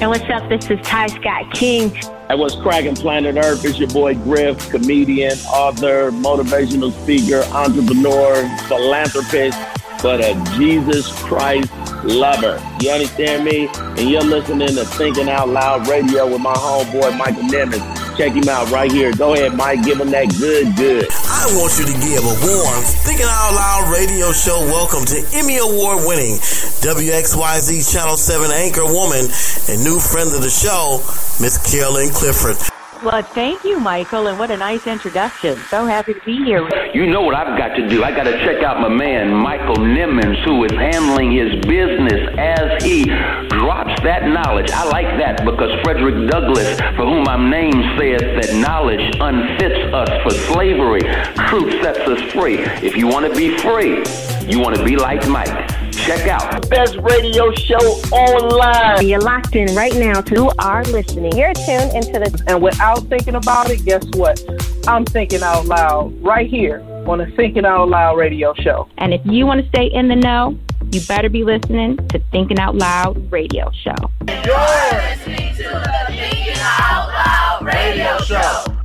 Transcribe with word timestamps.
And 0.00 0.10
what's 0.10 0.28
up? 0.30 0.48
This 0.48 0.68
is 0.68 0.84
Ty 0.84 1.06
Scott 1.06 1.54
King. 1.54 1.96
And 2.28 2.40
what's 2.40 2.56
cracking 2.56 2.96
planet 2.96 3.36
Earth? 3.36 3.64
It's 3.64 3.78
your 3.78 3.88
boy 3.90 4.14
Griff, 4.14 4.68
comedian, 4.68 5.38
author, 5.46 6.10
motivational 6.10 6.90
speaker, 7.04 7.44
entrepreneur, 7.54 8.34
philanthropist, 8.66 9.56
but 10.02 10.20
a 10.20 10.34
Jesus 10.56 11.12
Christ 11.22 11.70
lover. 12.06 12.62
You 12.80 12.90
understand 12.90 13.44
me? 13.44 13.68
And 13.74 14.08
you're 14.10 14.22
listening 14.22 14.68
to 14.68 14.84
Thinking 14.84 15.28
Out 15.28 15.48
Loud 15.48 15.88
Radio 15.88 16.30
with 16.30 16.40
my 16.40 16.54
homeboy 16.54 17.16
Michael 17.16 17.42
Nimmons. 17.44 17.84
Check 18.16 18.32
him 18.32 18.48
out 18.48 18.70
right 18.70 18.90
here. 18.90 19.12
Go 19.12 19.34
ahead, 19.34 19.54
Mike. 19.54 19.84
Give 19.84 20.00
him 20.00 20.10
that 20.10 20.28
good, 20.38 20.74
good. 20.76 21.08
I 21.12 21.46
want 21.52 21.76
you 21.78 21.84
to 21.84 21.96
give 22.00 22.24
a 22.24 22.36
warm 22.48 22.80
Thinking 23.04 23.26
Out 23.28 23.52
Loud 23.52 23.92
radio 23.92 24.32
show 24.32 24.58
welcome 24.72 25.04
to 25.04 25.18
Emmy 25.34 25.58
Award 25.58 26.06
winning 26.06 26.38
WXYZ 26.80 27.92
Channel 27.92 28.16
7 28.16 28.50
anchor 28.50 28.86
woman 28.86 29.28
and 29.68 29.84
new 29.84 30.00
friend 30.00 30.32
of 30.32 30.40
the 30.40 30.50
show, 30.50 31.02
Miss 31.42 31.58
Carolyn 31.70 32.10
Clifford. 32.10 32.75
Well, 33.06 33.22
thank 33.22 33.62
you, 33.62 33.78
Michael, 33.78 34.26
and 34.26 34.36
what 34.36 34.50
a 34.50 34.56
nice 34.56 34.88
introduction. 34.88 35.56
So 35.70 35.86
happy 35.86 36.14
to 36.14 36.20
be 36.24 36.38
here. 36.38 36.68
You 36.92 37.06
know 37.06 37.20
what 37.20 37.36
I've 37.36 37.56
got 37.56 37.76
to 37.76 37.88
do. 37.88 38.02
I 38.02 38.10
got 38.10 38.24
to 38.24 38.32
check 38.44 38.64
out 38.64 38.80
my 38.80 38.88
man, 38.88 39.32
Michael 39.32 39.76
Nimmons, 39.76 40.42
who 40.44 40.64
is 40.64 40.72
handling 40.72 41.30
his 41.30 41.54
business 41.66 42.28
as 42.36 42.82
he 42.82 43.04
drops 43.04 44.02
that 44.02 44.26
knowledge. 44.26 44.72
I 44.72 44.82
like 44.86 45.06
that 45.18 45.44
because 45.44 45.70
Frederick 45.84 46.28
Douglass, 46.28 46.80
for 46.96 47.06
whom 47.06 47.28
I'm 47.28 47.48
named, 47.48 47.84
says 47.96 48.22
that 48.22 48.56
knowledge 48.56 49.14
unfits 49.20 49.94
us 49.94 50.10
for 50.24 50.30
slavery. 50.52 51.02
Truth 51.46 51.80
sets 51.84 52.00
us 52.00 52.20
free. 52.32 52.58
If 52.58 52.96
you 52.96 53.06
want 53.06 53.32
to 53.32 53.38
be 53.38 53.56
free, 53.58 54.02
you 54.50 54.58
want 54.58 54.74
to 54.74 54.84
be 54.84 54.96
like 54.96 55.28
Mike. 55.28 55.85
Check 55.96 56.28
out 56.28 56.62
the 56.62 56.68
best 56.68 56.96
radio 56.98 57.52
show 57.54 57.76
online. 58.12 59.08
You're 59.08 59.20
locked 59.20 59.56
in 59.56 59.74
right 59.74 59.94
now 59.94 60.20
to 60.20 60.34
who 60.34 60.52
are 60.58 60.84
listening. 60.84 61.36
You're 61.36 61.54
tuned 61.54 61.94
into 61.94 62.20
the 62.20 62.44
And 62.46 62.62
without 62.62 63.06
thinking 63.08 63.34
about 63.34 63.70
it, 63.70 63.84
guess 63.84 64.04
what? 64.14 64.40
I'm 64.86 65.04
thinking 65.04 65.42
out 65.42 65.66
loud 65.66 66.14
right 66.22 66.48
here 66.48 66.80
on 67.08 67.18
the 67.18 67.26
Thinking 67.36 67.64
Out 67.64 67.88
Loud 67.88 68.16
radio 68.18 68.52
show. 68.54 68.88
And 68.98 69.14
if 69.14 69.20
you 69.24 69.46
want 69.46 69.62
to 69.62 69.68
stay 69.68 69.86
in 69.86 70.08
the 70.08 70.16
know, 70.16 70.58
you 70.92 71.00
better 71.08 71.28
be 71.28 71.44
listening 71.44 71.96
to 72.08 72.18
Thinking 72.30 72.58
Out 72.58 72.76
Loud 72.76 73.32
radio 73.32 73.70
show. 73.72 73.94
You're 74.28 74.56
listening 74.92 75.54
to 75.56 75.62
the 75.62 76.04
Thinking 76.08 76.54
Out 76.58 77.08
Loud 77.08 77.64
radio 77.64 78.18
show. 78.20 78.75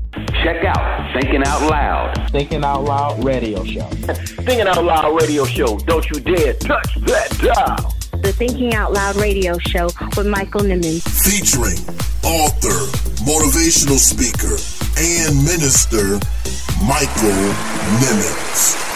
Check 0.44 0.64
out 0.66 1.14
Thinking 1.14 1.44
Out 1.46 1.70
Loud. 1.70 2.32
Thinking 2.32 2.64
Out 2.64 2.84
Loud 2.84 3.24
radio 3.24 3.64
show. 3.64 3.82
Thinking 4.42 4.68
Out 4.68 4.84
Loud 4.84 5.22
radio 5.22 5.46
show. 5.46 5.78
Don't 5.78 6.10
you 6.10 6.20
dare 6.20 6.54
touch 6.54 6.96
that 7.02 7.30
dial. 7.38 7.94
The 8.24 8.34
Thinking 8.34 8.74
Out 8.74 8.92
Loud 8.92 9.18
radio 9.18 9.60
show 9.60 9.86
with 10.18 10.26
Michael 10.26 10.62
Nimmons. 10.62 11.04
Featuring 11.24 11.78
author, 12.24 12.74
motivational 13.24 14.00
speaker, 14.00 14.58
and 14.98 15.46
minister, 15.46 16.18
Michael 16.88 17.54
Nimmons. 18.02 18.91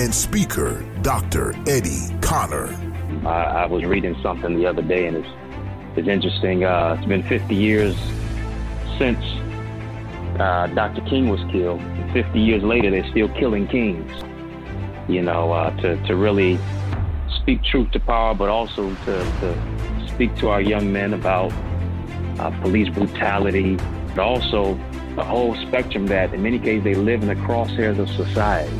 And 0.00 0.14
speaker, 0.14 0.82
Dr. 1.02 1.54
Eddie 1.68 2.08
Connor. 2.22 2.74
I, 3.26 3.64
I 3.64 3.66
was 3.66 3.84
reading 3.84 4.16
something 4.22 4.56
the 4.56 4.64
other 4.64 4.80
day, 4.80 5.06
and 5.06 5.18
it's 5.18 5.28
it's 5.94 6.08
interesting. 6.08 6.64
Uh, 6.64 6.96
it's 6.98 7.06
been 7.06 7.22
50 7.22 7.54
years 7.54 7.94
since 8.96 9.22
uh, 10.40 10.68
Dr. 10.68 11.02
King 11.02 11.28
was 11.28 11.40
killed. 11.52 11.82
50 12.14 12.40
years 12.40 12.62
later, 12.62 12.90
they're 12.90 13.10
still 13.10 13.28
killing 13.28 13.68
kings. 13.68 14.10
You 15.06 15.20
know, 15.20 15.52
uh, 15.52 15.76
to 15.82 16.02
to 16.06 16.16
really 16.16 16.58
speak 17.36 17.62
truth 17.62 17.90
to 17.90 18.00
power, 18.00 18.34
but 18.34 18.48
also 18.48 18.94
to, 18.94 19.14
to 19.40 20.08
speak 20.08 20.34
to 20.36 20.48
our 20.48 20.62
young 20.62 20.90
men 20.90 21.12
about 21.12 21.52
uh, 22.38 22.50
police 22.62 22.88
brutality, 22.88 23.76
but 24.14 24.20
also 24.20 24.80
the 25.14 25.24
whole 25.24 25.54
spectrum 25.66 26.06
that, 26.06 26.32
in 26.32 26.42
many 26.42 26.58
cases, 26.58 26.84
they 26.84 26.94
live 26.94 27.20
in 27.20 27.28
the 27.28 27.34
crosshairs 27.34 27.98
of 27.98 28.08
society. 28.08 28.72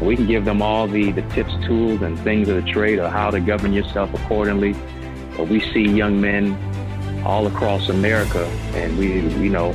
We 0.00 0.16
can 0.16 0.26
give 0.26 0.44
them 0.44 0.60
all 0.60 0.86
the, 0.86 1.12
the 1.12 1.22
tips, 1.30 1.54
tools, 1.66 2.02
and 2.02 2.18
things 2.20 2.48
of 2.48 2.62
the 2.62 2.70
trade 2.70 2.98
of 2.98 3.10
how 3.10 3.30
to 3.30 3.40
govern 3.40 3.72
yourself 3.72 4.12
accordingly. 4.14 4.74
But 5.36 5.48
we 5.48 5.60
see 5.72 5.82
young 5.82 6.20
men 6.20 6.54
all 7.24 7.46
across 7.46 7.88
America, 7.88 8.44
and 8.74 8.98
we, 8.98 9.20
you 9.20 9.48
know, 9.48 9.72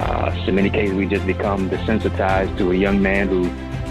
uh, 0.00 0.44
in 0.46 0.54
many 0.54 0.70
cases, 0.70 0.94
we 0.94 1.06
just 1.06 1.26
become 1.26 1.70
desensitized 1.70 2.56
to 2.58 2.72
a 2.72 2.74
young 2.74 3.00
man 3.00 3.28
who 3.28 3.44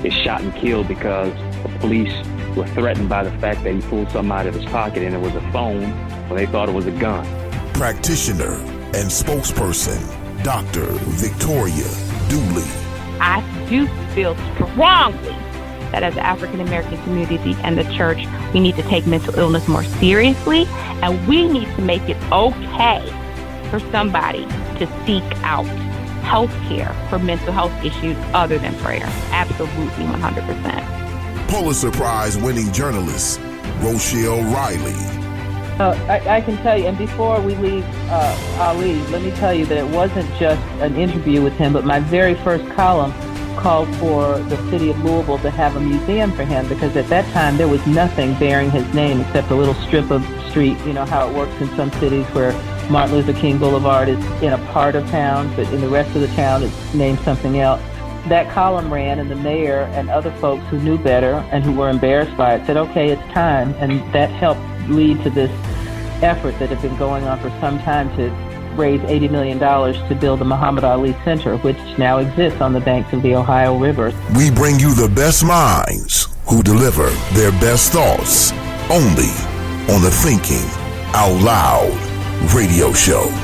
is 0.06 0.14
shot 0.14 0.42
and 0.42 0.54
killed 0.56 0.88
because 0.88 1.34
the 1.64 1.70
police 1.80 2.14
were 2.56 2.68
threatened 2.68 3.08
by 3.08 3.24
the 3.24 3.32
fact 3.40 3.64
that 3.64 3.74
he 3.74 3.82
pulled 3.82 4.10
something 4.12 4.32
out 4.32 4.46
of 4.46 4.54
his 4.54 4.66
pocket 4.66 5.04
and 5.04 5.16
it 5.16 5.22
was 5.22 5.34
a 5.36 5.52
phone 5.52 5.92
when 6.28 6.38
they 6.38 6.46
thought 6.46 6.68
it 6.68 6.74
was 6.74 6.86
a 6.88 6.92
gun. 6.92 7.26
Practitioner 7.74 8.56
and 8.94 9.10
spokesperson, 9.10 10.02
Dr. 10.44 10.86
Victoria 10.92 11.88
Dooley. 12.30 12.68
I 13.22 13.42
do 13.70 13.88
feel 14.14 14.36
strongly 14.56 15.36
that 15.92 16.04
as 16.04 16.16
the 16.16 16.26
African 16.26 16.60
American 16.60 17.02
community 17.04 17.56
and 17.64 17.78
the 17.78 17.84
church, 17.94 18.26
we 18.54 18.60
need 18.60 18.76
to 18.76 18.84
take 18.84 19.06
mental 19.06 19.38
illness 19.38 19.68
more 19.68 19.84
seriously, 19.84 20.66
and 21.02 21.28
we 21.28 21.48
need 21.48 21.74
to 21.76 21.82
make 21.82 22.08
it 22.10 22.18
okay 22.32 23.02
for 23.70 23.80
somebody 23.92 24.46
to 24.78 24.88
seek 25.06 25.24
out 25.44 25.66
health 26.24 26.52
care 26.68 26.94
for 27.10 27.20
mental 27.20 27.52
health 27.52 27.74
issues 27.84 28.18
other 28.34 28.58
than 28.58 28.76
prayer. 28.80 29.06
Absolutely, 29.32 30.06
100%. 30.06 31.48
Pulitzer 31.50 31.92
Prize 31.92 32.38
winning 32.38 32.72
journalist, 32.72 33.40
Rochelle 33.80 34.42
Riley. 34.54 34.94
Uh, 35.80 35.96
I, 36.08 36.38
I 36.38 36.42
can 36.42 36.58
tell 36.58 36.78
you, 36.78 36.86
and 36.86 36.98
before 36.98 37.42
we 37.42 37.56
leave 37.56 37.84
uh, 38.10 38.58
Ali, 38.60 38.94
let 39.08 39.22
me 39.24 39.32
tell 39.32 39.54
you 39.54 39.66
that 39.66 39.78
it 39.78 39.88
wasn't 39.88 40.30
just 40.38 40.62
an 40.80 40.96
interview 40.96 41.42
with 41.42 41.54
him, 41.54 41.74
but 41.74 41.86
my 41.86 42.00
very 42.00 42.36
first 42.36 42.70
column 42.72 43.12
called 43.58 43.94
for 43.98 44.38
the 44.40 44.58
city 44.70 44.90
of 44.90 45.04
Louisville 45.04 45.40
to 45.40 45.50
have 45.50 45.76
a 45.76 45.80
museum 45.80 46.32
for 46.32 46.44
him 46.44 46.68
because 46.68 46.96
at 46.96 47.08
that 47.08 47.32
time 47.34 47.58
there 47.58 47.68
was 47.68 47.86
nothing 47.88 48.34
bearing 48.40 48.72
his 48.72 48.92
name 48.94 49.22
except 49.22 49.52
a 49.52 49.56
little 49.56 49.74
strip 49.76 50.12
of 50.12 50.24
street. 50.50 50.78
You 50.86 50.94
know 50.94 51.06
how 51.06 51.30
it 51.30 51.36
works 51.36 51.60
in 51.62 51.68
some 51.76 51.92
cities 51.94 52.26
where 52.28 52.52
Martin 52.90 53.16
Luther 53.16 53.34
King 53.34 53.58
Boulevard 53.58 54.10
is 54.10 54.24
in 54.42 54.54
a 54.54 54.58
part 54.72 54.96
of 54.96 55.10
town, 55.10 55.54
but 55.56 55.72
in 55.74 55.82
the 55.82 55.90
rest 55.90 56.14
of 56.16 56.22
the 56.22 56.28
town 56.36 56.64
it's 56.64 56.94
named 56.94 57.20
something 57.20 57.60
else. 57.60 57.82
That 58.28 58.52
column 58.52 58.94
ran, 58.94 59.18
and 59.18 59.32
the 59.32 59.36
mayor 59.36 59.90
and 59.94 60.10
other 60.10 60.32
folks 60.34 60.64
who 60.68 60.80
knew 60.80 60.98
better 60.98 61.34
and 61.52 61.64
who 61.64 61.72
were 61.72 61.90
embarrassed 61.90 62.38
by 62.38 62.56
it 62.56 62.66
said, 62.68 62.78
okay, 62.78 63.10
it's 63.10 63.34
time. 63.34 63.74
And 63.80 64.00
that 64.14 64.30
helped 64.30 64.62
lead 64.90 65.24
to 65.24 65.30
this 65.30 65.50
effort 66.22 66.58
that 66.60 66.70
had 66.70 66.82
been 66.82 66.96
going 66.98 67.24
on 67.24 67.40
for 67.40 67.50
some 67.60 67.80
time 67.80 68.16
to 68.18 68.51
raise 68.82 69.00
$80 69.02 69.30
million 69.30 69.60
to 69.60 70.16
build 70.20 70.40
the 70.40 70.46
Muhammad 70.46 70.84
Ali 70.84 71.14
Center, 71.24 71.58
which 71.58 71.78
now 72.00 72.18
exists 72.18 72.62
on 72.62 72.74
the 72.74 72.80
banks 72.80 73.14
of 73.14 73.22
the 73.22 73.36
Ohio 73.36 73.78
River. 73.78 74.12
We 74.36 74.50
bring 74.50 74.80
you 74.80 74.94
the 74.96 75.12
best 75.16 75.46
minds 75.46 76.28
who 76.50 76.64
deliver 76.64 77.10
their 77.34 77.52
best 77.62 77.94
thoughts 77.94 78.52
only 78.90 79.32
on 79.94 80.02
the 80.02 80.12
Thinking 80.12 80.66
Out 81.14 81.40
Loud 81.42 81.94
radio 82.56 82.92
show. 82.92 83.41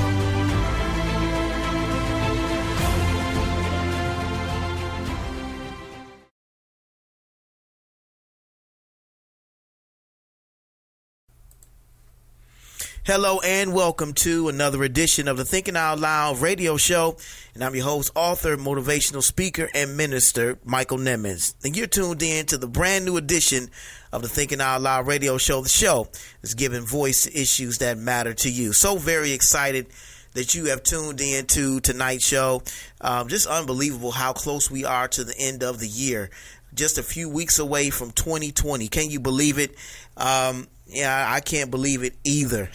Hello 13.07 13.39
and 13.39 13.73
welcome 13.73 14.11
to 14.15 14.49
another 14.49 14.83
edition 14.83 15.29
of 15.29 15.37
the 15.37 15.45
Thinking 15.45 15.77
Out 15.77 15.97
Loud 15.97 16.39
radio 16.39 16.75
show. 16.75 17.15
And 17.53 17.63
I'm 17.63 17.73
your 17.73 17.85
host, 17.85 18.11
author, 18.15 18.57
motivational 18.57 19.23
speaker, 19.23 19.69
and 19.73 19.95
minister, 19.95 20.59
Michael 20.65 20.97
Nimmons. 20.97 21.55
And 21.63 21.77
you're 21.77 21.87
tuned 21.87 22.21
in 22.21 22.47
to 22.47 22.57
the 22.57 22.67
brand 22.67 23.05
new 23.05 23.15
edition 23.15 23.69
of 24.11 24.23
the 24.23 24.27
Thinking 24.27 24.59
Out 24.59 24.81
Loud 24.81 25.07
radio 25.07 25.37
show. 25.37 25.61
The 25.61 25.69
show 25.69 26.09
is 26.41 26.53
giving 26.53 26.83
voice 26.83 27.23
to 27.23 27.41
issues 27.41 27.77
that 27.77 27.97
matter 27.97 28.33
to 28.33 28.51
you. 28.51 28.73
So 28.73 28.97
very 28.97 29.31
excited 29.31 29.87
that 30.33 30.53
you 30.53 30.65
have 30.65 30.83
tuned 30.83 31.21
in 31.21 31.45
to 31.45 31.79
tonight's 31.79 32.27
show. 32.27 32.61
Um, 32.99 33.29
just 33.29 33.47
unbelievable 33.47 34.11
how 34.11 34.33
close 34.33 34.69
we 34.69 34.83
are 34.83 35.07
to 35.07 35.23
the 35.23 35.35
end 35.39 35.63
of 35.63 35.79
the 35.79 35.87
year. 35.87 36.29
Just 36.73 36.97
a 36.97 37.03
few 37.03 37.29
weeks 37.29 37.57
away 37.57 37.89
from 37.89 38.11
2020. 38.11 38.89
Can 38.89 39.09
you 39.09 39.21
believe 39.21 39.59
it? 39.59 39.75
Um, 40.17 40.67
yeah, 40.87 41.25
I 41.29 41.39
can't 41.41 41.69
believe 41.69 42.03
it 42.03 42.15
either. 42.23 42.69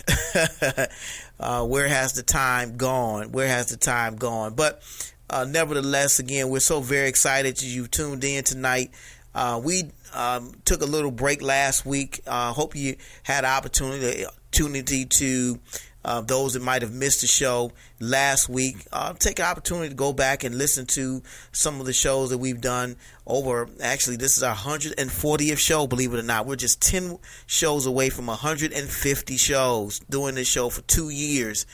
uh, 1.41 1.65
where 1.65 1.89
has 1.89 2.13
the 2.13 2.23
time 2.23 2.77
gone? 2.77 3.33
Where 3.33 3.49
has 3.49 3.67
the 3.67 3.77
time 3.77 4.17
gone? 4.17 4.55
But 4.55 4.83
uh, 5.31 5.47
nevertheless, 5.49 6.19
again, 6.19 6.51
we're 6.51 6.61
so 6.61 6.81
very 6.81 7.09
excited 7.09 7.57
that 7.57 7.65
you 7.65 7.87
tuned 7.87 8.25
in 8.25 8.45
tonight. 8.45 8.91
Uh, 9.35 9.61
we 9.63 9.91
um, 10.15 10.53
took 10.65 10.83
a 10.83 10.87
little 10.87 11.11
break 11.11 11.41
last 11.41 11.87
week. 11.87 12.21
Uh, 12.27 12.53
hope 12.53 12.77
you 12.77 12.97
had 13.23 13.45
opportunity 13.45 14.27
opportunity 14.27 15.07
to 15.07 15.59
uh, 16.05 16.21
those 16.21 16.55
that 16.55 16.63
might 16.63 16.83
have 16.83 16.93
missed 16.93 17.21
the 17.21 17.27
show 17.27 17.73
last 18.01 18.49
week, 18.49 18.77
uh, 18.93 19.13
take 19.15 19.39
an 19.39 19.45
opportunity 19.45 19.89
to 19.89 19.95
go 19.95 20.13
back 20.13 20.45
and 20.45 20.57
listen 20.57 20.87
to 20.87 21.23
some 21.53 21.81
of 21.81 21.87
the 21.87 21.93
shows 21.93 22.31
that 22.31 22.39
we've 22.39 22.61
done 22.61 22.97
over. 23.27 23.69
Actually, 23.81 24.17
this 24.17 24.37
is 24.37 24.43
our 24.43 24.55
140th 24.55 25.59
show, 25.59 25.87
believe 25.87 26.13
it 26.13 26.19
or 26.19 26.23
not. 26.23 26.47
We're 26.47 26.57
just 26.57 26.83
10 26.83 27.19
shows 27.47 27.87
away 27.87 28.11
from 28.11 28.27
150 28.27 29.37
shows, 29.37 30.01
doing 30.11 30.35
this 30.35 30.49
show 30.49 30.69
for 30.69 30.83
two 30.83 31.11
years. 31.11 31.67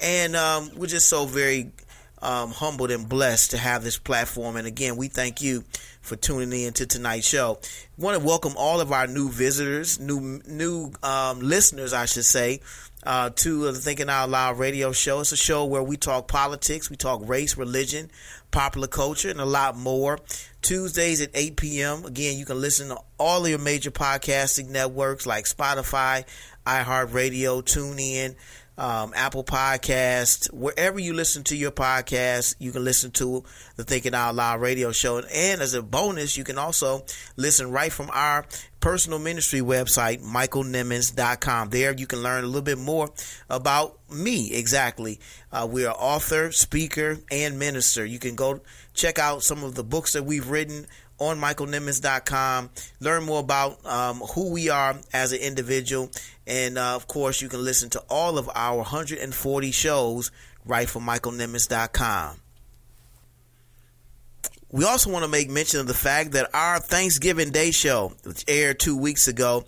And 0.00 0.36
um, 0.36 0.70
we're 0.76 0.86
just 0.86 1.08
so 1.08 1.26
very 1.26 1.72
um, 2.22 2.50
humbled 2.50 2.90
and 2.90 3.08
blessed 3.08 3.52
to 3.52 3.58
have 3.58 3.82
this 3.82 3.98
platform. 3.98 4.56
And 4.56 4.66
again, 4.66 4.96
we 4.96 5.08
thank 5.08 5.40
you 5.40 5.64
for 6.00 6.16
tuning 6.16 6.62
in 6.62 6.72
to 6.74 6.86
tonight's 6.86 7.26
show. 7.26 7.58
We 7.96 8.04
want 8.04 8.18
to 8.18 8.24
welcome 8.24 8.54
all 8.56 8.80
of 8.80 8.92
our 8.92 9.06
new 9.06 9.30
visitors, 9.30 10.00
new 10.00 10.40
new 10.46 10.92
um, 11.02 11.40
listeners, 11.40 11.92
I 11.92 12.06
should 12.06 12.24
say, 12.24 12.60
uh, 13.04 13.30
to 13.30 13.72
the 13.72 13.78
Thinking 13.78 14.08
Out 14.08 14.30
Loud 14.30 14.58
radio 14.58 14.92
show. 14.92 15.20
It's 15.20 15.32
a 15.32 15.36
show 15.36 15.64
where 15.64 15.82
we 15.82 15.96
talk 15.96 16.28
politics, 16.28 16.90
we 16.90 16.96
talk 16.96 17.22
race, 17.24 17.56
religion, 17.56 18.10
popular 18.50 18.88
culture, 18.88 19.30
and 19.30 19.40
a 19.40 19.46
lot 19.46 19.76
more. 19.76 20.18
Tuesdays 20.62 21.20
at 21.20 21.30
8 21.34 21.56
p.m. 21.56 22.04
Again, 22.04 22.38
you 22.38 22.44
can 22.44 22.60
listen 22.60 22.88
to 22.88 22.98
all 23.18 23.44
of 23.44 23.50
your 23.50 23.58
major 23.58 23.90
podcasting 23.90 24.68
networks 24.68 25.26
like 25.26 25.46
Spotify, 25.46 26.24
iHeartRadio, 26.66 27.62
TuneIn, 27.62 28.36
um, 28.78 29.12
Apple 29.14 29.44
Podcasts, 29.44 30.52
wherever 30.52 30.98
you 30.98 31.12
listen 31.12 31.44
to 31.44 31.56
your 31.56 31.70
podcast, 31.70 32.54
you 32.58 32.72
can 32.72 32.84
listen 32.84 33.10
to 33.12 33.44
the 33.76 33.84
Thinking 33.84 34.14
Out 34.14 34.34
Loud 34.34 34.60
radio 34.60 34.92
show. 34.92 35.18
And 35.18 35.60
as 35.60 35.74
a 35.74 35.82
bonus, 35.82 36.36
you 36.36 36.44
can 36.44 36.56
also 36.56 37.04
listen 37.36 37.70
right 37.70 37.92
from 37.92 38.10
our 38.12 38.46
personal 38.80 39.18
ministry 39.18 39.60
website, 39.60 40.22
michaelnimmons.com. 40.22 41.70
There 41.70 41.94
you 41.94 42.06
can 42.06 42.22
learn 42.22 42.44
a 42.44 42.46
little 42.46 42.62
bit 42.62 42.78
more 42.78 43.10
about 43.50 43.98
me 44.10 44.52
exactly. 44.52 45.20
Uh, 45.52 45.68
we're 45.70 45.90
author, 45.90 46.50
speaker, 46.50 47.18
and 47.30 47.58
minister. 47.58 48.04
You 48.04 48.18
can 48.18 48.34
go 48.34 48.60
check 48.94 49.18
out 49.18 49.42
some 49.42 49.62
of 49.62 49.74
the 49.74 49.84
books 49.84 50.14
that 50.14 50.24
we've 50.24 50.48
written 50.48 50.86
on 51.20 51.38
michaelnimmons.com. 51.38 52.70
Learn 52.98 53.24
more 53.24 53.40
about 53.40 53.84
um, 53.84 54.20
who 54.34 54.50
we 54.50 54.70
are 54.70 54.96
as 55.12 55.32
an 55.32 55.40
individual. 55.40 56.10
And 56.50 56.78
uh, 56.78 56.96
of 56.96 57.06
course, 57.06 57.40
you 57.40 57.48
can 57.48 57.62
listen 57.62 57.90
to 57.90 58.02
all 58.10 58.36
of 58.36 58.50
our 58.52 58.78
140 58.78 59.70
shows 59.70 60.32
right 60.64 60.88
from 60.88 61.06
michaelnimmons.com. 61.06 62.36
We 64.72 64.84
also 64.84 65.12
want 65.12 65.24
to 65.24 65.30
make 65.30 65.48
mention 65.48 65.78
of 65.78 65.86
the 65.86 65.94
fact 65.94 66.32
that 66.32 66.50
our 66.52 66.80
Thanksgiving 66.80 67.50
Day 67.50 67.70
show, 67.70 68.12
which 68.24 68.44
aired 68.48 68.80
two 68.80 68.96
weeks 68.96 69.28
ago, 69.28 69.64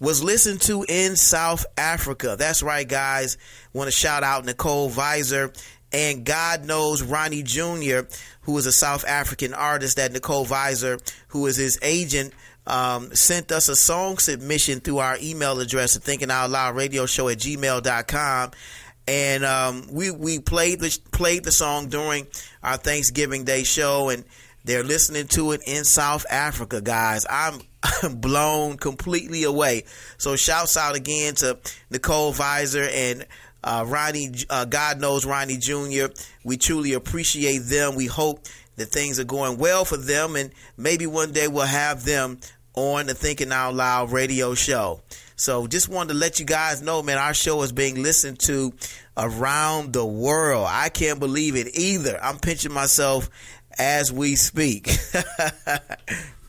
was 0.00 0.24
listened 0.24 0.62
to 0.62 0.86
in 0.88 1.16
South 1.16 1.66
Africa. 1.76 2.36
That's 2.38 2.62
right, 2.62 2.88
guys. 2.88 3.36
Want 3.74 3.88
to 3.88 3.92
shout 3.92 4.22
out 4.22 4.46
Nicole 4.46 4.88
Visor 4.88 5.52
and 5.92 6.24
God 6.24 6.64
knows 6.64 7.02
Ronnie 7.02 7.42
Jr., 7.42 8.00
who 8.42 8.56
is 8.56 8.66
a 8.66 8.72
South 8.72 9.04
African 9.04 9.52
artist 9.52 9.98
that 9.98 10.12
Nicole 10.12 10.44
Visor, 10.44 10.98
who 11.28 11.46
is 11.46 11.56
his 11.56 11.78
agent, 11.82 12.32
um, 12.66 13.14
sent 13.14 13.52
us 13.52 13.68
a 13.68 13.76
song 13.76 14.18
submission 14.18 14.80
through 14.80 14.98
our 14.98 15.16
email 15.20 15.58
address 15.60 15.96
at 15.96 16.02
thinking 16.02 16.30
out 16.30 16.50
loud 16.50 16.76
radio 16.76 17.06
show 17.06 17.28
at 17.28 17.38
gmail.com. 17.38 18.50
And 19.08 19.44
um, 19.44 19.88
we, 19.90 20.10
we 20.12 20.38
played 20.38 20.80
the 20.80 20.96
played 21.10 21.44
the 21.44 21.50
song 21.50 21.88
during 21.88 22.28
our 22.62 22.76
Thanksgiving 22.76 23.44
Day 23.44 23.64
show 23.64 24.10
and 24.10 24.24
they're 24.64 24.84
listening 24.84 25.26
to 25.28 25.52
it 25.52 25.62
in 25.66 25.84
South 25.84 26.24
Africa, 26.30 26.80
guys. 26.80 27.26
I'm, 27.28 27.62
blown 28.14 28.76
completely 28.76 29.42
away. 29.42 29.84
So 30.18 30.36
shouts 30.36 30.76
out 30.76 30.94
again 30.94 31.34
to 31.36 31.58
Nicole 31.90 32.32
Visor 32.32 32.88
and 32.92 33.26
uh, 33.64 33.84
Ronnie, 33.86 34.32
uh, 34.50 34.64
God 34.64 35.00
knows 35.00 35.24
Ronnie 35.24 35.56
Jr. 35.56 36.06
We 36.44 36.56
truly 36.56 36.94
appreciate 36.94 37.58
them. 37.58 37.94
We 37.94 38.06
hope 38.06 38.46
that 38.76 38.86
things 38.86 39.18
are 39.20 39.24
going 39.24 39.58
well 39.58 39.84
for 39.84 39.96
them, 39.96 40.36
and 40.36 40.50
maybe 40.76 41.06
one 41.06 41.32
day 41.32 41.48
we'll 41.48 41.66
have 41.66 42.04
them 42.04 42.38
on 42.74 43.06
the 43.06 43.14
Thinking 43.14 43.52
Out 43.52 43.74
Loud 43.74 44.12
radio 44.12 44.54
show. 44.54 45.00
So 45.36 45.66
just 45.66 45.88
wanted 45.88 46.12
to 46.12 46.18
let 46.18 46.40
you 46.40 46.46
guys 46.46 46.82
know, 46.82 47.02
man, 47.02 47.18
our 47.18 47.34
show 47.34 47.62
is 47.62 47.72
being 47.72 48.02
listened 48.02 48.38
to 48.40 48.72
around 49.16 49.92
the 49.92 50.06
world. 50.06 50.66
I 50.68 50.88
can't 50.88 51.18
believe 51.18 51.56
it 51.56 51.76
either. 51.76 52.18
I'm 52.22 52.38
pinching 52.38 52.72
myself 52.72 53.28
as 53.78 54.12
we 54.12 54.36
speak. 54.36 54.88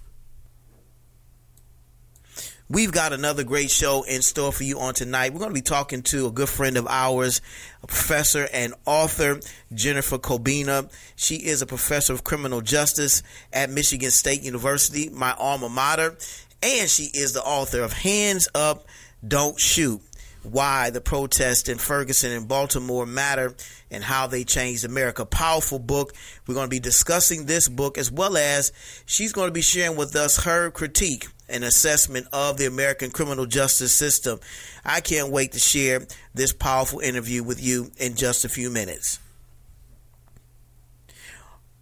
We've 2.74 2.92
got 2.92 3.14
another 3.14 3.44
great 3.44 3.70
show 3.70 4.02
in 4.02 4.24
store 4.24 4.52
for 4.52 4.64
you 4.64 4.80
on 4.80 4.96
tonight. 4.96 5.32
We're 5.32 5.38
going 5.38 5.52
to 5.52 5.54
be 5.54 5.62
talking 5.62 6.02
to 6.02 6.26
a 6.26 6.32
good 6.32 6.50
friend 6.50 6.76
of 6.76 6.88
ours, 6.88 7.40
a 7.84 7.86
professor 7.86 8.48
and 8.52 8.74
author, 8.88 9.40
Jennifer 9.72 10.18
Cobbina. 10.18 10.92
She 11.16 11.36
is 11.36 11.62
a 11.62 11.68
professor 11.68 12.14
of 12.14 12.24
criminal 12.24 12.62
justice 12.62 13.22
at 13.54 13.70
Michigan 13.70 14.10
State 14.10 14.42
University, 14.42 15.12
my 15.12 15.36
alma 15.38 15.70
mater, 15.70 16.18
and 16.64 16.90
she 16.90 17.12
is 17.14 17.34
the 17.34 17.44
author 17.44 17.84
of 17.84 17.94
Hands 17.94 18.50
Up, 18.56 18.88
Don't 19.26 19.60
Shoot 19.60 20.02
why 20.42 20.90
the 20.90 21.00
protests 21.00 21.70
in 21.70 21.78
Ferguson 21.78 22.32
and 22.32 22.48
Baltimore 22.48 23.06
matter 23.06 23.56
and 23.90 24.04
how 24.04 24.28
they 24.28 24.44
changed 24.44 24.84
America. 24.84 25.26
Powerful 25.26 25.80
book. 25.80 26.14
We're 26.46 26.56
going 26.56 26.66
to 26.66 26.70
be 26.70 26.82
discussing 26.82 27.46
this 27.46 27.70
book 27.70 27.98
as 27.98 28.12
well 28.12 28.36
as 28.36 28.74
she's 29.06 29.32
going 29.32 29.48
to 29.48 29.54
be 29.54 29.62
sharing 29.62 29.96
with 29.96 30.16
us 30.16 30.44
her 30.44 30.70
critique 30.70 31.28
and 31.54 31.64
assessment 31.64 32.28
of 32.34 32.58
the 32.58 32.66
American 32.66 33.12
criminal 33.12 33.46
justice 33.46 33.94
system. 33.94 34.40
I 34.84 35.00
can't 35.00 35.30
wait 35.32 35.54
to 35.54 35.60
share 35.60 36.06
this 36.34 36.52
powerful 36.52 37.00
interview 37.00 37.44
with 37.44 37.64
you 37.64 37.92
in 37.98 38.16
just 38.16 38.44
a 38.44 38.50
few 38.50 38.70
minutes. 38.70 39.20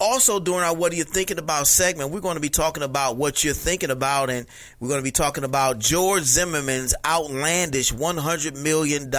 Also, 0.02 0.40
during 0.40 0.64
our 0.64 0.76
What 0.76 0.92
Are 0.92 0.96
You 0.96 1.04
Thinking 1.04 1.38
About 1.38 1.68
segment, 1.68 2.10
we're 2.10 2.22
going 2.22 2.34
to 2.34 2.42
be 2.42 2.50
talking 2.50 2.82
about 2.82 3.18
what 3.18 3.44
you're 3.44 3.54
thinking 3.54 3.92
about, 3.92 4.32
and 4.32 4.48
we're 4.80 4.88
going 4.88 5.00
to 5.00 5.04
be 5.04 5.12
talking 5.12 5.44
about 5.44 5.78
George 5.78 6.24
Zimmerman's 6.24 6.96
outlandish 7.06 7.94
$100 7.94 8.60
million 8.60 9.12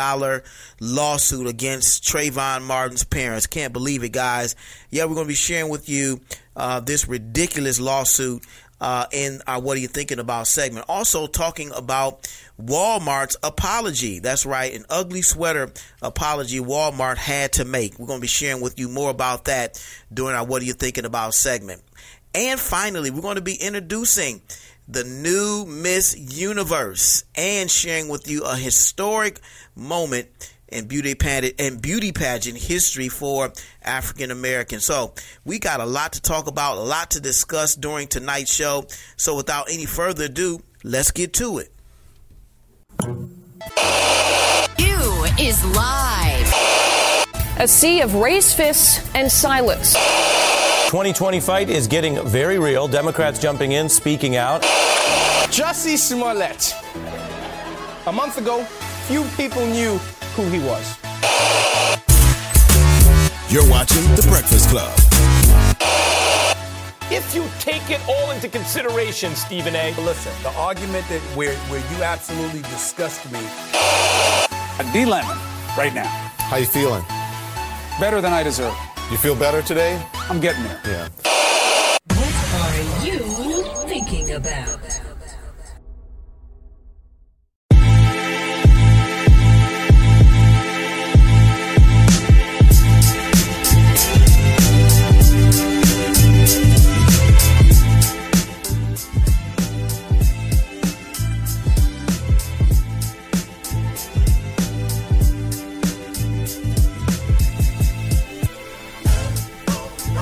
lawsuit 0.80 1.47
against 1.47 2.02
Trayvon 2.02 2.64
Martin's 2.64 3.04
parents. 3.04 3.47
Can't 3.47 3.73
believe 3.73 4.02
it, 4.02 4.09
guys. 4.09 4.56
Yeah, 4.90 5.04
we're 5.04 5.14
going 5.14 5.26
to 5.26 5.28
be 5.28 5.35
sharing 5.35 5.71
with 5.71 5.88
you 5.88 6.21
uh, 6.56 6.80
this 6.80 7.06
ridiculous 7.06 7.78
lawsuit 7.78 8.42
uh, 8.83 9.07
in 9.12 9.41
our 9.47 9.61
What 9.61 9.77
Are 9.77 9.81
You 9.81 9.87
Thinking 9.87 10.19
About 10.19 10.49
segment. 10.49 10.87
Also, 10.89 11.29
talking 11.29 11.71
about 11.71 12.29
Walmart's 12.61 13.37
apology. 13.45 14.19
That's 14.19 14.45
right, 14.45 14.75
an 14.75 14.85
ugly 14.91 15.23
sweater 15.23 15.71
apology 16.03 16.59
Walmart 16.59 17.17
had 17.17 17.53
to 17.53 17.65
make. 17.65 17.97
We're 17.99 18.09
going 18.09 18.19
to 18.19 18.23
be 18.23 18.27
sharing 18.27 18.61
with 18.61 18.81
you 18.81 18.89
more 18.89 19.11
about 19.11 19.45
that 19.45 19.81
during 20.12 20.35
our 20.35 20.45
What 20.45 20.62
Are 20.62 20.65
You 20.65 20.73
Thinking 20.73 21.05
About 21.05 21.33
segment. 21.33 21.81
And 22.35 22.59
finally, 22.59 23.11
we're 23.11 23.23
going 23.23 23.37
to 23.37 23.41
be 23.41 23.55
introducing 23.55 24.43
the 24.89 25.05
new 25.05 25.65
Miss 25.65 26.19
Universe 26.19 27.25
and 27.37 27.71
sharing 27.71 28.09
with 28.09 28.29
you 28.29 28.43
a 28.43 28.57
historic 28.57 29.39
moment 29.77 30.27
and 30.73 30.88
beauty 30.88 31.14
pageant 31.14 31.55
and 31.59 31.81
beauty 31.81 32.12
pageant 32.12 32.59
history 32.59 33.09
for 33.09 33.52
African 33.83 34.31
Americans. 34.31 34.85
So 34.85 35.14
we 35.45 35.59
got 35.59 35.81
a 35.81 35.87
lot 35.87 36.12
to 36.14 36.23
talk 36.23 36.47
about, 36.47 36.79
a 36.79 36.81
lot 36.81 37.11
to 37.12 37.21
discuss 37.21 37.75
during 37.75 38.09
tonight's 38.09 38.52
show. 38.52 38.87
So 39.17 39.37
without 39.37 39.71
any 39.71 39.87
further 39.87 40.25
ado, 40.25 40.61
let's 40.85 41.11
get 41.11 41.33
to 41.35 41.59
it. 41.59 41.73
You 44.79 45.25
is 45.38 45.64
live. 45.76 46.52
A 47.59 47.69
sea 47.69 48.00
of 48.00 48.14
race 48.14 48.55
fists 48.55 49.09
and 49.14 49.31
silence. 49.31 49.95
2020 50.93 51.41
fight 51.41 51.71
is 51.71 51.87
getting 51.87 52.23
very 52.26 52.59
real. 52.59 52.87
Democrats 52.87 53.38
jumping 53.38 53.73
in, 53.73 53.88
speaking 53.88 54.37
out. 54.37 54.62
Jussie 55.52 55.97
Smollett. 55.97 56.75
A 58.07 58.12
month 58.12 58.37
ago, 58.37 58.64
few 59.07 59.25
people 59.37 59.64
knew 59.67 59.99
who 60.35 60.45
he 60.49 60.59
was. 60.61 60.97
You're 63.53 63.69
watching 63.69 64.03
The 64.17 64.27
Breakfast 64.29 64.71
Club. 64.71 64.93
If 67.11 67.35
you 67.35 67.47
take 67.61 67.91
it 67.91 68.01
all 68.09 68.31
into 68.31 68.49
consideration, 68.49 69.35
Stephen 69.35 69.77
A. 69.77 69.95
Listen, 70.01 70.33
the 70.43 70.51
argument 70.57 71.07
that 71.09 71.21
where, 71.37 71.55
where 71.69 71.81
you 71.95 72.03
absolutely 72.03 72.62
disgust 72.62 73.31
me. 73.31 73.41
A 74.79 74.93
D 74.93 75.05
Lemon, 75.05 75.37
right 75.77 75.93
now. 75.95 76.07
How 76.07 76.57
you 76.57 76.65
feeling? 76.65 77.05
Better 78.01 78.23
than 78.23 78.33
I 78.33 78.43
deserve. 78.43 78.75
You 79.11 79.19
feel 79.19 79.35
better 79.37 79.61
today? 79.61 80.03
I'm 80.31 80.41
getting 80.41 80.62
there. 80.65 80.81
Yeah. 80.87 81.32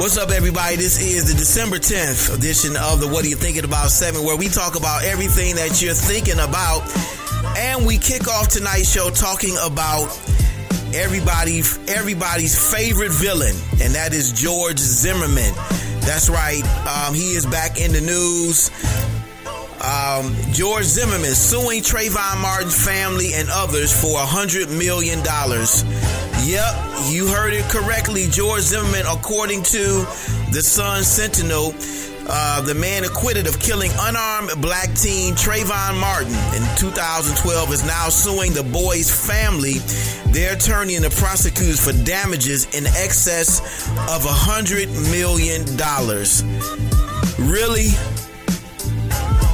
What's 0.01 0.17
up, 0.17 0.31
everybody? 0.31 0.77
This 0.77 0.99
is 0.99 1.31
the 1.31 1.37
December 1.37 1.77
10th 1.77 2.35
edition 2.35 2.75
of 2.75 3.01
the 3.01 3.07
What 3.07 3.23
Are 3.23 3.29
You 3.29 3.37
Thinking 3.37 3.65
About 3.65 3.91
7, 3.91 4.25
where 4.25 4.35
we 4.35 4.49
talk 4.49 4.75
about 4.75 5.05
everything 5.05 5.57
that 5.57 5.83
you're 5.83 5.93
thinking 5.93 6.41
about. 6.41 6.89
And 7.59 7.85
we 7.85 7.99
kick 7.99 8.27
off 8.27 8.49
tonight's 8.49 8.91
show 8.91 9.11
talking 9.11 9.55
about 9.63 10.09
everybody, 10.95 11.59
everybody's 11.87 12.57
favorite 12.57 13.13
villain, 13.13 13.55
and 13.83 13.93
that 13.95 14.15
is 14.15 14.33
George 14.33 14.79
Zimmerman. 14.79 15.53
That's 16.01 16.31
right. 16.31 16.65
Um, 16.89 17.13
he 17.13 17.37
is 17.37 17.45
back 17.45 17.79
in 17.79 17.93
the 17.93 18.01
news. 18.01 18.71
Um, 19.85 20.33
George 20.57 20.85
Zimmerman 20.85 21.37
suing 21.37 21.83
Trayvon 21.83 22.41
Martin's 22.41 22.83
family 22.83 23.35
and 23.35 23.51
others 23.53 23.93
for 23.93 24.17
$100 24.17 24.73
million. 24.79 25.21
Yep, 26.45 26.75
you 27.11 27.27
heard 27.27 27.53
it 27.53 27.65
correctly. 27.71 28.27
George 28.29 28.63
Zimmerman, 28.63 29.05
according 29.07 29.63
to 29.65 30.07
the 30.53 30.63
Sun 30.63 31.05
Sentinel, 31.05 31.75
uh, 32.29 32.61
the 32.63 32.75
man 32.75 33.05
acquitted 33.05 33.47
of 33.47 33.59
killing 33.61 33.91
unarmed 34.01 34.51
black 34.63 34.95
teen 34.95 35.35
Trayvon 35.35 36.01
Martin 36.01 36.33
in 36.55 36.63
2012 36.77 37.73
is 37.73 37.85
now 37.85 38.09
suing 38.09 38.53
the 38.53 38.63
boy's 38.63 39.11
family, 39.11 39.75
their 40.33 40.55
attorney, 40.55 40.97
and 40.97 41.05
the 41.05 41.11
prosecutors 41.11 41.85
for 41.85 41.93
damages 42.05 42.75
in 42.75 42.87
excess 42.87 43.61
of 44.09 44.23
$100 44.23 44.89
million. 45.11 45.65
Really? 47.51 47.89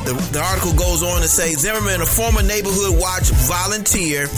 The, 0.06 0.14
the, 0.30 0.38
article 0.38 0.72
goes 0.72 1.02
on 1.02 1.20
to 1.20 1.26
say 1.26 1.50
Zimmerman, 1.54 2.00
a 2.00 2.06
former 2.06 2.40
neighborhood 2.40 2.94
watch 2.94 3.26
volunteer, 3.50 4.28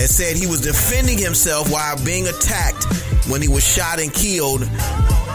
has 0.00 0.08
said 0.08 0.36
he 0.36 0.46
was 0.46 0.62
defending 0.62 1.18
himself 1.18 1.70
while 1.70 2.02
being 2.02 2.26
attacked 2.26 2.88
when 3.28 3.42
he 3.42 3.48
was 3.48 3.60
shot 3.60 4.00
and 4.00 4.08
killed. 4.08 4.64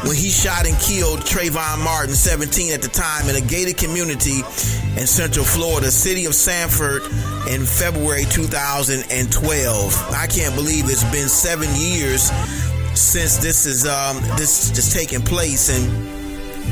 When 0.10 0.18
he 0.18 0.34
shot 0.34 0.66
and 0.66 0.74
killed 0.82 1.20
Trayvon 1.22 1.84
Martin, 1.86 2.16
17 2.16 2.74
at 2.74 2.82
the 2.82 2.90
time, 2.90 3.30
in 3.30 3.36
a 3.36 3.46
gated 3.46 3.78
community 3.78 4.42
in 4.98 5.06
Central 5.06 5.46
Florida, 5.46 5.92
city 5.92 6.26
of 6.26 6.34
Sanford, 6.34 7.04
in 7.48 7.62
February 7.64 8.26
2012. 8.26 9.14
I 10.10 10.26
can't 10.26 10.56
believe 10.56 10.90
it's 10.90 11.06
been 11.14 11.30
seven 11.30 11.70
years 11.78 12.34
since 12.98 13.38
this 13.38 13.68
is 13.68 13.86
um, 13.86 14.18
this 14.42 14.72
just 14.72 14.92
taking 14.92 15.22
place 15.22 15.70
and. 15.70 16.23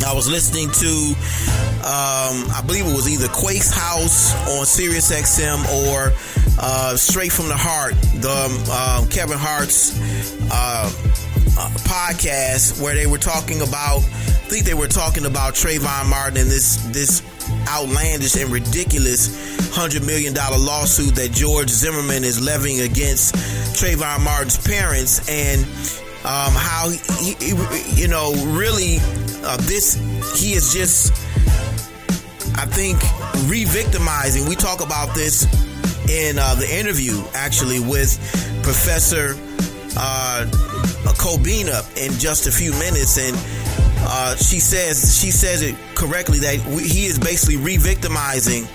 I 0.05 0.13
was 0.13 0.29
listening 0.29 0.69
to, 0.71 1.15
um, 1.85 2.49
I 2.51 2.63
believe 2.65 2.85
it 2.85 2.93
was 2.93 3.09
either 3.09 3.27
Quake's 3.27 3.71
House 3.71 4.33
on 4.57 4.65
Sirius 4.65 5.11
XM 5.11 5.63
or 5.85 6.13
uh, 6.59 6.95
Straight 6.95 7.31
from 7.31 7.47
the 7.47 7.57
Hart, 7.57 7.93
the 8.19 8.31
um, 8.71 9.07
Kevin 9.09 9.37
Hart's 9.37 9.97
uh, 10.51 10.89
uh, 11.57 11.69
podcast, 11.85 12.81
where 12.81 12.95
they 12.95 13.07
were 13.07 13.17
talking 13.17 13.61
about, 13.61 13.97
I 13.99 14.49
think 14.51 14.65
they 14.65 14.73
were 14.73 14.87
talking 14.87 15.25
about 15.25 15.53
Trayvon 15.53 16.09
Martin 16.09 16.37
and 16.37 16.49
this 16.49 16.77
this 16.91 17.21
outlandish 17.67 18.35
and 18.35 18.51
ridiculous 18.51 19.51
hundred 19.71 20.05
million 20.05 20.33
dollar 20.33 20.57
lawsuit 20.57 21.15
that 21.15 21.31
George 21.31 21.69
Zimmerman 21.69 22.23
is 22.23 22.41
levying 22.43 22.81
against 22.81 23.35
Trayvon 23.75 24.23
Martin's 24.23 24.57
parents. 24.57 25.27
And 25.29 25.65
um, 26.23 26.53
how 26.53 26.89
he, 26.89 27.33
he, 27.39 28.01
you 28.01 28.07
know, 28.07 28.33
really 28.47 28.97
uh, 29.43 29.57
this 29.61 29.95
he 30.39 30.53
is 30.53 30.73
just, 30.73 31.11
I 32.57 32.65
think, 32.65 33.01
re-victimizing. 33.49 34.47
We 34.47 34.55
talk 34.55 34.81
about 34.81 35.15
this 35.15 35.45
in 36.09 36.37
uh, 36.37 36.55
the 36.55 36.67
interview 36.71 37.23
actually 37.33 37.79
with 37.79 38.17
Professor 38.63 39.35
uh, 39.97 40.45
Cobbina 41.17 41.81
in 41.97 42.11
just 42.19 42.47
a 42.47 42.51
few 42.51 42.71
minutes, 42.73 43.17
and 43.17 43.35
uh, 44.03 44.35
she 44.35 44.59
says 44.59 45.19
she 45.19 45.31
says 45.31 45.61
it 45.61 45.75
correctly 45.95 46.39
that 46.39 46.57
we, 46.67 46.83
he 46.83 47.05
is 47.05 47.19
basically 47.19 47.57
re-victimizing 47.57 48.65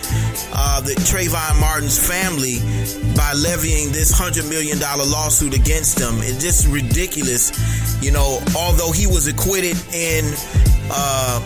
uh, 0.55 0.81
the 0.81 0.95
Trayvon 1.07 1.61
Martin's 1.61 1.99
family 1.99 2.59
by 3.17 3.33
levying 3.35 3.93
this 3.93 4.11
hundred 4.11 4.47
million 4.49 4.79
dollar 4.79 5.05
lawsuit 5.05 5.55
against 5.55 5.99
them. 5.99 6.15
It's 6.19 6.43
just 6.43 6.67
ridiculous, 6.69 7.53
you 8.03 8.13
know. 8.13 8.39
Although 8.57 8.93
he 8.93 9.07
was 9.07 9.27
acquitted 9.27 9.77
in 9.93 10.25
uh, 10.91 11.41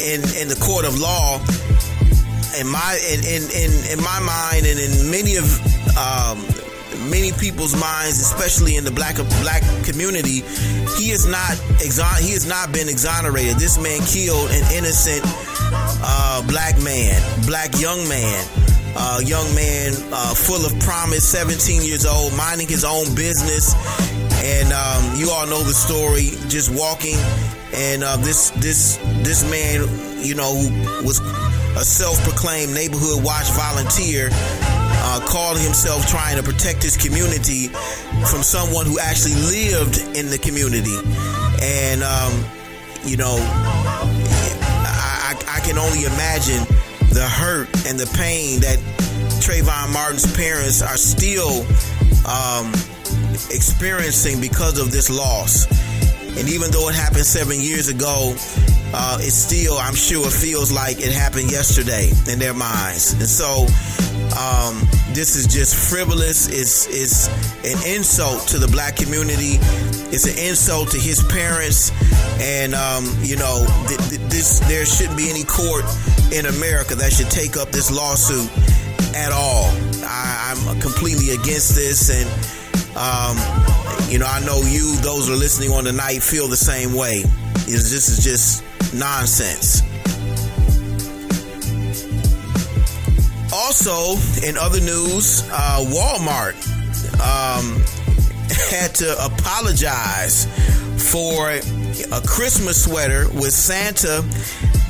in 0.00 0.24
in 0.40 0.48
the 0.48 0.58
court 0.60 0.84
of 0.84 0.98
law, 0.98 1.38
in 2.58 2.66
my 2.66 2.98
in 3.12 3.20
in 3.52 3.72
in, 3.92 3.98
my 4.02 4.20
mind 4.20 4.66
and 4.66 4.78
in 4.80 5.10
many 5.10 5.36
of 5.36 5.46
um, 5.96 6.40
many 7.10 7.32
people's 7.32 7.74
minds, 7.74 8.20
especially 8.20 8.76
in 8.76 8.84
the 8.84 8.90
black 8.90 9.16
black 9.42 9.62
community, 9.84 10.42
he 10.96 11.10
is 11.10 11.26
not 11.26 11.56
exon- 11.80 12.20
he 12.20 12.32
has 12.32 12.46
not 12.46 12.72
been 12.72 12.88
exonerated. 12.88 13.56
This 13.56 13.78
man 13.78 14.00
killed 14.06 14.50
an 14.50 14.64
innocent 14.72 15.22
uh, 15.24 16.42
black 16.46 16.80
man, 16.82 17.20
black 17.46 17.78
young 17.80 18.06
man. 18.08 18.44
Uh, 19.00 19.20
young 19.22 19.46
man, 19.54 19.92
uh, 20.12 20.34
full 20.34 20.64
of 20.66 20.76
promise, 20.80 21.22
17 21.28 21.82
years 21.82 22.04
old, 22.04 22.34
minding 22.34 22.66
his 22.66 22.84
own 22.84 23.04
business, 23.14 23.74
and 24.42 24.72
um, 24.72 25.14
you 25.14 25.30
all 25.30 25.46
know 25.46 25.62
the 25.62 25.74
story. 25.74 26.30
Just 26.48 26.70
walking, 26.74 27.18
and 27.74 28.02
uh, 28.02 28.16
this 28.16 28.50
this 28.58 28.96
this 29.22 29.48
man, 29.48 29.86
you 30.24 30.34
know, 30.34 30.52
who 30.52 31.06
was 31.06 31.20
a 31.76 31.84
self-proclaimed 31.84 32.74
neighborhood 32.74 33.22
watch 33.22 33.46
volunteer, 33.52 34.30
uh, 35.00 35.20
called 35.26 35.58
himself 35.58 36.06
trying 36.06 36.36
to 36.36 36.42
protect 36.42 36.82
his 36.82 36.96
community 36.96 37.68
from 38.30 38.42
someone 38.42 38.86
who 38.86 38.98
actually 38.98 39.34
lived 39.34 39.98
in 40.16 40.30
the 40.30 40.38
community. 40.38 40.96
And, 41.62 42.02
um, 42.02 42.44
you 43.04 43.16
know, 43.16 43.36
I, 45.28 45.34
I, 45.48 45.60
can 45.60 45.78
only 45.78 46.04
imagine 46.04 46.64
the 47.10 47.26
hurt 47.26 47.68
and 47.86 47.98
the 47.98 48.10
pain 48.16 48.60
that 48.60 48.78
Trayvon 49.40 49.92
Martin's 49.92 50.30
parents 50.36 50.82
are 50.82 50.96
still 50.96 51.64
um, 52.26 52.72
experiencing 53.50 54.40
because 54.40 54.78
of 54.78 54.90
this 54.90 55.10
loss. 55.10 55.66
And 56.38 56.48
even 56.48 56.70
though 56.70 56.88
it 56.88 56.94
happened 56.94 57.26
seven 57.26 57.60
years 57.60 57.88
ago, 57.88 58.34
uh, 58.94 59.18
it 59.20 59.32
still, 59.32 59.76
I'm 59.76 59.94
sure, 59.94 60.30
feels 60.30 60.72
like 60.72 61.00
it 61.00 61.12
happened 61.12 61.50
yesterday 61.50 62.10
in 62.30 62.38
their 62.38 62.54
minds. 62.54 63.12
And 63.12 63.28
so, 63.28 63.66
um, 64.36 64.82
this 65.14 65.36
is 65.36 65.46
just 65.46 65.74
frivolous. 65.74 66.48
It's, 66.48 66.86
it's 66.88 67.28
an 67.64 67.78
insult 67.86 68.46
to 68.48 68.58
the 68.58 68.68
black 68.68 68.96
community. 68.96 69.58
It's 70.10 70.26
an 70.26 70.38
insult 70.38 70.90
to 70.92 70.98
his 70.98 71.22
parents. 71.24 71.92
And, 72.40 72.74
um, 72.74 73.04
you 73.22 73.36
know, 73.36 73.66
th- 73.88 74.00
th- 74.08 74.20
this, 74.30 74.60
there 74.60 74.86
shouldn't 74.86 75.16
be 75.16 75.30
any 75.30 75.44
court 75.44 75.84
in 76.32 76.46
America 76.46 76.94
that 76.96 77.12
should 77.12 77.30
take 77.30 77.56
up 77.56 77.70
this 77.70 77.90
lawsuit 77.90 78.50
at 79.16 79.32
all. 79.32 79.70
I, 80.04 80.54
I'm 80.54 80.80
completely 80.80 81.30
against 81.30 81.74
this. 81.74 82.10
And, 82.10 82.28
Um, 82.98 83.36
you 84.10 84.18
know, 84.18 84.26
I 84.26 84.40
know 84.40 84.60
you, 84.62 84.96
those 85.02 85.28
who 85.28 85.34
are 85.34 85.36
listening 85.36 85.70
on 85.70 85.84
the 85.84 85.92
night, 85.92 86.20
feel 86.20 86.48
the 86.48 86.56
same 86.56 86.94
way. 86.94 87.22
Is 87.68 87.92
this 87.92 88.08
is 88.08 88.24
just 88.24 88.64
nonsense. 88.92 89.82
Also, 93.52 94.16
in 94.46 94.56
other 94.58 94.80
news, 94.80 95.42
uh, 95.50 95.84
Walmart 95.88 96.56
um, 97.20 97.80
had 98.70 98.94
to 98.96 99.24
apologize 99.24 100.46
for 101.10 101.50
a 101.50 102.20
Christmas 102.26 102.84
sweater 102.84 103.26
with 103.34 103.52
Santa 103.52 104.24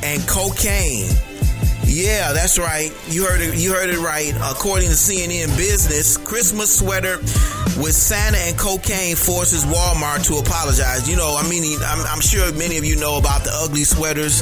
and 0.03 0.27
cocaine. 0.27 1.09
Yeah, 1.99 2.31
that's 2.31 2.57
right. 2.57 2.95
You 3.09 3.25
heard 3.25 3.41
it. 3.41 3.59
You 3.59 3.73
heard 3.73 3.89
it 3.89 3.99
right. 3.99 4.31
According 4.49 4.87
to 4.87 4.95
CNN 4.95 5.51
Business, 5.57 6.15
Christmas 6.15 6.79
sweater 6.79 7.17
with 7.75 7.91
Santa 7.91 8.37
and 8.37 8.57
cocaine 8.57 9.17
forces 9.17 9.65
Walmart 9.65 10.23
to 10.27 10.35
apologize. 10.39 11.09
You 11.09 11.17
know, 11.17 11.35
I 11.37 11.43
mean, 11.49 11.63
I'm, 11.83 11.99
I'm 12.07 12.21
sure 12.21 12.53
many 12.53 12.77
of 12.77 12.85
you 12.85 12.95
know 12.95 13.17
about 13.17 13.43
the 13.43 13.51
ugly 13.51 13.83
sweaters. 13.83 14.41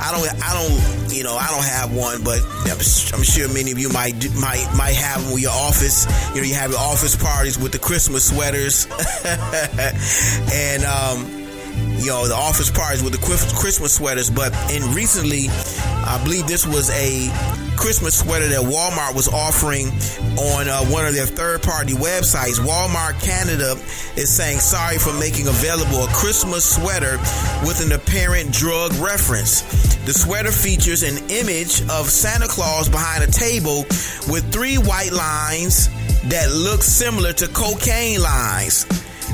I 0.00 0.10
don't, 0.10 0.26
I 0.42 0.52
don't, 0.58 1.14
you 1.14 1.22
know, 1.22 1.36
I 1.36 1.46
don't 1.54 1.64
have 1.64 1.94
one, 1.94 2.24
but 2.24 2.42
I'm 3.14 3.22
sure 3.22 3.46
many 3.46 3.70
of 3.70 3.78
you 3.78 3.90
might 3.90 4.18
might 4.34 4.66
might 4.76 4.98
have 4.98 5.22
them 5.22 5.34
with 5.34 5.42
your 5.42 5.54
office. 5.54 6.02
You 6.34 6.42
know, 6.42 6.48
you 6.48 6.54
have 6.54 6.72
your 6.72 6.80
office 6.80 7.14
parties 7.14 7.58
with 7.58 7.70
the 7.70 7.78
Christmas 7.78 8.26
sweaters, 8.26 8.86
and 10.50 10.82
um, 10.82 11.37
you 11.98 12.06
know, 12.06 12.26
the 12.28 12.34
office 12.34 12.70
parties 12.70 13.02
with 13.02 13.12
the 13.12 13.18
Christmas 13.18 13.94
sweaters. 13.94 14.30
But 14.30 14.52
in 14.72 14.82
recently, 14.94 15.48
I 15.50 16.20
believe 16.24 16.46
this 16.46 16.66
was 16.66 16.90
a 16.90 17.28
Christmas 17.76 18.18
sweater 18.18 18.48
that 18.48 18.60
Walmart 18.60 19.14
was 19.14 19.28
offering 19.28 19.86
on 20.38 20.68
uh, 20.68 20.84
one 20.86 21.06
of 21.06 21.14
their 21.14 21.26
third 21.26 21.62
party 21.62 21.92
websites. 21.92 22.58
Walmart 22.58 23.22
Canada 23.22 23.72
is 24.16 24.28
saying 24.28 24.58
sorry 24.58 24.98
for 24.98 25.12
making 25.14 25.46
available 25.46 26.04
a 26.04 26.08
Christmas 26.08 26.64
sweater 26.64 27.18
with 27.66 27.84
an 27.84 27.92
apparent 27.92 28.52
drug 28.52 28.92
reference. 28.94 29.62
The 30.04 30.12
sweater 30.12 30.50
features 30.50 31.02
an 31.02 31.18
image 31.30 31.82
of 31.88 32.10
Santa 32.10 32.48
Claus 32.48 32.88
behind 32.88 33.22
a 33.22 33.30
table 33.30 33.84
with 34.28 34.50
three 34.52 34.78
white 34.78 35.12
lines 35.12 35.88
that 36.28 36.50
look 36.52 36.82
similar 36.82 37.32
to 37.34 37.48
cocaine 37.48 38.20
lines. 38.20 38.86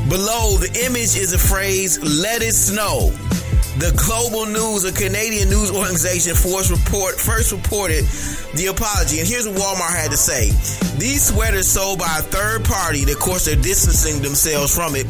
Below 0.09 0.59
the 0.59 0.69
image 0.85 1.17
is 1.17 1.33
a 1.33 1.39
phrase, 1.39 1.99
let 2.03 2.43
it 2.43 2.53
snow. 2.53 3.11
The 3.79 3.91
Global 3.97 4.47
News, 4.47 4.85
a 4.85 4.93
Canadian 4.93 5.49
news 5.49 5.71
organization, 5.73 6.37
first, 6.37 6.71
report, 6.71 7.17
first 7.17 7.51
reported 7.51 8.05
the 8.55 8.67
apology. 8.71 9.19
And 9.19 9.27
here's 9.27 9.49
what 9.49 9.57
Walmart 9.57 9.97
had 9.97 10.13
to 10.13 10.17
say. 10.17 10.53
These 10.99 11.33
sweaters 11.33 11.67
sold 11.67 11.99
by 11.99 12.19
a 12.19 12.23
third 12.23 12.65
party, 12.65 13.03
of 13.11 13.19
course 13.19 13.47
they're 13.47 13.57
distancing 13.57 14.23
themselves 14.23 14.73
from 14.73 14.95
it, 14.95 15.07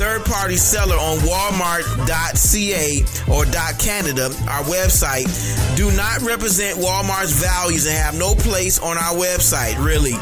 third 0.00 0.24
party 0.24 0.56
seller 0.56 0.96
on 0.96 1.18
walmart.ca 1.18 3.04
or 3.30 3.44
.canada, 3.78 4.24
our 4.48 4.64
website, 4.64 5.28
do 5.76 5.92
not 5.92 6.22
represent 6.22 6.78
Walmart's 6.78 7.32
values 7.32 7.86
and 7.86 7.94
have 7.94 8.18
no 8.18 8.34
place 8.34 8.80
on 8.80 8.96
our 8.98 9.14
website, 9.14 9.78
really. 9.78 10.16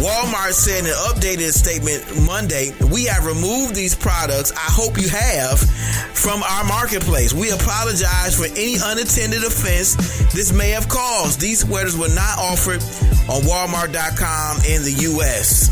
Walmart 0.00 0.54
said 0.54 0.80
in 0.80 0.86
an 0.86 0.96
updated 1.12 1.52
statement 1.52 2.02
Monday, 2.24 2.72
we 2.90 3.04
have 3.04 3.26
removed 3.26 3.74
these 3.74 3.94
products, 3.94 4.50
I 4.52 4.70
hope 4.72 4.96
you 4.96 5.10
have, 5.10 5.60
from 6.16 6.42
our 6.42 6.64
marketplace. 6.64 7.34
We 7.34 7.50
apologize 7.50 8.34
for 8.34 8.46
any 8.56 8.76
unattended 8.82 9.44
offense 9.44 9.96
this 10.32 10.52
may 10.52 10.70
have 10.70 10.88
caused. 10.88 11.38
These 11.38 11.60
sweaters 11.60 11.98
were 11.98 12.08
not 12.08 12.38
offered 12.38 12.82
on 13.28 13.42
Walmart.com 13.44 14.64
in 14.64 14.82
the 14.82 14.96
U.S. 15.12 15.68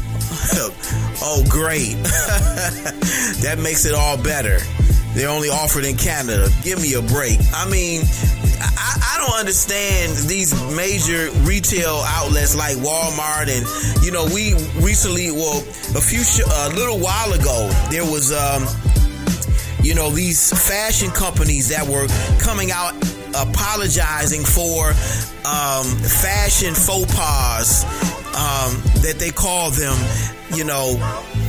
oh, 1.23 1.43
great. 1.49 1.95
that 3.41 3.59
makes 3.59 3.87
it 3.87 3.95
all 3.95 4.23
better. 4.23 4.59
They're 5.15 5.31
only 5.31 5.49
offered 5.49 5.85
in 5.85 5.97
Canada. 5.97 6.49
Give 6.63 6.81
me 6.81 6.95
a 6.95 7.03
break. 7.03 7.39
I 7.55 7.69
mean, 7.69 8.03
I, 8.61 9.15
I, 9.15 9.19
don't 9.19 9.39
understand 9.39 10.17
these 10.29 10.55
major 10.75 11.31
retail 11.43 12.03
outlets 12.07 12.55
like 12.57 12.77
Walmart 12.77 13.49
and 13.49 14.05
you 14.05 14.11
know 14.11 14.25
we 14.27 14.55
recently 14.83 15.31
well 15.31 15.59
a 15.97 16.01
few 16.01 16.23
sh- 16.23 16.41
a 16.41 16.69
little 16.71 16.99
while 16.99 17.33
ago 17.33 17.69
there 17.91 18.05
was 18.05 18.33
um 18.33 18.67
you 19.83 19.95
know 19.95 20.11
these 20.11 20.51
fashion 20.67 21.11
companies 21.11 21.69
that 21.69 21.87
were 21.87 22.07
coming 22.39 22.71
out 22.71 22.95
apologizing 23.35 24.45
for 24.45 24.89
um, 25.47 25.87
fashion 25.97 26.75
faux 26.75 27.15
pas 27.15 27.85
um, 28.35 28.75
that 29.03 29.17
they 29.19 29.31
call 29.31 29.71
them 29.71 29.97
you 30.55 30.65
know 30.65 30.97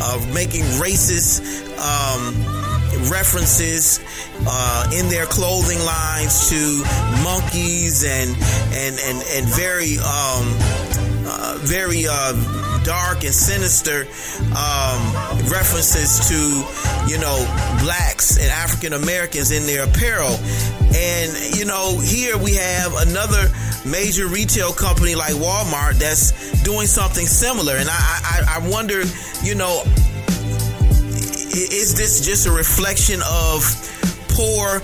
uh, 0.02 0.32
making 0.34 0.64
racist 0.82 1.42
um, 1.80 2.59
references 3.08 4.00
uh, 4.48 4.90
in 4.94 5.08
their 5.10 5.26
clothing 5.26 5.80
lines 5.80 6.50
to 6.50 6.84
monkeys 7.24 8.04
and 8.04 8.36
and 8.74 9.00
and 9.00 9.24
and 9.36 9.46
very 9.56 9.98
um, 10.00 10.46
uh, 11.26 11.58
very 11.62 12.06
uh, 12.10 12.34
dark 12.84 13.24
and 13.24 13.34
sinister 13.34 14.02
um, 14.56 15.00
references 15.48 16.28
to 16.28 16.40
you 17.12 17.20
know 17.20 17.38
blacks 17.82 18.38
and 18.38 18.50
African 18.52 18.94
Americans 18.94 19.52
in 19.52 19.66
their 19.66 19.84
apparel. 19.88 20.36
And 20.96 21.56
you 21.56 21.66
know 21.66 22.00
here 22.00 22.38
we 22.38 22.56
have 22.56 22.94
another 23.08 23.48
major 23.86 24.28
retail 24.28 24.74
company 24.74 25.16
like 25.16 25.34
Walmart 25.34 26.00
that's 26.00 26.32
doing 26.64 26.88
something 26.88 27.26
similar. 27.26 27.76
And 27.76 27.90
I 27.90 27.94
I, 27.96 28.58
I 28.58 28.70
wonder 28.70 29.04
you 29.44 29.56
know 29.56 29.84
is 31.52 31.96
this 31.96 32.26
just 32.26 32.48
a 32.48 32.52
reflection 32.52 33.22
of 33.26 33.64
poor 34.30 34.82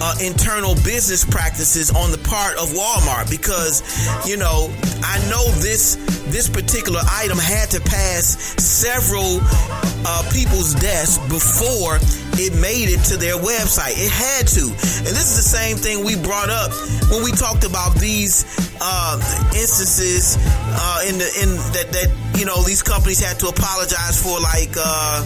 uh, 0.00 0.14
internal 0.20 0.74
business 0.82 1.24
practices 1.24 1.90
on 1.90 2.10
the 2.10 2.18
part 2.18 2.56
of 2.56 2.70
Walmart 2.70 3.30
because 3.30 3.82
you 4.26 4.36
know 4.36 4.72
I 5.02 5.18
know 5.30 5.44
this 5.62 5.96
this 6.28 6.48
particular 6.48 7.00
item 7.10 7.38
had 7.38 7.70
to 7.70 7.80
pass 7.80 8.36
several 8.62 9.38
uh, 10.06 10.30
people's 10.32 10.74
desks 10.74 11.18
before 11.28 11.98
it 12.36 12.52
made 12.60 12.90
it 12.90 13.04
to 13.04 13.16
their 13.16 13.36
website. 13.36 13.94
It 13.94 14.10
had 14.10 14.48
to, 14.58 14.64
and 14.66 15.12
this 15.14 15.30
is 15.30 15.36
the 15.36 15.48
same 15.48 15.76
thing 15.76 16.04
we 16.04 16.16
brought 16.16 16.50
up 16.50 16.72
when 17.10 17.22
we 17.22 17.30
talked 17.32 17.64
about 17.64 17.94
these 17.96 18.44
uh, 18.80 19.16
instances 19.54 20.36
uh, 20.40 21.08
in 21.08 21.18
the 21.18 21.28
in 21.42 21.48
that 21.72 21.88
that 21.92 22.10
you 22.38 22.44
know 22.44 22.62
these 22.62 22.82
companies 22.82 23.20
had 23.20 23.38
to 23.40 23.48
apologize 23.48 24.20
for 24.20 24.40
like 24.40 24.74
uh, 24.76 25.22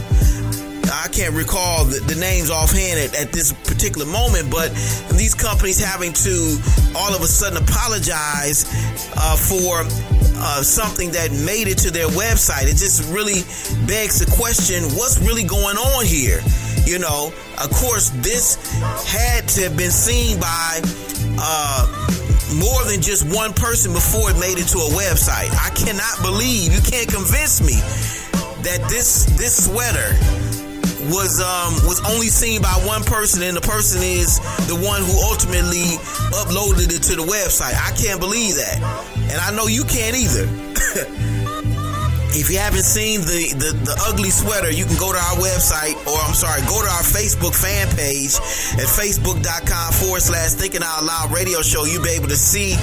I 0.98 1.06
can't 1.06 1.34
recall 1.34 1.84
the, 1.84 2.00
the 2.00 2.18
names 2.18 2.50
offhand 2.50 2.98
at, 2.98 3.14
at, 3.14 3.30
this 3.30 3.52
particular 3.52 4.04
moment, 4.04 4.50
but 4.50 4.74
these 5.14 5.32
companies 5.32 5.78
having 5.78 6.12
to 6.26 6.58
all 6.96 7.14
of 7.14 7.22
a 7.22 7.30
sudden 7.30 7.62
apologize 7.62 8.66
uh, 9.14 9.36
for 9.38 9.86
uh, 10.42 10.62
something 10.62 11.12
that 11.12 11.30
made 11.46 11.68
it 11.70 11.78
to 11.86 11.90
their 11.92 12.08
website. 12.08 12.66
It 12.66 12.82
just 12.82 13.06
really 13.14 13.46
begs 13.86 14.18
the 14.18 14.26
question 14.26 14.82
what's 14.98 15.22
really 15.22 15.44
going 15.44 15.78
on 15.78 16.04
here? 16.04 16.42
You 16.82 16.98
know, 16.98 17.30
of 17.62 17.70
course, 17.70 18.10
this 18.18 18.58
had 19.06 19.46
to 19.54 19.70
have 19.70 19.76
been 19.76 19.94
seen 19.94 20.40
by 20.40 20.82
uh, 21.38 21.86
more 22.58 22.82
than 22.90 22.98
just 23.02 23.22
one 23.30 23.52
person 23.52 23.92
before 23.92 24.30
it 24.30 24.38
made 24.42 24.58
it 24.58 24.66
to 24.74 24.78
a 24.82 24.90
website. 24.98 25.54
I 25.54 25.70
cannot 25.78 26.26
believe 26.26 26.74
you 26.74 26.82
can't 26.82 27.06
convince 27.06 27.62
me 27.62 27.78
that 28.66 28.82
this 28.90 29.26
this 29.38 29.70
sweater 29.70 30.10
was 31.08 31.40
um, 31.40 31.74
was 31.86 32.00
only 32.08 32.28
seen 32.28 32.62
by 32.62 32.72
one 32.84 33.02
person, 33.04 33.42
and 33.42 33.56
the 33.56 33.64
person 33.64 34.02
is 34.02 34.38
the 34.68 34.76
one 34.76 35.02
who 35.02 35.14
ultimately 35.24 35.96
uploaded 36.36 36.92
it 36.94 37.02
to 37.10 37.16
the 37.16 37.24
website. 37.24 37.74
I 37.74 37.92
can't 37.96 38.20
believe 38.20 38.56
that, 38.56 38.78
and 39.32 39.40
I 39.40 39.54
know 39.56 39.66
you 39.66 39.84
can't 39.84 40.16
either. 40.16 40.44
if 42.36 42.50
you 42.50 42.58
haven't 42.58 42.84
seen 42.84 43.20
the, 43.22 43.52
the, 43.56 43.70
the 43.88 43.96
ugly 44.06 44.30
sweater, 44.30 44.70
you 44.70 44.84
can 44.84 44.96
go 44.96 45.12
to 45.12 45.18
our 45.18 45.36
website, 45.40 45.96
or 46.06 46.16
I'm 46.20 46.34
sorry, 46.34 46.60
go 46.68 46.78
to 46.84 46.90
our 46.90 47.06
Facebook 47.06 47.56
fan 47.56 47.88
page 47.96 48.36
at 48.76 48.86
facebook.com 48.86 49.92
forward 49.92 50.22
slash 50.22 50.52
thinking 50.52 50.82
out 50.84 51.04
loud 51.04 51.32
radio 51.32 51.62
show. 51.62 51.84
You'll 51.84 52.04
be 52.04 52.14
able 52.14 52.28
to 52.28 52.36
see 52.36 52.76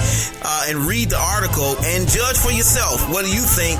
uh, 0.44 0.66
and 0.68 0.80
read 0.90 1.10
the 1.10 1.20
article 1.20 1.78
and 1.86 2.10
judge 2.10 2.38
for 2.38 2.52
yourself. 2.52 3.10
What 3.10 3.26
do 3.26 3.32
you 3.32 3.46
think 3.46 3.80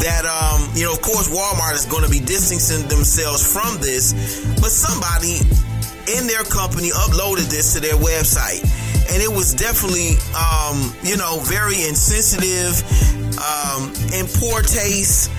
that 0.00 0.24
um, 0.26 0.70
you 0.74 0.84
know, 0.84 0.92
of 0.92 1.02
course, 1.02 1.28
Walmart 1.28 1.74
is 1.74 1.86
going 1.86 2.04
to 2.04 2.10
be 2.10 2.20
distancing 2.20 2.86
themselves 2.88 3.42
from 3.42 3.78
this, 3.78 4.12
but 4.60 4.70
somebody 4.70 5.42
in 6.16 6.26
their 6.26 6.44
company 6.44 6.90
uploaded 6.90 7.50
this 7.50 7.74
to 7.74 7.80
their 7.80 7.98
website, 7.98 8.62
and 9.12 9.22
it 9.22 9.28
was 9.28 9.54
definitely, 9.54 10.16
um, 10.34 10.94
you 11.02 11.16
know, 11.16 11.40
very 11.44 11.82
insensitive, 11.84 12.78
um, 13.38 13.92
in 14.14 14.26
poor 14.38 14.62
taste. 14.62 15.30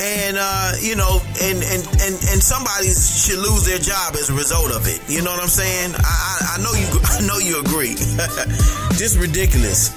And 0.00 0.38
uh, 0.40 0.72
you 0.80 0.96
know, 0.96 1.20
and, 1.44 1.60
and 1.60 1.84
and 2.00 2.16
and 2.32 2.40
somebody 2.40 2.88
should 2.88 3.36
lose 3.36 3.66
their 3.66 3.76
job 3.76 4.16
as 4.16 4.30
a 4.30 4.34
result 4.34 4.72
of 4.72 4.88
it. 4.88 4.96
You 5.12 5.20
know 5.20 5.30
what 5.30 5.42
I'm 5.42 5.52
saying? 5.52 5.92
I, 5.92 6.00
I, 6.00 6.56
I 6.56 6.62
know 6.64 6.72
you. 6.72 6.88
I 7.04 7.20
know 7.28 7.36
you 7.36 7.60
agree. 7.60 7.94
Just 8.96 9.18
ridiculous. 9.18 9.92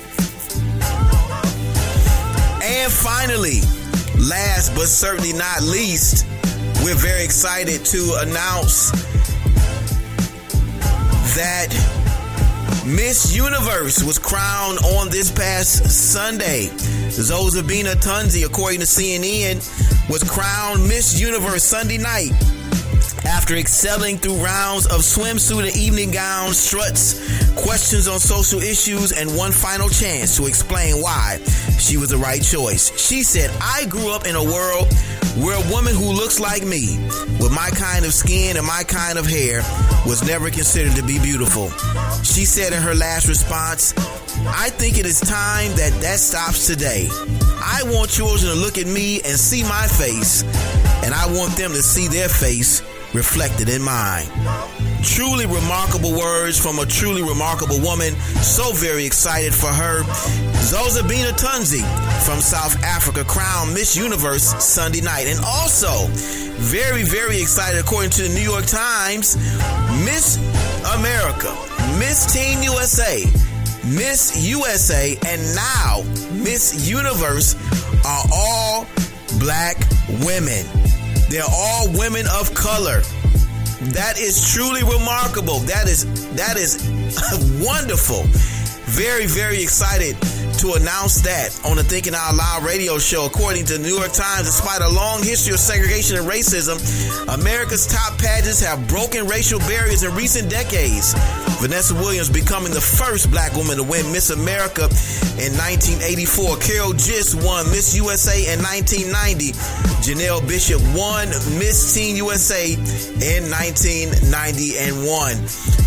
And 2.64 2.90
finally, 2.90 3.60
last 4.18 4.74
but 4.74 4.88
certainly 4.88 5.34
not 5.34 5.62
least, 5.64 6.26
we're 6.82 6.96
very 6.96 7.26
excited 7.26 7.84
to 7.84 8.16
announce 8.20 8.92
that 11.36 11.68
Miss 12.86 13.36
Universe 13.36 14.02
was 14.02 14.18
crowned 14.18 14.80
on 14.80 15.10
this 15.10 15.30
past 15.30 15.90
Sunday. 15.92 16.68
Zozibini 17.10 17.96
Tunzi, 17.96 18.46
according 18.46 18.80
to 18.80 18.86
CNN, 18.86 19.58
was 20.10 20.24
crowned 20.24 20.88
Miss 20.88 21.20
Universe 21.20 21.66
Sunday 21.66 21.98
night 21.98 22.32
after 23.26 23.56
excelling 23.56 24.18
through 24.18 24.44
rounds 24.44 24.86
of 24.88 25.02
swimsuit 25.02 25.68
and 25.68 25.78
evening 25.78 26.12
gown 26.12 26.54
struts, 26.54 27.54
questions 27.56 28.08
on 28.08 28.20
social 28.20 28.62
issues, 28.62 29.12
and 29.12 29.36
one 29.36 29.52
final 29.52 29.90
chance 29.90 30.38
to 30.38 30.46
explain 30.46 31.02
why 31.02 31.40
she 31.80 31.98
was 31.98 32.10
the 32.10 32.18
right 32.18 32.42
choice. 32.42 32.98
She 33.00 33.24
said, 33.24 33.50
I 33.62 33.86
grew 33.86 34.12
up 34.14 34.26
in 34.26 34.36
a 34.36 34.44
world 34.44 34.92
where 35.38 35.58
a 35.58 35.72
woman 35.72 35.96
who 35.96 36.12
looks 36.12 36.40
like 36.40 36.64
me, 36.64 36.98
with 37.40 37.52
my 37.52 37.70
kind 37.76 38.06
of 38.06 38.14
skin 38.14 38.58
and 38.58 38.66
my 38.66 38.84
kind 38.84 39.18
of 39.18 39.26
hair, 39.26 39.62
was 40.06 40.26
never 40.28 40.50
considered 40.50 40.96
to 40.96 41.04
be 41.04 41.20
beautiful. 41.20 41.70
She 42.24 42.46
said 42.46 42.74
in 42.74 42.82
her 42.82 42.96
last 42.96 43.28
response, 43.28 43.94
I 44.46 44.70
think 44.70 44.98
it 44.98 45.06
is 45.06 45.20
time 45.20 45.72
that 45.76 45.92
that 46.02 46.20
stops 46.20 46.68
today. 46.68 47.08
I 47.66 47.82
want 47.86 48.10
children 48.10 48.52
to 48.54 48.60
look 48.60 48.78
at 48.78 48.88
me 48.88 49.22
and 49.22 49.40
see 49.40 49.64
my 49.64 49.88
face, 49.88 50.44
and 51.04 51.14
I 51.14 51.26
want 51.28 51.56
them 51.56 51.72
to 51.72 51.82
see 51.82 52.08
their 52.08 52.30
face 52.30 52.82
reflected 53.14 53.70
in 53.70 53.82
mine. 53.82 54.26
Truly 55.04 55.46
remarkable 55.46 56.18
words 56.18 56.58
from 56.58 56.80
a 56.80 56.86
truly 56.86 57.22
remarkable 57.22 57.80
woman. 57.82 58.14
So 58.42 58.72
very 58.74 59.06
excited 59.06 59.54
for 59.54 59.68
her. 59.68 60.04
Zozibini 60.64 61.32
Tunzi 61.38 61.84
from 62.26 62.40
South 62.40 62.82
Africa 62.84 63.24
crowned 63.24 63.74
Miss 63.74 63.96
Universe 63.96 64.64
Sunday 64.64 65.02
night. 65.02 65.28
And 65.28 65.40
also, 65.46 66.08
very, 66.58 67.04
very 67.04 67.42
excited, 67.42 67.80
according 67.80 68.12
to 68.12 68.24
the 68.24 68.30
New 68.30 68.42
York 68.42 68.66
Times, 68.66 69.36
Miss 70.06 70.38
America, 70.96 71.54
Miss 72.00 72.34
Teen 72.34 72.64
USA, 72.64 73.26
Miss 73.86 74.48
USA, 74.48 75.18
and 75.28 75.42
now 75.56 76.04
Miss 76.32 76.90
Universe 76.90 77.56
are 78.06 78.24
all 78.34 78.88
black 79.40 79.78
women. 80.26 80.66
They're 81.34 81.42
all 81.50 81.90
women 81.98 82.28
of 82.28 82.54
color. 82.54 83.02
That 83.98 84.20
is 84.20 84.54
truly 84.54 84.84
remarkable. 84.84 85.58
That 85.62 85.88
is 85.88 86.06
that 86.36 86.58
is 86.58 86.78
wonderful. 87.66 88.22
Very 88.86 89.26
very 89.26 89.64
excited 89.64 90.16
to 90.64 90.80
announce 90.80 91.20
that 91.20 91.52
on 91.66 91.76
the 91.76 91.84
Thinking 91.84 92.16
Out 92.16 92.36
Loud 92.36 92.64
radio 92.64 92.98
show. 92.98 93.26
According 93.26 93.66
to 93.66 93.74
the 93.76 93.84
New 93.84 94.00
York 94.00 94.14
Times, 94.14 94.48
despite 94.48 94.80
a 94.80 94.88
long 94.88 95.22
history 95.22 95.52
of 95.54 95.60
segregation 95.60 96.16
and 96.16 96.26
racism, 96.26 96.80
America's 97.28 97.86
top 97.86 98.18
pageants 98.18 98.64
have 98.64 98.88
broken 98.88 99.28
racial 99.28 99.60
barriers 99.68 100.04
in 100.04 100.16
recent 100.16 100.50
decades. 100.50 101.12
Vanessa 101.60 101.94
Williams 101.96 102.30
becoming 102.30 102.72
the 102.72 102.80
first 102.80 103.30
black 103.30 103.52
woman 103.60 103.76
to 103.76 103.84
win 103.84 104.10
Miss 104.16 104.30
America 104.30 104.88
in 105.36 105.52
1984. 105.60 106.56
Carol 106.64 106.94
Gist 106.94 107.36
won 107.44 107.68
Miss 107.68 107.92
USA 108.00 108.40
in 108.48 108.64
1990. 108.64 109.52
Janel 110.00 110.40
Bishop 110.48 110.80
won 110.96 111.28
Miss 111.60 111.94
Teen 111.94 112.16
USA 112.16 112.72
in 112.72 113.52
1991. 113.52 115.36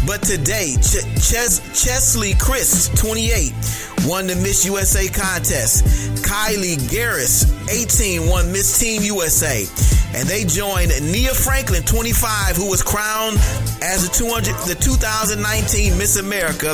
But 0.06 0.22
today, 0.22 0.76
Ch- 0.84 1.08
Ches- 1.16 1.64
Cheslie 1.72 2.34
Kryst, 2.34 2.96
28, 3.00 3.52
won 4.06 4.26
the 4.26 4.36
Miss 4.36 4.64
USA 4.66 5.08
contest. 5.08 5.84
Kylie 6.22 6.76
Garris, 6.90 7.46
18, 7.70 8.28
won 8.28 8.52
Miss 8.52 8.78
Team 8.78 9.02
USA. 9.02 9.64
And 10.14 10.28
they 10.28 10.44
joined 10.44 10.90
Nia 11.12 11.34
Franklin, 11.34 11.82
25, 11.82 12.56
who 12.56 12.68
was 12.68 12.82
crowned 12.82 13.36
as 13.82 14.08
the 14.08 14.12
200, 14.12 14.54
the 14.66 14.74
2019 14.74 15.96
Miss 15.98 16.16
America 16.16 16.72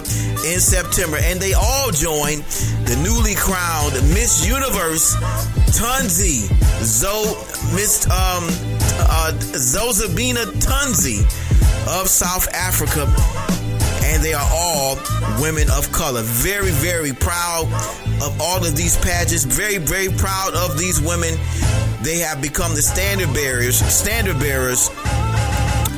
in 0.49 0.61
September. 0.61 1.19
And 1.21 1.41
they 1.41 1.53
all 1.53 1.91
joined 1.91 2.43
the 2.89 2.97
newly 3.03 3.35
crowned 3.35 3.95
Miss 4.15 4.47
Universe, 4.47 5.15
Tunzi, 5.77 6.49
Zo, 6.83 7.37
Miss 7.75 8.07
um, 8.07 8.45
uh, 9.05 9.33
Zozibini 9.37 10.45
Tunzi 10.65 11.21
of 12.01 12.09
South 12.09 12.49
Africa 12.55 13.07
and 14.05 14.23
they 14.23 14.35
are 14.35 14.49
all 14.53 14.97
women 15.41 15.71
of 15.71 15.91
color. 15.93 16.23
Very, 16.23 16.71
very 16.71 17.13
proud 17.13 17.67
of 18.23 18.41
all 18.41 18.65
of 18.65 18.77
these 18.77 18.97
pageants. 18.99 19.45
Very, 19.45 19.79
very 19.79 20.09
proud 20.09 20.55
of 20.55 20.79
these 20.79 21.01
women. 21.01 21.35
They 22.03 22.19
have 22.19 22.43
become 22.43 22.75
the 22.75 22.83
standard 22.83 23.33
bearers, 23.33 23.79
standard 23.79 24.39
bearers, 24.39 24.91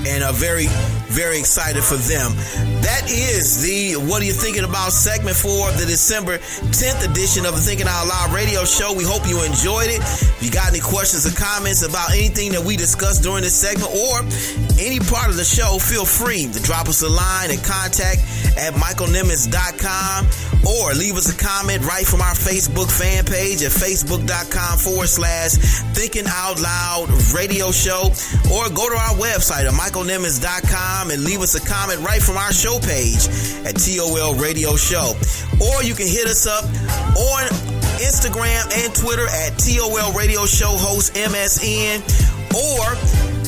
and 0.07 0.23
are 0.23 0.33
very, 0.33 0.67
very 1.15 1.39
excited 1.39 1.85
for 1.85 1.95
them. 1.95 2.35
That 2.83 3.07
is 3.07 3.63
the 3.63 3.95
What 4.11 4.21
Are 4.21 4.25
You 4.27 4.33
Thinking 4.35 4.65
About 4.65 4.91
segment 4.91 5.37
for 5.37 5.71
the 5.79 5.87
December 5.87 6.39
10th 6.75 7.07
edition 7.07 7.47
of 7.47 7.55
the 7.55 7.63
Thinking 7.63 7.87
Out 7.87 8.11
Loud 8.11 8.35
radio 8.35 8.65
show. 8.65 8.93
We 8.93 9.05
hope 9.07 9.23
you 9.31 9.39
enjoyed 9.47 9.95
it. 9.95 10.03
If 10.03 10.43
you 10.43 10.51
got 10.51 10.75
any 10.75 10.81
questions 10.83 11.23
or 11.23 11.31
comments 11.39 11.87
about 11.87 12.11
anything 12.11 12.51
that 12.53 12.63
we 12.67 12.77
discussed 12.77 13.23
during 13.23 13.47
this 13.47 13.55
segment 13.55 13.95
or 13.95 14.27
any 14.83 14.99
part 14.99 15.31
of 15.31 15.39
the 15.39 15.47
show, 15.47 15.79
feel 15.79 16.05
free 16.05 16.51
to 16.51 16.61
drop 16.61 16.91
us 16.91 17.03
a 17.03 17.09
line 17.09 17.55
and 17.55 17.63
contact 17.63 18.19
at 18.59 18.75
michaelnimmons.com 18.75 20.27
or 20.67 20.95
leave 20.95 21.17
us 21.17 21.31
a 21.31 21.37
comment 21.37 21.85
right 21.85 22.07
from 22.07 22.21
our 22.21 22.35
Facebook 22.35 22.91
fan 22.91 23.25
page 23.25 23.63
at 23.63 23.71
facebook.com 23.71 24.79
forward 24.79 25.09
slash 25.09 25.53
thinking 25.95 26.25
out 26.27 26.61
loud 26.61 27.07
radio 27.35 27.71
show 27.71 28.11
or 28.51 28.69
go 28.71 28.89
to 28.89 28.97
our 28.97 29.15
website 29.21 29.67
at 29.69 29.75
michaelnimmons.com 29.75 31.04
and 31.11 31.25
leave 31.25 31.41
us 31.41 31.55
a 31.55 31.61
comment 31.67 32.01
right 32.01 32.23
from 32.23 32.37
our 32.37 32.53
show 32.53 32.79
page 32.79 33.29
at 33.65 33.77
TOL 33.77 34.35
Radio 34.35 34.77
Show. 34.77 35.15
Or 35.61 35.83
you 35.83 35.95
can 35.95 36.07
hit 36.07 36.27
us 36.27 36.47
up 36.47 36.65
on 36.65 37.43
Instagram 38.01 38.65
and 38.85 38.95
Twitter 38.95 39.27
at 39.29 39.59
TOL 39.59 40.13
Radio 40.13 40.47
Show 40.47 40.71
host 40.71 41.15
MSN 41.15 42.01
or 42.55 42.85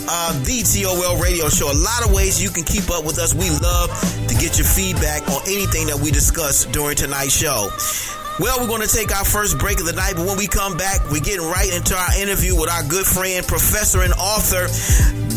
uh, 0.09 0.33
the 0.45 0.63
TOL 0.63 1.19
Radio 1.19 1.49
Show. 1.49 1.71
A 1.71 1.75
lot 1.75 2.05
of 2.05 2.13
ways 2.13 2.43
you 2.43 2.51
can 2.51 2.65
keep 2.65 2.91
up 2.91 3.05
with 3.05 3.19
us. 3.19 3.35
We 3.35 3.51
love 3.51 3.91
to 4.29 4.35
get 4.35 4.59
your 4.59 4.67
feedback 4.67 5.29
on 5.29 5.43
anything 5.47 5.87
that 5.89 5.99
we 5.99 6.11
discuss 6.11 6.67
during 6.67 6.97
tonight's 6.97 7.37
show. 7.37 7.71
Well, 8.39 8.61
we're 8.61 8.69
going 8.69 8.83
to 8.83 8.89
take 8.89 9.17
our 9.17 9.25
first 9.25 9.59
break 9.59 9.81
of 9.81 9.87
the 9.87 9.95
night, 9.95 10.13
but 10.15 10.27
when 10.27 10.37
we 10.37 10.47
come 10.47 10.77
back, 10.77 11.01
we're 11.11 11.25
getting 11.25 11.47
right 11.47 11.73
into 11.73 11.97
our 11.97 12.21
interview 12.21 12.55
with 12.55 12.69
our 12.69 12.83
good 12.83 13.07
friend, 13.07 13.47
professor 13.47 14.03
and 14.03 14.13
author, 14.13 14.69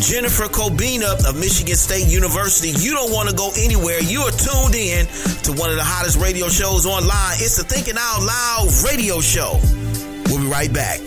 Jennifer 0.00 0.44
Cobbina 0.44 1.16
of 1.26 1.34
Michigan 1.40 1.76
State 1.76 2.08
University. 2.08 2.72
You 2.76 2.92
don't 2.92 3.10
want 3.10 3.30
to 3.30 3.34
go 3.34 3.52
anywhere. 3.56 4.00
You 4.00 4.20
are 4.22 4.30
tuned 4.30 4.74
in 4.74 5.06
to 5.44 5.52
one 5.52 5.70
of 5.70 5.76
the 5.76 5.84
hottest 5.84 6.18
radio 6.18 6.48
shows 6.50 6.84
online. 6.84 7.40
It's 7.40 7.56
the 7.56 7.64
Thinking 7.64 7.96
Out 7.98 8.20
Loud 8.20 8.68
radio 8.84 9.20
show. 9.20 9.58
We'll 10.28 10.40
be 10.40 10.50
right 10.50 10.70
back. 10.70 11.00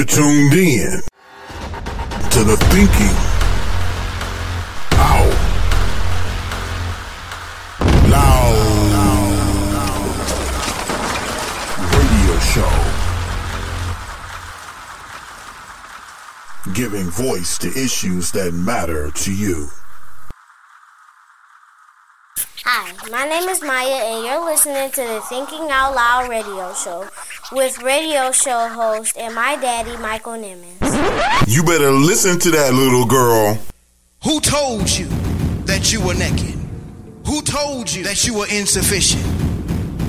You're 0.00 0.06
tuned 0.06 0.54
in 0.54 1.02
to 2.30 2.40
the 2.42 2.56
Thinking 2.70 3.16
Out 4.96 5.34
Loud 8.08 8.56
Radio 11.92 12.38
Show. 12.38 12.72
Giving 16.72 17.10
voice 17.10 17.58
to 17.58 17.68
issues 17.68 18.32
that 18.32 18.54
matter 18.54 19.10
to 19.10 19.34
you. 19.34 19.68
Hi, 22.64 22.94
my 23.10 23.28
name 23.28 23.50
is 23.50 23.60
Maya, 23.62 24.02
and 24.06 24.24
you're 24.24 24.42
listening 24.46 24.90
to 24.92 25.02
the 25.02 25.20
Thinking 25.28 25.70
Out 25.70 25.94
Loud 25.94 26.30
radio 26.30 26.72
show 26.72 27.06
with 27.52 27.82
radio 27.82 28.30
show 28.30 28.68
host 28.68 29.16
and 29.16 29.34
my 29.34 29.56
daddy, 29.56 29.96
Michael 29.96 30.34
Nimmons. 30.34 31.48
You 31.48 31.64
better 31.64 31.90
listen 31.90 32.38
to 32.38 32.50
that 32.52 32.72
little 32.72 33.04
girl. 33.04 33.58
Who 34.22 34.40
told 34.40 34.88
you 34.88 35.06
that 35.64 35.92
you 35.92 36.00
were 36.00 36.14
naked? 36.14 36.56
Who 37.26 37.42
told 37.42 37.92
you 37.92 38.04
that 38.04 38.24
you 38.24 38.38
were 38.38 38.46
insufficient? 38.46 39.24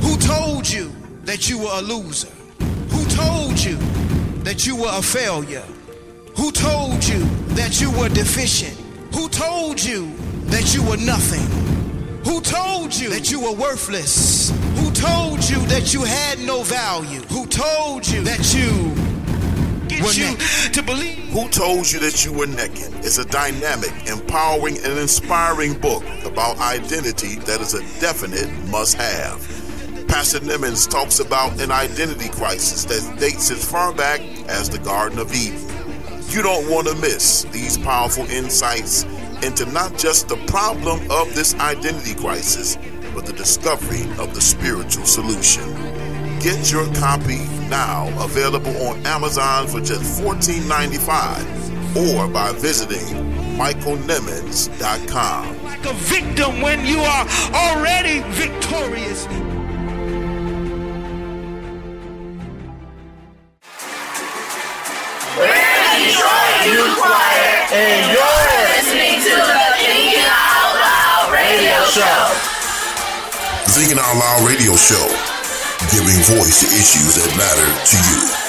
Who 0.03 0.17
told 0.17 0.69
you 0.69 0.91
that 1.23 1.49
you 1.49 1.57
were 1.57 1.71
a 1.71 1.81
loser? 1.81 2.29
Who 2.89 3.05
told 3.05 3.59
you 3.59 3.77
that 4.43 4.67
you 4.67 4.75
were 4.75 4.91
a 4.91 5.01
failure? 5.01 5.63
Who 6.37 6.51
told 6.51 7.03
you 7.03 7.23
that 7.55 7.81
you 7.81 7.89
were 7.91 8.09
deficient? 8.09 8.77
Who 9.15 9.29
told 9.29 9.83
you 9.83 10.11
that 10.45 10.75
you 10.75 10.83
were 10.83 10.97
nothing? 10.97 11.45
Who 12.23 12.39
told 12.41 12.95
you 12.95 13.09
that 13.09 13.31
you 13.31 13.39
were 13.39 13.53
worthless? 13.53 14.51
Who 14.79 14.90
told 15.01 15.49
you 15.49 15.59
that 15.67 15.93
you 15.93 16.03
had 16.03 16.39
no 16.39 16.61
value? 16.63 17.21
Who 17.33 17.47
told 17.47 18.07
you 18.07 18.21
that 18.23 18.53
you 18.53 18.93
Get 19.87 20.15
you 20.15 20.71
to 20.71 20.81
believe. 20.83 21.17
Who 21.33 21.49
told 21.49 21.91
you 21.91 21.99
that 21.99 22.23
you 22.23 22.31
were 22.31 22.47
naked? 22.47 22.93
It's 23.03 23.17
a 23.17 23.25
dynamic, 23.25 23.91
empowering, 24.07 24.77
and 24.77 24.97
inspiring 24.97 25.73
book 25.73 26.03
about 26.23 26.57
identity 26.59 27.35
that 27.45 27.59
is 27.59 27.73
a 27.73 27.81
definite 27.99 28.49
must 28.69 28.95
have. 28.95 29.39
Pastor 30.07 30.39
Nimmons 30.39 30.89
talks 30.89 31.19
about 31.19 31.59
an 31.59 31.71
identity 31.71 32.29
crisis 32.29 32.85
that 32.85 33.19
dates 33.19 33.51
as 33.51 33.69
far 33.69 33.93
back 33.93 34.21
as 34.47 34.69
the 34.69 34.79
Garden 34.79 35.19
of 35.19 35.33
Eden. 35.33 35.59
You 36.29 36.41
don't 36.41 36.69
want 36.69 36.87
to 36.87 36.95
miss 36.95 37.43
these 37.51 37.77
powerful 37.77 38.25
insights 38.29 39.03
into 39.43 39.65
not 39.67 39.97
just 39.97 40.29
the 40.29 40.37
problem 40.47 40.99
of 41.11 41.33
this 41.35 41.53
identity 41.55 42.13
crisis, 42.15 42.77
but 43.13 43.25
the 43.25 43.33
discovery 43.33 44.03
of 44.19 44.33
the 44.33 44.41
spiritual 44.41 45.05
solution. 45.05 45.63
Get 46.39 46.71
your 46.71 46.85
copy 46.95 47.45
now, 47.69 48.07
available 48.23 48.75
on 48.87 49.05
Amazon 49.05 49.67
for 49.67 49.79
just 49.79 50.21
$14.95 50.21 51.95
or 51.95 52.27
by 52.27 52.51
visiting 52.53 53.05
michaelnimmons.com. 53.57 55.63
like 55.63 55.85
a 55.85 55.93
victim 55.93 56.61
when 56.61 56.83
you 56.85 56.99
are 56.99 57.27
already 57.53 58.21
victorious. 58.33 59.27
And 67.73 68.11
you're 68.11 68.67
listening 68.75 69.21
to 69.23 69.29
the 69.29 69.75
Thinking 69.77 70.25
Out 70.27 70.75
Loud 70.75 71.31
Radio 71.31 71.85
Show. 71.85 72.50
Thinking 73.71 73.99
Out 73.99 74.17
Loud 74.17 74.49
Radio 74.49 74.75
Show, 74.75 75.07
giving 75.91 76.19
voice 76.35 76.59
to 76.59 76.67
issues 76.75 77.15
that 77.15 77.31
matter 77.37 77.71
to 77.85 77.97
you. 78.11 78.40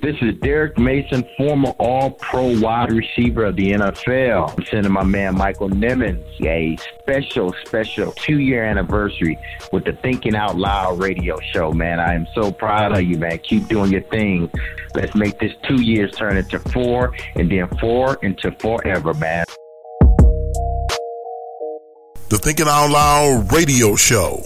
This 0.00 0.14
is 0.22 0.36
Derrick 0.36 0.78
Mason, 0.78 1.28
former 1.36 1.70
All 1.80 2.12
Pro 2.12 2.56
wide 2.60 2.92
receiver 2.92 3.46
of 3.46 3.56
the 3.56 3.72
NFL. 3.72 4.56
I'm 4.56 4.64
sending 4.66 4.92
my 4.92 5.02
man 5.02 5.34
Michael 5.34 5.70
Nimmons 5.70 6.24
a 6.40 6.78
special, 7.00 7.52
special 7.64 8.12
two 8.12 8.38
year 8.38 8.64
anniversary 8.64 9.36
with 9.72 9.84
the 9.84 9.94
Thinking 9.94 10.36
Out 10.36 10.56
Loud 10.56 11.00
radio 11.00 11.36
show, 11.52 11.72
man. 11.72 11.98
I 11.98 12.14
am 12.14 12.28
so 12.32 12.52
proud 12.52 12.96
of 12.96 13.02
you, 13.02 13.18
man. 13.18 13.38
Keep 13.38 13.66
doing 13.66 13.90
your 13.90 14.02
thing. 14.02 14.48
Let's 14.94 15.16
make 15.16 15.40
this 15.40 15.52
two 15.66 15.82
years 15.82 16.12
turn 16.12 16.36
into 16.36 16.60
four 16.60 17.12
and 17.34 17.50
then 17.50 17.66
four 17.80 18.18
into 18.22 18.52
forever, 18.52 19.14
man. 19.14 19.46
The 22.28 22.38
Thinking 22.40 22.68
Out 22.68 22.90
Loud 22.90 23.52
Radio 23.52 23.96
Show, 23.96 24.44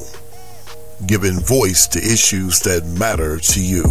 giving 1.06 1.38
voice 1.40 1.86
to 1.88 1.98
issues 1.98 2.60
that 2.60 2.86
matter 2.98 3.38
to 3.38 3.62
you. 3.62 3.84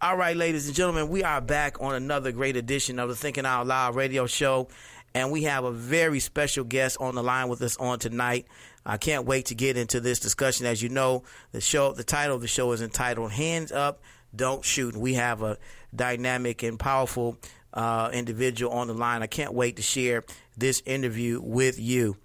All 0.00 0.16
right, 0.16 0.34
ladies 0.34 0.66
and 0.66 0.74
gentlemen, 0.74 1.08
we 1.08 1.22
are 1.22 1.42
back 1.42 1.80
on 1.80 1.94
another 1.94 2.32
great 2.32 2.56
edition 2.56 2.98
of 2.98 3.10
the 3.10 3.14
Thinking 3.14 3.44
Out 3.44 3.66
Loud 3.66 3.94
radio 3.94 4.26
show. 4.26 4.68
And 5.14 5.30
we 5.30 5.42
have 5.42 5.64
a 5.64 5.70
very 5.70 6.20
special 6.20 6.64
guest 6.64 6.96
on 6.98 7.14
the 7.14 7.22
line 7.22 7.48
with 7.48 7.60
us 7.60 7.76
on 7.76 7.98
tonight. 7.98 8.46
I 8.86 8.96
can't 8.96 9.26
wait 9.26 9.46
to 9.46 9.54
get 9.54 9.76
into 9.76 10.00
this 10.00 10.18
discussion. 10.20 10.64
As 10.64 10.82
you 10.82 10.88
know, 10.88 11.22
the 11.52 11.60
show, 11.60 11.92
the 11.92 12.02
title 12.02 12.34
of 12.34 12.40
the 12.40 12.48
show 12.48 12.72
is 12.72 12.80
entitled 12.80 13.30
Hands 13.30 13.70
Up, 13.70 14.00
Don't 14.34 14.64
Shoot. 14.64 14.96
We 14.96 15.14
have 15.14 15.42
a 15.42 15.58
dynamic 15.94 16.62
and 16.62 16.78
powerful 16.78 17.36
uh, 17.72 18.10
individual 18.12 18.72
on 18.72 18.88
the 18.88 18.94
line. 18.94 19.22
I 19.22 19.26
can't 19.26 19.54
wait 19.54 19.76
to 19.76 19.82
share 19.82 20.24
this 20.56 20.82
interview 20.86 21.40
with 21.40 21.78
you. 21.78 22.16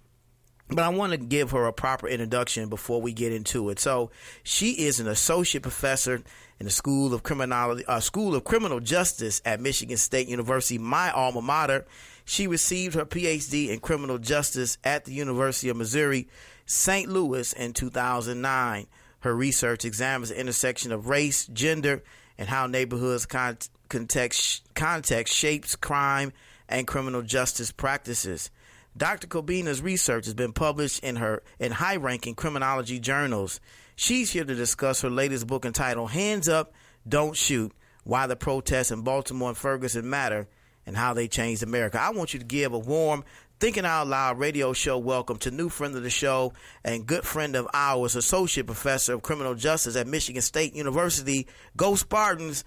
But 0.70 0.80
I 0.80 0.90
want 0.90 1.12
to 1.12 1.18
give 1.18 1.52
her 1.52 1.64
a 1.64 1.72
proper 1.72 2.06
introduction 2.06 2.68
before 2.68 3.00
we 3.00 3.14
get 3.14 3.32
into 3.32 3.70
it. 3.70 3.78
So, 3.78 4.10
she 4.42 4.72
is 4.72 5.00
an 5.00 5.08
associate 5.08 5.62
professor 5.62 6.22
in 6.60 6.66
the 6.66 6.70
School 6.70 7.14
of 7.14 7.22
Criminology, 7.22 7.86
uh, 7.86 8.00
School 8.00 8.34
of 8.34 8.44
Criminal 8.44 8.80
Justice 8.80 9.40
at 9.46 9.60
Michigan 9.60 9.96
State 9.96 10.28
University, 10.28 10.76
my 10.76 11.10
alma 11.10 11.40
mater. 11.40 11.86
She 12.26 12.46
received 12.46 12.94
her 12.96 13.06
PhD 13.06 13.70
in 13.70 13.80
criminal 13.80 14.18
justice 14.18 14.76
at 14.84 15.06
the 15.06 15.14
University 15.14 15.70
of 15.70 15.78
Missouri, 15.78 16.28
St. 16.66 17.08
Louis 17.08 17.52
in 17.54 17.72
2009. 17.72 18.86
Her 19.20 19.34
research 19.34 19.86
examines 19.86 20.28
the 20.28 20.38
intersection 20.38 20.92
of 20.92 21.08
race, 21.08 21.46
gender, 21.46 22.02
and 22.36 22.48
how 22.48 22.66
neighborhoods 22.66 23.24
con- 23.24 23.56
context, 23.88 24.62
context 24.74 25.34
shapes 25.34 25.76
crime 25.76 26.32
and 26.68 26.86
criminal 26.86 27.22
justice 27.22 27.72
practices. 27.72 28.50
Dr. 28.96 29.26
Cobbina's 29.26 29.80
research 29.80 30.24
has 30.24 30.34
been 30.34 30.52
published 30.52 31.04
in 31.04 31.16
her 31.16 31.42
in 31.58 31.72
high-ranking 31.72 32.34
criminology 32.34 32.98
journals. 32.98 33.60
She's 33.96 34.30
here 34.30 34.44
to 34.44 34.54
discuss 34.54 35.02
her 35.02 35.10
latest 35.10 35.46
book 35.46 35.64
entitled 35.64 36.10
Hands 36.10 36.48
Up, 36.48 36.72
Don't 37.08 37.36
Shoot: 37.36 37.72
Why 38.04 38.26
the 38.26 38.36
Protests 38.36 38.90
in 38.90 39.02
Baltimore 39.02 39.50
and 39.50 39.58
Ferguson 39.58 40.08
Matter 40.08 40.48
and 40.84 40.96
How 40.96 41.14
They 41.14 41.28
Changed 41.28 41.62
America. 41.62 42.00
I 42.00 42.10
want 42.10 42.32
you 42.32 42.40
to 42.40 42.46
give 42.46 42.72
a 42.72 42.78
warm 42.78 43.24
Thinking 43.60 43.84
Out 43.84 44.06
Loud 44.06 44.38
radio 44.38 44.72
show 44.72 44.98
welcome 44.98 45.36
to 45.38 45.50
new 45.50 45.68
friend 45.68 45.96
of 45.96 46.04
the 46.04 46.10
show 46.10 46.52
and 46.84 47.06
good 47.06 47.24
friend 47.24 47.56
of 47.56 47.66
ours, 47.74 48.14
Associate 48.14 48.64
Professor 48.64 49.14
of 49.14 49.22
Criminal 49.22 49.56
Justice 49.56 49.96
at 49.96 50.06
Michigan 50.06 50.42
State 50.42 50.74
University, 50.74 51.48
Go 51.76 51.96
Spartans, 51.96 52.64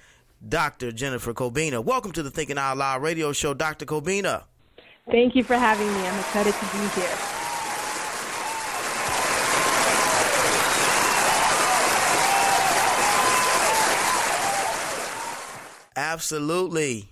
Dr. 0.48 0.92
Jennifer 0.92 1.34
Cobbina. 1.34 1.84
Welcome 1.84 2.12
to 2.14 2.24
the 2.24 2.32
Thinking 2.32 2.58
Out 2.58 2.78
Loud 2.78 3.04
radio 3.04 3.32
show, 3.32 3.54
Dr. 3.54 3.86
Cobbina. 3.86 4.44
Thank 5.10 5.36
you 5.36 5.44
for 5.44 5.56
having 5.56 5.88
me. 5.88 6.08
I'm 6.08 6.20
excited 6.20 6.54
to 6.54 6.66
be 6.66 7.02
here. 7.02 7.18
Absolutely. 15.96 17.10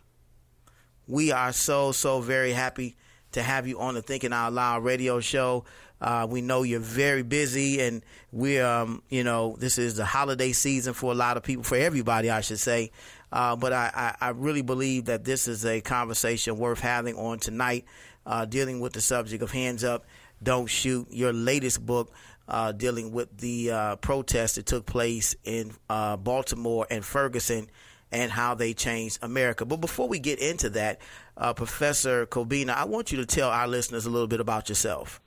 We 1.07 1.31
are 1.31 1.53
so, 1.53 1.91
so 1.91 2.21
very 2.21 2.53
happy 2.53 2.95
to 3.33 3.43
have 3.43 3.67
you 3.67 3.79
on 3.79 3.93
the 3.93 4.01
Thinking 4.01 4.33
Out 4.33 4.53
Loud 4.53 4.83
radio 4.83 5.19
show. 5.19 5.65
Uh, 6.01 6.25
we 6.29 6.41
know 6.41 6.63
you're 6.63 6.79
very 6.79 7.23
busy, 7.23 7.81
and 7.81 8.03
we, 8.31 8.59
um, 8.59 9.03
you 9.09 9.23
know, 9.23 9.57
this 9.59 9.77
is 9.77 9.95
the 9.97 10.05
holiday 10.05 10.53
season 10.53 10.93
for 10.93 11.11
a 11.11 11.15
lot 11.15 11.35
of 11.35 11.43
people, 11.43 11.63
for 11.63 11.75
everybody, 11.75 12.29
I 12.29 12.41
should 12.41 12.59
say. 12.59 12.91
Uh, 13.31 13.55
but 13.55 13.73
I, 13.73 14.15
I, 14.21 14.27
I 14.27 14.29
really 14.29 14.61
believe 14.61 15.05
that 15.05 15.23
this 15.23 15.47
is 15.47 15.65
a 15.65 15.81
conversation 15.81 16.57
worth 16.57 16.79
having 16.79 17.15
on 17.15 17.39
tonight, 17.39 17.85
uh, 18.25 18.45
dealing 18.45 18.79
with 18.79 18.93
the 18.93 19.01
subject 19.01 19.43
of 19.43 19.51
hands 19.51 19.83
up, 19.83 20.05
Don't 20.41 20.67
Shoot, 20.67 21.07
your 21.11 21.33
latest 21.33 21.85
book 21.85 22.11
uh, 22.49 22.71
dealing 22.71 23.11
with 23.11 23.37
the 23.37 23.71
uh, 23.71 23.95
protests 23.97 24.55
that 24.55 24.65
took 24.65 24.85
place 24.85 25.35
in 25.43 25.71
uh, 25.89 26.17
Baltimore 26.17 26.87
and 26.89 27.05
Ferguson 27.05 27.69
and 28.11 28.31
how 28.31 28.55
they 28.55 28.73
changed 28.73 29.19
America. 29.21 29.65
But 29.65 29.77
before 29.77 30.07
we 30.07 30.17
get 30.17 30.39
into 30.39 30.71
that, 30.71 30.99
uh, 31.37 31.53
Professor 31.53 32.25
Cobbina, 32.25 32.71
I 32.71 32.85
want 32.85 33.11
you 33.11 33.19
to 33.19 33.25
tell 33.25 33.49
our 33.49 33.67
listeners 33.67 34.07
a 34.07 34.09
little 34.09 34.27
bit 34.27 34.39
about 34.39 34.67
yourself. 34.67 35.21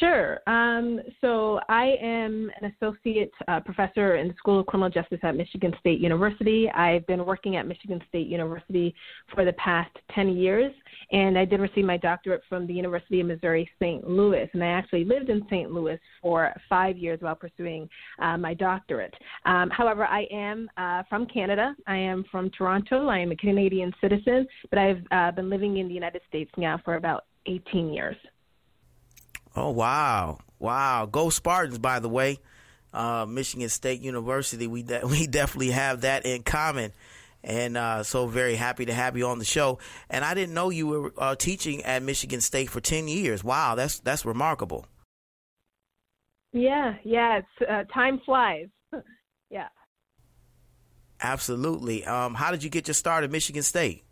Sure. 0.00 0.40
Um, 0.46 1.00
so 1.20 1.60
I 1.68 1.96
am 2.02 2.50
an 2.60 2.72
associate 2.74 3.30
uh, 3.48 3.60
professor 3.60 4.16
in 4.16 4.28
the 4.28 4.34
School 4.34 4.60
of 4.60 4.66
Criminal 4.66 4.90
Justice 4.90 5.20
at 5.22 5.36
Michigan 5.36 5.72
State 5.80 6.00
University. 6.00 6.68
I've 6.70 7.06
been 7.06 7.24
working 7.24 7.56
at 7.56 7.66
Michigan 7.66 8.00
State 8.08 8.26
University 8.26 8.94
for 9.34 9.44
the 9.44 9.52
past 9.54 9.90
10 10.14 10.36
years, 10.36 10.72
and 11.12 11.38
I 11.38 11.44
did 11.44 11.60
receive 11.60 11.84
my 11.84 11.96
doctorate 11.96 12.42
from 12.48 12.66
the 12.66 12.74
University 12.74 13.20
of 13.20 13.28
Missouri 13.28 13.70
St. 13.80 14.08
Louis. 14.08 14.48
And 14.52 14.62
I 14.62 14.68
actually 14.68 15.04
lived 15.04 15.30
in 15.30 15.44
St. 15.46 15.70
Louis 15.70 15.98
for 16.20 16.52
five 16.68 16.96
years 16.96 17.20
while 17.20 17.36
pursuing 17.36 17.88
uh, 18.20 18.36
my 18.36 18.54
doctorate. 18.54 19.14
Um, 19.44 19.70
however, 19.70 20.04
I 20.04 20.26
am 20.32 20.68
uh, 20.76 21.04
from 21.08 21.26
Canada. 21.26 21.74
I 21.86 21.96
am 21.96 22.24
from 22.30 22.50
Toronto. 22.50 23.06
I 23.08 23.18
am 23.18 23.30
a 23.30 23.36
Canadian 23.36 23.92
citizen, 24.00 24.46
but 24.70 24.78
I've 24.78 25.02
uh, 25.10 25.30
been 25.30 25.48
living 25.48 25.78
in 25.78 25.88
the 25.88 25.94
United 25.94 26.22
States 26.28 26.50
now 26.56 26.80
for 26.84 26.96
about 26.96 27.24
18 27.46 27.92
years. 27.92 28.16
Oh 29.56 29.70
wow, 29.70 30.38
wow! 30.58 31.06
Go 31.06 31.30
Spartans! 31.30 31.78
By 31.78 31.98
the 31.98 32.10
way, 32.10 32.38
uh, 32.92 33.24
Michigan 33.26 33.70
State 33.70 34.02
University. 34.02 34.66
We 34.66 34.82
de- 34.82 35.06
we 35.06 35.26
definitely 35.26 35.70
have 35.70 36.02
that 36.02 36.26
in 36.26 36.42
common, 36.42 36.92
and 37.42 37.78
uh, 37.78 38.02
so 38.02 38.26
very 38.26 38.54
happy 38.54 38.84
to 38.84 38.92
have 38.92 39.16
you 39.16 39.26
on 39.26 39.38
the 39.38 39.46
show. 39.46 39.78
And 40.10 40.26
I 40.26 40.34
didn't 40.34 40.54
know 40.54 40.68
you 40.68 40.86
were 40.86 41.12
uh, 41.16 41.36
teaching 41.36 41.82
at 41.84 42.02
Michigan 42.02 42.42
State 42.42 42.68
for 42.68 42.80
ten 42.80 43.08
years. 43.08 43.42
Wow, 43.42 43.74
that's 43.74 43.98
that's 44.00 44.26
remarkable. 44.26 44.84
Yeah, 46.52 46.96
yeah. 47.02 47.38
It's 47.38 47.68
uh, 47.70 47.84
time 47.92 48.20
flies. 48.26 48.68
yeah. 49.50 49.68
Absolutely. 51.22 52.04
Um, 52.04 52.34
how 52.34 52.50
did 52.50 52.62
you 52.62 52.68
get 52.68 52.88
your 52.88 52.94
start 52.94 53.24
at 53.24 53.30
Michigan 53.30 53.62
State? 53.62 54.04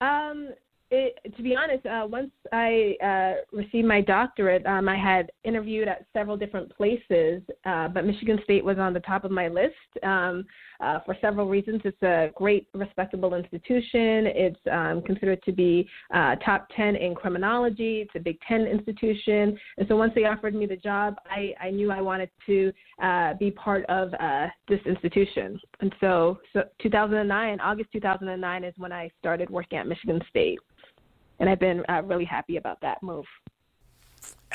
Um, 0.00 0.48
it, 0.92 1.18
to 1.36 1.42
be 1.42 1.56
honest, 1.56 1.86
uh, 1.86 2.06
once 2.06 2.30
I 2.52 2.96
uh, 3.02 3.56
received 3.56 3.88
my 3.88 4.02
doctorate, 4.02 4.64
um, 4.66 4.90
I 4.90 4.96
had 4.96 5.32
interviewed 5.42 5.88
at 5.88 6.04
several 6.12 6.36
different 6.36 6.70
places, 6.76 7.42
uh, 7.64 7.88
but 7.88 8.04
Michigan 8.04 8.38
State 8.44 8.62
was 8.62 8.78
on 8.78 8.92
the 8.92 9.00
top 9.00 9.24
of 9.24 9.30
my 9.30 9.48
list 9.48 9.74
um, 10.02 10.44
uh, 10.80 11.00
for 11.06 11.16
several 11.22 11.48
reasons. 11.48 11.80
It's 11.84 12.02
a 12.02 12.30
great, 12.34 12.68
respectable 12.74 13.32
institution. 13.34 14.26
It's 14.26 14.60
um, 14.70 15.00
considered 15.00 15.42
to 15.44 15.52
be 15.52 15.88
uh, 16.14 16.36
top 16.44 16.68
10 16.76 16.96
in 16.96 17.14
criminology. 17.14 18.02
It's 18.02 18.12
a 18.14 18.20
Big 18.20 18.38
Ten 18.46 18.66
institution. 18.66 19.58
And 19.78 19.88
so 19.88 19.96
once 19.96 20.12
they 20.14 20.26
offered 20.26 20.54
me 20.54 20.66
the 20.66 20.76
job, 20.76 21.14
I, 21.30 21.54
I 21.58 21.70
knew 21.70 21.90
I 21.90 22.02
wanted 22.02 22.28
to 22.46 22.70
uh, 23.02 23.32
be 23.34 23.50
part 23.50 23.86
of 23.86 24.10
this 24.68 24.80
institution. 24.84 25.58
And 25.80 25.94
so, 26.00 26.38
so 26.52 26.64
2009, 26.82 27.60
August 27.60 27.88
2009 27.92 28.64
is 28.64 28.74
when 28.76 28.92
I 28.92 29.10
started 29.18 29.48
working 29.48 29.78
at 29.78 29.86
Michigan 29.86 30.20
State 30.28 30.58
and 31.42 31.50
I've 31.50 31.58
been 31.58 31.84
uh, 31.88 32.02
really 32.04 32.24
happy 32.24 32.56
about 32.56 32.82
that 32.82 33.02
move. 33.02 33.26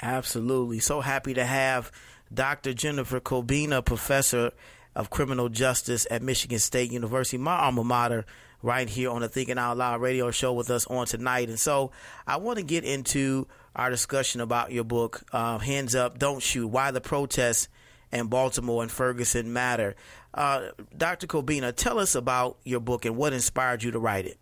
Absolutely. 0.02 0.80
So 0.80 1.02
happy 1.02 1.34
to 1.34 1.43
have 1.43 1.91
Dr. 2.34 2.73
Jennifer 2.73 3.19
Cobbina, 3.19 3.84
professor 3.84 4.54
of 4.95 5.10
criminal 5.10 5.50
justice 5.50 6.08
at 6.10 6.21
Michigan 6.21 6.60
State 6.60 6.89
University, 6.89 7.38
my 7.38 7.60
alma 7.60 7.84
mater, 7.84 8.26
right 8.62 8.88
here 8.88 9.10
on 9.10 9.19
the 9.19 9.28
Thinking 9.28 9.58
Out 9.58 9.76
Loud 9.76 10.00
radio 10.00 10.32
show 10.32 10.54
with 10.54 10.69
us 10.69 10.88
on 10.88 11.06
tonight. 11.06 11.50
And 11.50 11.60
so 11.60 11.91
I 12.26 12.38
want 12.38 12.58
to 12.58 12.63
get 12.63 12.86
into 12.86 13.50
our 13.76 13.89
discussion 13.89 14.39
about 14.39 14.71
your 14.71 14.86
book, 14.86 15.23
uh, 15.34 15.58
Hands 15.58 15.93
Up, 15.93 16.17
Don't 16.17 16.41
Shoot, 16.41 16.69
Why 16.69 16.91
the 16.91 17.02
Protests 17.02 17.67
in 18.13 18.28
Baltimore 18.28 18.82
and 18.82 18.89
Ferguson 18.89 19.52
Matter. 19.52 19.97
Uh, 20.34 20.69
Dr. 20.95 21.28
Cobbina, 21.28 21.76
tell 21.76 22.00
us 22.00 22.15
about 22.15 22.60
your 22.63 22.80
book 22.80 23.04
and 23.04 23.17
what 23.17 23.34
inspired 23.34 23.84
you 23.84 23.91
to 23.91 24.00
write 24.00 24.26
it. 24.26 24.38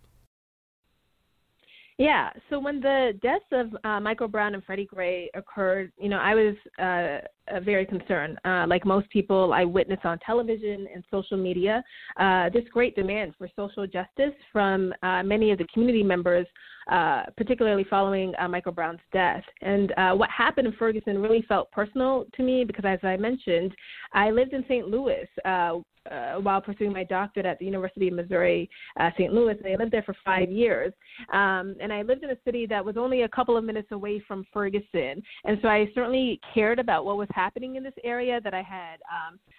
Yeah. 1.97 2.29
So 2.49 2.59
when 2.59 2.81
the 2.81 3.17
deaths 3.21 3.45
of 3.53 3.67
uh, 3.85 4.01
Michael 4.01 4.27
Brown 4.27 4.53
and 4.53 4.63
Freddie 4.65 4.85
Gray 4.85 5.29
occurred, 5.33 5.93
you 5.97 6.09
know, 6.09 6.17
I 6.17 6.35
was 6.35 6.55
uh, 6.77 7.59
very 7.61 7.85
concerned. 7.85 8.37
Uh, 8.43 8.65
like 8.67 8.85
most 8.85 9.09
people, 9.09 9.53
I 9.53 9.63
witnessed 9.63 10.03
on 10.03 10.19
television 10.19 10.87
and 10.93 11.05
social 11.09 11.37
media 11.37 11.81
uh, 12.19 12.49
this 12.49 12.65
great 12.73 12.95
demand 12.95 13.33
for 13.37 13.47
social 13.55 13.87
justice 13.87 14.33
from 14.51 14.93
uh, 15.03 15.23
many 15.23 15.51
of 15.51 15.57
the 15.57 15.67
community 15.73 16.03
members, 16.03 16.47
uh, 16.91 17.23
particularly 17.37 17.85
following 17.89 18.33
uh, 18.39 18.47
Michael 18.47 18.71
Brown's 18.71 18.99
death. 19.11 19.43
And 19.61 19.91
uh, 19.97 20.13
what 20.13 20.29
happened 20.29 20.67
in 20.67 20.73
Ferguson 20.73 21.19
really 21.19 21.43
felt 21.47 21.71
personal 21.71 22.25
to 22.35 22.43
me 22.43 22.63
because, 22.63 22.85
as 22.85 22.99
I 23.03 23.17
mentioned, 23.17 23.73
I 24.13 24.31
lived 24.31 24.53
in 24.53 24.63
St. 24.67 24.87
Louis. 24.87 25.27
Uh, 25.43 26.35
while 26.41 26.61
pursuing 26.61 26.93
my 26.93 27.03
doctorate 27.03 27.47
at 27.47 27.57
the 27.57 27.65
University 27.65 28.09
of 28.09 28.13
Missouri 28.13 28.69
St. 29.17 29.33
Louis. 29.33 29.55
And 29.57 29.73
I 29.73 29.75
lived 29.75 29.91
there 29.91 30.03
for 30.03 30.15
five 30.23 30.51
years. 30.51 30.93
Um, 31.33 31.75
and 31.81 31.91
I 31.91 32.03
lived 32.03 32.23
in 32.23 32.29
a 32.29 32.37
city 32.45 32.67
that 32.67 32.85
was 32.85 32.95
only 32.95 33.23
a 33.23 33.29
couple 33.29 33.57
of 33.57 33.63
minutes 33.63 33.87
away 33.91 34.21
from 34.27 34.45
Ferguson. 34.53 35.23
And 35.45 35.57
so 35.63 35.67
I 35.67 35.87
certainly 35.95 36.39
cared 36.53 36.77
about 36.77 37.05
what 37.05 37.17
was 37.17 37.27
happening 37.31 37.75
in 37.75 37.81
this 37.81 37.95
area 38.03 38.39
that 38.41 38.53
I 38.53 38.61
had 38.61 38.97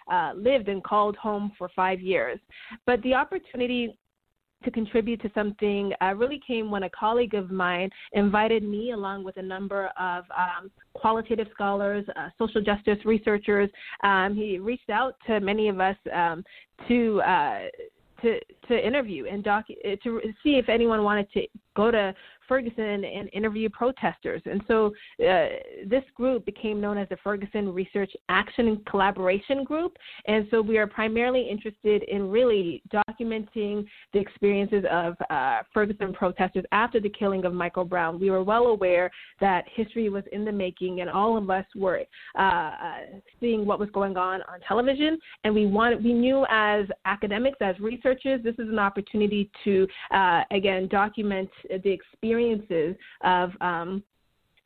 um, 0.09 0.41
lived 0.41 0.69
and 0.69 0.81
called 0.81 1.17
home 1.17 1.51
for 1.57 1.69
five 1.75 1.99
years. 1.99 2.39
But 2.85 3.01
the 3.01 3.13
opportunity 3.13 3.97
to 4.63 4.71
contribute 4.71 5.21
to 5.21 5.31
something 5.33 5.93
uh, 6.01 6.13
really 6.15 6.39
came 6.45 6.71
when 6.71 6.83
a 6.83 6.89
colleague 6.89 7.33
of 7.33 7.51
mine 7.51 7.89
invited 8.13 8.63
me, 8.63 8.91
along 8.91 9.23
with 9.23 9.37
a 9.37 9.41
number 9.41 9.89
of 9.99 10.23
um, 10.35 10.71
qualitative 10.93 11.47
scholars, 11.53 12.05
uh, 12.15 12.29
social 12.37 12.61
justice 12.61 12.97
researchers. 13.05 13.69
Um, 14.03 14.35
he 14.35 14.59
reached 14.59 14.89
out 14.89 15.15
to 15.27 15.39
many 15.39 15.69
of 15.69 15.79
us 15.79 15.97
um, 16.13 16.43
to. 16.87 17.21
Uh, 17.21 17.59
to 18.23 18.39
to 18.67 18.87
interview 18.87 19.27
and 19.27 19.43
doc 19.43 19.65
to 19.67 20.21
see 20.43 20.55
if 20.55 20.69
anyone 20.69 21.03
wanted 21.03 21.31
to 21.33 21.45
go 21.77 21.91
to 21.91 22.13
Ferguson 22.47 23.03
and 23.03 23.29
interview 23.33 23.69
protesters. 23.69 24.41
And 24.45 24.61
so 24.67 24.87
uh, 25.19 25.47
this 25.85 26.03
group 26.15 26.45
became 26.45 26.79
known 26.79 26.97
as 26.97 27.07
the 27.09 27.17
Ferguson 27.23 27.73
Research 27.73 28.11
Action 28.29 28.67
and 28.67 28.85
Collaboration 28.85 29.63
Group. 29.63 29.97
And 30.25 30.47
so 30.49 30.61
we 30.61 30.77
are 30.77 30.87
primarily 30.87 31.47
interested 31.49 32.03
in 32.03 32.29
really 32.29 32.81
documenting 32.91 33.85
the 34.13 34.19
experiences 34.19 34.85
of 34.89 35.15
uh, 35.29 35.59
Ferguson 35.73 36.13
protesters 36.13 36.65
after 36.71 36.99
the 36.99 37.09
killing 37.09 37.45
of 37.45 37.53
Michael 37.53 37.85
Brown. 37.85 38.19
We 38.19 38.29
were 38.29 38.43
well 38.43 38.67
aware 38.67 39.11
that 39.41 39.65
history 39.73 40.09
was 40.09 40.23
in 40.31 40.45
the 40.45 40.51
making, 40.51 41.01
and 41.01 41.09
all 41.09 41.37
of 41.37 41.49
us 41.49 41.65
were 41.75 42.01
uh, 42.37 42.41
uh 42.41 42.71
seeing 43.39 43.65
what 43.65 43.79
was 43.79 43.89
going 43.91 44.17
on 44.17 44.41
on 44.43 44.59
television. 44.67 45.17
And 45.43 45.53
we 45.53 45.65
wanted, 45.65 46.03
we 46.03 46.13
knew 46.13 46.45
as 46.49 46.85
academics, 47.05 47.57
as 47.61 47.77
researchers, 47.79 48.41
this 48.43 48.55
is 48.55 48.69
an 48.69 48.79
opportunity 48.79 49.49
to 49.63 49.87
uh, 50.11 50.43
again 50.51 50.87
document 50.87 51.49
the 51.83 51.91
experiences 51.91 52.95
of 53.23 53.51
um, 53.61 54.03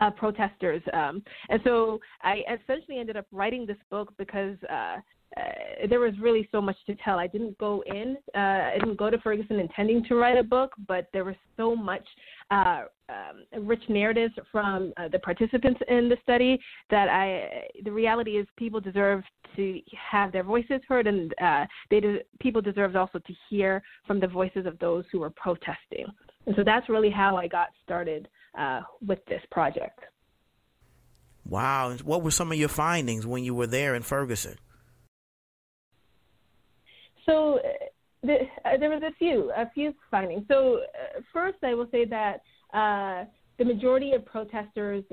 uh, 0.02 0.10
protesters. 0.12 0.82
Um, 0.94 1.24
and 1.50 1.62
so 1.64 2.00
I 2.24 2.42
essentially 2.52 3.00
ended 3.00 3.18
up 3.18 3.28
writing 3.32 3.66
this 3.66 3.78
book 3.90 4.14
because 4.18 4.58
uh, 4.70 4.98
uh, 5.38 5.88
there 5.90 6.00
was 6.00 6.14
really 6.20 6.50
so 6.52 6.60
much 6.60 6.76
to 6.86 6.96
tell. 6.96 7.18
I 7.18 7.28
didn't 7.28 7.58
go 7.58 7.84
in, 7.86 8.18
uh, 8.36 8.38
I 8.38 8.78
didn't 8.80 8.98
go 8.98 9.10
to 9.10 9.18
Ferguson 9.20 9.60
intending 9.60 10.04
to 10.06 10.16
write 10.16 10.38
a 10.38 10.44
book, 10.44 10.74
but 10.88 11.08
there 11.14 11.24
was 11.24 11.36
so 11.56 11.74
much 11.74 12.06
uh, 12.50 12.84
um, 13.08 13.66
rich 13.66 13.84
narratives 13.88 14.34
from 14.52 14.92
uh, 14.98 15.08
the 15.08 15.20
participants 15.20 15.80
in 15.88 16.10
the 16.10 16.18
study 16.24 16.60
that 16.90 17.08
I. 17.08 17.70
The 17.84 17.92
reality 17.92 18.32
is, 18.32 18.48
people 18.58 18.82
deserve 18.82 19.24
to 19.56 19.80
have 20.12 20.32
their 20.32 20.44
voices 20.44 20.82
heard, 20.88 21.08
and 21.08 21.34
they 21.90 22.00
de- 22.02 22.24
people 22.40 22.62
deserve 22.62 22.96
also 22.96 23.20
to 23.20 23.34
hear 23.50 23.82
from 24.06 24.20
the 24.20 24.28
voices 24.28 24.66
of 24.66 24.80
those 24.80 25.06
who 25.12 25.24
are 25.24 25.30
protesting. 25.30 26.08
And 26.46 26.56
so 26.56 26.64
that's 26.64 26.90
really 26.90 27.12
how 27.12 27.38
I 27.38 27.48
got 27.48 27.70
started 27.84 28.28
uh, 28.58 28.82
with 29.06 29.24
this 29.26 29.42
project. 29.52 30.00
Wow! 31.46 31.96
What 32.04 32.24
were 32.24 32.32
some 32.32 32.52
of 32.52 32.58
your 32.58 32.70
findings 32.70 33.26
when 33.26 33.44
you 33.44 33.54
were 33.54 33.68
there 33.68 33.96
in 33.96 34.04
Ferguson? 34.04 34.58
So 37.26 37.60
uh, 37.60 37.62
the, 38.24 38.38
uh, 38.66 38.78
there 38.80 38.90
was 38.90 39.02
a 39.04 39.14
few, 39.18 39.52
a 39.56 39.70
few 39.74 39.94
findings. 40.10 40.46
So 40.48 40.78
uh, 40.78 41.22
first, 41.34 41.58
I 41.64 41.74
will 41.74 41.88
say 41.92 42.06
that 42.06 42.42
uh, 42.74 43.26
the 43.58 43.66
majority 43.66 44.14
of 44.14 44.26
protesters 44.26 45.04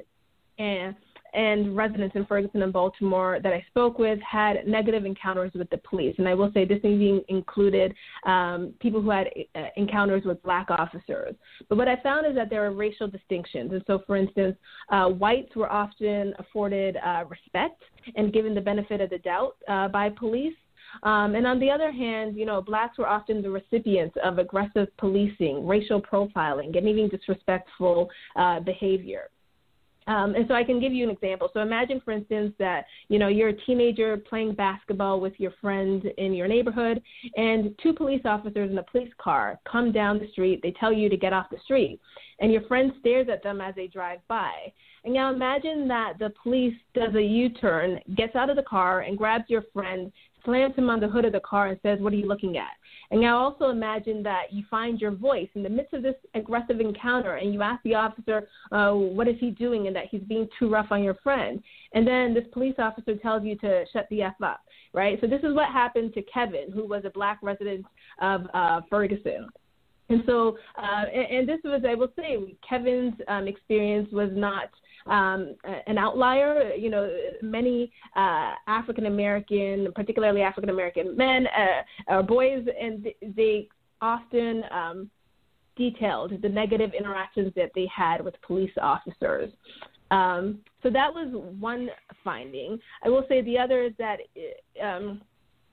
and 0.58 0.94
and 1.38 1.76
residents 1.76 2.16
in 2.16 2.26
Ferguson 2.26 2.62
and 2.62 2.72
Baltimore 2.72 3.38
that 3.44 3.52
I 3.52 3.64
spoke 3.68 3.96
with 3.96 4.18
had 4.20 4.66
negative 4.66 5.04
encounters 5.04 5.52
with 5.54 5.70
the 5.70 5.78
police. 5.78 6.16
And 6.18 6.28
I 6.28 6.34
will 6.34 6.50
say 6.52 6.64
this 6.64 6.80
included 6.82 7.94
um, 8.26 8.74
people 8.80 9.00
who 9.00 9.10
had 9.10 9.28
uh, 9.54 9.66
encounters 9.76 10.24
with 10.24 10.42
black 10.42 10.66
officers. 10.68 11.36
But 11.68 11.78
what 11.78 11.86
I 11.86 11.94
found 12.02 12.26
is 12.26 12.34
that 12.34 12.50
there 12.50 12.64
are 12.66 12.72
racial 12.72 13.06
distinctions. 13.06 13.72
And 13.72 13.84
so, 13.86 14.02
for 14.04 14.16
instance, 14.16 14.56
uh, 14.90 15.10
whites 15.10 15.54
were 15.54 15.70
often 15.70 16.34
afforded 16.40 16.96
uh, 17.06 17.22
respect 17.28 17.82
and 18.16 18.32
given 18.32 18.52
the 18.52 18.60
benefit 18.60 19.00
of 19.00 19.10
the 19.10 19.18
doubt 19.18 19.54
uh, 19.68 19.86
by 19.86 20.10
police. 20.10 20.56
Um, 21.04 21.36
and 21.36 21.46
on 21.46 21.60
the 21.60 21.70
other 21.70 21.92
hand, 21.92 22.36
you 22.36 22.46
know, 22.46 22.60
blacks 22.60 22.98
were 22.98 23.06
often 23.06 23.42
the 23.42 23.50
recipients 23.50 24.16
of 24.24 24.38
aggressive 24.38 24.88
policing, 24.96 25.64
racial 25.64 26.02
profiling, 26.02 26.76
and 26.76 26.88
even 26.88 27.08
disrespectful 27.08 28.08
uh, 28.34 28.58
behavior. 28.58 29.28
Um, 30.08 30.34
and 30.34 30.46
so 30.48 30.54
I 30.54 30.64
can 30.64 30.80
give 30.80 30.92
you 30.92 31.04
an 31.04 31.10
example. 31.10 31.50
So 31.52 31.60
imagine, 31.60 32.00
for 32.02 32.12
instance, 32.12 32.54
that 32.58 32.86
you 33.08 33.18
know 33.18 33.28
you're 33.28 33.50
a 33.50 33.64
teenager 33.66 34.16
playing 34.16 34.54
basketball 34.54 35.20
with 35.20 35.34
your 35.36 35.52
friend 35.60 36.02
in 36.16 36.32
your 36.32 36.48
neighborhood, 36.48 37.02
and 37.36 37.78
two 37.82 37.92
police 37.92 38.22
officers 38.24 38.70
in 38.70 38.78
a 38.78 38.82
police 38.82 39.12
car 39.22 39.60
come 39.70 39.92
down 39.92 40.18
the 40.18 40.30
street. 40.32 40.60
They 40.62 40.72
tell 40.80 40.92
you 40.92 41.08
to 41.10 41.16
get 41.16 41.34
off 41.34 41.50
the 41.50 41.58
street, 41.62 42.00
and 42.40 42.50
your 42.50 42.62
friend 42.62 42.92
stares 43.00 43.28
at 43.30 43.42
them 43.42 43.60
as 43.60 43.74
they 43.74 43.86
drive 43.86 44.20
by. 44.28 44.52
And 45.04 45.12
now 45.14 45.32
imagine 45.32 45.86
that 45.88 46.14
the 46.18 46.32
police 46.42 46.74
does 46.94 47.14
a 47.14 47.22
U-turn, 47.22 48.00
gets 48.16 48.34
out 48.34 48.50
of 48.50 48.56
the 48.56 48.62
car, 48.62 49.00
and 49.00 49.16
grabs 49.16 49.44
your 49.48 49.64
friend, 49.72 50.10
slams 50.44 50.74
him 50.74 50.90
on 50.90 51.00
the 51.00 51.08
hood 51.08 51.26
of 51.26 51.32
the 51.32 51.40
car, 51.40 51.68
and 51.68 51.78
says, 51.82 52.00
"What 52.00 52.14
are 52.14 52.16
you 52.16 52.26
looking 52.26 52.56
at?" 52.56 52.72
And 53.10 53.20
now 53.20 53.38
also 53.38 53.70
imagine 53.70 54.22
that 54.24 54.52
you 54.52 54.64
find 54.70 55.00
your 55.00 55.12
voice 55.12 55.48
in 55.54 55.62
the 55.62 55.68
midst 55.68 55.94
of 55.94 56.02
this 56.02 56.14
aggressive 56.34 56.80
encounter 56.80 57.36
and 57.36 57.54
you 57.54 57.62
ask 57.62 57.82
the 57.82 57.94
officer, 57.94 58.48
uh, 58.70 58.92
what 58.92 59.28
is 59.28 59.36
he 59.40 59.50
doing 59.50 59.86
and 59.86 59.96
that 59.96 60.06
he's 60.10 60.22
being 60.22 60.46
too 60.58 60.68
rough 60.68 60.88
on 60.90 61.02
your 61.02 61.14
friend. 61.22 61.62
And 61.94 62.06
then 62.06 62.34
this 62.34 62.44
police 62.52 62.74
officer 62.78 63.16
tells 63.16 63.44
you 63.44 63.56
to 63.58 63.84
shut 63.92 64.06
the 64.10 64.22
F 64.22 64.34
up, 64.42 64.60
right? 64.92 65.18
So 65.20 65.26
this 65.26 65.42
is 65.42 65.54
what 65.54 65.68
happened 65.68 66.12
to 66.14 66.22
Kevin, 66.22 66.70
who 66.72 66.86
was 66.86 67.04
a 67.06 67.10
black 67.10 67.38
resident 67.42 67.86
of 68.20 68.42
uh, 68.52 68.82
Ferguson. 68.90 69.48
And 70.10 70.22
so, 70.26 70.56
uh, 70.76 71.04
and, 71.14 71.38
and 71.38 71.48
this 71.48 71.60
was, 71.64 71.82
I 71.86 71.94
will 71.94 72.12
say, 72.16 72.56
Kevin's 72.66 73.14
um, 73.28 73.46
experience 73.46 74.08
was 74.12 74.30
not 74.32 74.70
um, 75.08 75.54
an 75.86 75.98
outlier. 75.98 76.74
You 76.74 76.90
know, 76.90 77.10
many 77.42 77.92
uh, 78.16 78.52
African 78.66 79.06
American, 79.06 79.92
particularly 79.94 80.42
African 80.42 80.70
American 80.70 81.16
men 81.16 81.46
uh, 81.46 82.14
or 82.14 82.22
boys, 82.22 82.66
and 82.80 83.06
they 83.36 83.68
often 84.00 84.62
um, 84.70 85.10
detailed 85.76 86.40
the 86.42 86.48
negative 86.48 86.90
interactions 86.98 87.52
that 87.56 87.70
they 87.74 87.88
had 87.94 88.24
with 88.24 88.34
police 88.42 88.72
officers. 88.80 89.50
Um, 90.10 90.60
so 90.82 90.90
that 90.90 91.12
was 91.12 91.28
one 91.58 91.88
finding. 92.24 92.78
I 93.04 93.08
will 93.08 93.24
say 93.28 93.42
the 93.42 93.58
other 93.58 93.82
is 93.82 93.92
that 93.98 94.18
it, 94.34 94.64
um, 94.82 95.20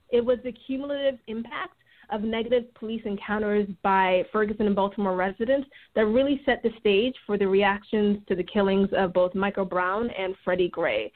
it 0.10 0.24
was 0.24 0.38
the 0.44 0.52
cumulative 0.52 1.20
impact 1.28 1.76
of 2.10 2.22
negative 2.22 2.74
police 2.76 3.02
encounters 3.06 3.68
by 3.84 4.24
Ferguson 4.32 4.68
and 4.68 4.76
Baltimore 4.76 5.16
residents 5.16 5.68
that 5.96 6.06
really 6.06 6.42
set 6.46 6.62
the 6.64 6.72
stage 6.80 7.16
for 7.26 7.38
the 7.38 7.48
reactions 7.48 8.20
to 8.28 8.36
the 8.36 8.44
killings 8.44 8.90
of 8.96 9.14
both 9.14 9.36
Michael 9.36 9.66
Brown 9.66 10.10
and 10.12 10.36
Freddie 10.44 10.70
Gray. 10.70 11.12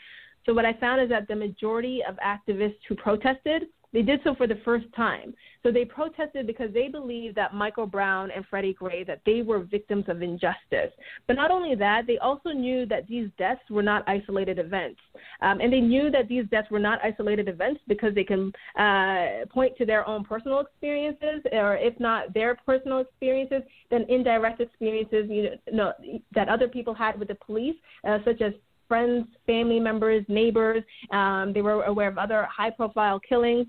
So, 0.45 0.53
what 0.53 0.65
I 0.65 0.73
found 0.73 1.01
is 1.01 1.09
that 1.09 1.27
the 1.27 1.35
majority 1.35 2.01
of 2.07 2.17
activists 2.17 2.79
who 2.87 2.95
protested 2.95 3.67
they 3.93 4.01
did 4.01 4.19
so 4.23 4.35
for 4.35 4.47
the 4.47 4.59
first 4.63 4.85
time. 4.95 5.33
So 5.63 5.71
they 5.71 5.83
protested 5.83 6.47
because 6.47 6.73
they 6.73 6.87
believed 6.87 7.35
that 7.35 7.53
Michael 7.53 7.85
Brown 7.85 8.29
and 8.31 8.45
Freddie 8.45 8.73
Gray 8.73 9.03
that 9.05 9.21
they 9.25 9.41
were 9.41 9.59
victims 9.59 10.05
of 10.07 10.21
injustice. 10.21 10.91
But 11.27 11.35
not 11.35 11.51
only 11.51 11.75
that, 11.75 12.07
they 12.07 12.17
also 12.19 12.49
knew 12.49 12.85
that 12.85 13.07
these 13.07 13.29
deaths 13.37 13.61
were 13.69 13.83
not 13.83 14.03
isolated 14.07 14.59
events, 14.59 14.99
um, 15.41 15.59
and 15.59 15.71
they 15.71 15.81
knew 15.81 16.09
that 16.11 16.27
these 16.27 16.45
deaths 16.49 16.69
were 16.69 16.79
not 16.79 16.99
isolated 17.03 17.49
events 17.49 17.81
because 17.87 18.13
they 18.15 18.23
can 18.23 18.51
uh, 18.77 19.45
point 19.49 19.75
to 19.77 19.85
their 19.85 20.07
own 20.07 20.23
personal 20.23 20.59
experiences, 20.59 21.41
or 21.51 21.75
if 21.77 21.99
not 21.99 22.33
their 22.33 22.55
personal 22.55 22.99
experiences, 22.99 23.63
then 23.89 24.05
indirect 24.07 24.61
experiences 24.61 25.25
you 25.29 25.49
know 25.71 25.93
that 26.33 26.47
other 26.47 26.67
people 26.67 26.93
had 26.93 27.17
with 27.19 27.27
the 27.27 27.35
police, 27.35 27.75
uh, 28.07 28.19
such 28.23 28.41
as 28.41 28.53
friends, 28.87 29.27
family 29.45 29.79
members, 29.79 30.25
neighbors. 30.27 30.83
Um, 31.11 31.53
they 31.53 31.61
were 31.61 31.83
aware 31.83 32.07
of 32.09 32.17
other 32.17 32.47
high-profile 32.51 33.21
killings. 33.27 33.67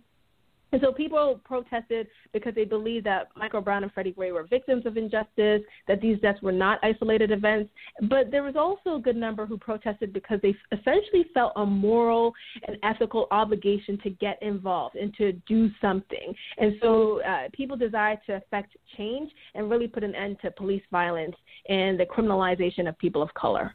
And 0.73 0.81
so 0.81 0.93
people 0.93 1.41
protested 1.45 2.07
because 2.33 2.55
they 2.55 2.65
believed 2.65 3.07
that 3.07 3.29
Michael 3.37 3.61
Brown 3.61 3.83
and 3.83 3.93
Freddie 3.93 4.13
Gray 4.13 4.33
were 4.33 4.45
victims 4.45 4.87
of 4.87 4.97
injustice, 4.97 5.63
that 5.89 6.01
these 6.01 6.19
deaths 6.21 6.41
were 6.43 6.53
not 6.53 6.79
isolated 6.83 7.31
events. 7.31 7.71
But 8.03 8.31
there 8.31 8.43
was 8.43 8.57
also 8.57 8.97
a 8.97 9.01
good 9.01 9.17
number 9.17 9.47
who 9.47 9.59
protested 9.59 10.13
because 10.13 10.41
they 10.43 10.55
essentially 10.73 11.27
felt 11.35 11.53
a 11.57 11.67
moral 11.67 12.33
and 12.67 12.77
ethical 12.83 13.27
obligation 13.31 13.99
to 14.03 14.11
get 14.11 14.41
involved 14.43 14.97
and 14.97 15.15
to 15.17 15.33
do 15.49 15.69
something. 15.81 16.35
And 16.59 16.75
so 16.81 17.23
uh, 17.23 17.49
people 17.53 17.77
desired 17.77 18.21
to 18.27 18.37
affect 18.37 18.77
change 18.97 19.31
and 19.55 19.71
really 19.71 19.89
put 19.89 20.05
an 20.05 20.15
end 20.15 20.39
to 20.43 20.51
police 20.51 20.83
violence 20.91 21.35
and 21.69 21.99
the 21.99 22.07
criminalization 22.07 22.89
of 22.89 22.97
people 22.99 23.23
of 23.23 23.33
color. 23.35 23.75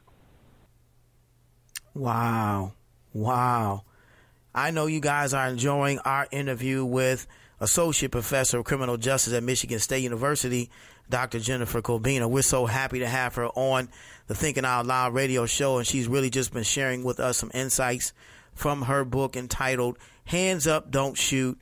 Wow. 1.94 2.72
Wow. 3.12 3.84
I 4.58 4.70
know 4.70 4.86
you 4.86 5.00
guys 5.00 5.34
are 5.34 5.48
enjoying 5.48 5.98
our 5.98 6.26
interview 6.30 6.82
with 6.82 7.26
Associate 7.60 8.10
Professor 8.10 8.58
of 8.58 8.64
Criminal 8.64 8.96
Justice 8.96 9.34
at 9.34 9.42
Michigan 9.42 9.78
State 9.78 10.02
University, 10.02 10.70
Dr. 11.10 11.40
Jennifer 11.40 11.82
Cobbina. 11.82 12.26
We're 12.26 12.40
so 12.40 12.64
happy 12.64 13.00
to 13.00 13.06
have 13.06 13.34
her 13.34 13.48
on 13.48 13.90
the 14.28 14.34
Thinking 14.34 14.64
Out 14.64 14.86
Loud 14.86 15.12
radio 15.12 15.44
show, 15.44 15.76
and 15.76 15.86
she's 15.86 16.08
really 16.08 16.30
just 16.30 16.54
been 16.54 16.62
sharing 16.62 17.04
with 17.04 17.20
us 17.20 17.36
some 17.36 17.50
insights 17.52 18.14
from 18.54 18.80
her 18.80 19.04
book 19.04 19.36
entitled 19.36 19.98
Hands 20.24 20.66
Up, 20.66 20.90
Don't 20.90 21.18
Shoot 21.18 21.58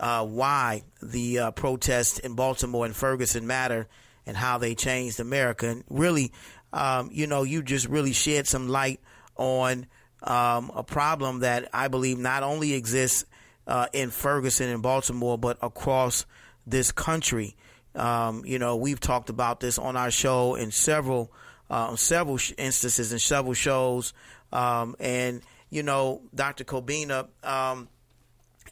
uh, 0.00 0.24
Why 0.24 0.84
the 1.02 1.38
uh, 1.38 1.50
Protests 1.50 2.18
in 2.18 2.32
Baltimore 2.32 2.86
and 2.86 2.96
Ferguson 2.96 3.46
Matter 3.46 3.88
and 4.24 4.38
How 4.38 4.56
They 4.56 4.74
Changed 4.74 5.20
America. 5.20 5.68
And 5.68 5.84
really, 5.90 6.32
um, 6.72 7.10
you 7.12 7.26
know, 7.26 7.42
you 7.42 7.62
just 7.62 7.88
really 7.88 8.14
shed 8.14 8.46
some 8.46 8.68
light 8.68 9.00
on 9.36 9.86
um, 10.22 10.70
a 10.74 10.82
problem 10.82 11.40
that 11.40 11.68
I 11.72 11.88
believe 11.88 12.18
not 12.18 12.42
only 12.42 12.74
exists 12.74 13.24
uh, 13.66 13.86
in 13.92 14.10
Ferguson 14.10 14.68
and 14.68 14.82
Baltimore, 14.82 15.38
but 15.38 15.58
across 15.62 16.26
this 16.66 16.92
country. 16.92 17.56
Um, 17.94 18.44
you 18.44 18.58
know, 18.58 18.76
we've 18.76 19.00
talked 19.00 19.30
about 19.30 19.60
this 19.60 19.78
on 19.78 19.96
our 19.96 20.10
show 20.10 20.54
in 20.54 20.70
several 20.70 21.32
uh, 21.70 21.94
several 21.96 22.38
instances 22.56 23.12
and 23.12 23.20
several 23.20 23.54
shows. 23.54 24.14
Um, 24.52 24.96
and 24.98 25.42
you 25.70 25.82
know, 25.82 26.22
Dr. 26.34 26.64
Cobbina, 26.64 27.28
um, 27.44 27.88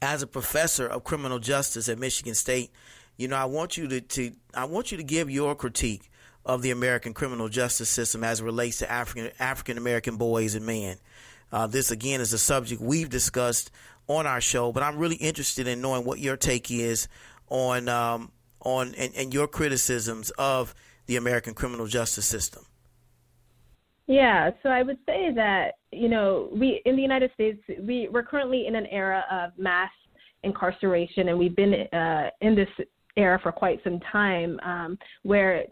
as 0.01 0.23
a 0.23 0.27
professor 0.27 0.87
of 0.87 1.05
criminal 1.05 1.39
justice 1.39 1.89
at 1.89 1.99
Michigan 1.99 2.35
State, 2.35 2.71
you 3.17 3.29
know, 3.29 3.37
I 3.37 3.47
want 3.47 3.77
you 3.77 3.89
to, 3.89 4.01
to 4.01 4.33
I 4.55 4.65
want 4.65 4.91
you 4.93 4.99
to 4.99 5.05
give 5.05 5.31
your 5.31 5.55
critique 5.55 6.11
of 6.45 6.63
the 6.63 6.71
American 6.71 7.13
criminal 7.13 7.49
justice 7.49 7.91
system 7.91 8.23
as 8.23 8.41
it 8.41 8.45
relates 8.45 8.79
to 8.79 8.91
African 8.91 9.31
African 9.39 9.79
American 9.79 10.17
boys 10.17 10.55
and 10.55 10.65
men. 10.65 10.97
Uh, 11.53 11.67
this 11.67 11.91
again 11.91 12.21
is 12.21 12.33
a 12.33 12.39
subject 12.39 12.81
we've 12.81 13.09
discussed 13.09 13.71
on 14.09 14.27
our 14.27 14.41
show, 14.41 14.73
but 14.73 14.83
I'm 14.83 14.99
really 14.99 15.17
interested 15.17 15.67
in 15.67 15.81
knowing 15.81 16.05
what 16.05 16.19
your 16.19 16.37
take 16.37 16.71
is 16.71 17.09
on 17.49 17.89
um, 17.89 18.33
on 18.61 18.95
and, 18.97 19.15
and 19.17 19.35
your 19.35 19.47
criticisms 19.47 20.31
of 20.31 20.75
the 21.07 21.17
American 21.17 21.55
criminal 21.55 21.87
justice 21.87 22.27
system. 22.27 22.65
Yeah, 24.07 24.51
so 24.63 24.69
I 24.69 24.83
would 24.83 24.99
say 25.07 25.33
that 25.35 25.75
you 25.93 26.09
know 26.09 26.49
we 26.53 26.83
in 26.85 26.97
the 26.97 27.03
United 27.03 27.33
States 27.35 27.61
we 27.81 28.09
we're 28.11 28.23
currently 28.23 28.67
in 28.67 28.75
an 28.77 28.87
era 28.87 29.25
of 29.31 29.59
mass 29.59 29.91
incarceration, 30.43 31.29
and 31.29 31.39
we've 31.39 31.57
been 31.57 31.75
uh, 31.93 32.31
in 32.41 32.55
this 32.55 32.69
era 33.17 33.39
for 33.43 33.53
quite 33.53 33.83
some 33.83 34.01
time, 34.13 34.59
um, 34.63 34.99
where 35.23 35.65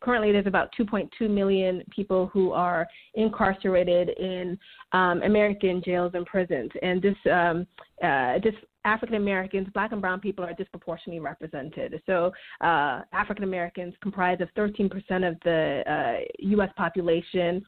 currently 0.00 0.32
there's 0.32 0.46
about 0.46 0.68
2.2 0.78 1.30
million 1.30 1.82
people 1.90 2.26
who 2.32 2.52
are 2.52 2.86
incarcerated 3.14 4.10
in 4.18 4.58
um, 4.92 5.22
American 5.22 5.82
jails 5.84 6.12
and 6.14 6.26
prisons, 6.26 6.70
and 6.82 7.02
this 7.02 7.16
um, 7.30 7.66
uh, 8.02 8.38
this 8.42 8.54
African 8.84 9.16
Americans, 9.16 9.66
Black 9.72 9.92
and 9.92 10.00
Brown 10.00 10.20
people 10.20 10.44
are 10.44 10.52
disproportionately 10.52 11.20
represented. 11.20 12.00
So 12.04 12.32
uh, 12.60 13.00
African 13.12 13.44
Americans 13.44 13.94
comprise 14.02 14.38
of 14.40 14.48
13% 14.56 14.90
of 15.26 15.36
the 15.42 15.82
uh, 15.90 16.24
U.S. 16.40 16.68
population 16.76 17.64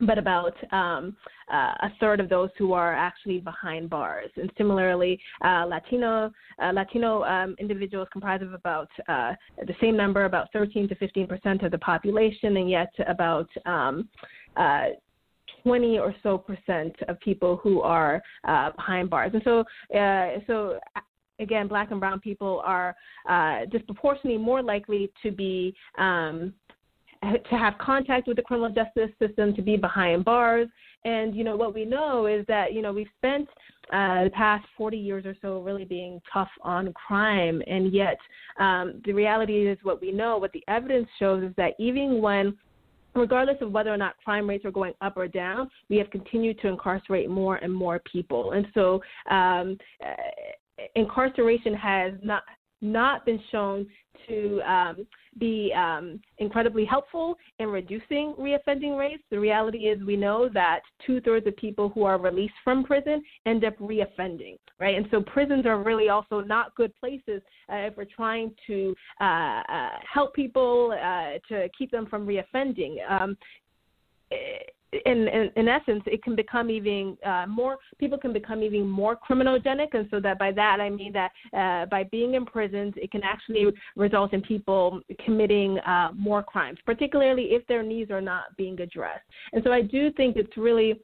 but 0.00 0.18
about 0.18 0.54
um, 0.72 1.16
uh, 1.52 1.74
a 1.80 1.92
third 2.00 2.20
of 2.20 2.28
those 2.28 2.50
who 2.58 2.72
are 2.72 2.94
actually 2.94 3.38
behind 3.38 3.90
bars. 3.90 4.30
And 4.36 4.50
similarly, 4.56 5.20
uh, 5.44 5.64
Latino 5.66 6.30
uh, 6.62 6.72
Latino 6.72 7.22
um, 7.24 7.54
individuals 7.58 8.08
comprise 8.12 8.42
of 8.42 8.52
about 8.52 8.88
uh, 9.08 9.32
the 9.66 9.74
same 9.80 9.96
number, 9.96 10.24
about 10.24 10.52
13 10.52 10.88
to 10.88 10.94
15 10.96 11.26
percent 11.26 11.62
of 11.62 11.70
the 11.70 11.78
population, 11.78 12.56
and 12.56 12.70
yet 12.70 12.92
about 13.06 13.48
um, 13.66 14.08
uh, 14.56 14.86
20 15.62 15.98
or 15.98 16.14
so 16.22 16.36
percent 16.36 16.94
of 17.08 17.18
people 17.20 17.56
who 17.56 17.80
are 17.80 18.22
uh, 18.46 18.70
behind 18.72 19.08
bars. 19.08 19.32
And 19.32 19.42
so, 19.44 19.64
so 20.46 20.78
again, 21.40 21.68
black 21.68 21.90
and 21.90 21.98
brown 21.98 22.20
people 22.20 22.62
are 22.64 22.94
disproportionately 23.70 24.38
more 24.38 24.62
likely 24.62 25.10
to 25.22 25.30
be 25.30 25.74
um, 25.98 26.52
to 27.32 27.56
have 27.56 27.74
contact 27.78 28.26
with 28.28 28.36
the 28.36 28.42
criminal 28.42 28.70
justice 28.70 29.10
system, 29.18 29.54
to 29.54 29.62
be 29.62 29.76
behind 29.76 30.24
bars. 30.24 30.68
And, 31.04 31.34
you 31.34 31.44
know, 31.44 31.56
what 31.56 31.74
we 31.74 31.84
know 31.84 32.26
is 32.26 32.46
that, 32.46 32.72
you 32.72 32.80
know, 32.82 32.92
we've 32.92 33.08
spent 33.18 33.48
uh, 33.92 34.24
the 34.24 34.30
past 34.30 34.66
40 34.76 34.96
years 34.96 35.26
or 35.26 35.36
so 35.42 35.60
really 35.60 35.84
being 35.84 36.20
tough 36.32 36.48
on 36.62 36.92
crime. 36.94 37.62
And 37.66 37.92
yet, 37.92 38.16
um, 38.58 39.02
the 39.04 39.12
reality 39.12 39.66
is 39.66 39.78
what 39.82 40.00
we 40.00 40.12
know, 40.12 40.38
what 40.38 40.52
the 40.52 40.64
evidence 40.68 41.08
shows 41.18 41.44
is 41.44 41.52
that 41.56 41.74
even 41.78 42.22
when 42.22 42.56
regardless 43.14 43.56
of 43.60 43.70
whether 43.70 43.92
or 43.92 43.96
not 43.96 44.16
crime 44.24 44.48
rates 44.48 44.64
are 44.64 44.70
going 44.70 44.92
up 45.00 45.16
or 45.16 45.28
down, 45.28 45.70
we 45.88 45.96
have 45.96 46.10
continued 46.10 46.58
to 46.60 46.68
incarcerate 46.68 47.30
more 47.30 47.56
and 47.56 47.72
more 47.72 48.00
people. 48.10 48.52
And 48.52 48.66
so 48.74 49.00
um, 49.30 49.76
uh, 50.04 50.14
incarceration 50.96 51.74
has 51.74 52.12
not 52.22 52.42
not 52.84 53.24
been 53.24 53.40
shown 53.50 53.86
to 54.28 54.60
um, 54.62 55.06
be 55.38 55.72
um, 55.76 56.20
incredibly 56.38 56.84
helpful 56.84 57.36
in 57.58 57.68
reducing 57.68 58.34
reoffending 58.38 58.96
rates. 58.96 59.22
The 59.30 59.38
reality 59.38 59.78
is, 59.78 60.02
we 60.04 60.16
know 60.16 60.48
that 60.54 60.80
two 61.06 61.20
thirds 61.20 61.46
of 61.46 61.56
people 61.56 61.88
who 61.88 62.04
are 62.04 62.18
released 62.18 62.54
from 62.62 62.84
prison 62.84 63.22
end 63.46 63.64
up 63.64 63.76
reoffending, 63.78 64.56
right? 64.78 64.96
And 64.96 65.06
so 65.10 65.22
prisons 65.22 65.66
are 65.66 65.82
really 65.82 66.08
also 66.08 66.40
not 66.40 66.74
good 66.76 66.92
places 66.96 67.42
uh, 67.70 67.88
if 67.88 67.96
we're 67.96 68.04
trying 68.04 68.54
to 68.66 68.94
uh, 69.20 69.24
uh, 69.68 69.88
help 70.12 70.34
people 70.34 70.94
uh, 71.02 71.38
to 71.48 71.68
keep 71.76 71.90
them 71.90 72.06
from 72.06 72.26
reoffending. 72.26 72.96
Um, 73.10 73.36
in, 75.06 75.28
in, 75.28 75.50
in 75.56 75.68
essence, 75.68 76.02
it 76.06 76.22
can 76.22 76.36
become 76.36 76.70
even 76.70 77.16
uh, 77.24 77.46
more. 77.48 77.78
People 77.98 78.18
can 78.18 78.32
become 78.32 78.62
even 78.62 78.88
more 78.88 79.16
criminogenic, 79.16 79.88
and 79.92 80.06
so 80.10 80.20
that 80.20 80.38
by 80.38 80.52
that 80.52 80.80
I 80.80 80.90
mean 80.90 81.12
that 81.12 81.30
uh, 81.56 81.86
by 81.86 82.04
being 82.04 82.34
in 82.34 82.44
prisons, 82.44 82.94
it 82.96 83.10
can 83.10 83.22
actually 83.22 83.66
result 83.96 84.32
in 84.32 84.42
people 84.42 85.00
committing 85.24 85.78
uh, 85.80 86.10
more 86.14 86.42
crimes, 86.42 86.78
particularly 86.84 87.48
if 87.50 87.66
their 87.66 87.82
needs 87.82 88.10
are 88.10 88.20
not 88.20 88.44
being 88.56 88.80
addressed. 88.80 89.24
And 89.52 89.62
so 89.64 89.72
I 89.72 89.82
do 89.82 90.10
think 90.12 90.36
it's 90.36 90.56
really 90.56 91.00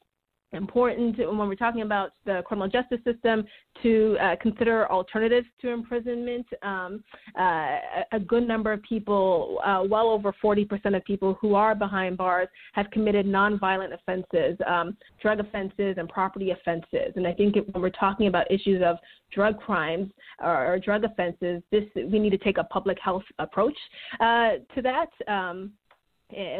important 0.52 1.16
when 1.18 1.38
we're 1.38 1.54
talking 1.54 1.82
about 1.82 2.12
the 2.24 2.42
criminal 2.44 2.68
justice 2.68 2.98
system 3.04 3.44
to 3.82 4.16
uh, 4.20 4.36
consider 4.40 4.90
alternatives 4.90 5.46
to 5.60 5.68
imprisonment. 5.68 6.46
Um, 6.62 7.04
uh, 7.38 7.76
a 8.12 8.20
good 8.26 8.46
number 8.46 8.72
of 8.72 8.82
people, 8.82 9.60
uh, 9.64 9.84
well 9.88 10.08
over 10.08 10.34
40% 10.42 10.96
of 10.96 11.04
people 11.04 11.38
who 11.40 11.54
are 11.54 11.74
behind 11.74 12.16
bars, 12.16 12.48
have 12.72 12.90
committed 12.90 13.26
nonviolent 13.26 13.94
offenses, 13.94 14.58
um, 14.66 14.96
drug 15.22 15.40
offenses, 15.40 15.96
and 15.98 16.08
property 16.08 16.50
offenses. 16.50 17.12
And 17.16 17.26
I 17.26 17.32
think 17.32 17.54
when 17.54 17.82
we're 17.82 17.90
talking 17.90 18.26
about 18.26 18.50
issues 18.50 18.82
of 18.84 18.96
drug 19.32 19.58
crimes 19.58 20.10
or, 20.42 20.74
or 20.74 20.78
drug 20.78 21.04
offenses, 21.04 21.62
this 21.70 21.84
we 21.94 22.18
need 22.18 22.30
to 22.30 22.38
take 22.38 22.58
a 22.58 22.64
public 22.64 22.98
health 23.02 23.22
approach 23.38 23.76
uh, 24.20 24.54
to 24.74 24.82
that. 24.82 25.08
Um, 25.28 25.72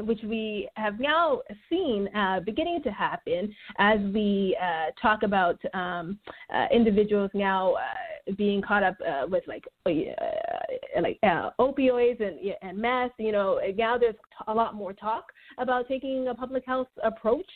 which 0.02 0.20
we 0.24 0.68
have 0.74 0.98
now 0.98 1.40
seen 1.68 2.08
uh, 2.14 2.40
beginning 2.40 2.82
to 2.82 2.90
happen 2.90 3.54
as 3.78 3.98
we 4.12 4.56
uh, 4.60 4.90
talk 5.00 5.22
about 5.22 5.58
um, 5.74 6.18
uh, 6.54 6.66
individuals 6.72 7.30
now 7.34 7.74
uh, 7.74 8.32
being 8.36 8.62
caught 8.62 8.82
up 8.82 8.96
uh, 9.06 9.26
with 9.26 9.42
like 9.46 9.64
uh, 9.86 11.00
like 11.00 11.18
opioids 11.58 12.20
and 12.20 12.38
and 12.62 12.78
meth. 12.78 13.12
You 13.18 13.32
know, 13.32 13.60
now 13.76 13.98
there's 13.98 14.14
a 14.46 14.54
lot 14.54 14.74
more 14.74 14.92
talk 14.92 15.26
about 15.58 15.88
taking 15.88 16.28
a 16.28 16.34
public 16.34 16.64
health 16.66 16.88
approach 17.02 17.48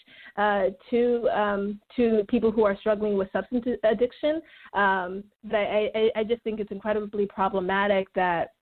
to 0.91 1.29
um, 1.35 1.81
to 1.97 2.25
people 2.29 2.51
who 2.51 2.65
are 2.65 2.77
struggling 2.79 3.17
with 3.17 3.31
substance 3.33 3.65
addiction. 3.85 4.41
Um, 4.73 5.25
I, 5.53 5.91
I, 5.95 6.21
I 6.21 6.25
just 6.25 6.43
think 6.43 6.61
it's 6.61 6.73
incredibly 6.73 7.27
problematic 7.27 8.13
that 8.15 8.53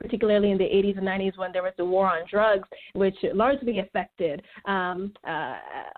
particularly 0.00 0.50
in 0.50 0.58
the 0.58 0.64
80s 0.64 0.98
and 0.98 1.06
90s 1.06 1.38
when 1.38 1.52
there 1.52 1.62
was 1.62 1.72
the 1.76 1.84
war 1.84 2.06
on 2.06 2.22
drugs, 2.30 2.68
which 2.94 3.16
largely 3.34 3.78
affected 3.78 4.42
um, 4.66 5.12
uh, 5.26 5.56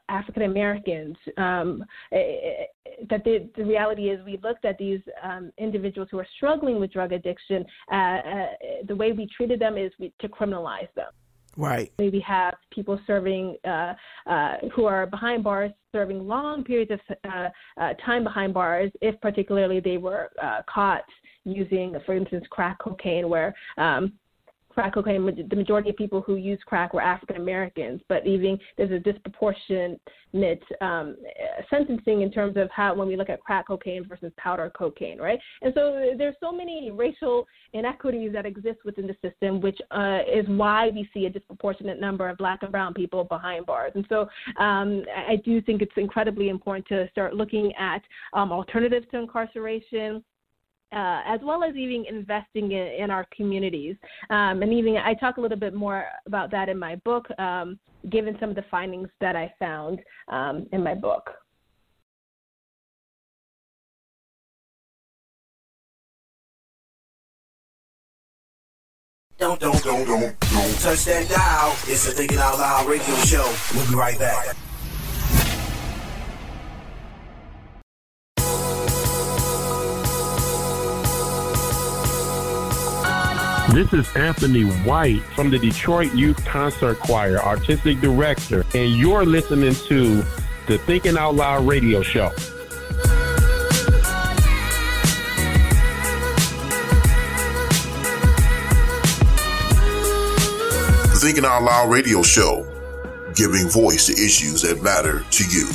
African 0.09 0.43
Americans. 0.43 1.17
Um, 1.37 1.85
eh, 2.13 2.17
eh, 2.17 2.65
that 3.11 3.25
the, 3.25 3.49
the, 3.57 3.65
reality 3.65 4.11
is, 4.11 4.25
we 4.25 4.39
looked 4.43 4.65
at 4.65 4.79
these 4.79 5.01
um, 5.23 5.53
individuals 5.59 6.09
who 6.11 6.19
are 6.19 6.27
struggling 6.37 6.81
with 6.81 6.93
drug 6.93 7.13
addiction. 7.13 7.65
Uh, 7.93 7.97
uh, 7.97 8.47
the 8.87 8.97
way 8.97 9.13
we 9.13 9.29
treated 9.37 9.61
them 9.61 9.77
is 9.77 9.93
we, 9.99 10.13
to 10.21 10.29
criminalize 10.29 10.93
them. 10.95 11.09
Right. 11.57 11.91
We 11.99 12.23
have 12.27 12.55
people 12.71 13.01
serving 13.07 13.57
uh, 13.65 13.95
uh, 14.27 14.57
who 14.75 14.85
are 14.85 15.07
behind 15.07 15.43
bars, 15.43 15.73
serving 15.91 16.27
long 16.27 16.65
periods 16.65 16.91
of 16.91 17.01
uh, 17.25 17.49
uh 17.81 17.95
time 18.05 18.25
behind 18.25 18.53
bars, 18.53 18.91
if 19.01 19.19
particularly 19.21 19.81
they 19.81 19.97
were 19.97 20.31
uh, 20.43 20.61
caught 20.73 21.05
using, 21.47 21.97
for 22.05 22.15
instance, 22.15 22.45
crack 22.51 22.79
cocaine, 22.79 23.29
where 23.29 23.55
um, 23.79 24.13
crack 24.77 24.93
cocaine, 24.93 25.25
the 25.49 25.57
majority 25.57 25.89
of 25.89 25.97
people 25.97 26.21
who 26.21 26.37
use 26.37 26.59
crack 26.67 26.93
were 26.93 27.01
African 27.01 27.37
Americans, 27.37 28.03
but 28.11 28.27
even 28.27 28.59
there's 28.77 28.91
a 28.91 28.99
disproportionate 28.99 30.01
um, 30.83 31.17
sentencing 31.71 32.21
in 32.21 32.31
terms 32.31 32.59
of 32.59 32.69
how 32.71 32.95
when 32.95 33.09
we 33.09 33.17
look 33.17 33.31
at 33.31 33.41
crack 33.41 33.69
cocaine 33.69 34.07
versus 34.07 34.31
powder 34.37 34.71
cocaine, 34.77 35.19
right? 35.19 35.39
And 35.63 35.73
so 35.75 36.13
there's 36.19 36.35
so 36.41 36.53
many 36.53 36.91
racial 36.91 37.47
inequities 37.73 38.35
that 38.35 38.45
exist 38.45 38.81
within 38.85 39.07
the 39.07 39.17
system, 39.27 39.63
which 39.63 39.79
uh, 39.93 40.19
is 40.31 40.45
why 40.47 40.91
we 40.91 41.09
see 41.15 41.25
a 41.25 41.31
disproportionate 41.31 41.99
number 41.99 42.29
of 42.29 42.37
black 42.37 42.63
and 42.63 42.71
brown 42.71 42.93
people 42.93 43.25
behind 43.25 43.65
bars. 43.65 43.93
And 43.95 44.05
so 44.11 44.29
um, 44.63 45.05
I 45.27 45.37
do 45.43 45.63
think 45.63 45.81
it's 45.81 45.97
incredibly 45.97 46.51
important 46.51 46.87
to 46.89 47.09
start 47.13 47.35
looking 47.35 47.73
at 47.77 48.03
um, 48.35 48.53
alternatives 48.53 49.07
to 49.13 49.21
incarceration 49.21 50.23
uh, 50.93 51.22
as 51.26 51.41
well 51.43 51.64
as 51.64 51.74
even 51.74 52.05
investing 52.09 52.72
in, 52.72 52.87
in 52.99 53.11
our 53.11 53.26
communities. 53.37 53.97
Um, 54.30 54.62
and 54.62 54.72
even 54.72 54.97
I 54.97 55.14
talk 55.14 55.37
a 55.37 55.41
little 55.41 55.59
bit 55.59 55.74
more 55.74 56.05
about 56.26 56.51
that 56.53 56.68
in 56.68 56.78
my 56.78 56.97
book, 56.97 57.26
um, 57.39 57.78
given 58.11 58.37
some 58.41 58.51
of 58.51 58.57
the 58.57 58.64
findings 58.70 59.09
that 59.20 59.37
I 59.37 59.53
found 59.59 60.01
um, 60.28 60.66
in 60.72 60.82
my 60.82 60.95
book. 60.95 61.30
Don't, 69.39 69.61
don't, 69.61 69.82
don't, 69.84 70.07
don't, 70.07 70.41
don't 70.41 70.80
touch 70.80 71.05
that 71.05 71.28
dial. 71.28 71.72
It's 71.87 72.09
a 72.09 72.12
Thinking 72.12 72.39
Out 72.39 72.59
Loud 72.59 72.89
radio 72.89 73.14
show. 73.16 73.55
We'll 73.74 73.87
be 73.87 73.95
right 73.95 74.18
back. 74.18 74.57
This 83.77 83.93
is 83.93 84.16
Anthony 84.16 84.62
White 84.62 85.20
from 85.35 85.51
the 85.51 85.59
Detroit 85.59 86.14
Youth 86.14 86.43
Concert 86.47 86.99
Choir, 86.99 87.37
Artistic 87.37 88.01
Director, 88.01 88.64
and 88.74 88.97
you're 88.97 89.27
listening 89.27 89.74
to 89.74 90.24
the 90.66 90.79
Thinking 90.87 91.18
Out 91.18 91.35
Loud 91.35 91.68
radio 91.68 92.01
show. 92.01 92.31
Thinking 101.20 101.45
Out 101.45 101.62
Loud 101.62 101.91
radio 101.91 102.22
show, 102.22 102.66
giving 103.35 103.68
voice 103.68 104.07
to 104.07 104.12
issues 104.12 104.62
that 104.62 104.83
matter 104.83 105.22
to 105.33 105.45
you. 105.51 105.68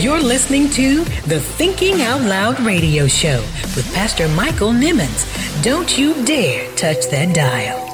You're 0.00 0.20
listening 0.20 0.70
to 0.70 1.02
the 1.26 1.40
Thinking 1.40 2.02
Out 2.02 2.20
Loud 2.20 2.60
radio 2.60 3.08
show 3.08 3.40
with 3.74 3.92
Pastor 3.92 4.28
Michael 4.28 4.70
Nimmons. 4.70 5.26
Don't 5.64 5.98
you 5.98 6.24
dare 6.24 6.72
touch 6.76 7.08
that 7.08 7.34
dial. 7.34 7.84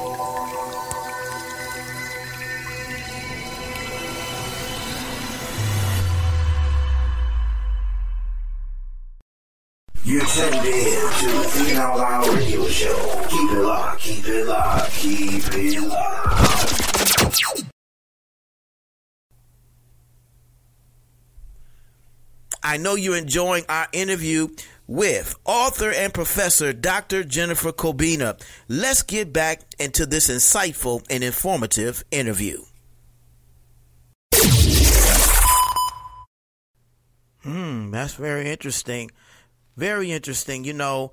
You're 10.03 10.21
tuned 10.25 10.55
in 10.57 10.61
to 10.61 11.25
the 11.25 11.43
Thinking 11.47 11.77
Out 11.77 11.97
Loud 11.97 12.27
radio 12.35 12.67
show. 12.67 13.25
Keep 13.29 13.51
it 13.51 13.61
locked, 13.63 13.99
keep 13.99 14.27
it 14.27 14.45
locked, 14.45 14.91
keep 14.91 15.43
it 15.53 15.81
locked. 15.81 17.74
I 22.65 22.77
know 22.77 22.95
you're 22.95 23.15
enjoying 23.15 23.63
our 23.69 23.87
interview 23.93 24.47
with 24.87 25.35
author 25.45 25.91
and 25.91 26.11
professor 26.11 26.73
Dr. 26.73 27.23
Jennifer 27.23 27.71
Cobbina. 27.71 28.41
Let's 28.67 29.03
get 29.03 29.31
back 29.31 29.61
into 29.77 30.07
this 30.07 30.29
insightful 30.29 31.05
and 31.07 31.23
informative 31.23 32.03
interview. 32.09 32.63
Hmm, 37.43 37.91
that's 37.91 38.15
very 38.15 38.49
interesting. 38.49 39.11
Very 39.77 40.11
interesting. 40.11 40.63
You 40.63 40.73
know, 40.73 41.11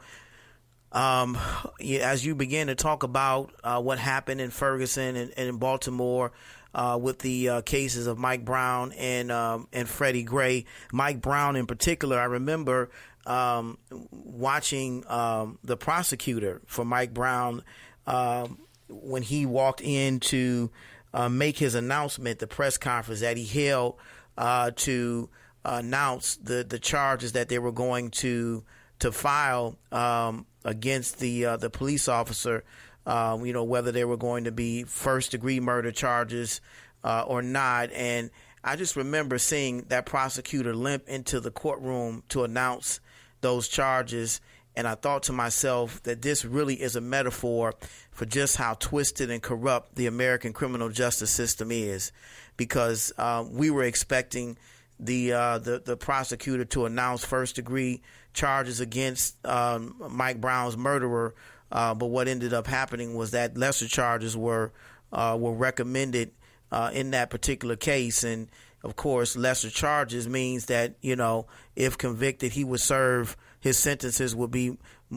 um, 0.91 1.37
as 1.83 2.25
you 2.25 2.35
begin 2.35 2.69
to 2.69 2.75
talk 2.75 3.03
about 3.03 3.53
uh, 3.63 3.79
what 3.83 3.99
happened 3.99 4.41
in 4.41 4.49
Ferguson 4.49 5.17
and, 5.17 5.35
and 5.37 5.49
in 5.51 5.57
Baltimore, 5.59 6.33
uh, 6.75 6.99
with 7.01 7.21
the 7.21 7.49
uh, 7.49 7.61
cases 7.63 8.07
of 8.07 8.19
Mike 8.19 8.45
Brown 8.45 8.93
and 8.93 9.31
um, 9.31 9.69
and 9.73 9.89
Freddie 9.89 10.23
Gray. 10.23 10.65
Mike 10.93 11.21
Brown, 11.21 11.57
in 11.57 11.67
particular, 11.67 12.19
I 12.19 12.25
remember 12.25 12.91
um, 13.27 13.79
watching 14.11 15.05
um, 15.09 15.59
the 15.63 15.77
prosecutor 15.77 16.63
for 16.67 16.85
Mike 16.85 17.15
Brown 17.15 17.63
um, 18.07 18.59
when 18.89 19.23
he 19.23 19.47
walked 19.47 19.81
in 19.81 20.21
to 20.21 20.71
uh, 21.15 21.29
make 21.29 21.59
his 21.59 21.75
announcement, 21.75 22.39
the 22.39 22.47
press 22.47 22.79
conference 22.79 23.21
that 23.21 23.37
he 23.37 23.45
held 23.45 23.97
uh, 24.37 24.71
to 24.77 25.29
announce 25.65 26.37
the 26.37 26.65
the 26.65 26.79
charges 26.79 27.33
that 27.33 27.49
they 27.49 27.59
were 27.59 27.73
going 27.73 28.11
to 28.11 28.65
to 28.99 29.13
file 29.13 29.77
um, 29.91 30.47
against 30.65 31.19
the 31.19 31.45
uh, 31.45 31.57
the 31.57 31.71
police 31.71 32.09
officer 32.09 32.65
uh, 33.07 33.39
you 33.43 33.53
know, 33.53 33.65
whether 33.65 33.93
there 33.93 34.07
were 34.09 34.17
going 34.17 34.45
to 34.45 34.53
be 34.53 34.85
first 34.85 35.31
degree 35.33 35.61
murder 35.61 35.91
charges 35.93 36.61
uh, 37.05 37.25
or 37.27 37.43
not. 37.43 37.91
And 37.93 38.31
I 38.65 38.77
just 38.77 38.97
remember 38.97 39.39
seeing 39.39 39.83
that 39.89 40.07
prosecutor 40.07 40.75
limp 40.75 41.09
into 41.09 41.41
the 41.41 41.51
courtroom 41.51 42.23
to 42.29 42.45
announce 42.45 43.01
those 43.41 43.69
charges. 43.69 44.41
And 44.77 44.87
I 44.87 44.95
thought 44.95 45.25
to 45.25 45.33
myself 45.33 46.03
that 46.05 46.23
this 46.23 46.45
really 46.45 46.81
is 46.81 46.97
a 46.97 47.01
metaphor 47.01 47.75
for 48.11 48.25
just 48.25 48.57
how 48.57 48.75
twisted 48.75 49.31
and 49.31 49.43
corrupt 49.43 49.97
the 49.97 50.07
American 50.07 50.53
criminal 50.53 50.89
justice 50.89 51.31
system 51.31 51.71
is. 51.73 52.13
Because 52.57 53.13
uh, 53.19 53.45
we 53.51 53.71
were 53.71 53.83
expecting 53.83 54.57
the, 55.01 55.33
uh, 55.33 55.59
the 55.59 55.83
the 55.85 55.97
prosecutor 55.97 56.65
to 56.67 56.85
announce 56.87 57.25
first 57.25 57.57
degree 57.57 58.03
charges 58.35 58.81
against 58.81 59.45
um, 59.45 59.97
Mike 60.11 60.41
Brown's 60.41 60.77
murderer, 60.77 61.35
uh, 61.73 61.95
but 61.95 62.07
what 62.07 62.29
ended 62.29 62.53
up 62.53 62.67
happening 62.67 63.15
was 63.15 63.31
that 63.31 63.57
lesser 63.57 63.89
charges 63.89 64.37
were 64.37 64.73
uh, 65.11 65.37
were 65.41 65.53
recommended 65.53 66.31
uh, 66.71 66.91
in 66.93 67.11
that 67.11 67.31
particular 67.31 67.77
case, 67.77 68.23
and 68.23 68.49
of 68.85 68.95
course, 68.95 69.37
lesser 69.37 69.71
charges 69.71 70.29
means 70.29 70.67
that 70.67 70.95
you 71.01 71.17
know 71.17 71.47
if 71.75 71.97
convicted, 71.97 72.53
he 72.53 72.63
would 72.63 72.81
serve 72.81 73.37
his 73.59 73.79
sentences 73.79 74.37
would 74.37 74.51
be 74.51 74.77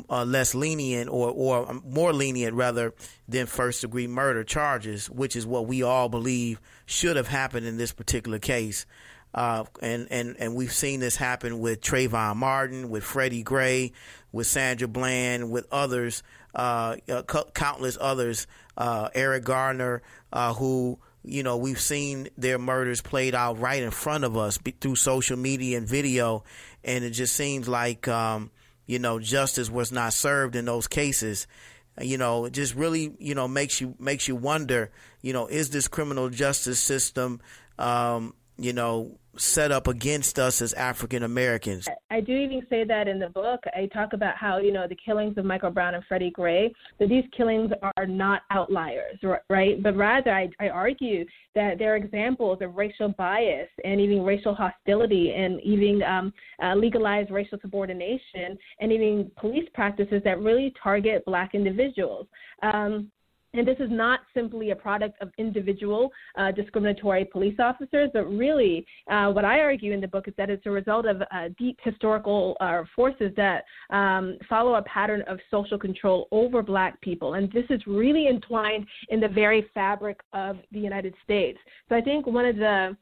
uh, 0.10 0.24
less 0.24 0.56
lenient 0.56 1.10
or 1.10 1.30
or 1.30 1.74
more 1.84 2.14
lenient 2.14 2.54
rather 2.54 2.94
than 3.28 3.48
first 3.48 3.82
degree 3.82 4.08
murder 4.08 4.46
charges, 4.46 5.10
which 5.10 5.36
is 5.36 5.46
what 5.46 5.68
we 5.68 5.84
all 5.84 6.08
believe 6.08 6.62
should 6.86 7.18
have 7.18 7.28
happened 7.28 7.66
in 7.66 7.78
this 7.78 7.92
particular 7.92 8.40
case. 8.40 8.86
Uh, 9.34 9.66
and, 9.82 10.08
and, 10.12 10.38
and 10.40 10.56
we've 10.56 10.72
seen 10.72 11.02
this 11.02 11.18
happen 11.18 11.60
with 11.60 11.82
Trayvon 11.82 12.38
Martin, 12.38 12.90
with 12.90 13.04
Freddie 13.04 13.44
Gray, 13.44 13.92
with 14.32 14.48
Sandra 14.48 14.88
Bland, 14.88 15.52
with 15.52 15.68
others, 15.74 16.24
uh, 16.56 16.96
uh 17.10 17.24
countless 17.54 17.98
others, 18.00 18.48
uh, 18.78 19.10
Eric 19.14 19.44
Garner, 19.44 20.02
uh, 20.32 20.54
who, 20.54 21.00
you 21.24 21.44
know, 21.44 21.58
we've 21.58 21.80
seen 21.80 22.30
their 22.38 22.58
murders 22.58 23.02
played 23.02 23.36
out 23.36 23.60
right 23.60 23.84
in 23.84 23.92
front 23.92 24.24
of 24.24 24.38
us 24.38 24.58
through 24.80 24.96
social 24.96 25.38
media 25.38 25.78
and 25.78 25.88
video. 25.88 26.44
And 26.84 27.04
it 27.04 27.12
just 27.12 27.36
seems 27.36 27.68
like, 27.68 28.08
um, 28.08 28.52
you 28.86 29.00
know, 29.00 29.20
justice 29.20 29.70
was 29.70 29.92
not 29.92 30.14
served 30.14 30.56
in 30.56 30.66
those 30.66 30.88
cases 30.88 31.48
you 32.02 32.18
know, 32.18 32.46
it 32.46 32.54
just 32.54 32.76
really, 32.76 33.14
you 33.20 33.36
know, 33.36 33.48
makes 33.48 33.80
you 33.80 33.96
makes 34.00 34.28
you 34.28 34.36
wonder, 34.36 34.92
you 35.22 35.34
know, 35.34 35.48
is 35.48 35.70
this 35.70 35.88
criminal 35.88 36.30
justice 36.30 36.80
system, 36.80 37.40
um, 37.80 38.34
you 38.58 38.74
know, 38.74 39.18
set 39.38 39.72
up 39.72 39.88
against 39.88 40.40
us 40.40 40.62
as 40.62 40.74
African 40.74 41.24
Americans. 41.24 41.88
I 42.10 42.22
do 42.22 42.34
even 42.34 42.66
say 42.70 42.84
that 42.84 43.08
in 43.08 43.20
the 43.20 43.30
book. 43.30 43.62
I 43.76 43.88
talk 43.88 44.14
about 44.14 44.36
how, 44.38 44.58
you 44.60 44.72
know, 44.72 44.88
the 44.88 44.98
killings 45.04 45.38
of 45.38 45.46
Michael 45.46 45.72
Brown 45.72 45.96
and 45.96 46.04
Freddie 46.06 46.32
Gray, 46.32 46.74
that 47.00 47.10
these 47.10 47.26
killings 47.36 47.72
are 47.98 48.06
not 48.06 48.44
outliers, 48.52 49.20
right? 49.50 49.82
But 49.82 49.96
rather, 49.96 50.32
I, 50.32 50.50
I 50.60 50.70
argue 50.70 51.26
that 51.56 51.78
they're 51.80 51.96
examples 51.96 52.60
of 52.62 52.76
racial 52.76 53.10
bias 53.10 53.70
and 53.84 54.00
even 54.00 54.24
racial 54.24 54.54
hostility 54.54 55.34
and 55.34 55.62
even 55.62 56.04
um, 56.04 56.34
uh, 56.62 56.76
legalized 56.76 57.32
racial 57.32 57.58
subordination 57.62 58.58
and 58.80 58.92
even 58.92 59.32
police 59.38 59.68
practices 59.74 60.22
that 60.24 60.40
really 60.40 60.74
target 60.82 61.24
black 61.26 61.56
individuals. 61.56 62.28
Um, 62.62 63.12
and 63.58 63.68
this 63.68 63.78
is 63.80 63.90
not 63.90 64.22
simply 64.34 64.72
a 64.72 64.76
product 64.76 65.22
of 65.22 65.30
individual 65.38 66.12
uh, 66.38 66.52
discriminatory 66.52 67.26
police 67.26 67.56
officers, 67.60 68.10
but 68.14 68.26
really, 68.26 68.86
uh, 69.10 69.32
what 69.32 69.46
I 69.46 69.60
argue 69.60 69.94
in 69.94 70.02
the 70.02 70.08
book 70.08 70.28
is 70.28 70.34
that 70.38 70.50
it's 70.50 70.66
a 70.66 70.72
result 70.72 71.06
of 71.06 71.22
uh, 71.22 71.50
deep 71.58 71.80
historical 71.84 72.58
uh, 72.60 72.84
forces 72.96 73.32
that 73.38 73.64
um, 73.90 74.38
follow 74.50 74.76
a 74.76 74.82
pattern 74.84 75.24
of 75.28 75.40
social 75.50 75.78
control 75.78 76.28
over 76.32 76.62
black 76.62 77.00
people. 77.02 77.36
And 77.36 77.52
this 77.52 77.66
is 77.70 77.82
really 77.88 78.28
entwined 78.28 78.86
in 79.10 79.20
the 79.20 79.28
very 79.28 79.70
fabric 79.74 80.20
of 80.34 80.58
the 80.72 80.80
United 80.80 81.14
States. 81.24 81.58
So 81.90 81.96
I 81.96 82.02
think 82.02 82.28
one 82.28 82.46
of 82.46 82.58
the 82.58 82.98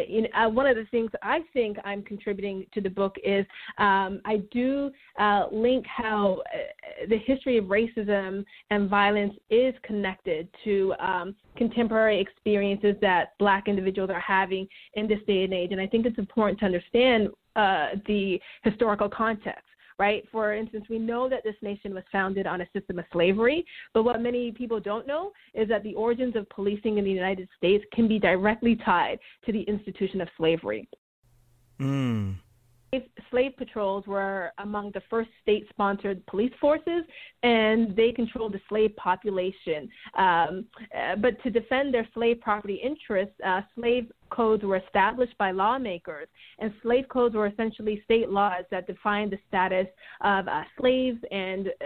in, 0.00 0.26
uh, 0.34 0.48
one 0.48 0.66
of 0.66 0.76
the 0.76 0.86
things 0.90 1.10
I 1.22 1.40
think 1.52 1.76
I'm 1.84 2.02
contributing 2.02 2.66
to 2.74 2.80
the 2.80 2.90
book 2.90 3.16
is 3.24 3.46
um, 3.78 4.20
I 4.24 4.42
do 4.50 4.90
uh, 5.18 5.46
link 5.52 5.84
how 5.86 6.42
uh, 6.54 7.06
the 7.08 7.18
history 7.18 7.58
of 7.58 7.66
racism 7.66 8.44
and 8.70 8.88
violence 8.88 9.34
is 9.50 9.74
connected 9.82 10.48
to 10.64 10.94
um, 10.98 11.34
contemporary 11.56 12.20
experiences 12.20 12.94
that 13.00 13.36
Black 13.38 13.68
individuals 13.68 14.10
are 14.10 14.20
having 14.20 14.66
in 14.94 15.06
this 15.06 15.20
day 15.26 15.44
and 15.44 15.52
age. 15.52 15.72
And 15.72 15.80
I 15.80 15.86
think 15.86 16.06
it's 16.06 16.18
important 16.18 16.58
to 16.60 16.66
understand 16.66 17.28
uh, 17.56 17.90
the 18.06 18.40
historical 18.62 19.08
context 19.08 19.64
right? 19.98 20.24
For 20.32 20.54
instance, 20.54 20.86
we 20.88 20.98
know 20.98 21.28
that 21.28 21.44
this 21.44 21.54
nation 21.62 21.94
was 21.94 22.04
founded 22.10 22.46
on 22.46 22.60
a 22.60 22.68
system 22.72 22.98
of 22.98 23.04
slavery, 23.12 23.64
but 23.92 24.02
what 24.02 24.20
many 24.20 24.52
people 24.52 24.80
don't 24.80 25.06
know 25.06 25.32
is 25.54 25.68
that 25.68 25.82
the 25.82 25.94
origins 25.94 26.36
of 26.36 26.48
policing 26.50 26.98
in 26.98 27.04
the 27.04 27.10
United 27.10 27.48
States 27.56 27.84
can 27.92 28.08
be 28.08 28.18
directly 28.18 28.76
tied 28.84 29.18
to 29.46 29.52
the 29.52 29.62
institution 29.62 30.20
of 30.20 30.28
slavery. 30.36 30.88
Mm 31.80 32.36
slave 33.30 33.56
patrols 33.56 34.06
were 34.06 34.52
among 34.58 34.90
the 34.92 35.02
first 35.10 35.30
state 35.42 35.66
sponsored 35.70 36.24
police 36.26 36.52
forces, 36.60 37.04
and 37.42 37.94
they 37.96 38.12
controlled 38.12 38.52
the 38.52 38.60
slave 38.68 38.94
population. 38.96 39.88
Um, 40.16 40.66
uh, 40.96 41.16
but 41.16 41.42
to 41.42 41.50
defend 41.50 41.92
their 41.92 42.06
slave 42.14 42.40
property 42.40 42.80
interests, 42.82 43.34
uh, 43.46 43.62
slave 43.74 44.10
codes 44.30 44.64
were 44.64 44.76
established 44.76 45.36
by 45.38 45.50
lawmakers, 45.50 46.28
and 46.58 46.72
slave 46.82 47.08
codes 47.08 47.34
were 47.34 47.46
essentially 47.46 48.02
state 48.04 48.28
laws 48.28 48.64
that 48.70 48.86
defined 48.86 49.32
the 49.32 49.38
status 49.48 49.86
of 50.22 50.48
uh, 50.48 50.62
slaves 50.78 51.18
and 51.30 51.68
uh, 51.68 51.84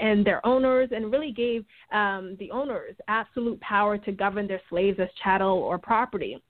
and 0.00 0.24
their 0.24 0.44
owners, 0.46 0.88
and 0.94 1.12
really 1.12 1.32
gave 1.32 1.64
um, 1.92 2.36
the 2.38 2.50
owners 2.50 2.94
absolute 3.08 3.60
power 3.60 3.98
to 3.98 4.12
govern 4.12 4.46
their 4.46 4.62
slaves 4.68 4.98
as 5.00 5.08
chattel 5.22 5.58
or 5.58 5.78
property. 5.78 6.40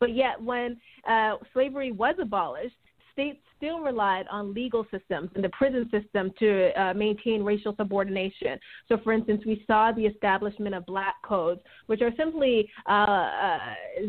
But 0.00 0.14
yet, 0.14 0.42
when 0.42 0.76
uh, 1.08 1.36
slavery 1.52 1.92
was 1.92 2.16
abolished, 2.20 2.74
states 3.14 3.38
still 3.56 3.80
relied 3.80 4.26
on 4.30 4.52
legal 4.52 4.84
systems 4.90 5.30
and 5.34 5.42
the 5.42 5.48
prison 5.50 5.88
system 5.90 6.30
to 6.38 6.70
uh, 6.78 6.92
maintain 6.92 7.42
racial 7.42 7.74
subordination. 7.76 8.58
So, 8.88 8.98
for 9.02 9.12
instance, 9.14 9.42
we 9.46 9.64
saw 9.66 9.92
the 9.92 10.04
establishment 10.04 10.74
of 10.74 10.84
black 10.84 11.14
codes, 11.24 11.62
which 11.86 12.02
are 12.02 12.12
simply 12.18 12.68
uh, 12.86 12.92
uh, 12.92 13.58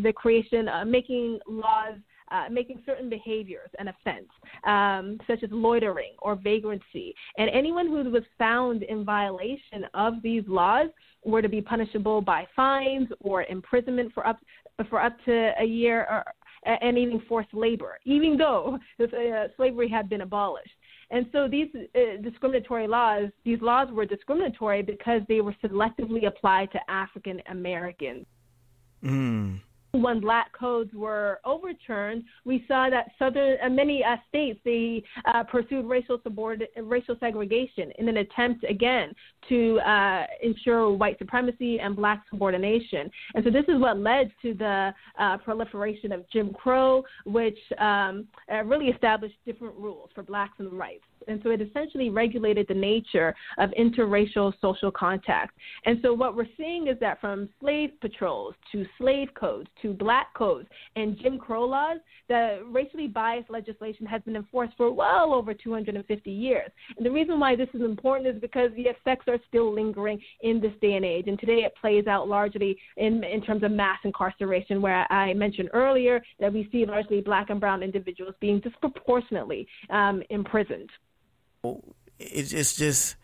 the 0.03 0.11
creation, 0.11 0.67
uh, 0.67 0.83
making 0.83 1.39
laws. 1.47 1.95
Uh, 2.31 2.49
making 2.49 2.81
certain 2.87 3.07
behaviors 3.07 3.69
an 3.77 3.87
offense, 3.87 4.25
um, 4.65 5.19
such 5.27 5.43
as 5.43 5.49
loitering 5.51 6.13
or 6.17 6.35
vagrancy. 6.35 7.13
And 7.37 7.51
anyone 7.51 7.85
who 7.85 8.09
was 8.09 8.23
found 8.39 8.81
in 8.81 9.05
violation 9.05 9.85
of 9.93 10.15
these 10.23 10.41
laws 10.47 10.87
were 11.23 11.43
to 11.43 11.47
be 11.47 11.61
punishable 11.61 12.21
by 12.21 12.47
fines 12.55 13.09
or 13.19 13.43
imprisonment 13.43 14.11
for 14.11 14.25
up 14.25 14.39
for 14.89 14.99
up 14.99 15.15
to 15.25 15.51
a 15.59 15.63
year 15.63 16.07
or, 16.09 16.23
and 16.65 16.97
even 16.97 17.21
forced 17.27 17.53
labor, 17.53 17.99
even 18.05 18.37
though 18.37 18.77
uh, 19.01 19.07
slavery 19.55 19.89
had 19.89 20.09
been 20.09 20.21
abolished. 20.21 20.71
And 21.11 21.27
so 21.31 21.47
these 21.47 21.67
uh, 21.75 22.21
discriminatory 22.23 22.87
laws, 22.87 23.29
these 23.43 23.61
laws 23.61 23.89
were 23.91 24.05
discriminatory 24.05 24.81
because 24.81 25.21
they 25.27 25.41
were 25.41 25.55
selectively 25.63 26.27
applied 26.27 26.71
to 26.71 26.79
African 26.89 27.41
Americans. 27.47 28.25
Mm 29.03 29.59
when 30.01 30.19
black 30.19 30.51
codes 30.53 30.93
were 30.93 31.39
overturned, 31.45 32.23
we 32.43 32.63
saw 32.67 32.89
that 32.89 33.11
southern 33.17 33.57
uh, 33.63 33.69
many 33.69 34.03
uh, 34.03 34.17
states 34.29 34.59
they 34.63 35.03
uh, 35.25 35.43
pursued 35.43 35.85
racial 35.85 36.19
subordin- 36.19 36.67
racial 36.83 37.15
segregation 37.19 37.91
in 37.99 38.07
an 38.09 38.17
attempt 38.17 38.63
again 38.69 39.13
to 39.49 39.79
uh, 39.79 40.25
ensure 40.41 40.91
white 40.91 41.17
supremacy 41.17 41.79
and 41.79 41.95
black 41.95 42.23
subordination. 42.29 43.09
And 43.33 43.43
so 43.43 43.51
this 43.51 43.65
is 43.67 43.79
what 43.79 43.97
led 43.97 44.31
to 44.41 44.53
the 44.53 44.93
uh, 45.19 45.37
proliferation 45.37 46.11
of 46.11 46.27
Jim 46.31 46.53
Crow, 46.53 47.03
which 47.25 47.57
um, 47.77 48.27
uh, 48.51 48.63
really 48.63 48.87
established 48.87 49.35
different 49.45 49.75
rules 49.75 50.09
for 50.13 50.23
blacks 50.23 50.53
and 50.59 50.71
whites. 50.77 51.03
And 51.27 51.39
so 51.43 51.49
it 51.51 51.61
essentially 51.61 52.09
regulated 52.09 52.67
the 52.67 52.73
nature 52.73 53.35
of 53.57 53.71
interracial 53.71 54.53
social 54.61 54.91
contact. 54.91 55.57
And 55.85 55.99
so 56.01 56.13
what 56.13 56.35
we're 56.35 56.47
seeing 56.57 56.87
is 56.87 56.99
that 56.99 57.19
from 57.21 57.49
slave 57.59 57.91
patrols 58.01 58.55
to 58.71 58.85
slave 58.97 59.29
codes 59.35 59.69
to 59.81 59.93
black 59.93 60.33
codes 60.33 60.67
and 60.95 61.17
Jim 61.19 61.37
Crow 61.37 61.65
laws, 61.65 61.97
the 62.27 62.63
racially 62.69 63.07
biased 63.07 63.49
legislation 63.49 64.05
has 64.05 64.21
been 64.23 64.35
enforced 64.35 64.73
for 64.77 64.91
well 64.91 65.33
over 65.33 65.53
250 65.53 66.31
years. 66.31 66.69
And 66.97 67.05
the 67.05 67.11
reason 67.11 67.39
why 67.39 67.55
this 67.55 67.69
is 67.73 67.81
important 67.81 68.33
is 68.33 68.41
because 68.41 68.71
the 68.75 68.83
effects 68.83 69.27
are 69.27 69.39
still 69.47 69.73
lingering 69.73 70.19
in 70.41 70.59
this 70.59 70.73
day 70.81 70.93
and 70.93 71.05
age. 71.05 71.25
And 71.27 71.39
today 71.39 71.63
it 71.65 71.73
plays 71.79 72.07
out 72.07 72.27
largely 72.27 72.77
in, 72.97 73.23
in 73.23 73.41
terms 73.41 73.63
of 73.63 73.71
mass 73.71 73.99
incarceration, 74.03 74.81
where 74.81 75.11
I 75.11 75.33
mentioned 75.33 75.69
earlier 75.73 76.23
that 76.39 76.51
we 76.51 76.67
see 76.71 76.85
largely 76.85 77.21
black 77.21 77.49
and 77.49 77.59
brown 77.59 77.83
individuals 77.83 78.35
being 78.39 78.59
disproportionately 78.59 79.67
um, 79.89 80.23
imprisoned. 80.29 80.89
It's, 82.19 82.53
it's 82.53 82.75
just 82.75 83.15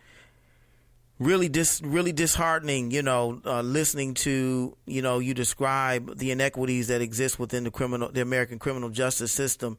really 1.20 1.50
dis 1.50 1.82
really 1.84 2.12
disheartening, 2.12 2.92
you 2.92 3.04
know, 3.04 3.42
uh, 3.46 3.62
listening 3.62 4.16
to 4.16 4.76
you 4.86 5.02
know 5.02 5.20
you 5.20 5.34
describe 5.34 6.18
the 6.18 6.32
inequities 6.32 6.88
that 6.88 7.02
exist 7.02 7.40
within 7.40 7.64
the 7.64 7.72
criminal 7.72 8.10
the 8.12 8.22
American 8.22 8.60
criminal 8.60 8.90
justice 8.90 9.32
system, 9.32 9.78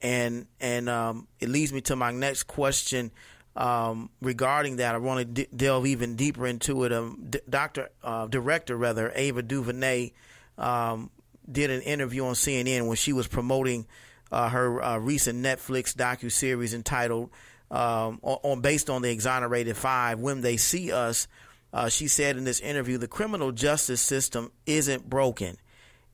and 0.00 0.46
and 0.60 0.88
um, 0.88 1.28
it 1.40 1.48
leads 1.48 1.72
me 1.72 1.80
to 1.82 1.96
my 1.96 2.10
next 2.10 2.44
question 2.44 3.10
um, 3.54 4.10
regarding 4.20 4.76
that. 4.76 4.94
I 4.94 4.98
want 4.98 5.20
to 5.20 5.24
d- 5.24 5.48
delve 5.54 5.86
even 5.86 6.16
deeper 6.16 6.46
into 6.46 6.84
it. 6.84 6.92
Um, 6.92 7.26
D- 7.28 7.40
Doctor 7.48 7.90
uh, 8.02 8.26
Director 8.26 8.76
rather 8.76 9.12
Ava 9.14 9.42
DuVernay. 9.42 10.12
Um, 10.56 11.10
did 11.50 11.70
an 11.70 11.80
interview 11.82 12.24
on 12.26 12.34
CNN 12.34 12.86
when 12.86 12.96
she 12.96 13.12
was 13.12 13.26
promoting 13.26 13.86
uh, 14.30 14.48
her 14.50 14.82
uh, 14.82 14.98
recent 14.98 15.42
Netflix 15.42 15.94
docu 15.94 16.30
series 16.30 16.74
entitled 16.74 17.30
um, 17.70 18.18
on, 18.22 18.38
on, 18.42 18.60
based 18.60 18.88
on 18.90 19.02
the 19.02 19.10
Exonerated 19.10 19.76
Five. 19.76 20.20
When 20.20 20.40
they 20.40 20.56
see 20.56 20.92
us, 20.92 21.28
uh, 21.72 21.88
she 21.88 22.08
said 22.08 22.36
in 22.36 22.44
this 22.44 22.60
interview, 22.60 22.98
the 22.98 23.08
criminal 23.08 23.52
justice 23.52 24.00
system 24.00 24.50
isn't 24.66 25.08
broken; 25.08 25.56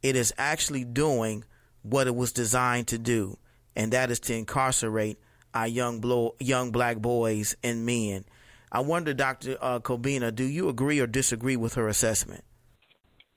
it 0.02 0.16
is 0.16 0.32
actually 0.38 0.84
doing 0.84 1.44
what 1.82 2.06
it 2.06 2.14
was 2.14 2.32
designed 2.32 2.88
to 2.88 2.98
do, 2.98 3.38
and 3.76 3.92
that 3.92 4.10
is 4.10 4.20
to 4.20 4.34
incarcerate 4.34 5.18
our 5.54 5.68
young 5.68 6.00
blo- 6.00 6.34
young 6.40 6.70
black 6.70 6.98
boys 6.98 7.56
and 7.62 7.86
men. 7.86 8.24
I 8.72 8.80
wonder, 8.80 9.14
Dr. 9.14 9.56
Uh, 9.60 9.78
Cobbina, 9.78 10.34
do 10.34 10.42
you 10.42 10.68
agree 10.68 10.98
or 10.98 11.06
disagree 11.06 11.56
with 11.56 11.74
her 11.74 11.86
assessment? 11.86 12.42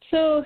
So 0.10 0.44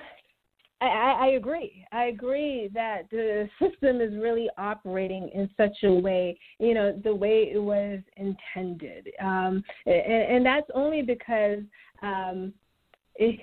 I, 0.82 1.18
I 1.20 1.28
agree. 1.38 1.86
I 1.92 2.06
agree 2.06 2.70
that 2.74 3.04
the 3.12 3.48
system 3.60 4.02
is 4.02 4.14
really 4.16 4.50
operating 4.58 5.30
in 5.34 5.50
such 5.56 5.84
a 5.84 5.92
way, 5.92 6.38
you 6.60 6.74
know, 6.74 7.00
the 7.04 7.14
way 7.14 7.52
it 7.54 7.60
was 7.60 8.00
intended. 8.18 9.10
Um, 9.22 9.64
and, 9.86 9.96
and 9.96 10.46
that's 10.46 10.70
only 10.74 11.04
because 11.04 11.60
um, 12.02 12.54
it, 13.16 13.40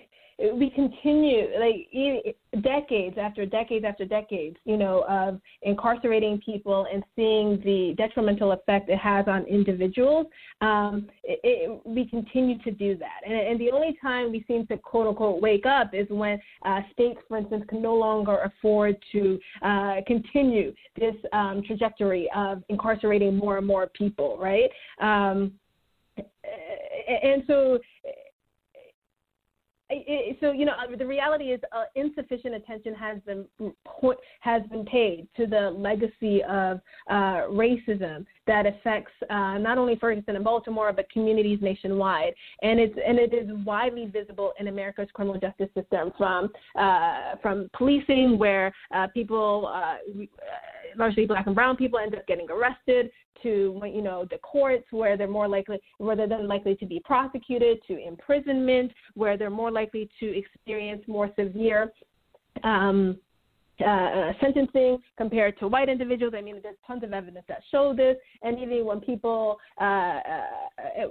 we 0.54 0.70
continue 0.70 1.48
like 1.58 2.62
decades 2.62 3.16
after 3.20 3.44
decades 3.44 3.84
after 3.84 4.04
decades, 4.04 4.56
you 4.64 4.76
know, 4.76 5.04
of 5.08 5.40
incarcerating 5.62 6.40
people 6.44 6.86
and 6.92 7.02
seeing 7.16 7.60
the 7.64 7.94
detrimental 7.96 8.52
effect 8.52 8.88
it 8.88 8.98
has 8.98 9.26
on 9.26 9.44
individuals. 9.46 10.26
Um, 10.60 11.08
it, 11.24 11.40
it, 11.42 11.80
we 11.84 12.06
continue 12.06 12.58
to 12.62 12.70
do 12.70 12.96
that, 12.98 13.20
and, 13.26 13.34
and, 13.34 13.60
the 13.60 13.72
only 13.72 13.98
time 14.00 14.30
we 14.30 14.44
seem 14.46 14.66
to 14.68 14.76
quote 14.76 15.08
unquote 15.08 15.42
wake 15.42 15.66
up 15.66 15.92
is 15.92 16.06
when 16.08 16.40
uh, 16.64 16.80
states, 16.92 17.18
for 17.26 17.38
instance, 17.38 17.64
can 17.68 17.82
no 17.82 17.94
longer 17.94 18.38
afford 18.38 18.96
to 19.12 19.38
uh, 19.62 19.96
continue 20.06 20.72
this 20.96 21.14
um, 21.32 21.62
trajectory 21.66 22.30
of 22.34 22.62
incarcerating 22.68 23.36
more 23.36 23.58
and 23.58 23.66
more 23.66 23.88
people, 23.88 24.38
right? 24.38 24.70
Um, 25.00 25.52
and 27.08 27.42
so 27.46 27.78
so 30.40 30.52
you 30.52 30.66
know 30.66 30.74
the 30.98 31.06
reality 31.06 31.44
is 31.44 31.60
uh, 31.72 31.84
insufficient 31.94 32.54
attention 32.54 32.94
has 32.94 33.18
been 33.24 33.46
has 34.40 34.62
been 34.70 34.84
paid 34.84 35.26
to 35.36 35.46
the 35.46 35.70
legacy 35.76 36.42
of 36.44 36.80
uh, 37.08 37.46
racism 37.48 38.26
that 38.46 38.66
affects 38.66 39.12
uh, 39.30 39.56
not 39.58 39.78
only 39.78 39.96
Ferguson 39.96 40.36
and 40.36 40.44
Baltimore 40.44 40.92
but 40.92 41.10
communities 41.10 41.58
nationwide, 41.62 42.34
and 42.62 42.78
it's 42.78 42.94
and 43.06 43.18
it 43.18 43.32
is 43.32 43.48
widely 43.64 44.06
visible 44.06 44.52
in 44.60 44.68
America's 44.68 45.08
criminal 45.14 45.40
justice 45.40 45.70
system 45.74 46.12
from 46.18 46.50
uh, 46.78 47.36
from 47.40 47.70
policing 47.76 48.38
where 48.38 48.72
uh, 48.94 49.06
people 49.14 49.70
uh, 49.74 49.96
largely 50.96 51.24
black 51.24 51.46
and 51.46 51.54
brown 51.54 51.76
people 51.76 51.98
end 51.98 52.14
up 52.14 52.26
getting 52.26 52.46
arrested 52.50 53.10
to 53.42 53.80
you 53.86 54.02
know 54.02 54.26
the 54.30 54.38
courts 54.38 54.84
where 54.90 55.16
they're 55.16 55.28
more 55.28 55.48
likely 55.48 55.78
where 55.98 56.16
they're 56.16 56.28
than 56.28 56.48
likely 56.48 56.74
to 56.76 56.86
be 56.86 57.00
prosecuted 57.04 57.78
to 57.86 57.98
imprisonment 57.98 58.92
where 59.14 59.36
they're 59.36 59.50
more 59.50 59.70
likely 59.70 60.08
to 60.20 60.38
experience 60.38 61.02
more 61.06 61.30
severe 61.36 61.92
um, 62.64 63.18
uh, 63.86 64.32
sentencing 64.40 64.98
compared 65.16 65.58
to 65.58 65.68
white 65.68 65.88
individuals. 65.88 66.34
I 66.36 66.40
mean, 66.40 66.56
there's 66.62 66.76
tons 66.86 67.04
of 67.04 67.12
evidence 67.12 67.44
that 67.48 67.62
show 67.70 67.94
this. 67.94 68.16
And 68.42 68.58
even 68.58 68.84
when 68.84 69.00
people, 69.00 69.58
uh, 69.80 69.84
uh, 69.84 70.20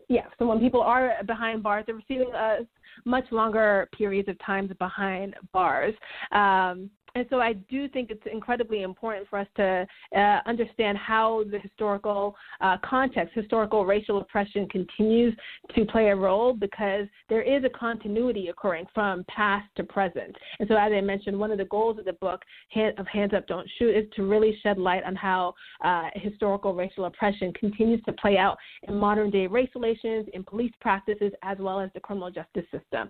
yeah, 0.10 0.26
so 0.38 0.46
when 0.46 0.60
people 0.60 0.82
are 0.82 1.14
behind 1.26 1.64
bars, 1.64 1.86
they're 1.88 1.96
receiving 1.96 2.34
uh, 2.34 2.58
much 3.06 3.26
longer 3.32 3.88
periods 3.98 4.28
of 4.28 4.38
times 4.40 4.72
behind 4.80 5.36
bars. 5.54 5.94
Um, 6.32 6.90
and 7.18 7.26
so 7.32 7.41
I 7.41 7.53
do 7.53 7.89
think 7.89 8.11
it's 8.11 8.22
incredibly 8.32 8.84
important 8.84 9.28
for 9.28 9.39
us 9.39 9.47
to 9.55 9.88
uh, 10.15 10.39
understand 10.45 10.99
how 10.99 11.45
the 11.49 11.57
historical 11.57 12.36
uh, 12.61 12.78
context, 12.88 13.34
historical 13.34 13.88
racial 13.88 14.20
oppression 14.20 14.70
continues 14.70 15.36
to 15.76 15.86
play 15.86 16.09
a 16.09 16.15
role 16.15 16.53
because 16.53 17.07
there 17.28 17.41
is 17.41 17.63
a 17.63 17.70
continuity 17.70 18.49
occurring 18.49 18.86
from 18.93 19.26
past 19.36 19.65
to 19.78 19.84
present. 19.84 20.36
And 20.59 20.70
so, 20.70 20.76
as 20.76 20.91
I 20.93 21.01
mentioned, 21.01 21.39
one 21.39 21.51
of 21.51 21.57
the 21.57 21.65
goals 21.65 21.97
of 21.97 22.05
the 22.05 22.13
book, 22.13 22.43
of 22.76 23.07
Hands 23.07 23.34
Up, 23.34 23.47
Don't 23.47 23.68
Shoot, 23.80 23.95
is 23.95 24.05
to 24.15 24.30
really 24.30 24.55
shed 24.61 24.78
light 24.78 25.03
on 25.03 25.15
how 25.15 25.55
uh, 25.84 26.09
historical 26.13 26.76
racial 26.76 27.05
oppression 27.05 27.51
continues 27.53 28.03
to 28.03 28.13
play 28.13 28.38
out 28.38 28.57
in 28.88 28.93
modern 28.93 29.32
day 29.32 29.47
race 29.47 29.70
relations, 29.74 30.28
in 30.36 30.43
police 30.43 30.74
practices, 30.82 31.32
as 31.41 31.57
well 31.59 31.80
as 31.80 31.89
the 31.95 31.99
criminal 31.99 32.30
justice 32.30 32.65
system. 32.72 33.09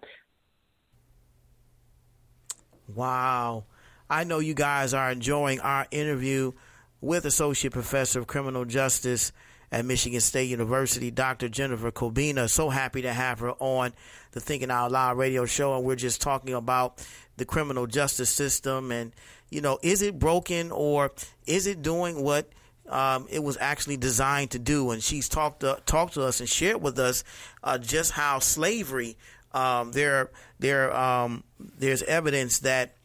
Wow. 2.95 3.65
I 4.09 4.23
know 4.23 4.39
you 4.39 4.53
guys 4.53 4.93
are 4.93 5.11
enjoying 5.11 5.59
our 5.59 5.85
interview 5.91 6.53
with 7.01 7.25
Associate 7.25 7.71
Professor 7.71 8.19
of 8.19 8.27
Criminal 8.27 8.63
Justice 8.63 9.33
at 9.69 9.83
Michigan 9.83 10.21
State 10.21 10.49
University, 10.49 11.11
Dr. 11.11 11.49
Jennifer 11.49 11.91
Cobbina. 11.91 12.49
So 12.49 12.69
happy 12.69 13.01
to 13.01 13.11
have 13.11 13.39
her 13.39 13.51
on 13.59 13.91
the 14.31 14.39
Thinking 14.39 14.71
Out 14.71 14.93
Loud 14.93 15.17
radio 15.17 15.45
show. 15.45 15.75
And 15.75 15.83
we're 15.85 15.97
just 15.97 16.21
talking 16.21 16.53
about 16.53 17.05
the 17.35 17.43
criminal 17.43 17.85
justice 17.85 18.29
system 18.29 18.91
and, 18.91 19.11
you 19.49 19.59
know, 19.59 19.77
is 19.83 20.01
it 20.01 20.17
broken 20.17 20.71
or 20.71 21.11
is 21.45 21.67
it 21.67 21.81
doing 21.81 22.23
what 22.23 22.49
um, 22.87 23.27
it 23.29 23.43
was 23.43 23.57
actually 23.59 23.97
designed 23.97 24.51
to 24.51 24.59
do? 24.59 24.91
And 24.91 25.03
she's 25.03 25.27
talked 25.27 25.59
to, 25.59 25.81
talked 25.85 26.13
to 26.13 26.23
us 26.23 26.39
and 26.39 26.47
shared 26.47 26.81
with 26.81 26.97
us 26.97 27.25
uh, 27.61 27.77
just 27.77 28.11
how 28.11 28.39
slavery, 28.39 29.17
um, 29.51 29.91
there, 29.91 30.31
there, 30.59 30.95
um, 30.95 31.43
there's 31.77 32.03
evidence 32.03 32.59
that 32.59 32.96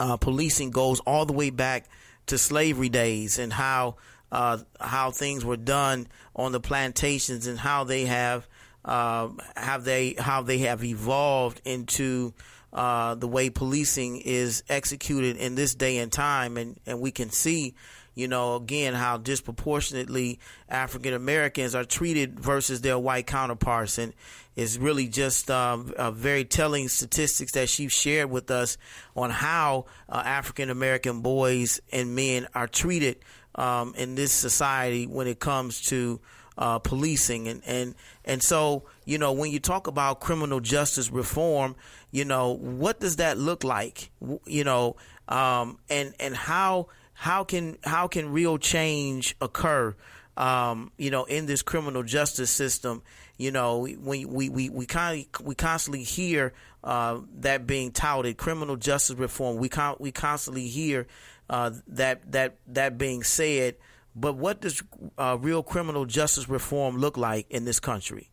uh, 0.00 0.16
policing 0.16 0.70
goes 0.70 1.00
all 1.00 1.26
the 1.26 1.32
way 1.32 1.50
back 1.50 1.88
to 2.26 2.38
slavery 2.38 2.88
days 2.88 3.38
and 3.38 3.52
how 3.52 3.96
uh, 4.30 4.58
how 4.80 5.10
things 5.10 5.44
were 5.44 5.56
done 5.56 6.06
on 6.36 6.52
the 6.52 6.60
plantations 6.60 7.46
and 7.46 7.58
how 7.58 7.84
they 7.84 8.04
have 8.04 8.46
uh, 8.84 9.28
have 9.56 9.84
they 9.84 10.14
how 10.18 10.42
they 10.42 10.58
have 10.58 10.84
evolved 10.84 11.60
into 11.64 12.34
uh, 12.72 13.14
the 13.14 13.28
way 13.28 13.50
policing 13.50 14.20
is 14.20 14.62
executed 14.68 15.36
in 15.36 15.54
this 15.54 15.74
day 15.74 15.98
and 15.98 16.12
time. 16.12 16.56
And, 16.56 16.78
and 16.86 17.00
we 17.00 17.10
can 17.10 17.30
see 17.30 17.74
you 18.18 18.26
know, 18.26 18.56
again, 18.56 18.94
how 18.94 19.16
disproportionately 19.16 20.40
African 20.68 21.14
Americans 21.14 21.76
are 21.76 21.84
treated 21.84 22.40
versus 22.40 22.80
their 22.80 22.98
white 22.98 23.28
counterparts. 23.28 23.96
And 23.96 24.12
it's 24.56 24.76
really 24.76 25.06
just 25.06 25.48
um, 25.52 25.94
very 26.14 26.44
telling 26.44 26.88
statistics 26.88 27.52
that 27.52 27.68
she 27.68 27.86
shared 27.86 28.28
with 28.28 28.50
us 28.50 28.76
on 29.14 29.30
how 29.30 29.84
uh, 30.08 30.20
African 30.24 30.68
American 30.68 31.20
boys 31.22 31.80
and 31.92 32.16
men 32.16 32.48
are 32.56 32.66
treated 32.66 33.18
um, 33.54 33.94
in 33.96 34.16
this 34.16 34.32
society 34.32 35.06
when 35.06 35.28
it 35.28 35.38
comes 35.38 35.80
to 35.82 36.20
uh, 36.56 36.80
policing 36.80 37.46
and, 37.46 37.62
and 37.66 37.94
and 38.24 38.42
so 38.42 38.82
you 39.04 39.16
know 39.16 39.30
when 39.30 39.52
you 39.52 39.60
talk 39.60 39.86
about 39.86 40.18
criminal 40.18 40.58
justice 40.58 41.08
reform 41.08 41.76
you 42.10 42.24
know 42.24 42.50
what 42.56 42.98
does 42.98 43.14
that 43.16 43.38
look 43.38 43.62
like 43.62 44.10
you 44.44 44.64
know 44.64 44.96
um, 45.28 45.78
and 45.88 46.14
and 46.18 46.34
how 46.34 46.88
how 47.18 47.42
can 47.42 47.76
how 47.82 48.06
can 48.06 48.30
real 48.30 48.58
change 48.58 49.34
occur? 49.40 49.96
Um, 50.36 50.92
you 50.96 51.10
know, 51.10 51.24
in 51.24 51.46
this 51.46 51.62
criminal 51.62 52.04
justice 52.04 52.48
system, 52.48 53.02
you 53.36 53.50
know, 53.50 53.78
we 53.78 53.96
we 53.96 54.48
we 54.48 54.70
we 54.70 54.86
kind 54.86 55.26
we 55.42 55.56
constantly 55.56 56.04
hear 56.04 56.52
uh, 56.84 57.18
that 57.38 57.66
being 57.66 57.90
touted, 57.90 58.36
criminal 58.36 58.76
justice 58.76 59.16
reform. 59.18 59.56
We 59.56 59.68
con- 59.68 59.96
we 59.98 60.12
constantly 60.12 60.68
hear 60.68 61.08
uh, 61.50 61.72
that 61.88 62.30
that 62.30 62.58
that 62.68 62.98
being 62.98 63.24
said. 63.24 63.74
But 64.14 64.36
what 64.36 64.60
does 64.60 64.80
uh, 65.18 65.38
real 65.40 65.64
criminal 65.64 66.04
justice 66.04 66.48
reform 66.48 66.98
look 66.98 67.16
like 67.16 67.50
in 67.50 67.64
this 67.64 67.80
country? 67.80 68.30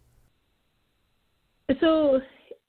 So, 1.80 2.22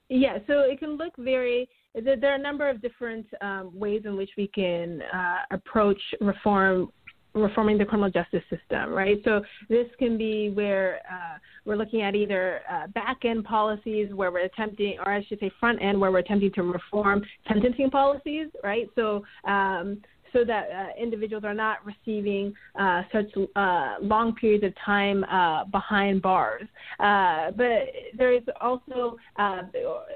yeah, 0.09 0.39
so 0.47 0.61
it 0.61 0.79
can 0.79 0.97
look 0.97 1.13
very 1.17 1.69
there 2.03 2.31
are 2.31 2.35
a 2.35 2.41
number 2.41 2.69
of 2.69 2.81
different 2.81 3.25
um, 3.41 3.71
ways 3.73 4.03
in 4.05 4.15
which 4.15 4.31
we 4.37 4.47
can 4.47 5.01
uh, 5.13 5.37
approach 5.51 5.99
reform 6.21 6.91
reforming 7.33 7.77
the 7.77 7.85
criminal 7.85 8.09
justice 8.09 8.43
system, 8.49 8.89
right? 8.89 9.17
So 9.23 9.41
this 9.69 9.87
can 9.99 10.17
be 10.17 10.49
where 10.49 11.01
uh, 11.09 11.37
we're 11.65 11.75
looking 11.75 12.01
at 12.01 12.15
either 12.15 12.61
uh, 12.69 12.87
back 12.87 13.25
end 13.25 13.43
policies 13.43 14.11
where 14.13 14.31
we're 14.31 14.45
attempting, 14.45 14.97
or 15.05 15.13
I 15.13 15.23
should 15.25 15.39
say 15.39 15.51
front 15.59 15.81
end, 15.81 15.99
where 15.99 16.11
we're 16.11 16.19
attempting 16.19 16.51
to 16.53 16.63
reform 16.63 17.23
sentencing 17.47 17.89
policies, 17.89 18.47
right? 18.63 18.87
So 18.95 19.23
um, 19.45 20.01
so 20.33 20.43
that 20.45 20.69
uh, 20.69 21.01
individuals 21.01 21.43
are 21.43 21.53
not 21.53 21.77
receiving 21.85 22.53
uh, 22.79 23.03
such 23.11 23.25
uh, 23.55 23.95
long 24.01 24.35
periods 24.39 24.63
of 24.63 24.73
time 24.83 25.23
uh, 25.25 25.65
behind 25.65 26.21
bars. 26.21 26.63
Uh, 26.99 27.51
but 27.51 27.89
there 28.17 28.33
is 28.33 28.43
also 28.61 29.17
uh, 29.37 29.63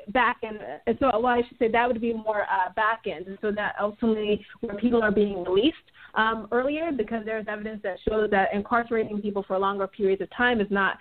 back 0.09 0.37
end, 0.43 0.59
so 0.99 1.09
well, 1.13 1.27
I 1.27 1.41
should 1.47 1.57
say 1.59 1.69
that 1.71 1.87
would 1.87 2.01
be 2.01 2.13
more 2.13 2.45
back 2.75 3.03
end, 3.05 3.27
and 3.27 3.37
so 3.41 3.51
that 3.51 3.75
ultimately 3.79 4.43
where 4.61 4.75
people 4.75 5.01
are 5.01 5.11
being 5.11 5.43
released 5.43 5.75
um, 6.15 6.47
earlier 6.51 6.91
because 6.91 7.23
there's 7.25 7.45
evidence 7.47 7.81
that 7.83 7.97
shows 8.07 8.29
that 8.31 8.49
incarcerating 8.53 9.21
people 9.21 9.43
for 9.47 9.57
longer 9.57 9.87
periods 9.87 10.21
of 10.21 10.29
time 10.35 10.59
is 10.61 10.67
not 10.69 10.97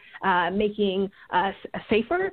making 0.52 1.10
us 1.32 1.54
safer 1.88 2.32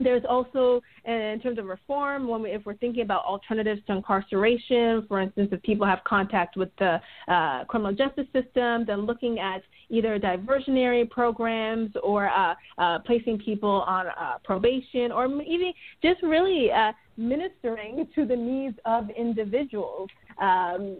there's 0.00 0.22
also, 0.28 0.80
in 1.04 1.40
terms 1.42 1.58
of 1.58 1.66
reform, 1.66 2.26
when 2.28 2.42
we, 2.42 2.50
if 2.50 2.66
we're 2.66 2.76
thinking 2.76 3.02
about 3.02 3.24
alternatives 3.24 3.80
to 3.86 3.92
incarceration, 3.92 5.04
for 5.06 5.20
instance, 5.20 5.50
if 5.52 5.62
people 5.62 5.86
have 5.86 6.00
contact 6.04 6.56
with 6.56 6.70
the 6.78 7.00
uh, 7.28 7.64
criminal 7.64 7.94
justice 7.94 8.26
system, 8.32 8.84
then 8.86 9.06
looking 9.06 9.38
at 9.38 9.62
either 9.90 10.18
diversionary 10.18 11.08
programs 11.08 11.90
or 12.02 12.28
uh, 12.28 12.54
uh, 12.78 12.98
placing 13.00 13.38
people 13.38 13.84
on 13.86 14.06
uh, 14.06 14.38
probation, 14.42 15.12
or 15.12 15.26
even 15.42 15.72
just 16.02 16.22
really 16.22 16.70
uh, 16.72 16.92
ministering 17.16 18.08
to 18.14 18.24
the 18.24 18.36
needs 18.36 18.76
of 18.84 19.08
individuals. 19.10 20.08
Um, 20.40 20.98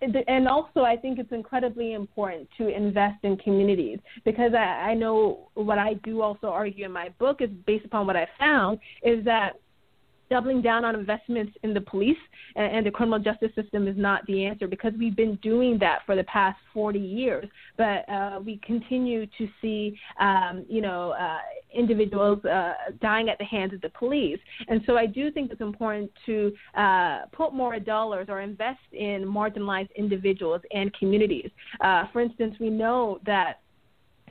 and 0.00 0.48
also, 0.48 0.80
I 0.80 0.96
think 0.96 1.18
it's 1.18 1.32
incredibly 1.32 1.92
important 1.92 2.48
to 2.58 2.68
invest 2.68 3.22
in 3.22 3.36
communities 3.36 3.98
because 4.24 4.52
I, 4.54 4.90
I 4.90 4.94
know 4.94 5.48
what 5.54 5.78
I 5.78 5.94
do 6.04 6.22
also 6.22 6.46
argue 6.48 6.86
in 6.86 6.92
my 6.92 7.10
book 7.18 7.40
is 7.40 7.50
based 7.66 7.84
upon 7.84 8.06
what 8.06 8.16
I 8.16 8.26
found 8.38 8.78
is 9.02 9.24
that 9.24 9.60
doubling 10.30 10.62
down 10.62 10.84
on 10.84 10.94
investments 10.94 11.52
in 11.62 11.74
the 11.74 11.80
police 11.80 12.16
and, 12.56 12.76
and, 12.76 12.86
the 12.86 12.90
criminal 12.90 13.18
justice 13.18 13.50
system 13.54 13.86
is 13.86 13.96
not 13.96 14.24
the 14.26 14.44
answer 14.44 14.66
because 14.66 14.92
we've 14.98 15.16
been 15.16 15.36
doing 15.42 15.78
that 15.78 15.98
for 16.06 16.16
the 16.16 16.24
past 16.24 16.58
40 16.72 16.98
years. 16.98 17.46
But 17.76 18.08
uh, 18.08 18.40
we 18.44 18.58
continue 18.64 19.26
to 19.26 19.48
see, 19.60 19.98
um, 20.18 20.64
you 20.68 20.80
know, 20.80 21.10
uh, 21.10 21.38
individuals 21.74 22.44
uh, 22.44 22.72
dying 23.02 23.28
at 23.28 23.38
the 23.38 23.44
hands 23.44 23.74
of 23.74 23.80
the 23.80 23.90
police. 23.90 24.38
And 24.68 24.80
so 24.86 24.96
I 24.96 25.06
do 25.06 25.30
think 25.30 25.50
it's 25.50 25.60
important 25.60 26.10
to 26.26 26.52
uh, 26.76 27.26
put 27.32 27.52
more 27.52 27.78
dollars 27.78 28.26
or 28.28 28.40
invest 28.40 28.80
in 28.92 29.24
marginalized 29.24 29.90
individuals 29.96 30.62
and 30.72 30.92
communities. 30.94 31.50
Uh, 31.80 32.04
for 32.12 32.20
instance, 32.20 32.54
we 32.60 32.70
know 32.70 33.18
that 33.26 33.60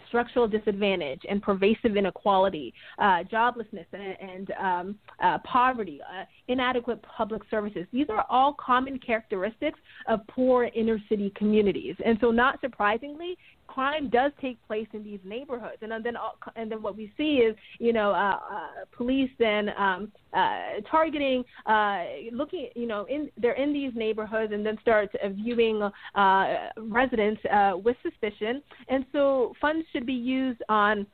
structural 0.09 0.47
disadvantage 0.47 1.21
and 1.29 1.41
pervasive 1.41 1.95
inequality, 1.95 2.73
uh, 2.97 3.23
joblessness 3.31 3.85
and, 3.93 4.17
and 4.19 4.51
um, 4.59 4.99
uh, 5.23 5.37
poverty, 5.45 6.01
uh, 6.01 6.25
inadequate 6.49 7.01
public 7.01 7.41
services. 7.49 7.85
These 7.93 8.07
are 8.09 8.25
all 8.29 8.53
common 8.53 8.99
characteristics 8.99 9.79
of 10.07 10.19
poor 10.27 10.69
inner 10.75 10.99
city 11.07 11.31
communities. 11.35 11.95
And 12.05 12.17
so, 12.19 12.31
not 12.31 12.59
surprisingly, 12.59 13.37
crime 13.73 14.09
does 14.09 14.31
take 14.41 14.57
place 14.67 14.87
in 14.93 15.03
these 15.03 15.19
neighborhoods, 15.23 15.77
and 15.81 15.91
then 15.91 16.15
and 16.55 16.71
then 16.71 16.81
what 16.81 16.97
we 16.97 17.11
see 17.15 17.35
is 17.37 17.55
you 17.77 17.93
know 17.93 18.11
uh, 18.11 18.37
uh, 18.37 18.85
police 18.95 19.29
then 19.37 19.69
um, 19.77 20.11
uh, 20.33 20.81
targeting, 20.89 21.43
uh, 21.65 22.03
looking 22.33 22.69
you 22.75 22.87
know 22.87 23.05
in 23.09 23.29
they're 23.37 23.53
in 23.53 23.71
these 23.71 23.91
neighborhoods 23.95 24.51
and 24.53 24.65
then 24.65 24.77
start 24.81 25.09
viewing 25.35 25.81
uh, 26.15 26.55
residents 26.77 27.41
uh, 27.45 27.73
with 27.83 27.95
suspicion, 28.01 28.61
and 28.87 29.05
so 29.11 29.53
funds 29.61 29.85
should 29.93 30.05
be 30.05 30.13
used 30.13 30.61
on 30.67 31.05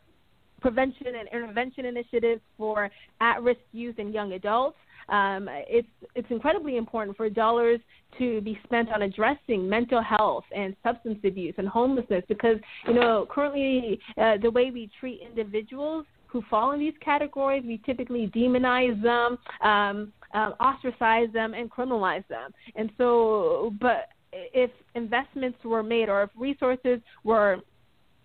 prevention 0.62 1.08
and 1.20 1.28
intervention 1.32 1.86
initiatives 1.86 2.42
for 2.58 2.90
at-risk 3.22 3.60
youth 3.72 3.96
and 4.00 4.14
young 4.14 4.34
adults 4.34 4.78
um, 5.10 5.48
it's 5.52 5.88
it's 6.16 6.28
incredibly 6.30 6.78
important 6.78 7.16
for 7.16 7.30
dollars 7.30 7.80
to 8.18 8.42
be 8.42 8.58
spent 8.64 8.90
on 8.92 9.02
addressing 9.02 9.68
mental 9.68 10.02
health 10.02 10.46
and 10.56 10.76
substance 10.84 11.20
abuse 11.24 11.54
and 11.58 11.68
homelessness 11.68 12.24
because 12.28 12.58
you 12.88 12.94
know 12.94 13.28
currently 13.30 14.00
uh, 14.18 14.38
the 14.42 14.50
way 14.50 14.72
we 14.72 14.90
treat 15.00 15.22
individuals 15.22 16.06
who 16.28 16.42
fall 16.50 16.74
in 16.74 16.80
these 16.82 16.94
categories, 17.00 17.64
we 17.66 17.80
typically 17.86 18.28
demonize 18.36 19.02
them, 19.02 19.38
um, 19.62 20.12
uh, 20.34 20.52
ostracize 20.60 21.32
them, 21.32 21.54
and 21.54 21.72
criminalize 21.72 22.28
them. 22.28 22.52
And 22.76 22.92
so, 22.98 23.74
but 23.80 24.10
if 24.34 24.70
investments 24.96 25.58
were 25.64 25.82
made 25.82 26.10
or 26.10 26.24
if 26.24 26.30
resources 26.38 27.00
were 27.24 27.60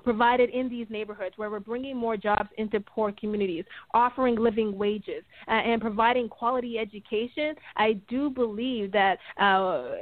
provided 0.01 0.51
in 0.51 0.69
these 0.69 0.87
neighborhoods 0.91 1.35
where 1.37 1.51
we're 1.51 1.61
bringing 1.61 1.97
more 1.97 2.17
jobs 2.17 2.49
into 2.59 2.81
poor 2.81 3.13
communities, 3.13 3.65
offering 3.95 4.37
living 4.37 4.77
wages, 4.77 5.25
uh, 5.49 5.53
and 5.53 5.81
providing 5.81 6.29
quality 6.29 6.79
education, 6.79 7.55
I 7.77 7.95
do 8.09 8.31
believe 8.31 8.93
that 8.93 9.19
uh, 9.41 9.93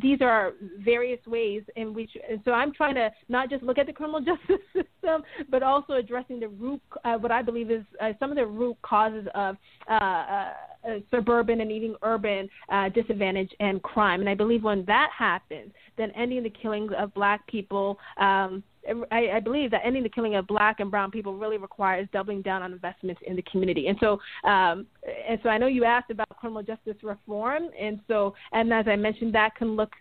these 0.00 0.20
are 0.20 0.52
various 0.78 1.24
ways 1.26 1.62
in 1.76 1.94
which. 1.94 2.10
And 2.28 2.40
so 2.44 2.52
I'm 2.52 2.72
trying 2.72 2.94
to 2.96 3.10
not 3.28 3.50
just 3.50 3.62
look 3.62 3.78
at 3.78 3.86
the 3.86 3.92
criminal 3.92 4.20
justice 4.24 4.64
system, 4.72 5.22
but 5.50 5.62
also 5.62 5.94
addressing 5.94 6.40
the 6.40 6.48
root, 6.48 6.80
uh, 7.04 7.14
what 7.14 7.32
I 7.32 7.42
believe 7.42 7.70
is 7.70 7.84
uh, 8.00 8.12
some 8.18 8.30
of 8.30 8.36
the 8.36 8.46
root 8.46 8.76
causes 8.82 9.26
of 9.34 9.56
uh, 9.88 9.94
uh, 9.94 10.52
suburban 11.10 11.60
and 11.60 11.70
even 11.70 11.96
urban 12.02 12.48
disadvantage 12.94 13.50
and 13.60 13.82
crime. 13.82 14.20
And 14.20 14.28
I 14.28 14.34
believe 14.34 14.62
when 14.62 14.84
that 14.86 15.10
happens, 15.16 15.72
then 15.96 16.10
ending 16.12 16.42
the 16.42 16.50
killings 16.50 16.92
of 16.96 17.12
black 17.14 17.46
people. 17.46 17.98
Um, 18.18 18.62
I, 19.10 19.30
I 19.34 19.40
believe 19.40 19.70
that 19.70 19.82
ending 19.84 20.02
the 20.02 20.08
killing 20.08 20.34
of 20.34 20.46
black 20.46 20.80
and 20.80 20.90
brown 20.90 21.10
people 21.10 21.36
really 21.36 21.58
requires 21.58 22.08
doubling 22.12 22.42
down 22.42 22.62
on 22.62 22.72
investments 22.72 23.20
in 23.26 23.36
the 23.36 23.42
community. 23.42 23.88
And 23.88 23.98
so, 24.00 24.20
um, 24.44 24.86
and 25.28 25.38
so 25.42 25.48
I 25.48 25.58
know 25.58 25.66
you 25.66 25.84
asked 25.84 26.10
about 26.10 26.28
criminal 26.36 26.62
justice 26.62 26.96
reform, 27.02 27.64
and 27.78 28.00
so, 28.08 28.34
and 28.52 28.72
as 28.72 28.86
I 28.88 28.96
mentioned, 28.96 29.34
that 29.34 29.54
can 29.56 29.76
look 29.76 29.92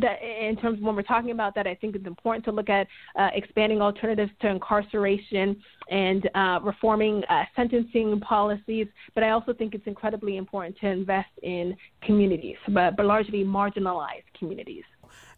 that 0.00 0.18
in 0.22 0.56
terms 0.56 0.78
of 0.78 0.84
when 0.84 0.94
we're 0.94 1.02
talking 1.02 1.30
about 1.30 1.54
that, 1.54 1.66
I 1.66 1.74
think 1.74 1.96
it's 1.96 2.06
important 2.06 2.44
to 2.46 2.52
look 2.52 2.68
at 2.68 2.86
uh, 3.18 3.30
expanding 3.34 3.80
alternatives 3.80 4.30
to 4.42 4.48
incarceration 4.48 5.56
and 5.90 6.28
uh, 6.34 6.60
reforming 6.62 7.22
uh, 7.28 7.44
sentencing 7.54 8.20
policies. 8.20 8.86
But 9.14 9.24
I 9.24 9.30
also 9.30 9.52
think 9.54 9.74
it's 9.74 9.86
incredibly 9.86 10.36
important 10.36 10.76
to 10.80 10.88
invest 10.88 11.30
in 11.42 11.76
communities, 12.02 12.56
but, 12.68 12.96
but 12.96 13.06
largely 13.06 13.44
marginalized 13.44 14.24
communities. 14.38 14.84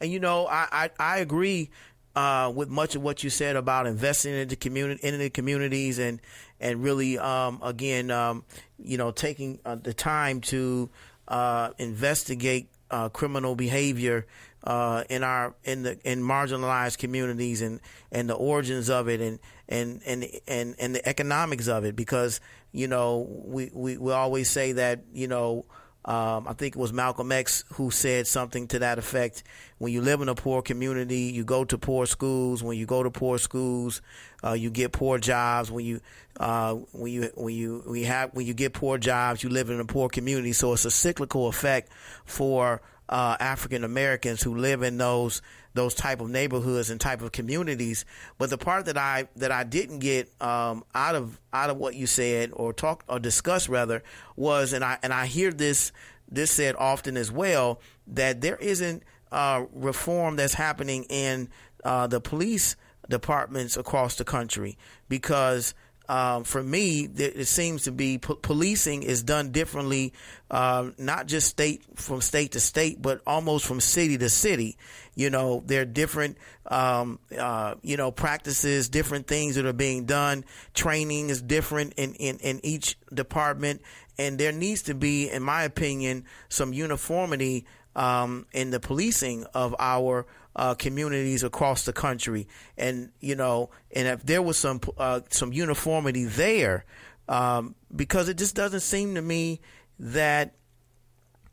And 0.00 0.10
you 0.10 0.18
know, 0.20 0.46
I, 0.46 0.66
I, 0.72 0.90
I 0.98 1.18
agree 1.18 1.70
uh, 2.18 2.50
with 2.50 2.68
much 2.68 2.96
of 2.96 3.02
what 3.02 3.22
you 3.22 3.30
said 3.30 3.54
about 3.54 3.86
investing 3.86 4.34
in 4.34 4.48
the 4.48 4.56
community, 4.56 5.06
in 5.06 5.16
the 5.20 5.30
communities, 5.30 6.00
and 6.00 6.20
and 6.58 6.82
really, 6.82 7.16
um, 7.16 7.60
again, 7.62 8.10
um, 8.10 8.44
you 8.76 8.98
know, 8.98 9.12
taking 9.12 9.60
uh, 9.64 9.76
the 9.76 9.94
time 9.94 10.40
to 10.40 10.90
uh, 11.28 11.70
investigate 11.78 12.70
uh, 12.90 13.08
criminal 13.08 13.54
behavior 13.54 14.26
uh, 14.64 15.04
in 15.08 15.22
our 15.22 15.54
in 15.62 15.84
the 15.84 15.96
in 16.02 16.20
marginalized 16.20 16.98
communities 16.98 17.62
and 17.62 17.78
and 18.10 18.28
the 18.28 18.34
origins 18.34 18.90
of 18.90 19.08
it 19.08 19.20
and 19.20 19.38
and 19.68 20.02
and 20.04 20.26
and 20.48 20.74
and 20.80 20.96
the 20.96 21.08
economics 21.08 21.68
of 21.68 21.84
it 21.84 21.94
because 21.94 22.40
you 22.72 22.88
know 22.88 23.28
we 23.44 23.70
we, 23.72 23.96
we 23.96 24.10
always 24.10 24.50
say 24.50 24.72
that 24.72 25.04
you 25.12 25.28
know 25.28 25.64
um, 26.08 26.48
I 26.48 26.54
think 26.54 26.74
it 26.74 26.78
was 26.78 26.90
Malcolm 26.90 27.30
X 27.30 27.64
who 27.74 27.90
said 27.90 28.26
something 28.26 28.66
to 28.68 28.78
that 28.78 28.98
effect. 28.98 29.42
When 29.76 29.92
you 29.92 30.00
live 30.00 30.22
in 30.22 30.30
a 30.30 30.34
poor 30.34 30.62
community, 30.62 31.24
you 31.34 31.44
go 31.44 31.66
to 31.66 31.76
poor 31.76 32.06
schools. 32.06 32.62
When 32.62 32.78
you 32.78 32.86
go 32.86 33.02
to 33.02 33.10
poor 33.10 33.36
schools, 33.36 34.00
uh, 34.42 34.54
you 34.54 34.70
get 34.70 34.90
poor 34.90 35.18
jobs. 35.18 35.70
When 35.70 35.84
you 35.84 36.00
uh, 36.40 36.76
when 36.92 37.12
you 37.12 37.30
when 37.34 37.54
you 37.54 37.94
you 37.94 38.06
have 38.06 38.32
when 38.32 38.46
you 38.46 38.54
get 38.54 38.72
poor 38.72 38.96
jobs, 38.96 39.42
you 39.42 39.50
live 39.50 39.68
in 39.68 39.80
a 39.80 39.84
poor 39.84 40.08
community. 40.08 40.54
So 40.54 40.72
it's 40.72 40.86
a 40.86 40.90
cyclical 40.90 41.46
effect 41.46 41.92
for 42.24 42.80
uh, 43.08 43.36
African 43.40 43.84
Americans 43.84 44.42
who 44.42 44.56
live 44.56 44.82
in 44.82 44.98
those 44.98 45.42
those 45.74 45.94
type 45.94 46.20
of 46.20 46.28
neighborhoods 46.28 46.90
and 46.90 47.00
type 47.00 47.22
of 47.22 47.30
communities. 47.30 48.04
But 48.36 48.50
the 48.50 48.58
part 48.58 48.86
that 48.86 48.98
I 48.98 49.28
that 49.36 49.52
I 49.52 49.64
didn't 49.64 50.00
get 50.00 50.30
um, 50.42 50.84
out 50.94 51.14
of 51.14 51.40
out 51.52 51.70
of 51.70 51.76
what 51.76 51.94
you 51.94 52.06
said 52.06 52.50
or 52.52 52.72
talked 52.72 53.06
or 53.08 53.18
discuss 53.18 53.68
rather 53.68 54.02
was, 54.36 54.72
and 54.72 54.84
I 54.84 54.98
and 55.02 55.12
I 55.12 55.26
hear 55.26 55.52
this 55.52 55.92
this 56.30 56.50
said 56.50 56.76
often 56.76 57.16
as 57.16 57.30
well 57.30 57.80
that 58.08 58.40
there 58.40 58.56
isn't 58.56 59.02
uh, 59.32 59.64
reform 59.72 60.36
that's 60.36 60.54
happening 60.54 61.04
in 61.04 61.48
uh, 61.84 62.06
the 62.06 62.20
police 62.20 62.76
departments 63.08 63.76
across 63.76 64.16
the 64.16 64.24
country 64.24 64.76
because 65.08 65.74
um, 66.08 66.44
for 66.44 66.62
me, 66.62 67.04
it 67.04 67.46
seems 67.46 67.82
to 67.82 67.92
be 67.92 68.16
po- 68.16 68.36
policing 68.36 69.02
is 69.02 69.22
done 69.22 69.52
differently, 69.52 70.14
uh, 70.50 70.90
not 70.96 71.26
just 71.26 71.48
state 71.48 71.82
from 71.96 72.22
state 72.22 72.52
to 72.52 72.60
state, 72.60 73.02
but 73.02 73.20
almost 73.26 73.66
from 73.66 73.80
city 73.80 74.16
to 74.16 74.30
city. 74.30 74.78
You 75.14 75.28
know, 75.28 75.62
there 75.66 75.82
are 75.82 75.84
different, 75.84 76.38
um, 76.66 77.18
uh, 77.36 77.74
you 77.82 77.98
know, 77.98 78.10
practices, 78.10 78.88
different 78.88 79.26
things 79.26 79.56
that 79.56 79.66
are 79.66 79.74
being 79.74 80.06
done. 80.06 80.46
Training 80.72 81.28
is 81.28 81.42
different 81.42 81.92
in, 81.98 82.14
in, 82.14 82.38
in 82.38 82.60
each 82.62 82.96
department. 83.12 83.82
And 84.16 84.38
there 84.38 84.52
needs 84.52 84.82
to 84.84 84.94
be, 84.94 85.28
in 85.30 85.42
my 85.42 85.64
opinion, 85.64 86.24
some 86.48 86.72
uniformity 86.72 87.66
um, 87.94 88.46
in 88.52 88.70
the 88.70 88.80
policing 88.80 89.44
of 89.54 89.74
our 89.78 90.26
uh, 90.58 90.74
communities 90.74 91.44
across 91.44 91.84
the 91.84 91.92
country. 91.92 92.48
And 92.76 93.10
you 93.20 93.36
know, 93.36 93.70
and 93.92 94.08
if 94.08 94.24
there 94.24 94.42
was 94.42 94.58
some 94.58 94.80
uh, 94.98 95.20
some 95.30 95.52
uniformity 95.52 96.24
there, 96.24 96.84
um, 97.28 97.76
because 97.94 98.28
it 98.28 98.36
just 98.36 98.54
doesn't 98.54 98.80
seem 98.80 99.14
to 99.14 99.22
me 99.22 99.60
that 99.98 100.54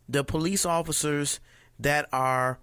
the 0.10 0.24
police 0.24 0.66
officers 0.66 1.40
that 1.80 2.10
are 2.12 2.60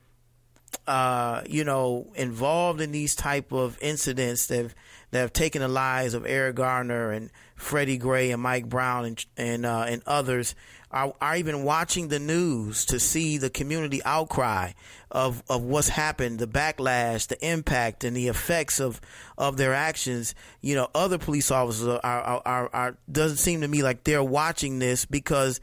uh, 0.87 1.43
you 1.47 1.65
know, 1.65 2.11
involved 2.17 2.81
in 2.81 2.93
these 2.93 3.15
type 3.15 3.53
of 3.53 3.79
incidents 3.81 4.47
that 4.47 4.57
have, 4.57 4.75
that 5.11 5.21
have 5.21 5.33
taken 5.33 5.61
the 5.61 5.69
lives 5.69 6.15
of 6.15 6.27
Eric 6.27 6.57
Garner 6.57 7.13
and 7.13 7.31
Freddie 7.55 7.99
Gray 7.99 8.31
and 8.31 8.43
Mike 8.43 8.69
Brown 8.69 9.05
and 9.05 9.25
and 9.37 9.67
uh, 9.67 9.85
and 9.87 10.03
others 10.07 10.55
are, 10.93 11.15
are 11.21 11.37
even 11.37 11.65
watching 11.65 12.09
the 12.09 12.19
news 12.19 12.85
to 12.87 13.01
see 13.01 13.39
the 13.39 13.51
community 13.51 14.03
outcry 14.05 14.73
of, 15.11 15.43
of 15.49 15.63
what's 15.63 15.89
happened, 15.89 16.39
the 16.39 16.47
backlash, 16.47 17.29
the 17.29 17.47
impact, 17.47 18.05
and 18.05 18.17
the 18.17 18.29
effects 18.29 18.81
of, 18.81 19.01
of 19.39 19.57
their 19.57 19.75
actions, 19.75 20.35
you 20.61 20.75
know, 20.75 20.89
other 20.95 21.19
police 21.19 21.51
officers 21.51 21.89
are, 21.89 22.01
are, 22.05 22.43
are, 22.45 22.71
are 22.73 22.97
doesn't 23.11 23.39
seem 23.39 23.63
to 23.63 23.69
me 23.69 23.83
like 23.83 24.05
they're 24.05 24.23
watching 24.23 24.79
this 24.79 25.05
because 25.05 25.61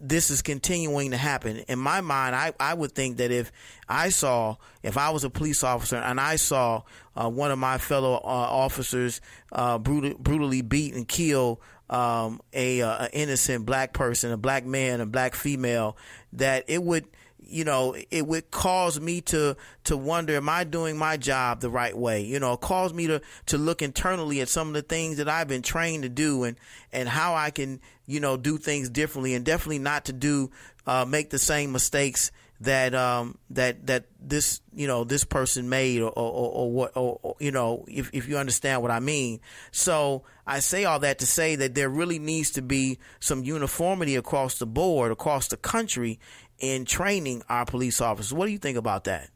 this 0.00 0.30
is 0.30 0.40
continuing 0.40 1.10
to 1.10 1.16
happen. 1.16 1.58
In 1.68 1.78
my 1.78 2.00
mind, 2.00 2.34
I, 2.34 2.54
I 2.58 2.72
would 2.72 2.92
think 2.92 3.18
that 3.18 3.30
if 3.30 3.52
I 3.88 4.08
saw, 4.08 4.56
if 4.82 4.96
I 4.96 5.10
was 5.10 5.24
a 5.24 5.30
police 5.30 5.62
officer 5.62 5.96
and 5.96 6.18
I 6.18 6.36
saw 6.36 6.82
uh, 7.14 7.28
one 7.28 7.50
of 7.50 7.58
my 7.58 7.76
fellow 7.76 8.14
uh, 8.14 8.18
officers 8.24 9.20
uh, 9.52 9.78
brutal, 9.78 10.14
brutally 10.18 10.62
beat 10.62 10.94
and 10.94 11.06
kill 11.06 11.60
um, 11.90 12.40
a, 12.52 12.80
uh, 12.80 13.06
a 13.06 13.10
innocent 13.12 13.66
black 13.66 13.92
person, 13.92 14.32
a 14.32 14.36
black 14.38 14.64
man, 14.64 15.00
a 15.00 15.06
black 15.06 15.34
female, 15.34 15.96
that 16.32 16.64
it 16.68 16.82
would 16.82 17.04
you 17.50 17.64
know, 17.64 17.96
it 18.12 18.24
would 18.26 18.50
cause 18.52 19.00
me 19.00 19.20
to 19.22 19.56
to 19.84 19.96
wonder, 19.96 20.36
am 20.36 20.48
I 20.48 20.62
doing 20.62 20.96
my 20.96 21.16
job 21.16 21.60
the 21.60 21.68
right 21.68 21.96
way? 21.96 22.22
You 22.22 22.38
know, 22.38 22.52
it 22.52 22.60
caused 22.60 22.94
me 22.94 23.08
to 23.08 23.20
to 23.46 23.58
look 23.58 23.82
internally 23.82 24.40
at 24.40 24.48
some 24.48 24.68
of 24.68 24.74
the 24.74 24.82
things 24.82 25.16
that 25.16 25.28
I've 25.28 25.48
been 25.48 25.62
trained 25.62 26.04
to 26.04 26.08
do 26.08 26.44
and 26.44 26.56
and 26.92 27.08
how 27.08 27.34
I 27.34 27.50
can, 27.50 27.80
you 28.06 28.20
know, 28.20 28.36
do 28.36 28.56
things 28.56 28.88
differently 28.88 29.34
and 29.34 29.44
definitely 29.44 29.80
not 29.80 30.04
to 30.04 30.12
do 30.12 30.52
uh, 30.86 31.04
make 31.04 31.30
the 31.30 31.40
same 31.40 31.72
mistakes 31.72 32.30
that 32.60 32.94
um 32.94 33.38
that 33.48 33.86
that 33.86 34.04
this 34.20 34.60
you 34.72 34.86
know 34.86 35.02
this 35.04 35.24
person 35.24 35.68
made 35.68 36.02
or 36.02 36.10
or, 36.10 36.50
or 36.52 36.70
what 36.70 36.96
or, 36.96 37.18
or, 37.22 37.36
you 37.40 37.50
know 37.50 37.84
if 37.88 38.10
if 38.12 38.28
you 38.28 38.36
understand 38.36 38.82
what 38.82 38.90
I 38.90 39.00
mean. 39.00 39.40
So 39.70 40.24
I 40.46 40.60
say 40.60 40.84
all 40.84 40.98
that 41.00 41.18
to 41.20 41.26
say 41.26 41.56
that 41.56 41.74
there 41.74 41.88
really 41.88 42.18
needs 42.18 42.50
to 42.52 42.62
be 42.62 42.98
some 43.18 43.44
uniformity 43.44 44.16
across 44.16 44.58
the 44.58 44.66
board 44.66 45.10
across 45.10 45.48
the 45.48 45.56
country 45.56 46.20
in 46.58 46.84
training 46.84 47.42
our 47.48 47.64
police 47.64 48.00
officers. 48.00 48.32
What 48.32 48.46
do 48.46 48.52
you 48.52 48.58
think 48.58 48.76
about 48.76 49.04
that? 49.04 49.30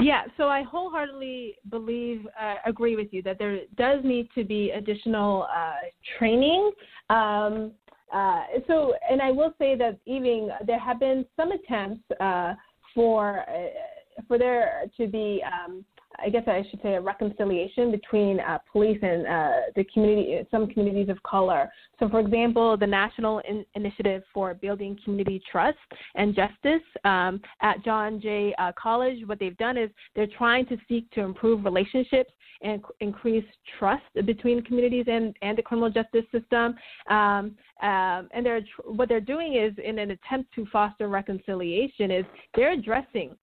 Yeah, 0.00 0.22
so 0.38 0.44
I 0.44 0.62
wholeheartedly 0.62 1.56
believe, 1.68 2.26
uh, 2.40 2.54
agree 2.64 2.96
with 2.96 3.08
you 3.12 3.22
that 3.22 3.38
there 3.38 3.58
does 3.76 4.02
need 4.02 4.28
to 4.34 4.44
be 4.44 4.70
additional 4.70 5.46
uh, 5.54 5.74
training. 6.18 6.70
Um, 7.10 7.72
uh, 8.12 8.42
so, 8.66 8.94
and 9.08 9.20
I 9.22 9.30
will 9.30 9.54
say 9.58 9.76
that 9.76 9.98
even 10.06 10.50
there 10.66 10.78
have 10.78 10.98
been 11.00 11.24
some 11.36 11.52
attempts 11.52 12.02
uh, 12.20 12.54
for 12.94 13.40
uh, 13.48 14.22
for 14.26 14.38
there 14.38 14.84
to 14.96 15.06
be 15.06 15.42
um, 15.46 15.84
I 16.22 16.28
guess 16.28 16.42
I 16.46 16.64
should 16.70 16.82
say 16.82 16.94
a 16.94 17.00
reconciliation 17.00 17.90
between 17.90 18.40
uh, 18.40 18.58
police 18.70 18.98
and 19.02 19.26
uh, 19.26 19.52
the 19.76 19.84
community, 19.84 20.46
some 20.50 20.66
communities 20.66 21.08
of 21.08 21.22
color. 21.22 21.70
So, 21.98 22.08
for 22.08 22.20
example, 22.20 22.76
the 22.76 22.86
National 22.86 23.38
in- 23.40 23.64
Initiative 23.74 24.22
for 24.32 24.54
Building 24.54 24.98
Community 25.04 25.40
Trust 25.50 25.78
and 26.14 26.34
Justice 26.34 26.82
um, 27.04 27.40
at 27.62 27.82
John 27.84 28.20
Jay 28.20 28.54
uh, 28.58 28.72
College, 28.80 29.18
what 29.26 29.38
they've 29.38 29.56
done 29.56 29.76
is 29.76 29.90
they're 30.14 30.26
trying 30.26 30.66
to 30.66 30.76
seek 30.88 31.10
to 31.12 31.20
improve 31.20 31.64
relationships 31.64 32.32
and 32.62 32.82
increase 33.00 33.44
trust 33.78 34.04
between 34.26 34.62
communities 34.62 35.06
and, 35.08 35.34
and 35.42 35.56
the 35.56 35.62
criminal 35.62 35.90
justice 35.90 36.24
system. 36.32 36.74
Um, 37.08 37.56
um, 37.82 38.28
and 38.32 38.44
they're 38.44 38.60
what 38.84 39.08
they're 39.08 39.20
doing 39.20 39.54
is, 39.54 39.72
in 39.82 39.98
an 39.98 40.10
attempt 40.10 40.52
to 40.54 40.66
foster 40.66 41.08
reconciliation, 41.08 42.10
is 42.10 42.24
they're 42.54 42.72
addressing 42.72 43.34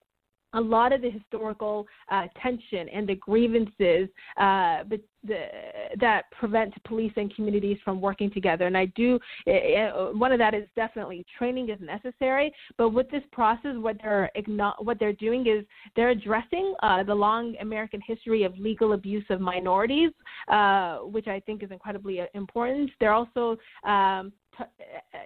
a 0.53 0.61
lot 0.61 0.93
of 0.93 1.01
the 1.01 1.09
historical 1.09 1.85
uh, 2.09 2.27
tension 2.41 2.87
and 2.89 3.07
the 3.07 3.15
grievances 3.15 4.09
uh, 4.37 4.83
the, 4.89 4.99
that 5.99 6.23
prevent 6.31 6.73
police 6.83 7.11
and 7.17 7.33
communities 7.35 7.77
from 7.83 7.99
working 7.99 8.31
together. 8.31 8.65
And 8.65 8.77
I 8.77 8.85
do, 8.95 9.19
uh, 9.47 10.11
one 10.13 10.31
of 10.31 10.39
that 10.39 10.53
is 10.53 10.67
definitely 10.75 11.25
training 11.37 11.69
is 11.69 11.79
necessary. 11.81 12.53
But 12.77 12.89
with 12.89 13.09
this 13.09 13.23
process, 13.31 13.75
what 13.75 13.97
they're 14.01 14.29
what 14.79 14.99
they're 14.99 15.13
doing 15.13 15.47
is 15.47 15.65
they're 15.95 16.09
addressing 16.09 16.75
uh, 16.81 17.03
the 17.03 17.13
long 17.13 17.55
American 17.59 18.01
history 18.05 18.43
of 18.43 18.57
legal 18.57 18.93
abuse 18.93 19.25
of 19.29 19.41
minorities, 19.41 20.11
uh, 20.47 20.97
which 20.99 21.27
I 21.27 21.39
think 21.41 21.63
is 21.63 21.71
incredibly 21.71 22.21
uh, 22.21 22.25
important. 22.33 22.91
They're 22.99 23.13
also 23.13 23.57
um, 23.85 24.31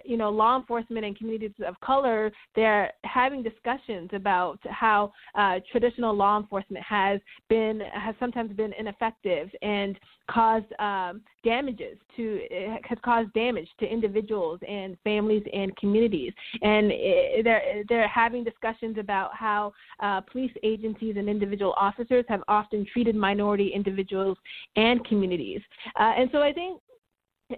you 0.04 0.16
know, 0.16 0.30
law 0.30 0.58
enforcement 0.58 1.04
and 1.04 1.16
communities 1.16 1.52
of 1.66 1.78
color, 1.80 2.30
they're 2.54 2.90
having 3.04 3.42
discussions 3.42 4.10
about 4.12 4.58
how 4.64 5.12
uh, 5.34 5.60
traditional 5.70 6.14
law 6.14 6.38
enforcement 6.38 6.84
has 6.84 7.20
been 7.48 7.80
has 7.92 8.14
sometimes 8.18 8.52
been 8.52 8.72
ineffective 8.78 9.50
and 9.62 9.98
caused 10.30 10.66
um, 10.78 11.22
damages 11.44 11.98
to 12.16 12.40
has 12.84 12.98
caused 13.04 13.32
damage 13.32 13.68
to 13.80 13.86
individuals 13.86 14.60
and 14.68 14.96
families 15.04 15.42
and 15.52 15.76
communities. 15.76 16.32
And 16.62 16.90
it, 16.90 17.44
they're 17.44 17.84
they're 17.88 18.08
having 18.08 18.44
discussions 18.44 18.98
about 18.98 19.34
how 19.34 19.72
uh, 20.00 20.20
police 20.20 20.52
agencies 20.62 21.16
and 21.16 21.28
individual 21.28 21.74
officers 21.76 22.24
have 22.28 22.42
often 22.48 22.86
treated 22.92 23.14
minority 23.14 23.72
individuals 23.74 24.38
and 24.76 25.04
communities. 25.06 25.60
Uh, 25.98 26.12
and 26.16 26.28
so 26.32 26.42
I 26.42 26.52
think 26.52 26.80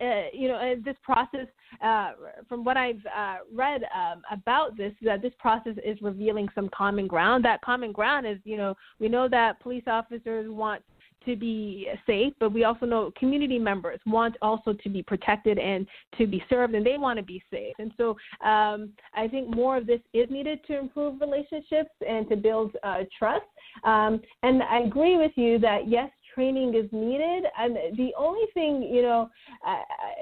uh, 0.01 0.25
you 0.33 0.49
know, 0.49 0.57
uh, 0.57 0.75
this 0.85 0.97
process, 1.03 1.47
uh, 1.83 2.13
from 2.49 2.65
what 2.65 2.77
I've 2.77 3.05
uh, 3.17 3.39
read 3.53 3.83
um, 3.95 4.23
about 4.31 4.77
this, 4.77 4.93
that 5.03 5.23
this 5.23 5.33
process 5.39 5.75
is 5.85 6.01
revealing 6.03 6.49
some 6.55 6.69
common 6.75 7.07
ground. 7.07 7.45
That 7.45 7.61
common 7.63 7.93
ground 7.93 8.27
is, 8.27 8.39
you 8.45 8.57
know, 8.57 8.75
we 8.99 9.09
know 9.09 9.29
that 9.29 9.61
police 9.61 9.85
officers 9.87 10.51
want 10.51 10.83
to 11.25 11.37
be 11.37 11.89
safe, 12.07 12.33
but 12.39 12.53
we 12.53 12.65
also 12.65 12.87
know 12.87 13.13
community 13.19 13.59
members 13.59 13.99
want 14.07 14.37
also 14.43 14.73
to 14.73 14.89
be 14.89 15.03
protected 15.03 15.59
and 15.59 15.87
to 16.19 16.27
be 16.27 16.45
served, 16.49 16.75
and 16.75 16.85
they 16.85 16.99
want 16.99 17.19
to 17.19 17.23
be 17.23 17.43
safe. 17.51 17.75
And 17.79 17.93
so 17.97 18.11
um, 18.45 18.91
I 19.15 19.29
think 19.29 19.55
more 19.55 19.77
of 19.77 19.87
this 19.87 20.01
is 20.13 20.29
needed 20.31 20.61
to 20.67 20.79
improve 20.79 21.21
relationships 21.21 21.91
and 22.07 22.29
to 22.29 22.37
build 22.37 22.77
uh, 22.83 23.05
trust. 23.19 23.47
Um, 23.85 24.21
and 24.43 24.63
I 24.63 24.81
agree 24.81 25.17
with 25.17 25.33
you 25.37 25.59
that 25.61 25.89
yes, 25.89 26.11
training 26.35 26.74
is 26.74 26.89
needed. 26.93 27.45
And 27.59 27.76
the 27.97 28.12
only 28.18 28.47
thing, 28.55 28.82
you 28.82 29.03
know, 29.03 29.30
uh, 29.66 29.76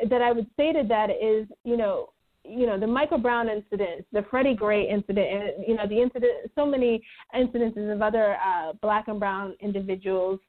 that 0.09 0.23
I 0.23 0.33
would 0.33 0.47
say 0.57 0.73
to 0.73 0.83
that 0.89 1.11
is, 1.11 1.47
you 1.65 1.77
know, 1.77 2.11
you 2.45 2.67
know 2.67 2.79
the 2.79 2.87
Michael 2.87 3.19
Brown 3.19 3.49
incident, 3.49 4.05
the 4.13 4.25
Freddie 4.29 4.57
Gray 4.57 4.89
incident, 4.89 5.29
and 5.29 5.65
you 5.67 5.77
know 5.77 5.87
the 5.87 6.03
incident, 6.03 6.51
so 6.57 6.67
many 6.67 7.01
incidences 7.35 7.93
of 7.93 8.03
other 8.03 8.37
uh, 8.45 8.73
black 8.83 9.07
and 9.07 9.21
brown 9.21 9.55
individuals 9.61 10.41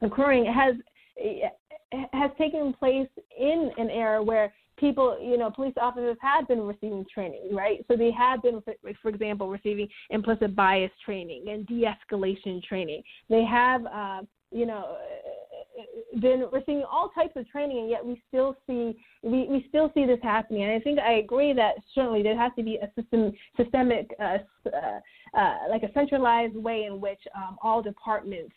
occurring 0.00 0.44
has 0.46 0.74
has 2.12 2.30
taken 2.38 2.72
place 2.72 3.08
in 3.38 3.70
an 3.78 3.88
era 3.88 4.20
where 4.22 4.52
people, 4.78 5.18
you 5.22 5.38
know, 5.38 5.50
police 5.50 5.74
officers 5.80 6.16
had 6.20 6.48
been 6.48 6.62
receiving 6.62 7.04
training, 7.12 7.48
right? 7.52 7.84
So 7.88 7.96
they 7.96 8.10
had 8.10 8.42
been, 8.42 8.62
for 9.00 9.08
example, 9.08 9.48
receiving 9.48 9.88
implicit 10.10 10.56
bias 10.56 10.90
training 11.04 11.44
and 11.48 11.66
de-escalation 11.66 12.62
training. 12.62 13.02
They 13.28 13.44
have, 13.44 13.86
uh, 13.86 14.22
you 14.52 14.66
know, 14.66 14.96
been 16.20 16.46
receiving 16.52 16.84
all 16.90 17.10
types 17.10 17.32
of 17.36 17.48
training, 17.48 17.78
and 17.78 17.90
yet 17.90 18.04
we 18.04 18.22
still 18.28 18.56
see 18.66 18.96
we, 19.22 19.46
we 19.48 19.64
still 19.68 19.90
see 19.94 20.04
this 20.04 20.18
happening. 20.22 20.62
And 20.62 20.72
I 20.72 20.80
think 20.80 20.98
I 20.98 21.14
agree 21.14 21.52
that 21.54 21.74
certainly 21.94 22.22
there 22.22 22.38
has 22.38 22.52
to 22.56 22.62
be 22.62 22.76
a 22.76 22.90
system 23.00 23.32
systemic, 23.56 24.10
uh, 24.20 24.38
uh, 24.66 25.38
uh, 25.38 25.56
like 25.70 25.82
a 25.82 25.92
centralized 25.92 26.56
way 26.56 26.84
in 26.84 27.00
which 27.00 27.20
um, 27.34 27.56
all 27.62 27.82
departments 27.82 28.52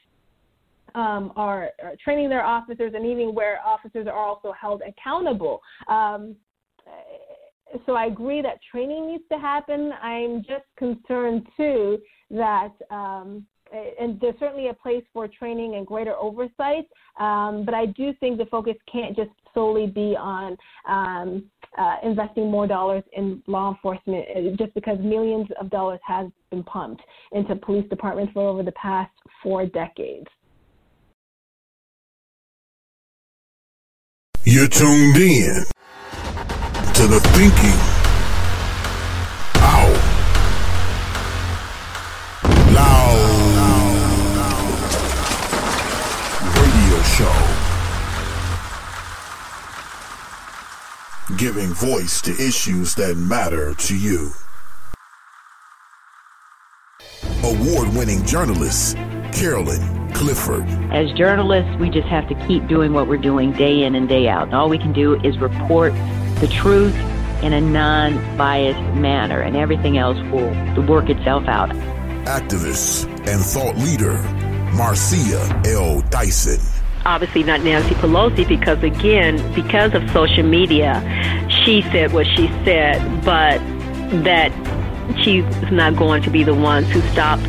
um, 0.93 1.31
are, 1.35 1.69
are, 1.83 1.95
training 2.03 2.29
their 2.29 2.43
officers, 2.43 2.93
and 2.95 3.05
even 3.05 3.33
where 3.33 3.59
officers 3.65 4.07
are 4.07 4.17
also 4.17 4.53
held 4.59 4.81
accountable. 4.87 5.61
Um, 5.87 6.35
so 7.85 7.93
I 7.93 8.05
agree 8.05 8.41
that 8.41 8.59
training 8.71 9.07
needs 9.07 9.23
to 9.31 9.37
happen. 9.37 9.91
I'm 10.01 10.43
just 10.43 10.65
concerned 10.77 11.47
too 11.57 11.99
that 12.31 12.71
um, 12.91 13.45
and 13.71 14.19
there's 14.19 14.35
certainly 14.39 14.69
a 14.69 14.73
place 14.73 15.03
for 15.13 15.27
training 15.27 15.75
and 15.75 15.85
greater 15.85 16.15
oversight. 16.15 16.87
Um, 17.19 17.63
but 17.65 17.73
I 17.73 17.87
do 17.87 18.13
think 18.19 18.37
the 18.37 18.45
focus 18.45 18.75
can't 18.91 19.15
just 19.15 19.31
solely 19.53 19.87
be 19.87 20.15
on 20.17 20.57
um, 20.87 21.49
uh, 21.77 21.95
investing 22.03 22.51
more 22.51 22.67
dollars 22.67 23.03
in 23.13 23.41
law 23.47 23.71
enforcement, 23.71 24.25
uh, 24.35 24.55
just 24.57 24.73
because 24.73 24.97
millions 24.99 25.47
of 25.59 25.69
dollars 25.69 25.99
has 26.05 26.27
been 26.51 26.63
pumped 26.63 27.01
into 27.31 27.55
police 27.55 27.87
departments 27.89 28.33
for 28.33 28.47
over 28.47 28.63
the 28.63 28.73
past 28.73 29.11
four 29.41 29.65
decades. 29.65 30.27
You're 34.43 34.67
tuned 34.67 35.17
in 35.17 35.65
to 36.93 37.07
the 37.07 37.19
Thinking 37.33 37.94
Giving 51.37 51.73
voice 51.73 52.21
to 52.21 52.31
issues 52.31 52.95
that 52.95 53.17
matter 53.17 53.73
to 53.73 53.97
you. 53.97 54.31
Award 57.43 57.89
winning 57.89 58.25
journalist 58.25 58.95
Carolyn 59.33 60.13
Clifford. 60.13 60.65
As 60.93 61.11
journalists, 61.11 61.75
we 61.77 61.89
just 61.89 62.07
have 62.07 62.29
to 62.29 62.35
keep 62.47 62.69
doing 62.69 62.93
what 62.93 63.09
we're 63.09 63.17
doing 63.17 63.51
day 63.51 63.83
in 63.83 63.95
and 63.95 64.07
day 64.07 64.29
out. 64.29 64.43
And 64.43 64.53
all 64.53 64.69
we 64.69 64.77
can 64.77 64.93
do 64.93 65.19
is 65.21 65.37
report 65.37 65.91
the 66.39 66.47
truth 66.47 66.95
in 67.43 67.51
a 67.51 67.59
non 67.59 68.37
biased 68.37 68.79
manner, 68.95 69.41
and 69.41 69.57
everything 69.57 69.97
else 69.97 70.17
will 70.31 70.85
work 70.85 71.09
itself 71.09 71.49
out. 71.49 71.69
Activist 72.25 73.09
and 73.27 73.41
thought 73.41 73.75
leader, 73.75 74.21
Marcia 74.73 75.61
L. 75.65 75.99
Dyson. 76.11 76.84
Obviously, 77.05 77.43
not 77.43 77.61
Nancy 77.61 77.93
Pelosi, 77.95 78.47
because 78.47 78.81
again, 78.81 79.37
because 79.53 79.93
of 79.93 80.09
social 80.09 80.43
media, 80.43 81.01
she 81.49 81.83
said 81.83 82.13
what 82.13 82.25
she 82.25 82.47
said, 82.63 82.99
but 83.23 83.59
that 84.23 84.51
she's 85.21 85.45
not 85.71 85.95
going 85.95 86.23
to 86.23 86.31
be 86.31 86.43
the 86.43 86.55
ones 86.55 86.89
who 86.89 87.01
stop 87.11 87.39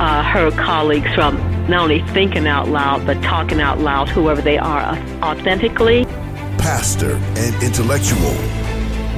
uh, 0.00 0.22
her 0.22 0.50
colleagues 0.52 1.12
from 1.14 1.36
not 1.68 1.82
only 1.82 2.02
thinking 2.14 2.46
out 2.46 2.68
loud, 2.68 3.06
but 3.06 3.22
talking 3.22 3.60
out 3.60 3.78
loud, 3.78 4.08
whoever 4.08 4.40
they 4.40 4.56
are, 4.58 4.96
authentically. 5.22 6.06
Pastor 6.56 7.16
and 7.36 7.62
intellectual, 7.62 8.32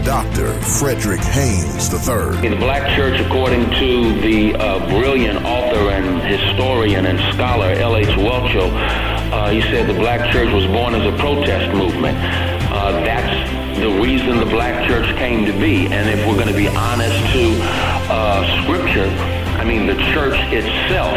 Dr. 0.04 0.52
Frederick 0.62 1.20
Haynes 1.20 1.92
III. 1.92 2.44
In 2.44 2.52
the 2.52 2.58
black 2.58 2.96
church, 2.96 3.20
according 3.20 3.70
to 3.70 4.20
the 4.20 4.54
uh, 4.56 4.78
brilliant 4.88 5.44
author 5.44 5.90
and 5.90 6.20
historian 6.22 7.06
and 7.06 7.18
scholar 7.34 7.70
L.H. 7.70 8.08
Welcho, 8.08 9.15
uh, 9.32 9.50
he 9.50 9.60
said 9.62 9.88
the 9.88 9.94
black 9.94 10.32
church 10.32 10.52
was 10.52 10.66
born 10.66 10.94
as 10.94 11.04
a 11.06 11.16
protest 11.18 11.74
movement. 11.74 12.16
Uh, 12.70 12.92
that's 13.04 13.78
the 13.80 13.90
reason 14.00 14.38
the 14.38 14.46
black 14.46 14.86
church 14.88 15.06
came 15.16 15.44
to 15.44 15.52
be. 15.52 15.86
And 15.86 16.08
if 16.08 16.26
we're 16.26 16.36
going 16.36 16.48
to 16.48 16.54
be 16.54 16.68
honest 16.68 17.16
to 17.32 17.58
uh, 18.10 18.62
scripture, 18.62 19.08
I 19.58 19.64
mean, 19.64 19.86
the 19.86 19.96
church 20.12 20.36
itself 20.52 21.16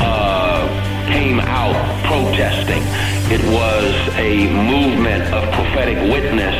uh, 0.00 0.68
came 1.08 1.40
out 1.40 1.74
protesting. 2.04 2.82
It 3.32 3.42
was 3.52 3.94
a 4.16 4.46
movement 4.52 5.22
of 5.34 5.44
prophetic 5.52 5.98
witness 6.10 6.54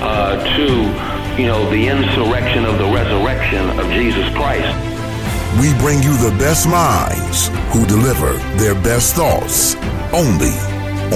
uh, 0.00 0.42
to, 0.56 1.40
you 1.40 1.46
know, 1.48 1.68
the 1.70 1.88
insurrection 1.88 2.64
of 2.64 2.78
the 2.78 2.86
resurrection 2.86 3.70
of 3.78 3.90
Jesus 3.90 4.28
Christ. 4.34 4.95
We 5.60 5.72
bring 5.78 6.02
you 6.02 6.14
the 6.18 6.36
best 6.38 6.68
minds 6.68 7.48
who 7.72 7.86
deliver 7.86 8.34
their 8.58 8.74
best 8.74 9.14
thoughts 9.14 9.74
only 10.12 10.52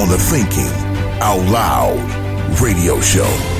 on 0.01 0.09
the 0.09 0.17
Thinking 0.19 0.73
Out 1.21 1.47
Loud 1.51 2.61
radio 2.61 2.99
show. 3.03 3.60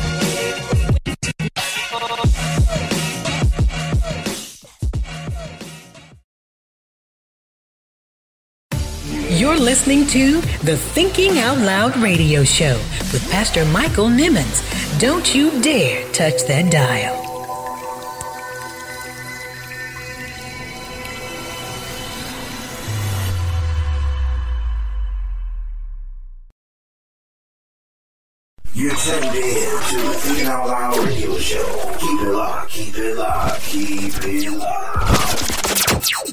Listening 9.71 10.05
to 10.05 10.41
the 10.65 10.75
Thinking 10.75 11.39
Out 11.39 11.57
Loud 11.59 11.95
radio 11.95 12.43
show 12.43 12.75
with 13.13 13.25
Pastor 13.31 13.63
Michael 13.67 14.07
Nimmons. 14.07 14.59
Don't 14.99 15.33
you 15.33 15.61
dare 15.61 16.03
touch 16.11 16.43
that 16.47 16.69
dial. 16.69 17.15
You're 28.73 28.93
tuned 28.93 29.23
in 29.23 29.31
to 29.31 29.95
the 29.95 30.13
Thinking 30.19 30.47
Out 30.47 30.67
Loud 30.67 30.97
radio 30.97 31.37
show. 31.37 31.95
Keep 31.97 32.19
it 32.19 32.33
locked, 32.33 32.71
keep 32.71 32.97
it 32.97 33.15
locked, 33.15 33.61
keep 33.61 34.13
it 34.21 34.51
locked. 34.51 35.60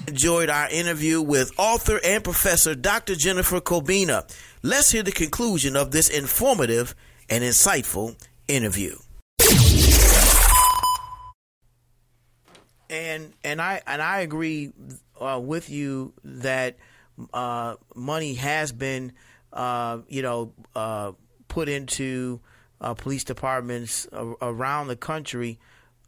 Enjoyed 0.07 0.49
our 0.49 0.69
interview 0.71 1.21
with 1.21 1.53
author 1.59 2.01
and 2.03 2.25
professor 2.25 2.75
Dr. 2.75 3.15
Jennifer 3.15 3.61
Cobbina. 3.61 4.25
Let's 4.63 4.91
hear 4.91 5.03
the 5.03 5.13
conclusion 5.13 5.77
of 5.77 5.91
this 5.91 6.09
informative 6.09 6.95
and 7.29 7.45
insightful 7.45 8.17
interview. 8.47 8.97
And 12.89 13.35
and 13.45 13.61
I 13.61 13.83
and 13.87 14.01
I 14.01 14.21
agree 14.21 14.73
uh, 15.21 15.39
with 15.43 15.69
you 15.69 16.15
that 16.25 16.79
uh, 17.35 17.77
money 17.95 18.35
has 18.35 18.73
been, 18.73 19.13
uh, 19.53 19.99
you 20.09 20.23
know, 20.23 20.55
uh, 20.75 21.13
put 21.49 21.69
into 21.69 22.41
uh, 22.81 22.95
police 22.95 23.25
departments 23.25 24.09
around 24.13 24.89
the 24.89 24.97
country, 24.97 25.59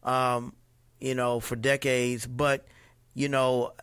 um, 0.02 0.54
you 1.00 1.14
know, 1.14 1.40
for 1.40 1.56
decades. 1.56 2.26
But 2.26 2.66
you 3.20 3.28
know, 3.28 3.74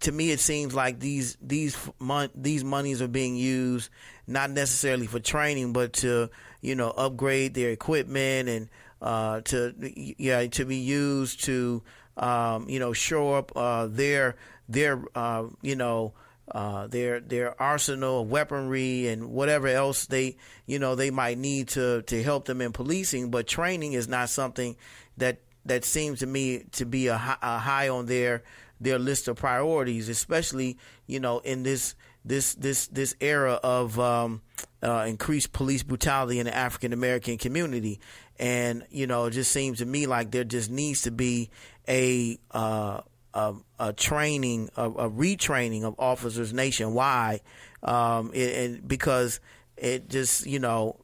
to 0.00 0.12
me, 0.12 0.32
it 0.32 0.40
seems 0.40 0.74
like 0.74 1.00
these 1.00 1.38
these 1.40 1.76
mon- 1.98 2.28
these 2.34 2.62
monies 2.62 3.00
are 3.00 3.08
being 3.08 3.36
used 3.36 3.88
not 4.26 4.50
necessarily 4.50 5.06
for 5.06 5.18
training, 5.18 5.72
but 5.72 5.94
to 5.94 6.28
you 6.60 6.74
know 6.74 6.90
upgrade 6.90 7.54
their 7.54 7.70
equipment 7.70 8.50
and 8.50 8.68
uh, 9.00 9.40
to 9.42 9.74
yeah 10.18 10.46
to 10.48 10.66
be 10.66 10.76
used 10.76 11.44
to 11.44 11.82
um, 12.18 12.68
you 12.68 12.78
know 12.78 12.92
shore 12.92 13.38
up 13.38 13.52
uh, 13.56 13.86
their 13.86 14.36
their 14.68 15.02
uh, 15.14 15.44
you 15.62 15.74
know 15.74 16.12
uh, 16.50 16.86
their 16.88 17.20
their 17.20 17.60
arsenal 17.62 18.20
of 18.20 18.30
weaponry 18.30 19.08
and 19.08 19.30
whatever 19.30 19.68
else 19.68 20.04
they 20.04 20.36
you 20.66 20.78
know 20.78 20.96
they 20.96 21.10
might 21.10 21.38
need 21.38 21.68
to 21.68 22.02
to 22.02 22.22
help 22.22 22.44
them 22.44 22.60
in 22.60 22.72
policing. 22.72 23.30
But 23.30 23.46
training 23.46 23.94
is 23.94 24.06
not 24.06 24.28
something 24.28 24.76
that 25.16 25.38
that 25.64 25.84
seems 25.86 26.18
to 26.18 26.26
me 26.26 26.64
to 26.72 26.84
be 26.84 27.06
a, 27.06 27.14
a 27.14 27.58
high 27.58 27.88
on 27.88 28.04
their 28.06 28.42
their 28.82 28.98
list 28.98 29.28
of 29.28 29.36
priorities, 29.36 30.08
especially 30.08 30.78
you 31.06 31.20
know 31.20 31.38
in 31.40 31.62
this 31.62 31.94
this 32.24 32.54
this 32.54 32.86
this 32.88 33.14
era 33.20 33.58
of 33.62 33.98
um, 33.98 34.42
uh, 34.82 35.04
increased 35.08 35.52
police 35.52 35.82
brutality 35.82 36.38
in 36.38 36.46
the 36.46 36.54
African 36.54 36.92
American 36.92 37.38
community, 37.38 38.00
and 38.38 38.84
you 38.90 39.06
know 39.06 39.26
it 39.26 39.32
just 39.32 39.50
seems 39.50 39.78
to 39.78 39.86
me 39.86 40.06
like 40.06 40.30
there 40.30 40.44
just 40.44 40.70
needs 40.70 41.02
to 41.02 41.10
be 41.10 41.50
a 41.88 42.38
uh, 42.52 43.00
a, 43.34 43.54
a 43.78 43.92
training, 43.92 44.70
a, 44.76 44.84
a 44.84 45.10
retraining 45.10 45.84
of 45.84 45.94
officers 45.98 46.52
nationwide, 46.52 47.40
um, 47.82 48.30
and 48.34 48.86
because 48.86 49.40
it 49.76 50.08
just 50.08 50.46
you 50.46 50.58
know, 50.58 51.00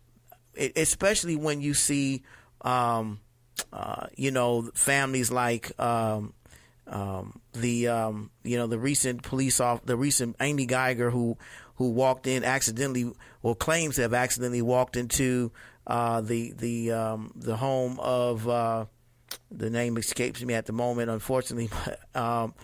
it, 0.55 0.77
especially 0.77 1.37
when 1.37 1.61
you 1.61 1.75
see, 1.75 2.23
um, 2.63 3.21
uh, 3.73 4.07
you 4.17 4.31
know, 4.31 4.71
families 4.75 5.31
like. 5.31 5.79
Um, 5.81 6.35
um, 6.89 7.41
the 7.53 7.89
um, 7.89 8.31
you 8.43 8.57
know 8.57 8.67
the 8.67 8.79
recent 8.79 9.23
police 9.23 9.61
off 9.61 9.85
the 9.85 9.97
recent 9.97 10.37
Amy 10.41 10.67
Guyger 10.67 11.13
who 11.13 11.37
who 11.77 11.91
walked 11.91 12.27
in 12.27 12.45
accidentally 12.45 13.13
or 13.43 13.55
claims 13.55 13.97
to 13.97 14.03
have 14.03 14.15
accidentally 14.15 14.63
walked 14.63 14.97
into 14.97 15.53
uh, 15.87 16.21
the 16.21 16.53
the 16.53 16.93
um, 16.93 17.33
the 17.37 17.57
home 17.57 17.99
of 18.01 18.49
uh, 18.49 18.87
the 19.51 19.71
name 19.71 19.97
escapes 19.97 20.43
me 20.43 20.55
at 20.55 20.67
the 20.67 20.73
moment 20.73 21.11
unfortunately 21.11 21.71
but 21.85 22.21
um, 22.21 22.55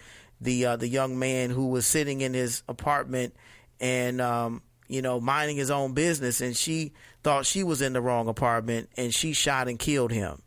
the 0.41 0.67
uh, 0.67 0.77
the 0.77 0.89
young 0.89 1.19
man 1.19 1.51
who 1.51 1.69
was 1.69 1.87
sitting 1.87 2.21
in 2.21 2.35
his 2.35 2.63
apartment 2.69 3.35
and 3.81 4.21
um, 4.21 4.63
you 4.89 5.03
know 5.03 5.21
minding 5.21 5.57
his 5.57 5.71
own 5.71 5.93
business 5.93 6.41
and 6.41 6.57
she 6.57 6.93
thought 7.23 7.47
she 7.47 7.63
was 7.63 7.81
in 7.81 7.93
the 7.93 8.01
wrong 8.01 8.29
apartment 8.29 8.89
and 8.97 9.15
she 9.15 9.33
shot 9.33 9.69
and 9.69 9.79
killed 9.79 10.13
him 10.13 10.43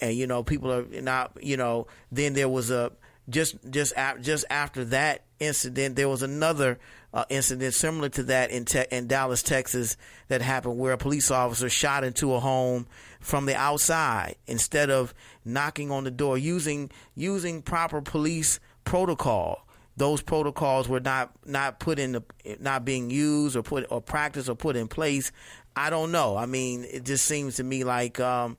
and 0.00 0.14
you 0.14 0.26
know 0.26 0.42
people 0.42 0.72
are 0.72 0.84
not 1.00 1.32
you 1.40 1.56
know 1.56 1.86
then 2.12 2.34
there 2.34 2.48
was 2.48 2.70
a 2.70 2.92
just 3.28 3.56
just 3.70 3.94
just 4.20 4.44
after 4.50 4.84
that 4.84 5.22
incident 5.40 5.96
there 5.96 6.08
was 6.08 6.22
another 6.22 6.78
uh, 7.12 7.24
incident 7.28 7.74
similar 7.74 8.08
to 8.08 8.22
that 8.24 8.50
in 8.50 8.64
te- 8.64 8.86
in 8.90 9.06
Dallas 9.06 9.42
Texas 9.42 9.96
that 10.28 10.42
happened 10.42 10.78
where 10.78 10.92
a 10.92 10.98
police 10.98 11.30
officer 11.30 11.68
shot 11.68 12.04
into 12.04 12.34
a 12.34 12.40
home 12.40 12.86
from 13.20 13.46
the 13.46 13.54
outside 13.54 14.36
instead 14.46 14.90
of 14.90 15.14
knocking 15.44 15.90
on 15.90 16.04
the 16.04 16.10
door 16.10 16.38
using 16.38 16.90
using 17.14 17.62
proper 17.62 18.00
police 18.00 18.60
protocol 18.84 19.66
those 19.96 20.20
protocols 20.20 20.88
were 20.88 21.00
not 21.00 21.32
not 21.44 21.80
put 21.80 21.98
in 21.98 22.12
the 22.12 22.22
not 22.60 22.84
being 22.84 23.10
used 23.10 23.56
or 23.56 23.62
put 23.62 23.86
or 23.90 24.00
practiced 24.00 24.48
or 24.48 24.54
put 24.54 24.76
in 24.76 24.88
place. 24.88 25.32
I 25.74 25.90
don't 25.90 26.12
know. 26.12 26.36
I 26.36 26.46
mean, 26.46 26.84
it 26.84 27.04
just 27.04 27.24
seems 27.24 27.56
to 27.56 27.64
me 27.64 27.84
like 27.84 28.20
um, 28.20 28.56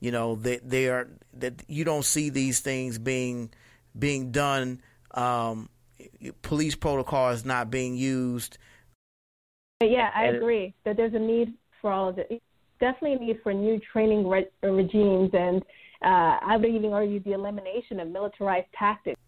you 0.00 0.10
know 0.10 0.34
that 0.36 0.68
they 0.68 0.88
are 0.88 1.08
that 1.34 1.62
you 1.68 1.84
don't 1.84 2.04
see 2.04 2.30
these 2.30 2.60
things 2.60 2.98
being 2.98 3.50
being 3.98 4.32
done. 4.32 4.80
Um, 5.12 5.68
police 6.42 6.74
protocols 6.74 7.44
not 7.44 7.70
being 7.70 7.96
used. 7.96 8.58
Yeah, 9.82 10.10
I 10.14 10.26
agree 10.26 10.74
that 10.84 10.96
there's 10.96 11.14
a 11.14 11.18
need 11.18 11.54
for 11.80 11.90
all 11.90 12.08
of 12.08 12.18
it. 12.18 12.42
Definitely 12.80 13.14
a 13.14 13.18
need 13.18 13.40
for 13.42 13.52
new 13.52 13.80
training 13.92 14.26
re- 14.26 14.48
regimes, 14.62 15.30
and 15.32 15.62
uh, 16.02 16.38
I 16.42 16.56
would 16.56 16.68
even 16.68 16.92
argue 16.92 17.20
the 17.20 17.32
elimination 17.32 18.00
of 18.00 18.08
militarized 18.08 18.68
tactics. 18.78 19.18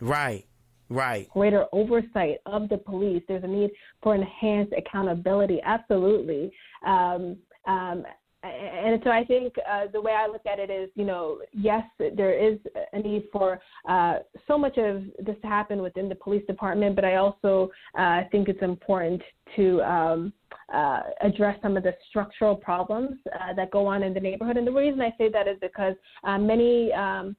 Right, 0.00 0.46
right. 0.88 1.28
Greater 1.30 1.66
oversight 1.72 2.38
of 2.46 2.68
the 2.68 2.78
police. 2.78 3.22
There's 3.28 3.44
a 3.44 3.48
need 3.48 3.70
for 4.02 4.14
enhanced 4.14 4.72
accountability. 4.76 5.60
Absolutely. 5.64 6.52
Um, 6.86 7.36
um, 7.66 8.04
and 8.42 9.00
so 9.04 9.10
I 9.10 9.24
think 9.24 9.54
uh, 9.70 9.86
the 9.92 10.00
way 10.00 10.12
I 10.12 10.26
look 10.26 10.46
at 10.50 10.58
it 10.58 10.70
is, 10.70 10.88
you 10.94 11.04
know, 11.04 11.40
yes, 11.52 11.82
there 11.98 12.32
is 12.32 12.58
a 12.92 12.98
need 12.98 13.24
for 13.32 13.60
uh, 13.88 14.20
so 14.48 14.56
much 14.56 14.78
of 14.78 15.02
this 15.24 15.36
to 15.42 15.46
happen 15.46 15.82
within 15.82 16.08
the 16.08 16.14
police 16.14 16.44
department, 16.46 16.96
but 16.96 17.04
I 17.04 17.16
also 17.16 17.70
uh, 17.98 18.22
think 18.32 18.48
it's 18.48 18.62
important 18.62 19.20
to 19.56 19.82
um, 19.82 20.32
uh, 20.72 21.00
address 21.20 21.58
some 21.60 21.76
of 21.76 21.82
the 21.82 21.94
structural 22.08 22.56
problems 22.56 23.18
uh, 23.34 23.52
that 23.54 23.70
go 23.70 23.86
on 23.86 24.02
in 24.02 24.14
the 24.14 24.20
neighborhood. 24.20 24.56
And 24.56 24.66
the 24.66 24.72
reason 24.72 25.00
I 25.00 25.14
say 25.18 25.28
that 25.30 25.46
is 25.46 25.58
because 25.60 25.94
uh, 26.24 26.38
many 26.38 26.92
um, 26.94 27.36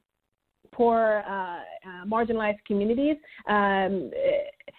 poor, 0.72 1.24
marginalized 2.08 2.64
communities. 2.66 3.18
Um, 3.48 4.12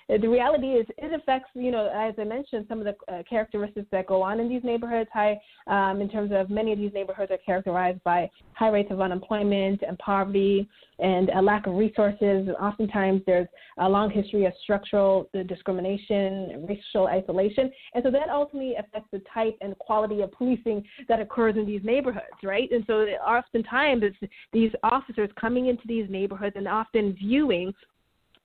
the 0.09 0.29
reality 0.29 0.69
is, 0.69 0.87
it 0.99 1.13
affects, 1.13 1.51
you 1.55 1.71
know, 1.71 1.91
as 1.95 2.15
I 2.19 2.25
mentioned, 2.25 2.67
some 2.69 2.81
of 2.81 2.85
the 2.85 3.13
uh, 3.13 3.23
characteristics 3.29 3.87
that 3.93 4.07
go 4.07 4.23
on 4.23 4.41
in 4.41 4.49
these 4.49 4.65
neighborhoods. 4.65 5.09
High, 5.13 5.41
um, 5.67 6.01
in 6.01 6.09
terms 6.09 6.31
of 6.35 6.51
many 6.51 6.73
of 6.73 6.79
these 6.79 6.93
neighborhoods 6.93 7.31
are 7.31 7.39
characterized 7.39 8.03
by 8.05 8.31
high 8.55 8.69
rates 8.69 8.91
of 8.91 9.01
unemployment 9.01 9.83
and 9.87 9.99
poverty 9.99 10.69
and 10.99 11.31
a 11.31 11.43
lack 11.43 11.67
of 11.67 11.75
resources. 11.75 12.49
Oftentimes, 12.61 13.23
there's 13.27 13.49
a 13.79 13.89
long 13.89 14.11
history 14.11 14.45
of 14.45 14.53
structural 14.63 15.29
discrimination, 15.47 16.67
racial 16.69 17.07
isolation, 17.07 17.71
and 17.95 18.05
so 18.05 18.11
that 18.11 18.29
ultimately 18.29 18.75
affects 18.75 19.09
the 19.13 19.23
type 19.33 19.57
and 19.61 19.77
quality 19.79 20.21
of 20.21 20.31
policing 20.33 20.85
that 21.09 21.21
occurs 21.21 21.57
in 21.57 21.67
these 21.67 21.83
neighborhoods, 21.85 22.27
right? 22.43 22.71
And 22.71 22.85
so, 22.87 23.03
oftentimes, 23.27 24.03
it's 24.03 24.33
these 24.53 24.71
officers 24.83 25.31
coming 25.41 25.67
into 25.67 25.83
these 25.87 26.09
neighborhoods 26.11 26.57
and 26.57 26.69
often 26.69 27.15
viewing 27.15 27.73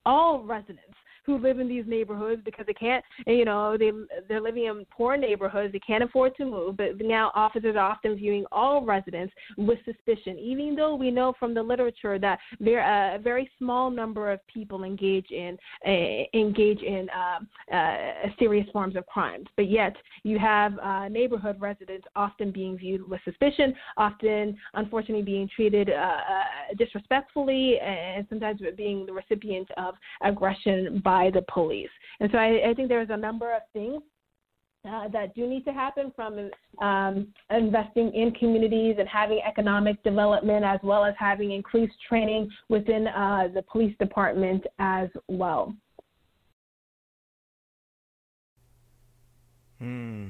all 0.06 0.42
residents 0.44 0.96
who 1.28 1.38
live 1.38 1.60
in 1.60 1.68
these 1.68 1.84
neighborhoods 1.86 2.42
because 2.44 2.66
they 2.66 2.74
can't, 2.74 3.04
you 3.28 3.46
know, 3.46 3.78
they 3.78 3.92
they're 4.28 4.42
living 4.42 4.66
in 4.66 4.86
poor 4.90 5.18
neighborhoods. 5.18 5.74
They 5.74 5.80
can't 5.80 6.04
afford 6.04 6.36
to 6.38 6.46
move. 6.46 6.78
But 6.78 7.00
now 7.02 7.32
officers 7.36 7.76
are 7.76 7.92
often 7.92 8.16
viewing 8.16 8.46
all 8.52 8.84
residents 8.84 9.34
with 9.58 9.78
suspicion, 9.86 10.40
even 10.40 10.76
though 10.76 10.96
we 10.96 11.12
know 11.12 11.34
from 11.38 11.54
the 11.54 11.62
literature 11.62 12.18
that 12.18 12.40
there 12.60 12.82
are 12.82 13.16
a 13.16 13.20
very 13.20 13.52
small 13.60 13.92
number 13.92 14.32
of 14.32 14.40
people 14.48 14.86
engage 14.86 15.30
in 15.32 15.58
uh, 15.86 15.92
engage 16.34 16.82
in 16.82 17.08
uh, 17.10 17.76
uh, 17.76 18.30
serious 18.40 18.68
forms 18.72 18.96
of 18.96 19.06
crimes. 19.06 19.48
But 19.58 19.70
yet 19.70 19.96
you 20.24 20.40
have 20.40 20.80
uh, 20.80 21.10
neighborhood 21.10 21.60
residents 21.60 22.08
often 22.16 22.52
being 22.52 22.78
viewed 22.78 23.08
with 23.08 23.20
suspicion, 23.26 23.76
often 23.98 24.58
unfortunately 24.76 25.24
being 25.24 25.50
treated 25.54 25.90
uh, 25.90 25.94
uh, 25.94 26.76
disrespectfully, 26.78 27.80
and 27.80 28.26
sometimes 28.30 28.62
being 28.78 29.06
the 29.06 29.12
recipient 29.12 29.68
of 29.76 29.96
aggression 30.22 31.02
by 31.04 31.17
by 31.18 31.32
the 31.32 31.44
police. 31.52 31.90
And 32.20 32.30
so 32.32 32.38
I, 32.38 32.70
I 32.70 32.74
think 32.76 32.90
there's 32.90 33.10
a 33.10 33.18
number 33.18 33.50
of 33.56 33.62
things 33.74 34.02
uh, 34.88 35.08
that 35.10 35.34
do 35.36 35.48
need 35.48 35.66
to 35.66 35.74
happen 35.74 36.14
from 36.16 36.50
um, 36.80 37.28
investing 37.50 38.14
in 38.14 38.32
communities 38.40 38.96
and 39.00 39.08
having 39.10 39.42
economic 39.46 40.02
development 40.04 40.64
as 40.64 40.80
well 40.84 41.04
as 41.04 41.16
having 41.18 41.52
increased 41.52 41.96
training 42.08 42.50
within 42.70 43.08
uh, 43.08 43.48
the 43.54 43.64
police 43.64 43.96
department 44.00 44.64
as 44.78 45.10
well. 45.28 45.74
Hmm. 49.80 50.30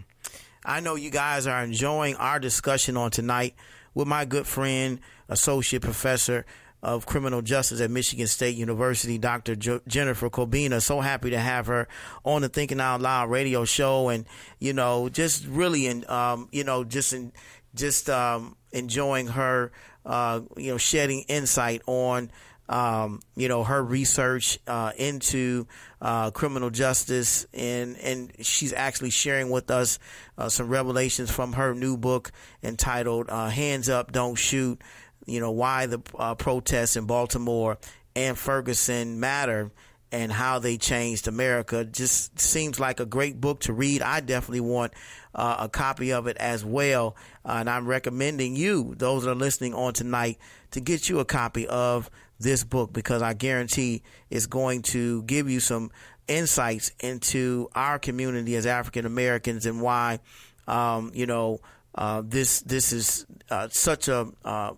I 0.66 0.80
know 0.80 0.96
you 0.96 1.12
guys 1.12 1.48
are 1.48 1.64
enjoying 1.64 2.16
our 2.16 2.40
discussion 2.40 2.98
on 2.98 3.12
tonight 3.12 3.56
with 3.94 4.08
my 4.08 4.26
good 4.26 4.48
friend, 4.48 5.00
associate 5.30 5.82
professor 5.82 6.46
of 6.84 7.06
criminal 7.06 7.42
justice 7.42 7.82
at 7.82 7.90
Michigan 7.90 8.28
State 8.28 8.56
University, 8.56 9.18
Dr. 9.18 9.56
Jo- 9.56 9.82
Jennifer 9.88 10.30
Cobbina. 10.30 10.82
So 10.82 11.02
happy 11.02 11.32
to 11.32 11.40
have 11.40 11.68
her 11.68 11.88
on 12.24 12.44
the 12.44 12.50
Thinking 12.50 12.80
Out 12.80 13.02
Loud 13.02 13.30
radio 13.30 13.66
show, 13.66 14.10
and 14.10 14.26
you 14.60 14.74
know, 14.74 15.10
just 15.10 15.46
really, 15.48 15.88
and 15.88 16.08
um, 16.10 16.50
you 16.52 16.64
know, 16.64 16.84
just 16.84 17.14
in, 17.14 17.32
just 17.74 18.10
um, 18.10 18.56
enjoying 18.72 19.28
her, 19.28 19.72
uh, 20.06 20.42
you 20.56 20.72
know, 20.72 20.78
shedding 20.78 21.24
insight 21.28 21.82
on. 21.88 22.32
Um, 22.70 23.22
you 23.38 23.48
know, 23.48 23.64
her 23.64 23.82
research, 23.82 24.60
uh, 24.68 24.92
into, 24.98 25.68
uh, 26.02 26.32
criminal 26.32 26.70
justice 26.70 27.48
and, 27.54 27.96
and 27.96 28.34
she's 28.42 28.74
actually 28.74 29.10
sharing 29.10 29.50
with 29.50 29.72
us, 29.72 30.00
uh, 30.38 30.50
some 30.50 30.68
revelations 30.68 31.32
from 31.32 31.54
her 31.54 31.74
new 31.74 31.96
book 31.96 32.34
entitled, 32.62 33.30
uh, 33.30 33.48
Hands 33.48 33.88
Up, 33.88 34.12
Don't 34.12 34.36
Shoot, 34.36 34.82
you 35.28 35.40
know, 35.40 35.52
why 35.52 35.86
the 35.86 36.02
uh, 36.18 36.36
protests 36.36 36.96
in 36.96 37.06
Baltimore 37.06 37.78
and 38.16 38.38
Ferguson 38.38 39.20
matter 39.20 39.72
and 40.12 40.32
how 40.32 40.60
they 40.60 40.78
changed 40.78 41.28
America. 41.28 41.84
Just 41.86 42.40
seems 42.40 42.80
like 42.80 43.00
a 43.00 43.06
great 43.06 43.40
book 43.40 43.62
to 43.62 43.74
read. 43.74 44.02
I 44.02 44.22
definitely 44.22 44.62
want 44.62 44.94
uh, 45.36 45.58
a 45.60 45.70
copy 45.70 46.14
of 46.14 46.28
it 46.28 46.38
as 46.38 46.64
well. 46.64 47.16
Uh, 47.46 47.58
and 47.60 47.70
I'm 47.70 47.86
recommending 47.86 48.56
you, 48.56 48.96
those 48.98 49.24
that 49.24 49.32
are 49.32 49.36
listening 49.36 49.74
on 49.74 49.94
tonight, 49.94 50.38
to 50.72 50.80
get 50.80 51.10
you 51.10 51.20
a 51.20 51.26
copy 51.26 51.68
of 51.68 52.10
this 52.40 52.64
book 52.64 52.94
because 52.94 53.22
I 53.22 53.34
guarantee 53.34 54.04
it's 54.30 54.46
going 54.46 54.84
to 54.84 55.24
give 55.24 55.50
you 55.50 55.60
some 55.60 55.92
insights 56.28 56.92
into 57.00 57.70
our 57.74 58.00
community 58.00 58.56
as 58.56 58.66
African 58.66 59.06
Americans 59.06 59.66
and 59.66 59.82
why, 59.82 60.20
um, 60.68 61.12
you 61.14 61.26
know, 61.26 61.62
uh, 61.96 62.22
this 62.24 62.62
this 62.62 62.94
is 62.94 63.26
uh, 63.50 63.68
such 63.72 64.08
a 64.08 64.28
uh, 64.46 64.74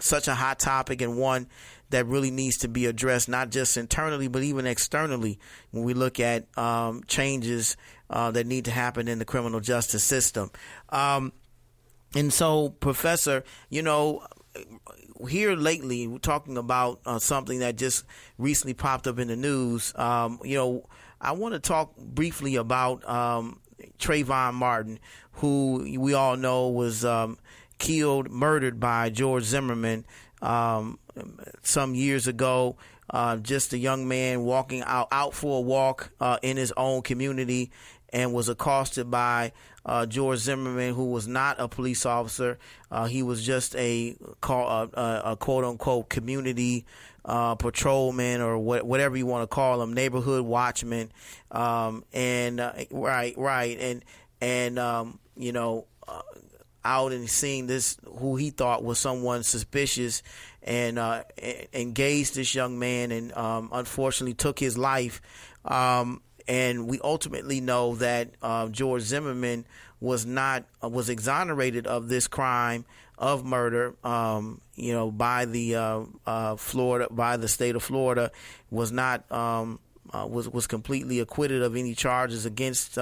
such 0.00 0.28
a 0.28 0.34
hot 0.34 0.58
topic 0.58 1.00
and 1.02 1.16
one 1.16 1.48
that 1.90 2.06
really 2.06 2.30
needs 2.30 2.58
to 2.58 2.68
be 2.68 2.86
addressed, 2.86 3.28
not 3.28 3.50
just 3.50 3.76
internally, 3.76 4.28
but 4.28 4.42
even 4.42 4.66
externally 4.66 5.38
when 5.70 5.84
we 5.84 5.94
look 5.94 6.20
at 6.20 6.46
um, 6.58 7.02
changes 7.06 7.76
uh, 8.10 8.30
that 8.30 8.46
need 8.46 8.66
to 8.66 8.70
happen 8.70 9.08
in 9.08 9.18
the 9.18 9.24
criminal 9.24 9.60
justice 9.60 10.04
system. 10.04 10.50
Um, 10.90 11.32
and 12.14 12.32
so, 12.32 12.70
Professor, 12.70 13.44
you 13.68 13.82
know, 13.82 14.26
here 15.28 15.54
lately, 15.54 16.06
we're 16.06 16.18
talking 16.18 16.56
about 16.56 17.00
uh, 17.04 17.18
something 17.18 17.58
that 17.60 17.76
just 17.76 18.04
recently 18.38 18.74
popped 18.74 19.06
up 19.06 19.18
in 19.18 19.28
the 19.28 19.36
news. 19.36 19.92
Um, 19.96 20.40
you 20.44 20.56
know, 20.56 20.88
I 21.20 21.32
want 21.32 21.54
to 21.54 21.60
talk 21.60 21.96
briefly 21.96 22.56
about 22.56 23.06
um, 23.08 23.60
Trayvon 23.98 24.54
Martin, 24.54 25.00
who 25.32 25.98
we 25.98 26.14
all 26.14 26.36
know 26.36 26.68
was 26.68 27.04
um, 27.04 27.38
killed, 27.78 28.30
murdered 28.30 28.78
by 28.80 29.10
George 29.10 29.44
Zimmerman 29.44 30.04
um, 30.42 30.98
some 31.62 31.94
years 31.94 32.26
ago. 32.26 32.76
Uh, 33.10 33.36
just 33.38 33.72
a 33.72 33.78
young 33.78 34.06
man 34.06 34.42
walking 34.42 34.82
out 34.82 35.08
out 35.10 35.32
for 35.32 35.58
a 35.58 35.60
walk 35.62 36.10
uh, 36.20 36.38
in 36.42 36.58
his 36.58 36.72
own 36.76 37.00
community 37.00 37.70
and 38.12 38.34
was 38.34 38.48
accosted 38.48 39.10
by 39.10 39.52
uh, 39.86 40.04
George 40.04 40.40
Zimmerman, 40.40 40.94
who 40.94 41.10
was 41.10 41.26
not 41.26 41.56
a 41.58 41.68
police 41.68 42.04
officer. 42.04 42.58
Uh, 42.90 43.06
he 43.06 43.22
was 43.22 43.44
just 43.44 43.74
a, 43.76 44.14
uh, 44.42 44.86
a 45.24 45.36
quote 45.36 45.64
unquote 45.64 46.10
community 46.10 46.84
uh, 47.24 47.54
patrolman 47.54 48.40
or 48.40 48.58
what, 48.58 48.84
whatever 48.84 49.16
you 49.16 49.26
want 49.26 49.42
to 49.42 49.54
call 49.54 49.80
him, 49.82 49.92
neighborhood 49.94 50.44
watchman. 50.44 51.10
Um, 51.50 52.04
and 52.12 52.58
right, 52.90 53.34
right, 53.38 53.78
and 53.80 54.04
and 54.40 54.78
um, 54.78 55.18
you 55.36 55.52
know 55.52 55.86
out 56.84 57.12
and 57.12 57.28
seeing 57.28 57.66
this 57.66 57.96
who 58.18 58.36
he 58.36 58.50
thought 58.50 58.84
was 58.84 58.98
someone 58.98 59.42
suspicious 59.42 60.22
and 60.62 60.98
uh, 60.98 61.22
engaged 61.72 62.34
this 62.34 62.54
young 62.54 62.78
man 62.78 63.10
and 63.10 63.32
um, 63.36 63.68
unfortunately 63.72 64.34
took 64.34 64.58
his 64.58 64.76
life. 64.76 65.20
Um, 65.64 66.22
and 66.46 66.88
we 66.88 66.98
ultimately 67.04 67.60
know 67.60 67.94
that 67.96 68.30
uh, 68.42 68.68
George 68.68 69.02
Zimmerman 69.02 69.66
was 70.00 70.24
not 70.24 70.64
uh, 70.82 70.88
was 70.88 71.08
exonerated 71.08 71.86
of 71.86 72.08
this 72.08 72.26
crime 72.26 72.84
of 73.18 73.44
murder. 73.44 73.94
Um, 74.04 74.60
you 74.74 74.92
know, 74.92 75.10
by 75.10 75.44
the 75.44 75.76
uh, 75.76 76.00
uh, 76.26 76.56
Florida 76.56 77.08
by 77.10 77.36
the 77.36 77.48
state 77.48 77.76
of 77.76 77.82
Florida 77.82 78.30
was 78.70 78.92
not 78.92 79.30
um, 79.30 79.78
uh, 80.12 80.26
was 80.28 80.48
was 80.48 80.66
completely 80.66 81.20
acquitted 81.20 81.62
of 81.62 81.76
any 81.76 81.94
charges 81.94 82.46
against 82.46 82.98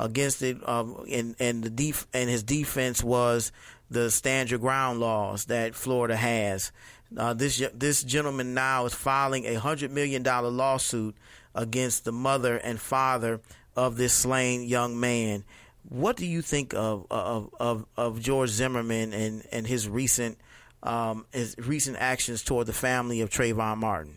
against 0.00 0.42
it, 0.42 0.56
um, 0.68 1.04
and 1.10 1.36
and 1.38 1.62
the 1.62 1.70
def- 1.70 2.06
and 2.12 2.28
his 2.28 2.42
defense 2.42 3.04
was 3.04 3.52
the 3.90 4.10
stand 4.10 4.50
your 4.50 4.58
ground 4.58 5.00
laws 5.00 5.46
that 5.46 5.74
Florida 5.74 6.16
has. 6.16 6.72
Uh, 7.16 7.34
this 7.34 7.62
this 7.74 8.02
gentleman 8.02 8.54
now 8.54 8.86
is 8.86 8.94
filing 8.94 9.44
a 9.44 9.54
hundred 9.54 9.90
million 9.90 10.22
dollar 10.22 10.48
lawsuit 10.48 11.14
against 11.54 12.04
the 12.04 12.12
mother 12.12 12.56
and 12.56 12.80
father 12.80 13.40
of 13.76 13.96
this 13.96 14.14
slain 14.14 14.62
young 14.62 14.98
man. 14.98 15.44
What 15.88 16.16
do 16.16 16.26
you 16.26 16.42
think 16.42 16.72
of 16.72 17.06
of 17.10 17.54
of, 17.58 17.86
of 17.96 18.20
George 18.20 18.50
Zimmerman 18.50 19.12
and 19.12 19.42
and 19.52 19.66
his 19.66 19.88
recent 19.88 20.38
um, 20.82 21.26
his 21.32 21.56
recent 21.58 21.96
actions 21.98 22.42
toward 22.42 22.66
the 22.66 22.72
family 22.72 23.20
of 23.20 23.30
Trayvon 23.30 23.78
Martin? 23.78 24.16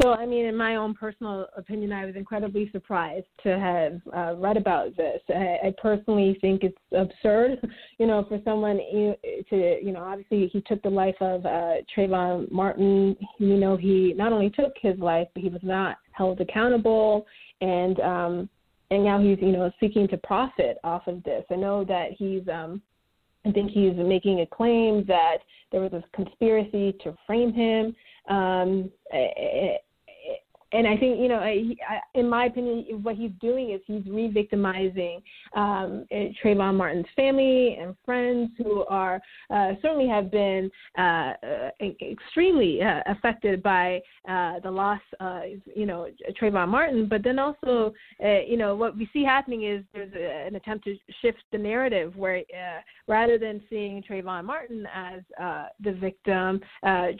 So, 0.00 0.12
I 0.12 0.26
mean, 0.26 0.46
in 0.46 0.56
my 0.56 0.76
own 0.76 0.94
personal 0.94 1.48
opinion, 1.56 1.92
I 1.92 2.06
was 2.06 2.14
incredibly 2.14 2.70
surprised 2.70 3.26
to 3.42 3.58
have 3.58 4.00
uh, 4.16 4.36
read 4.36 4.56
about 4.56 4.96
this. 4.96 5.20
I, 5.28 5.58
I 5.66 5.74
personally 5.82 6.38
think 6.40 6.62
it's 6.62 6.78
absurd, 6.92 7.58
you 7.98 8.06
know, 8.06 8.24
for 8.28 8.40
someone 8.44 8.76
to, 8.76 9.80
you 9.82 9.92
know, 9.92 10.04
obviously 10.04 10.48
he 10.52 10.60
took 10.60 10.80
the 10.82 10.90
life 10.90 11.16
of 11.20 11.44
uh, 11.44 11.74
Trayvon 11.96 12.50
Martin. 12.52 13.16
You 13.38 13.56
know, 13.56 13.76
he 13.76 14.14
not 14.16 14.32
only 14.32 14.50
took 14.50 14.72
his 14.80 14.96
life, 15.00 15.26
but 15.34 15.42
he 15.42 15.48
was 15.48 15.62
not 15.64 15.96
held 16.12 16.40
accountable, 16.40 17.26
and 17.60 17.98
um, 18.00 18.48
and 18.90 19.04
now 19.04 19.20
he's, 19.20 19.38
you 19.40 19.52
know, 19.52 19.70
seeking 19.80 20.06
to 20.08 20.16
profit 20.18 20.78
off 20.84 21.08
of 21.08 21.24
this. 21.24 21.44
I 21.50 21.56
know 21.56 21.84
that 21.84 22.12
he's. 22.16 22.46
Um, 22.48 22.82
I 23.46 23.52
think 23.52 23.70
he's 23.70 23.94
making 23.96 24.40
a 24.40 24.46
claim 24.46 25.04
that 25.06 25.38
there 25.70 25.80
was 25.80 25.92
a 25.92 26.02
conspiracy 26.14 26.92
to 27.04 27.16
frame 27.26 27.52
him. 27.52 27.94
Um, 28.28 28.90
and 30.72 30.86
I 30.86 30.96
think 30.96 31.18
you 31.18 31.28
know, 31.28 31.42
in 32.14 32.28
my 32.28 32.46
opinion, 32.46 33.02
what 33.02 33.16
he's 33.16 33.30
doing 33.40 33.70
is 33.70 33.80
he's 33.86 34.04
re-victimizing 34.06 35.22
um, 35.56 36.04
eh, 36.10 36.28
Trayvon 36.42 36.74
Martin's 36.74 37.06
family 37.16 37.78
and 37.80 37.94
friends 38.04 38.50
who 38.58 38.84
are 38.86 39.20
uh, 39.50 39.72
certainly 39.80 40.08
have 40.08 40.30
been 40.30 40.70
uh, 40.98 41.32
uh 41.42 41.70
extremely 42.02 42.82
uh, 42.82 43.00
affected 43.06 43.62
by 43.62 44.00
uh, 44.28 44.60
the 44.60 44.70
loss, 44.70 45.00
of 45.20 45.42
you 45.74 45.86
know, 45.86 46.08
Trayvon 46.40 46.68
Martin. 46.68 47.08
But 47.08 47.24
then 47.24 47.38
also, 47.38 47.92
uh, 48.22 48.40
you 48.46 48.56
know, 48.56 48.74
what 48.74 48.96
we 48.96 49.08
see 49.12 49.24
happening 49.24 49.64
is 49.64 49.84
there's 49.94 50.12
a, 50.14 50.46
an 50.46 50.56
attempt 50.56 50.84
to 50.84 50.96
shift 51.22 51.38
the 51.50 51.58
narrative 51.58 52.14
where 52.16 52.42
rather 53.06 53.38
than 53.38 53.62
seeing 53.70 54.02
Trayvon 54.02 54.44
Martin 54.44 54.86
as 54.94 55.22
the 55.80 55.92
victim, 55.92 56.60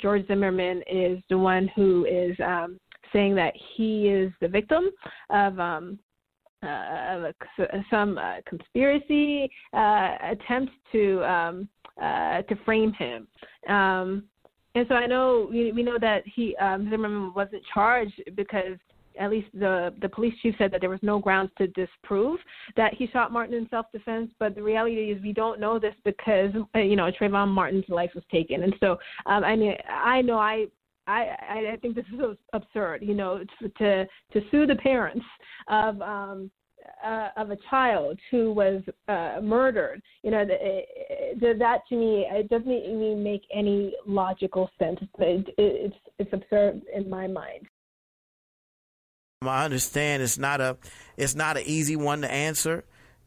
George 0.00 0.26
Zimmerman 0.26 0.82
is 0.90 1.18
the 1.30 1.38
one 1.38 1.68
who 1.74 2.04
is 2.04 2.36
um, 2.44 2.78
saying 3.12 3.34
that 3.36 3.54
he 3.76 4.08
is 4.08 4.32
the 4.40 4.48
victim 4.48 4.90
of 5.30 5.58
um, 5.58 5.98
uh, 6.62 6.66
a, 6.66 7.32
some 7.90 8.18
uh, 8.18 8.36
conspiracy 8.46 9.50
uh, 9.72 10.16
attempt 10.22 10.72
to 10.92 11.22
um, 11.24 11.68
uh, 12.02 12.42
to 12.42 12.56
frame 12.64 12.92
him. 12.92 13.26
Um, 13.68 14.24
and 14.74 14.86
so 14.88 14.94
I 14.94 15.06
know 15.06 15.48
we, 15.50 15.72
we 15.72 15.82
know 15.82 15.98
that 16.00 16.22
he 16.26 16.56
um, 16.56 16.88
Zimmerman 16.90 17.32
wasn't 17.34 17.62
charged 17.72 18.22
because 18.36 18.76
at 19.18 19.30
least 19.30 19.48
the 19.52 19.92
the 20.00 20.08
police 20.08 20.34
chief 20.42 20.54
said 20.58 20.70
that 20.72 20.80
there 20.80 20.90
was 20.90 21.00
no 21.02 21.18
grounds 21.18 21.50
to 21.58 21.66
disprove 21.68 22.38
that 22.76 22.94
he 22.94 23.08
shot 23.08 23.32
Martin 23.32 23.54
in 23.54 23.68
self-defense. 23.68 24.30
But 24.38 24.54
the 24.54 24.62
reality 24.62 25.10
is 25.10 25.22
we 25.22 25.32
don't 25.32 25.60
know 25.60 25.78
this 25.78 25.94
because 26.04 26.50
uh, 26.74 26.78
you 26.78 26.96
know 26.96 27.10
Trayvon 27.10 27.48
Martin's 27.48 27.88
life 27.88 28.10
was 28.14 28.24
taken, 28.30 28.62
and 28.62 28.74
so 28.80 28.92
um, 29.26 29.44
I 29.44 29.56
mean 29.56 29.74
I 29.88 30.22
know 30.22 30.38
I 30.38 30.66
I, 31.08 31.72
I 31.72 31.76
think 31.80 31.94
this 31.94 32.04
is 32.12 32.36
absurd. 32.52 33.02
You 33.02 33.14
know, 33.14 33.40
to 33.78 34.06
to 34.32 34.40
sue 34.50 34.66
the 34.66 34.76
parents 34.76 35.24
of 35.68 36.00
um, 36.02 36.50
uh, 37.04 37.28
of 37.36 37.50
a 37.50 37.56
child 37.70 38.18
who 38.30 38.52
was 38.52 38.82
uh, 39.08 39.40
murdered. 39.42 40.02
You 40.22 40.30
know, 40.30 40.44
that, 40.44 41.58
that 41.58 41.78
to 41.88 41.96
me 41.96 42.26
it 42.30 42.48
doesn't 42.48 42.70
even 42.70 43.22
make 43.22 43.42
any 43.54 43.94
logical 44.06 44.70
sense. 44.78 44.98
It, 45.18 45.54
it's 45.56 45.96
it's 46.18 46.32
absurd 46.32 46.82
in 46.94 47.08
my 47.08 47.26
mind. 47.26 47.66
I 49.42 49.64
understand 49.64 50.22
it's 50.22 50.38
not 50.38 50.60
a 50.60 50.76
it's 51.16 51.34
not 51.34 51.56
an 51.56 51.62
easy 51.66 51.96
one 51.96 52.22
to 52.22 52.30
answer 52.30 52.84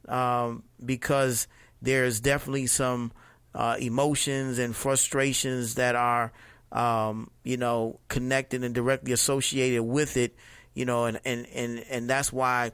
um, 0.07 0.63
because 0.83 1.47
there's 1.81 2.19
definitely 2.19 2.67
some 2.67 3.11
uh, 3.55 3.77
emotions 3.79 4.59
and 4.59 4.75
frustrations 4.75 5.75
that 5.75 5.95
are 5.95 6.31
um, 6.71 7.29
you 7.43 7.57
know, 7.57 7.99
connected 8.07 8.63
and 8.63 8.73
directly 8.73 9.11
associated 9.11 9.83
with 9.83 10.17
it, 10.17 10.35
you 10.73 10.85
know, 10.85 11.05
and, 11.05 11.19
and, 11.25 11.45
and, 11.53 11.83
and 11.89 12.09
that's 12.09 12.31
why, 12.31 12.71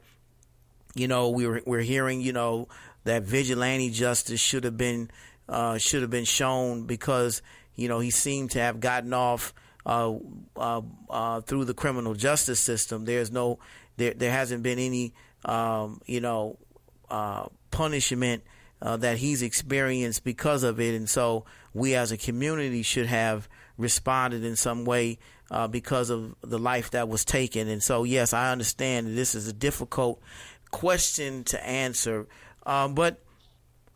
you 0.94 1.08
know, 1.08 1.30
we're, 1.30 1.62
we're 1.66 1.82
hearing, 1.82 2.22
you 2.22 2.34
know, 2.34 2.68
that 3.06 3.24
vigilante 3.24 3.90
justice 3.90 4.40
should 4.40 4.64
have 4.64 4.78
been, 4.78 5.10
uh, 5.50 5.78
should 5.78 6.02
have 6.02 6.12
been 6.12 6.26
shown 6.26 6.86
because, 6.86 7.42
you 7.76 7.88
know, 7.88 8.00
he 8.00 8.12
seemed 8.12 8.52
to 8.52 8.60
have 8.60 8.80
gotten 8.80 9.14
off, 9.14 9.54
uh, 9.86 10.14
uh, 10.56 10.82
uh, 11.10 11.42
through 11.42 11.66
the 11.66 11.74
criminal 11.74 12.14
justice 12.14 12.60
system. 12.60 13.06
There's 13.06 13.32
no, 13.32 13.58
there, 13.96 14.14
there 14.14 14.32
hasn't 14.32 14.62
been 14.62 14.78
any, 14.78 15.14
um, 15.46 16.02
you 16.06 16.22
know, 16.22 16.58
uh, 17.10 17.48
punishment, 17.72 18.44
uh, 18.80 18.98
that 18.98 19.18
he's 19.18 19.42
experienced 19.42 20.24
because 20.24 20.62
of 20.62 20.80
it. 20.80 20.94
And 20.94 21.10
so 21.10 21.46
we 21.74 21.96
as 21.96 22.12
a 22.12 22.18
community 22.18 22.84
should 22.84 23.08
have, 23.08 23.50
responded 23.78 24.44
in 24.44 24.56
some 24.56 24.86
way 24.86 25.20
uh, 25.52 25.68
because 25.68 26.10
of 26.10 26.36
the 26.42 26.60
life 26.60 26.92
that 26.92 27.08
was 27.08 27.24
taken. 27.24 27.68
And 27.68 27.82
so, 27.82 28.04
yes, 28.04 28.34
I 28.34 28.52
understand 28.52 29.18
this 29.18 29.36
is 29.36 29.48
a 29.48 29.54
difficult 29.54 30.22
question 30.72 31.44
to 31.46 31.66
answer. 31.66 32.28
Um, 32.66 32.96
but, 32.96 33.24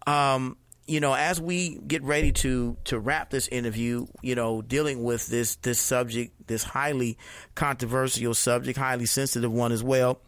um, 0.07 0.57
you 0.87 0.99
know, 0.99 1.13
as 1.13 1.39
we 1.39 1.79
get 1.87 2.03
ready 2.03 2.31
to 2.33 2.75
to 2.85 2.99
wrap 2.99 3.29
this 3.29 3.47
interview, 3.47 4.07
you 4.21 4.35
know, 4.35 4.61
dealing 4.61 5.03
with 5.03 5.27
this 5.27 5.55
this 5.57 5.79
subject, 5.79 6.47
this 6.47 6.63
highly 6.63 7.17
controversial 7.55 8.33
subject, 8.33 8.77
highly 8.77 9.05
sensitive 9.05 9.51
one 9.51 9.71
as 9.71 9.83
well. 9.83 10.21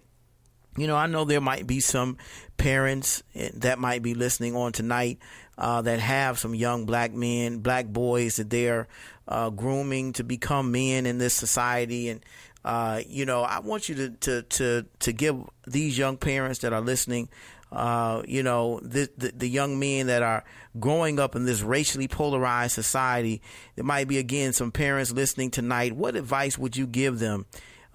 You 0.78 0.88
know, 0.88 0.96
I 0.96 1.06
know 1.06 1.24
there 1.24 1.42
might 1.42 1.68
be 1.68 1.82
some 1.82 2.18
parents 2.58 3.24
eh, 3.36 3.50
that 3.56 3.78
might 3.78 4.02
be 4.02 4.16
listening 4.16 4.56
on 4.56 4.72
tonight 4.72 5.20
uh, 5.58 5.82
that 5.84 6.00
have 6.00 6.40
some 6.40 6.56
young 6.56 6.86
black 6.86 7.14
men, 7.14 7.60
black 7.60 7.86
boys 7.88 8.38
that 8.38 8.50
they're 8.50 8.88
uh, 9.28 9.50
grooming 9.50 10.14
to 10.14 10.24
become 10.24 10.72
men 10.72 11.06
in 11.06 11.18
this 11.18 11.34
society. 11.34 12.10
And, 12.10 12.26
uh, 12.66 13.02
you 13.08 13.26
know, 13.26 13.42
I 13.42 13.60
want 13.60 13.90
you 13.90 13.96
to, 13.96 14.10
to, 14.10 14.42
to, 14.44 14.86
to 15.00 15.14
give 15.14 15.38
these 15.68 15.98
young 15.98 16.18
parents 16.18 16.60
that 16.60 16.74
are 16.74 16.82
listening, 16.82 17.30
uh, 17.72 18.24
you 18.28 18.44
know, 18.44 18.80
the, 18.82 19.10
the, 19.18 19.34
the, 19.36 19.50
young 19.50 19.80
men 19.80 20.08
that 20.08 20.22
are 20.22 20.44
growing 20.80 21.20
up 21.20 21.36
in 21.36 21.46
this 21.46 21.62
racially 21.62 22.08
polarized 22.08 22.74
society. 22.74 23.42
There 23.76 23.86
might 23.86 24.08
be, 24.08 24.20
again, 24.20 24.54
some 24.54 24.72
parents 24.72 25.12
listening 25.12 25.52
tonight. 25.52 25.94
What 25.94 26.16
advice 26.16 26.58
would 26.58 26.78
you 26.78 26.88
give 26.88 27.20
them? 27.20 27.46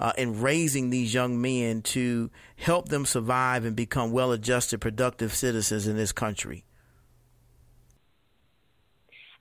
Uh, 0.01 0.13
in 0.17 0.41
raising 0.41 0.91
these 0.91 1.13
young 1.13 1.41
men 1.41 1.83
to 1.83 2.31
help 2.55 2.89
them 2.89 3.05
survive 3.05 3.65
and 3.65 3.75
become 3.75 4.13
well 4.13 4.31
adjusted, 4.31 4.81
productive 4.81 5.35
citizens 5.35 5.89
in 5.89 5.97
this 5.97 6.13
country? 6.13 6.65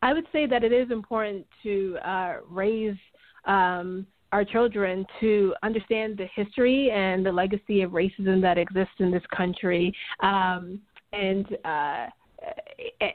I 0.01 0.13
would 0.13 0.25
say 0.31 0.45
that 0.45 0.63
it 0.63 0.71
is 0.71 0.91
important 0.91 1.45
to 1.63 1.97
uh, 2.05 2.35
raise 2.49 2.97
um, 3.45 4.05
our 4.31 4.43
children 4.43 5.05
to 5.19 5.55
understand 5.63 6.17
the 6.17 6.27
history 6.35 6.91
and 6.91 7.25
the 7.25 7.31
legacy 7.31 7.81
of 7.81 7.91
racism 7.91 8.41
that 8.41 8.57
exists 8.57 8.95
in 8.99 9.09
this 9.09 9.23
country, 9.35 9.93
um, 10.21 10.81
and 11.13 11.45
uh, 11.63 12.07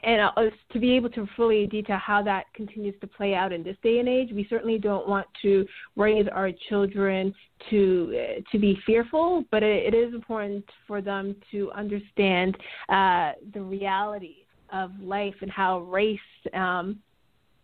and 0.03 0.51
to 0.71 0.79
be 0.79 0.91
able 0.91 1.09
to 1.09 1.27
fully 1.37 1.65
detail 1.67 1.97
how 1.97 2.21
that 2.21 2.45
continues 2.53 2.95
to 2.99 3.07
play 3.07 3.33
out 3.33 3.53
in 3.53 3.63
this 3.63 3.77
day 3.81 3.99
and 3.99 4.09
age. 4.09 4.29
We 4.33 4.45
certainly 4.49 4.77
don't 4.77 5.07
want 5.07 5.27
to 5.43 5.65
raise 5.95 6.27
our 6.31 6.51
children 6.67 7.33
to 7.69 8.13
uh, 8.13 8.41
to 8.51 8.59
be 8.59 8.77
fearful, 8.85 9.45
but 9.51 9.63
it, 9.63 9.93
it 9.93 9.97
is 9.97 10.13
important 10.13 10.65
for 10.87 11.01
them 11.01 11.35
to 11.51 11.71
understand 11.71 12.57
uh, 12.89 13.31
the 13.53 13.61
reality 13.61 14.42
of 14.73 14.91
life 15.01 15.35
and 15.41 15.51
how 15.51 15.79
race 15.81 16.19
um, 16.53 16.99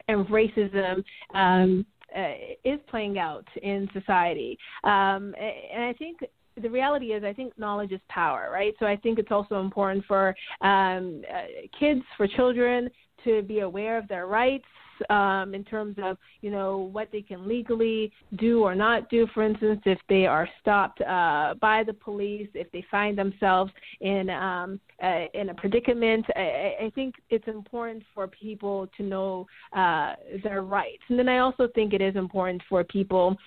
and 0.08 0.26
racism 0.28 1.04
um, 1.34 1.86
uh, 2.16 2.34
is 2.64 2.80
playing 2.88 3.20
out 3.20 3.46
in 3.62 3.90
society. 3.94 4.58
Um, 4.84 5.36
and 5.40 5.84
I 5.84 5.94
think 5.98 6.20
the 6.62 6.70
reality 6.70 7.08
is, 7.08 7.24
I 7.24 7.34
think 7.34 7.58
knowledge 7.58 7.92
is 7.92 8.02
power, 8.10 8.50
right? 8.52 8.74
So 8.80 8.86
I 8.86 8.96
think 8.96 9.20
it's 9.20 9.32
also 9.32 9.60
important 9.60 10.06
for 10.06 10.36
um, 10.62 11.22
uh, 11.34 11.68
kids, 11.80 12.02
for 12.18 12.28
children, 12.28 12.90
to 13.24 13.42
be 13.44 13.60
aware 13.60 13.98
of 13.98 14.08
their 14.08 14.28
rights 14.28 14.66
um, 15.10 15.54
in 15.54 15.64
terms 15.64 15.96
of 16.02 16.18
you 16.42 16.52
know 16.52 16.90
what 16.92 17.10
they 17.12 17.22
can 17.22 17.48
legally 17.48 18.12
do 18.38 18.62
or 18.64 18.76
not 18.76 19.10
do. 19.10 19.28
For 19.34 19.44
instance, 19.44 19.82
if 19.86 20.00
they 20.08 20.26
are 20.26 20.48
stopped 20.62 21.02
uh, 21.02 21.56
by 21.62 21.84
the 21.84 21.94
police, 21.94 22.50
if 22.54 22.72
they 22.72 22.84
find 22.90 23.18
themselves 23.18 23.72
in 24.02 24.30
um, 24.30 24.80
uh, 25.04 25.26
in 25.34 25.50
a 25.50 25.54
predicament, 25.54 26.26
I, 26.36 26.76
I 26.86 26.92
think 26.96 27.16
it's 27.30 27.48
important 27.48 28.04
for 28.14 28.28
people 28.28 28.88
to 28.98 29.04
know 29.04 29.48
uh, 29.76 30.16
their 30.44 30.62
rights. 30.62 31.04
And 31.10 31.18
then 31.18 31.30
I 31.30 31.40
also 31.40 31.68
think 31.74 31.94
it 31.94 32.02
is 32.02 32.16
important 32.16 32.62
for 32.70 32.84
people 32.84 33.38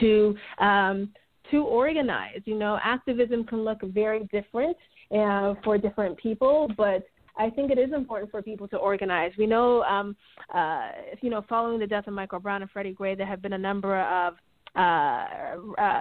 to 0.00 0.36
um, 0.58 1.10
to 1.50 1.64
organize. 1.64 2.40
You 2.44 2.58
know, 2.58 2.78
activism 2.82 3.44
can 3.44 3.64
look 3.64 3.80
very 3.82 4.28
different 4.32 4.76
uh, 5.16 5.54
for 5.64 5.78
different 5.78 6.16
people, 6.18 6.70
but 6.76 7.06
I 7.38 7.50
think 7.50 7.70
it 7.70 7.78
is 7.78 7.92
important 7.92 8.30
for 8.30 8.42
people 8.42 8.66
to 8.68 8.76
organize. 8.76 9.32
We 9.38 9.46
know, 9.46 9.82
um, 9.84 10.16
uh, 10.52 10.88
you 11.22 11.30
know, 11.30 11.44
following 11.48 11.78
the 11.78 11.86
death 11.86 12.08
of 12.08 12.14
Michael 12.14 12.40
Brown 12.40 12.62
and 12.62 12.70
Freddie 12.70 12.92
Gray, 12.92 13.14
there 13.14 13.26
have 13.26 13.40
been 13.40 13.52
a 13.52 13.58
number 13.58 14.00
of 14.00 14.34
uh, 14.76 15.24
uh, 15.78 16.00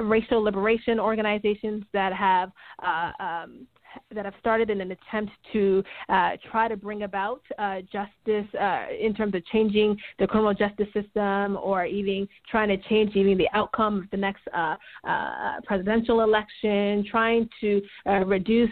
racial 0.00 0.42
liberation 0.42 1.00
organizations 1.00 1.84
that 1.92 2.12
have 2.12 2.50
uh, 2.84 3.10
um, 3.22 3.66
that 4.14 4.24
have 4.24 4.34
started 4.40 4.70
in 4.70 4.80
an 4.80 4.92
attempt 4.92 5.32
to 5.52 5.82
uh, 6.08 6.30
try 6.50 6.68
to 6.68 6.76
bring 6.76 7.02
about 7.02 7.42
uh, 7.58 7.80
justice 7.80 8.46
uh, 8.60 8.86
in 8.98 9.14
terms 9.14 9.34
of 9.34 9.44
changing 9.46 9.96
the 10.18 10.26
criminal 10.26 10.54
justice 10.54 10.88
system 10.92 11.56
or 11.62 11.84
even 11.84 12.28
trying 12.50 12.68
to 12.68 12.76
change 12.88 13.14
even 13.16 13.36
the 13.38 13.48
outcome 13.52 13.98
of 13.98 14.10
the 14.10 14.16
next 14.16 14.42
uh, 14.54 14.76
uh, 15.04 15.60
presidential 15.64 16.20
election, 16.20 17.04
trying 17.10 17.48
to 17.60 17.80
uh, 18.06 18.24
reduce 18.24 18.70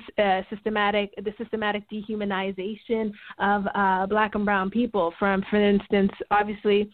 systematic 0.50 1.12
the 1.16 1.32
systematic 1.38 1.82
dehumanization 1.90 3.12
of 3.38 3.64
black 4.08 4.34
and 4.34 4.44
brown 4.44 4.70
people 4.70 5.12
from, 5.18 5.42
for 5.50 5.56
instance, 5.62 6.10
obviously 6.30 6.90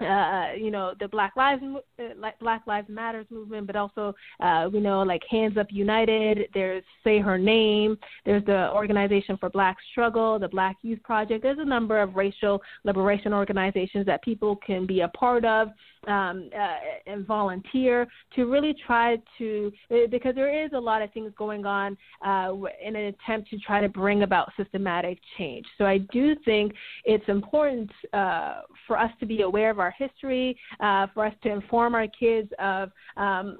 uh, 0.00 0.48
you 0.58 0.70
know 0.70 0.92
the 1.00 1.08
Black 1.08 1.34
Lives 1.36 1.62
uh, 1.98 2.30
Black 2.40 2.62
Lives 2.66 2.88
Matters 2.88 3.26
movement, 3.30 3.66
but 3.66 3.76
also 3.76 4.14
uh, 4.40 4.68
we 4.72 4.80
know 4.80 5.02
like 5.02 5.22
Hands 5.30 5.56
Up 5.56 5.68
United. 5.70 6.48
There's 6.52 6.84
Say 7.02 7.18
Her 7.18 7.38
Name. 7.38 7.96
There's 8.24 8.44
the 8.44 8.70
Organization 8.72 9.36
for 9.38 9.48
Black 9.48 9.76
Struggle, 9.92 10.38
the 10.38 10.48
Black 10.48 10.76
Youth 10.82 11.02
Project. 11.02 11.42
There's 11.42 11.58
a 11.58 11.64
number 11.64 12.00
of 12.00 12.14
racial 12.14 12.60
liberation 12.84 13.32
organizations 13.32 14.06
that 14.06 14.22
people 14.22 14.56
can 14.56 14.86
be 14.86 15.00
a 15.00 15.08
part 15.08 15.44
of 15.44 15.68
um, 16.06 16.50
uh, 16.54 16.76
and 17.06 17.26
volunteer 17.26 18.06
to 18.34 18.46
really 18.46 18.74
try 18.86 19.16
to 19.38 19.72
uh, 19.90 20.06
because 20.10 20.34
there 20.34 20.64
is 20.64 20.70
a 20.74 20.78
lot 20.78 21.02
of 21.02 21.12
things 21.12 21.32
going 21.36 21.66
on 21.66 21.96
uh, 22.24 22.52
in 22.84 22.96
an 22.96 23.06
attempt 23.06 23.50
to 23.50 23.58
try 23.58 23.80
to 23.80 23.88
bring 23.88 24.22
about 24.22 24.52
systematic 24.56 25.18
change. 25.36 25.66
So 25.78 25.84
I 25.84 25.98
do 26.12 26.34
think 26.44 26.72
it's 27.04 27.28
important 27.28 27.90
uh, 28.12 28.62
for 28.86 28.98
us 28.98 29.10
to 29.20 29.26
be 29.26 29.42
aware 29.42 29.70
of 29.70 29.78
our 29.78 29.94
history, 29.96 30.58
uh, 30.80 31.06
for 31.14 31.26
us 31.26 31.34
to 31.42 31.50
inform 31.50 31.94
our 31.94 32.06
kids 32.18 32.50
of 32.58 32.90
um, 33.16 33.58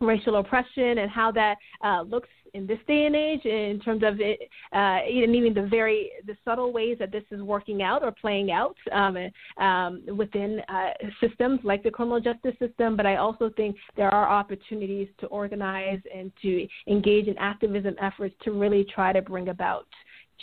racial 0.00 0.36
oppression 0.36 0.98
and 0.98 1.10
how 1.10 1.32
that 1.32 1.56
uh, 1.84 2.02
looks 2.02 2.28
in 2.56 2.66
this 2.66 2.78
day 2.88 3.04
and 3.04 3.14
age 3.14 3.44
in 3.44 3.78
terms 3.80 4.02
of 4.02 4.20
it, 4.20 4.40
uh, 4.72 5.00
even 5.08 5.52
the 5.52 5.68
very 5.70 6.10
the 6.26 6.36
subtle 6.44 6.72
ways 6.72 6.96
that 6.98 7.12
this 7.12 7.22
is 7.30 7.42
working 7.42 7.82
out 7.82 8.02
or 8.02 8.10
playing 8.10 8.50
out 8.50 8.76
um, 8.92 9.16
um, 9.58 10.02
within 10.16 10.60
uh, 10.68 10.90
systems 11.20 11.60
like 11.62 11.82
the 11.82 11.90
criminal 11.90 12.20
justice 12.20 12.54
system. 12.58 12.96
But 12.96 13.04
I 13.04 13.16
also 13.16 13.50
think 13.56 13.76
there 13.96 14.12
are 14.12 14.28
opportunities 14.28 15.08
to 15.20 15.26
organize 15.26 16.00
and 16.14 16.32
to 16.42 16.66
engage 16.88 17.26
in 17.26 17.36
activism 17.38 17.94
efforts 18.00 18.34
to 18.44 18.52
really 18.52 18.84
try 18.84 19.12
to 19.12 19.20
bring 19.20 19.48
about 19.48 19.86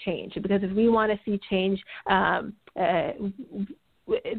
change. 0.05 0.33
Because 0.35 0.61
if 0.63 0.71
we 0.71 0.89
want 0.89 1.11
to 1.11 1.19
see 1.25 1.39
change, 1.49 1.81
um, 2.07 2.53
uh, 2.79 3.11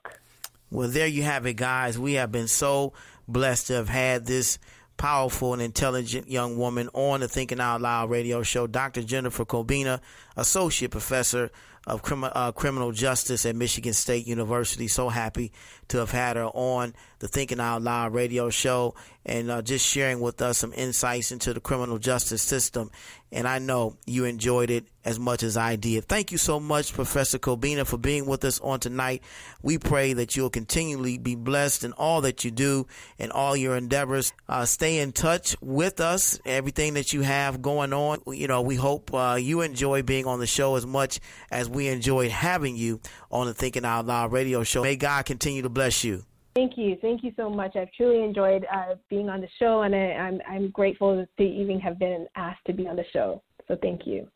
Well, 0.71 0.89
there 0.89 1.07
you 1.07 1.23
have 1.23 1.47
it, 1.47 1.55
guys. 1.55 1.99
We 1.99 2.15
have 2.15 2.33
been 2.33 2.49
so 2.49 2.93
blessed 3.29 3.69
to 3.69 3.75
have 3.75 3.89
had 3.89 4.27
this 4.27 4.59
powerful 4.97 5.53
and 5.53 5.63
intelligent 5.63 6.29
young 6.29 6.57
woman 6.57 6.89
on 6.95 7.21
the 7.21 7.29
Thinking 7.29 7.61
Out 7.61 7.81
Loud 7.81 8.11
radio 8.11 8.43
show, 8.43 8.67
Dr. 8.67 9.03
Jennifer 9.03 9.45
Cobbina, 9.45 10.01
Associate 10.37 10.91
Professor 10.91 11.51
of 11.87 12.03
Crim- 12.03 12.25
uh, 12.25 12.53
Criminal 12.53 12.93
Justice 12.93 13.45
at 13.45 13.57
Michigan 13.57 13.93
State 13.93 14.27
University. 14.27 14.89
So 14.89 15.09
happy 15.09 15.53
to 15.89 15.99
have 15.99 16.11
had 16.11 16.37
her 16.37 16.45
on 16.45 16.95
the 17.19 17.29
Thinking 17.29 17.61
Out 17.61 17.83
Loud 17.83 18.13
radio 18.13 18.51
show 18.51 18.95
and 19.27 19.51
uh, 19.51 19.63
just 19.63 19.87
sharing 19.87 20.21
with 20.21 20.43
us 20.43 20.59
some 20.59 20.73
insights 20.75 21.33
into 21.33 21.55
the 21.55 21.61
criminal 21.61 21.99
justice 21.99 22.43
system. 22.43 22.91
And 23.33 23.49
I 23.49 23.59
know 23.59 23.97
you 24.07 24.27
enjoyed 24.27 24.71
it 24.71 24.87
as 25.05 25.19
much 25.19 25.43
as 25.43 25.57
I 25.57 25.77
did. 25.77 26.05
Thank 26.05 26.31
you 26.31 26.39
so 26.39 26.61
much, 26.61 26.93
Professor 26.93 27.39
Cobbina, 27.39 27.85
for 27.87 27.99
being 27.99 28.27
with 28.27 28.45
us 28.45 28.61
on 28.61 28.79
tonight. 28.79 29.23
We 29.61 29.79
pray 29.79 30.13
that 30.13 30.37
you'll 30.37 30.51
continually 30.51 31.19
be 31.19 31.35
blessed 31.35 31.83
in 31.83 31.93
all 31.95 32.21
that 32.21 32.45
you 32.45 32.51
do 32.53 32.87
and 33.19 33.33
all 33.33 33.57
your 33.57 33.77
endeavors. 33.77 34.33
Uh, 34.49 34.67
stay 34.67 35.01
in 35.01 35.11
touch 35.13 35.57
with 35.61 36.01
us, 36.01 36.39
everything 36.47 36.95
that 36.95 37.13
you 37.13 37.23
have 37.23 37.61
going 37.61 37.93
on. 37.93 38.21
You 38.27 38.47
know, 38.47 38.63
we 38.63 38.77
hope 38.77 39.13
uh, 39.13 39.37
you 39.41 39.63
enjoy 39.63 40.03
being 40.03 40.27
on 40.27 40.39
the 40.39 40.47
show 40.47 40.77
as 40.77 40.87
much 40.87 41.19
as 41.51 41.69
we 41.69 41.89
enjoyed 41.89 42.31
having 42.31 42.77
you 42.77 43.01
on 43.33 43.47
the 43.47 43.55
Thinking 43.55 43.85
Out 43.85 44.07
Loud 44.07 44.31
radio 44.31 44.63
show. 44.63 44.83
May 44.83 44.97
God 44.97 45.25
continue 45.25 45.63
to 45.63 45.71
bless 45.75 46.05
you. 46.05 46.25
Thank 46.55 46.79
you. 46.79 46.97
Thank 47.03 47.25
you 47.25 47.33
so 47.37 47.51
much. 47.51 47.75
I've 47.75 47.93
truly 47.93 48.23
enjoyed 48.23 48.65
uh, 48.73 48.95
being 49.11 49.29
on 49.29 49.41
the 49.41 49.49
show, 49.59 49.83
and 49.83 49.95
I, 49.95 50.13
I'm, 50.13 50.41
I'm 50.49 50.71
grateful 50.71 51.27
to 51.37 51.43
even 51.43 51.81
have 51.81 51.99
been 51.99 52.29
asked 52.37 52.65
to 52.67 52.73
be 52.73 52.87
on 52.87 52.95
the 52.95 53.05
show. 53.13 53.43
So 53.67 53.77
thank 53.83 54.07
you. 54.07 54.29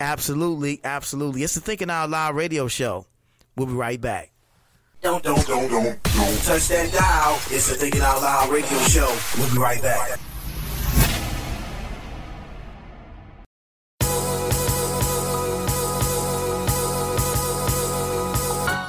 Absolutely. 0.00 0.80
Absolutely. 0.84 1.42
It's 1.42 1.54
the 1.54 1.60
Thinking 1.60 1.90
Out 1.90 2.10
Loud 2.10 2.36
radio 2.36 2.68
show. 2.68 3.06
We'll 3.56 3.66
be 3.66 3.72
right 3.72 4.00
back. 4.00 4.30
Don't, 5.00 5.22
don't, 5.22 5.46
don't, 5.46 5.70
don't, 5.70 6.02
don't 6.02 6.42
touch 6.42 6.68
that 6.68 6.92
dial. 6.92 7.34
It's 7.50 7.68
the 7.68 7.74
Thinking 7.76 8.02
Out 8.02 8.20
Loud 8.20 8.50
radio 8.50 8.78
show. 8.80 9.16
We'll 9.38 9.50
be 9.52 9.58
right 9.58 9.80
back. 9.80 10.18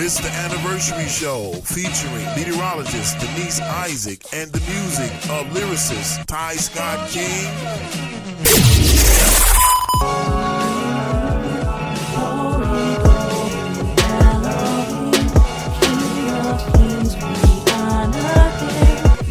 It's 0.00 0.20
the 0.20 0.28
anniversary 0.28 1.08
show 1.08 1.52
featuring 1.64 2.24
meteorologist 2.36 3.18
Denise 3.18 3.58
Isaac 3.60 4.24
and 4.32 4.48
the 4.52 4.60
music 4.70 5.10
of 5.28 5.44
lyricist 5.48 6.24
Ty 6.26 6.54
Scott 6.54 7.10
King. 7.10 7.24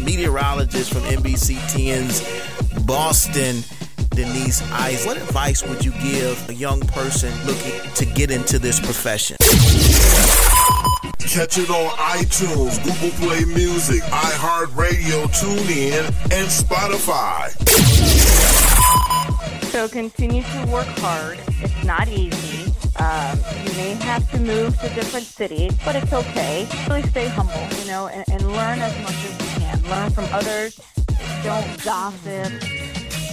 Meteorologist 0.04 0.92
from 0.92 1.02
NBC 1.04 1.56
10's 1.72 2.84
Boston 2.84 3.64
Denise 4.10 4.62
Ice, 4.72 5.06
what 5.06 5.16
advice 5.16 5.62
would 5.66 5.82
you 5.82 5.92
give 5.92 6.46
a 6.50 6.54
young 6.54 6.80
person 6.80 7.32
looking 7.46 7.80
to 7.94 8.04
get 8.04 8.30
into 8.30 8.58
this 8.58 8.78
profession? 8.78 9.38
Catch 11.18 11.58
it 11.58 11.70
on 11.70 11.90
iTunes, 11.96 12.82
Google 12.82 13.10
Play 13.18 13.44
Music, 13.44 14.02
iHeartRadio, 14.02 15.26
TuneIn, 15.28 16.06
and 16.32 16.48
Spotify. 16.48 17.50
So 19.70 19.88
continue 19.88 20.42
to 20.42 20.66
work 20.72 20.86
hard. 20.98 21.38
It's 21.60 21.84
not 21.84 22.08
easy. 22.08 22.72
Um, 22.96 23.38
you 23.64 23.72
may 23.74 23.94
have 24.00 24.28
to 24.32 24.40
move 24.40 24.78
to 24.80 24.88
different 24.94 25.26
cities, 25.26 25.72
but 25.84 25.94
it's 25.96 26.12
okay. 26.12 26.66
Really 26.88 27.02
stay 27.02 27.28
humble, 27.28 27.78
you 27.78 27.86
know, 27.86 28.08
and, 28.08 28.24
and 28.30 28.42
learn 28.50 28.80
as 28.80 28.96
much 29.02 29.14
as 29.14 29.32
you 29.40 29.60
can. 29.60 29.82
Learn 29.90 30.10
from 30.10 30.24
others. 30.32 30.80
Don't 31.44 31.84
gossip. 31.84 32.52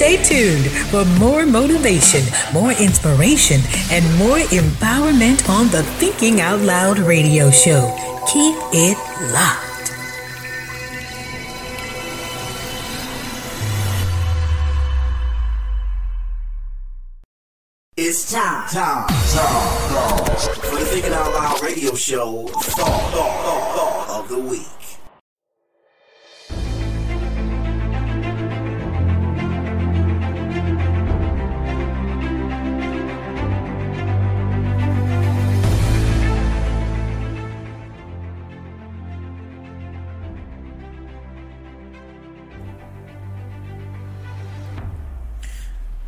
Stay 0.00 0.16
tuned 0.24 0.64
for 0.88 1.04
more 1.20 1.44
motivation, 1.44 2.24
more 2.54 2.72
inspiration, 2.72 3.60
and 3.90 4.02
more 4.16 4.38
empowerment 4.48 5.46
on 5.46 5.68
the 5.68 5.82
Thinking 6.00 6.40
Out 6.40 6.60
Loud 6.60 6.98
radio 6.98 7.50
show. 7.50 7.94
Keep 8.26 8.56
it 8.72 8.96
locked. 9.30 9.92
It's 17.98 18.32
time, 18.32 18.66
time, 18.70 19.06
time, 19.06 20.36
for 20.62 20.78
the 20.78 20.86
Thinking 20.86 21.12
Out 21.12 21.30
Loud 21.34 21.62
radio 21.62 21.94
show 21.94 22.46
thought, 22.46 23.12
thought, 23.12 23.44
thought, 23.44 24.06
thought 24.08 24.20
of 24.22 24.28
the 24.30 24.38
week. 24.38 24.89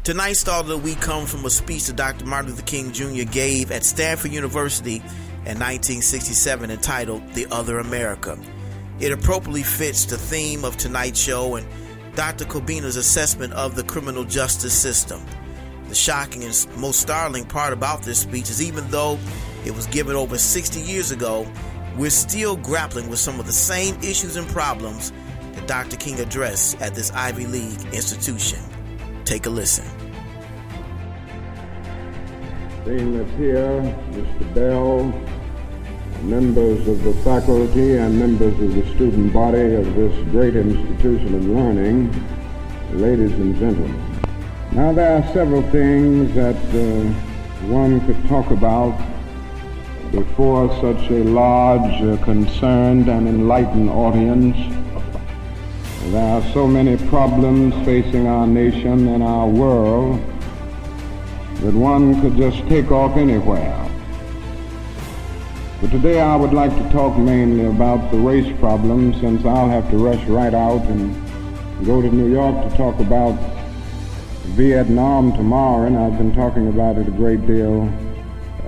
Tonight's 0.05 0.43
thought 0.43 0.63
of 0.63 0.67
the 0.67 0.77
week 0.77 1.01
comes 1.01 1.31
from 1.31 1.45
a 1.45 1.51
speech 1.51 1.87
that 1.87 1.95
Dr. 1.95 2.25
Martin 2.27 2.51
Luther 2.51 2.65
King 2.65 2.91
Jr. 2.91 3.23
gave 3.23 3.71
at 3.71 3.85
Stanford 3.85 4.33
University 4.33 4.97
in 4.97 5.61
1967 5.61 6.73
entitled 6.73 7.23
The 7.35 7.47
Other 7.53 7.79
America. 7.79 8.37
It 8.99 9.13
appropriately 9.13 9.63
fits 9.63 10.07
the 10.07 10.19
theme 10.19 10.65
of 10.65 10.77
tonight's 10.77 11.21
show 11.21 11.55
and 11.55 11.65
Dr. 12.17 12.47
Cobbina's 12.47 12.97
assessment 12.97 13.53
of 13.53 13.77
the 13.77 13.85
criminal 13.85 14.25
justice 14.25 14.77
system. 14.77 15.25
The 15.87 15.95
shocking 15.95 16.43
and 16.43 16.67
most 16.79 16.99
startling 16.99 17.45
part 17.45 17.73
about 17.73 18.03
this 18.03 18.19
speech 18.19 18.51
is 18.51 18.61
even 18.61 18.91
though 18.91 19.21
it 19.65 19.71
was 19.71 19.87
given 19.87 20.17
over 20.17 20.37
60 20.37 20.81
years 20.81 21.13
ago, 21.13 21.47
we're 21.97 22.11
still 22.11 22.57
grappling 22.57 23.09
with 23.09 23.21
some 23.21 23.39
of 23.39 23.47
the 23.47 23.53
same 23.53 23.95
issues 24.03 24.35
and 24.35 24.49
problems 24.49 25.13
that 25.53 25.69
Dr. 25.69 25.97
King 25.97 26.19
addressed 26.19 26.81
at 26.83 26.97
this 26.97 27.13
Ivy 27.13 27.47
League 27.47 27.81
institution. 27.93 28.59
Take 29.33 29.47
a 29.47 29.49
listen. 29.49 29.87
That 32.85 33.27
here, 33.39 33.81
Mr. 34.11 34.55
Bell, 34.55 35.05
members 36.21 36.87
of 36.87 37.03
the 37.03 37.15
faculty 37.25 37.97
and 37.97 38.19
members 38.19 38.53
of 38.61 38.75
the 38.75 38.95
student 38.95 39.33
body 39.33 39.75
of 39.77 39.95
this 39.95 40.15
great 40.33 40.55
institution 40.55 41.35
of 41.35 41.47
learning, 41.47 42.13
ladies 42.93 43.33
and 43.33 43.57
gentlemen. 43.57 44.21
Now 44.73 44.93
there 44.93 45.17
are 45.17 45.33
several 45.33 45.63
things 45.71 46.35
that 46.35 46.57
uh, 46.57 47.69
one 47.73 48.05
could 48.05 48.23
talk 48.29 48.51
about 48.51 48.95
before 50.11 50.69
such 50.83 51.11
a 51.11 51.25
large, 51.25 52.03
uh, 52.03 52.23
concerned, 52.23 53.09
and 53.09 53.27
enlightened 53.27 53.89
audience. 53.89 54.82
There 56.11 56.35
are 56.35 56.43
so 56.53 56.67
many 56.67 56.97
problems 57.09 57.75
facing 57.87 58.27
our 58.27 58.47
nation 58.47 59.09
and 59.09 59.23
our 59.23 59.47
world 59.47 60.21
that 61.61 61.73
one 61.73 62.21
could 62.21 62.37
just 62.37 62.59
take 62.69 62.91
off 62.91 63.17
anywhere 63.17 63.89
But 65.81 65.91
today 65.91 66.21
I 66.21 66.35
would 66.37 66.53
like 66.53 66.77
to 66.77 66.91
talk 66.91 67.17
mainly 67.17 67.67
about 67.67 68.11
the 68.11 68.17
race 68.19 68.53
problem 68.59 69.15
since 69.21 69.45
I'll 69.45 69.69
have 69.69 69.89
to 69.91 69.97
rush 69.97 70.25
right 70.27 70.55
out 70.55 70.83
and 70.83 71.15
go 71.87 72.03
to 72.03 72.09
New 72.09 72.31
York 72.33 72.69
to 72.69 72.77
talk 72.77 72.99
about 73.01 73.39
Vietnam 74.55 75.33
tomorrow, 75.33 75.87
and 75.87 75.97
I've 75.97 76.19
been 76.19 76.35
talking 76.35 76.69
about 76.69 76.99
it 76.99 77.09
a 77.09 77.11
great 77.11 77.47
deal 77.47 77.93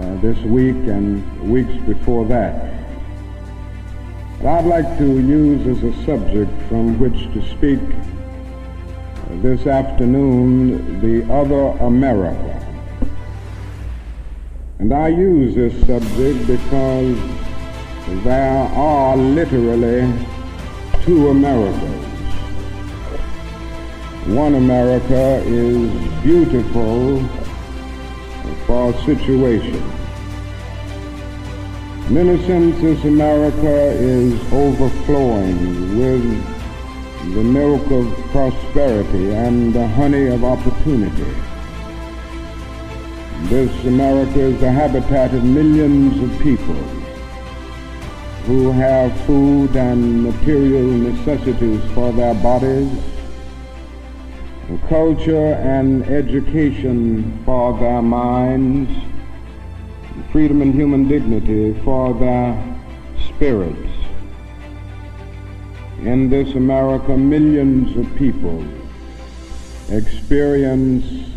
uh, 0.01 0.16
this 0.20 0.39
week 0.40 0.74
and 0.74 1.51
weeks 1.51 1.74
before 1.85 2.27
that. 2.27 2.84
I'd 4.47 4.66
like 4.66 4.99
to 4.99 5.05
use 5.05 5.66
as 5.66 5.83
a 5.83 6.05
subject 6.05 6.53
from 6.69 6.99
which 6.99 7.15
to 7.33 7.41
speak 7.57 7.81
uh, 7.81 9.41
this 9.41 9.66
afternoon 9.66 11.01
the 11.01 11.33
other 11.33 11.69
America. 11.83 12.61
And 14.81 14.93
I 14.93 15.09
use 15.09 15.55
this 15.55 15.73
subject 15.87 16.47
because 16.47 17.16
there 18.23 18.69
are 18.69 19.16
literally 19.16 20.12
two 21.05 21.31
Americas. 21.31 22.05
One 24.27 24.57
America 24.57 25.43
is 25.47 25.91
beautiful 26.23 27.27
for 28.66 28.93
situation. 29.07 30.04
This 32.11 33.05
America 33.05 33.91
is 33.93 34.35
overflowing 34.53 35.99
with 35.99 37.35
the 37.35 37.43
milk 37.43 37.91
of 37.91 38.13
prosperity 38.31 39.33
and 39.33 39.73
the 39.73 39.89
honey 39.89 40.27
of 40.27 40.45
opportunity. 40.45 41.35
This 43.45 43.73
America 43.87 44.41
is 44.41 44.61
the 44.61 44.71
habitat 44.71 45.35
of 45.35 45.45
millions 45.45 46.23
of 46.23 46.41
people 46.41 46.75
who 48.47 48.71
have 48.71 49.19
food 49.23 49.75
and 49.75 50.25
material 50.25 50.87
necessities 50.87 51.83
for 51.95 52.13
their 52.13 52.35
bodies 52.35 52.91
culture 54.89 55.55
and 55.55 56.05
education 56.05 57.43
for 57.45 57.79
their 57.79 58.03
minds, 58.03 58.91
freedom 60.35 60.62
and 60.62 60.74
human 60.74 61.06
dignity 61.06 61.81
for 61.85 62.12
their 62.15 62.61
spirits. 63.28 63.89
In 66.01 66.28
this 66.28 66.56
America, 66.56 67.16
millions 67.16 67.97
of 67.97 68.16
people 68.16 68.66
experience 69.90 71.31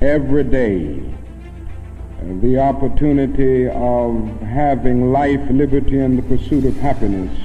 every 0.00 0.44
day 0.44 1.02
the 2.40 2.56
opportunity 2.56 3.68
of 3.68 4.40
having 4.42 5.10
life, 5.10 5.40
liberty, 5.50 5.98
and 5.98 6.16
the 6.16 6.22
pursuit 6.22 6.64
of 6.64 6.76
happiness 6.76 7.36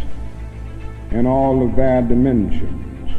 in 1.09 1.25
all 1.25 1.67
of 1.67 1.75
their 1.75 2.03
dimensions. 2.03 3.11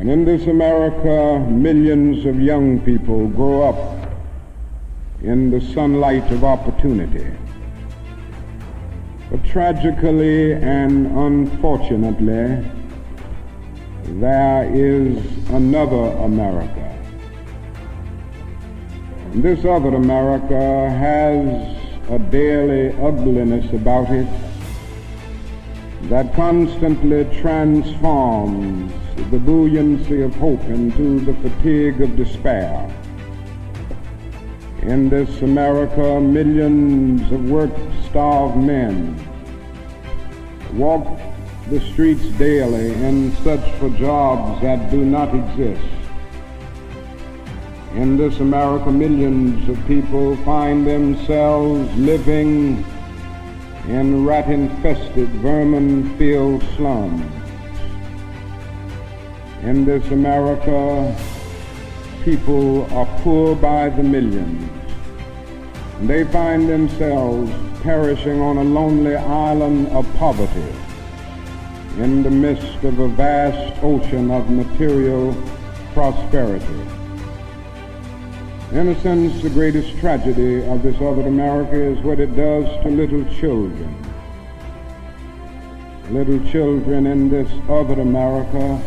And 0.00 0.10
in 0.10 0.24
this 0.24 0.48
America, 0.48 1.38
millions 1.48 2.26
of 2.26 2.40
young 2.40 2.80
people 2.80 3.28
grow 3.28 3.62
up 3.68 3.95
in 5.26 5.50
the 5.50 5.60
sunlight 5.60 6.30
of 6.30 6.44
opportunity. 6.44 7.26
But 9.28 9.44
tragically 9.44 10.52
and 10.52 11.08
unfortunately, 11.08 12.64
there 14.20 14.70
is 14.72 15.18
another 15.50 16.16
America. 16.24 16.92
And 19.32 19.42
this 19.42 19.64
other 19.64 19.96
America 19.96 20.88
has 20.90 21.76
a 22.08 22.20
daily 22.30 22.96
ugliness 23.02 23.72
about 23.72 24.08
it 24.10 24.28
that 26.02 26.32
constantly 26.34 27.24
transforms 27.40 28.92
the 29.32 29.40
buoyancy 29.40 30.22
of 30.22 30.32
hope 30.36 30.62
into 30.66 31.18
the 31.18 31.34
fatigue 31.34 32.00
of 32.00 32.14
despair. 32.14 32.88
In 34.86 35.08
this 35.08 35.42
America, 35.42 36.20
millions 36.20 37.30
of 37.32 37.50
work-starved 37.50 38.56
men 38.56 39.16
walk 40.74 41.20
the 41.68 41.80
streets 41.80 42.24
daily 42.38 42.92
in 42.92 43.34
search 43.44 43.68
for 43.78 43.90
jobs 43.90 44.62
that 44.62 44.90
do 44.90 45.04
not 45.04 45.34
exist. 45.34 45.86
In 47.94 48.16
this 48.16 48.40
America, 48.40 48.90
millions 48.90 49.68
of 49.68 49.76
people 49.86 50.36
find 50.44 50.86
themselves 50.86 51.94
living 51.96 52.84
in 53.88 54.24
rat-infested, 54.24 55.28
vermin-filled 55.28 56.62
slums 56.76 57.36
in 59.66 59.84
this 59.84 60.06
America, 60.12 61.16
people 62.24 62.84
are 62.94 63.06
poor 63.22 63.56
by 63.56 63.88
the 63.88 64.02
millions. 64.02 64.75
They 66.02 66.24
find 66.24 66.68
themselves 66.68 67.50
perishing 67.82 68.38
on 68.40 68.58
a 68.58 68.64
lonely 68.64 69.16
island 69.16 69.88
of 69.88 70.06
poverty 70.16 70.72
in 71.96 72.22
the 72.22 72.30
midst 72.30 72.84
of 72.84 72.98
a 72.98 73.08
vast 73.08 73.82
ocean 73.82 74.30
of 74.30 74.50
material 74.50 75.34
prosperity. 75.94 76.86
In 78.72 78.88
a 78.88 79.00
sense, 79.00 79.40
the 79.42 79.48
greatest 79.48 79.96
tragedy 79.98 80.62
of 80.66 80.82
this 80.82 80.96
other 80.96 81.26
America 81.26 81.80
is 81.80 81.98
what 82.00 82.20
it 82.20 82.36
does 82.36 82.66
to 82.82 82.90
little 82.90 83.24
children. 83.36 83.96
Little 86.10 86.40
children 86.50 87.06
in 87.06 87.30
this 87.30 87.50
other 87.70 88.02
America 88.02 88.82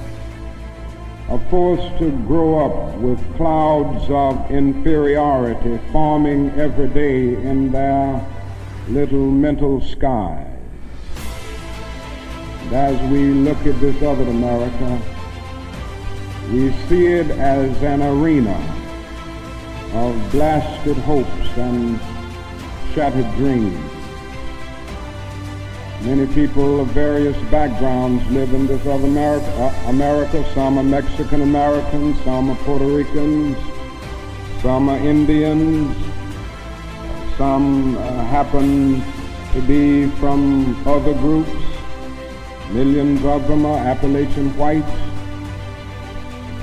are 1.30 1.40
forced 1.52 1.98
to 2.00 2.10
grow 2.26 2.58
up 2.66 2.96
with 2.98 3.20
clouds 3.36 4.10
of 4.10 4.50
inferiority 4.50 5.80
forming 5.92 6.50
every 6.60 6.88
day 6.88 7.36
in 7.36 7.72
their 7.72 8.26
little 8.88 9.30
mental 9.30 9.80
skies. 9.80 10.48
And 12.62 12.74
as 12.74 13.12
we 13.12 13.26
look 13.26 13.60
at 13.68 13.80
this 13.80 14.02
other 14.02 14.24
America, 14.24 15.02
we 16.52 16.72
see 16.88 17.06
it 17.06 17.30
as 17.30 17.84
an 17.84 18.02
arena 18.02 18.58
of 19.94 20.32
blasted 20.32 20.98
hopes 20.98 21.58
and 21.58 22.00
shattered 22.94 23.32
dreams. 23.36 23.89
Many 26.02 26.28
people 26.34 26.80
of 26.80 26.88
various 26.88 27.36
backgrounds 27.52 28.26
live 28.32 28.54
in 28.54 28.68
this 28.68 28.86
other 28.88 29.06
America. 29.06 29.46
Uh, 29.58 29.90
America. 29.90 30.46
Some 30.54 30.78
are 30.80 30.84
Mexican 30.84 31.42
Americans, 31.42 32.18
some 32.24 32.50
are 32.50 32.56
Puerto 32.64 32.86
Ricans, 32.86 33.58
some 34.62 34.88
are 34.88 34.98
Indians, 34.98 35.94
some 37.38 37.98
uh, 37.98 38.24
happen 38.28 39.04
to 39.52 39.62
be 39.68 40.08
from 40.22 40.88
other 40.88 41.14
groups. 41.16 41.52
Millions 42.72 43.26
of 43.26 43.46
them 43.50 43.66
are 43.66 43.80
Appalachian 43.80 44.56
whites. 44.58 44.90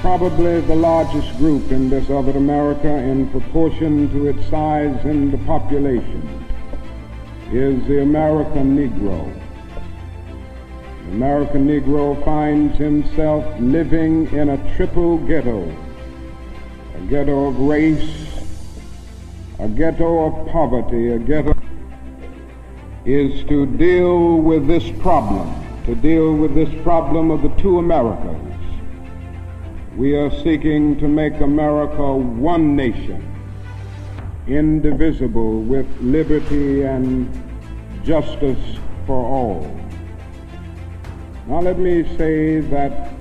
Probably 0.01 0.63
the 0.63 0.75
largest 0.75 1.37
group 1.37 1.71
in 1.73 1.91
this 1.91 2.09
other 2.09 2.33
America 2.33 2.89
in 2.89 3.29
proportion 3.29 4.11
to 4.13 4.29
its 4.29 4.49
size 4.49 5.05
in 5.05 5.31
the 5.31 5.39
population 5.45 6.46
is 7.53 7.87
the 7.87 8.03
American 8.03 8.77
Negro. 8.77 9.33
The 11.05 11.13
American 11.13 11.69
Negro 11.69 12.25
finds 12.25 12.77
himself 12.77 13.45
living 13.61 14.27
in 14.33 14.49
a 14.49 14.77
triple 14.77 15.19
ghetto, 15.19 15.63
a 16.97 17.01
ghetto 17.03 17.47
of 17.47 17.59
race, 17.61 18.27
a 19.61 19.69
ghetto 19.69 20.27
of 20.27 20.49
poverty, 20.49 21.13
a 21.13 21.19
ghetto 21.21 21.55
is 23.05 23.45
to 23.45 23.65
deal 23.67 24.39
with 24.39 24.67
this 24.67 24.91
problem, 24.99 25.49
to 25.85 25.95
deal 25.95 26.35
with 26.35 26.53
this 26.57 26.83
problem 26.83 27.31
of 27.31 27.43
the 27.43 27.51
two 27.51 27.79
Americas. 27.79 28.37
We 29.97 30.17
are 30.17 30.33
seeking 30.43 30.99
to 30.99 31.07
make 31.07 31.41
America 31.41 32.13
one 32.13 32.75
nation 32.75 33.36
indivisible 34.47 35.61
with 35.63 35.87
liberty 36.01 36.83
and 36.83 37.29
justice 38.05 38.79
for 39.07 39.25
all. 39.25 39.81
Now 41.49 41.61
let 41.61 41.79
me 41.79 42.05
say 42.17 42.61
that 42.61 43.13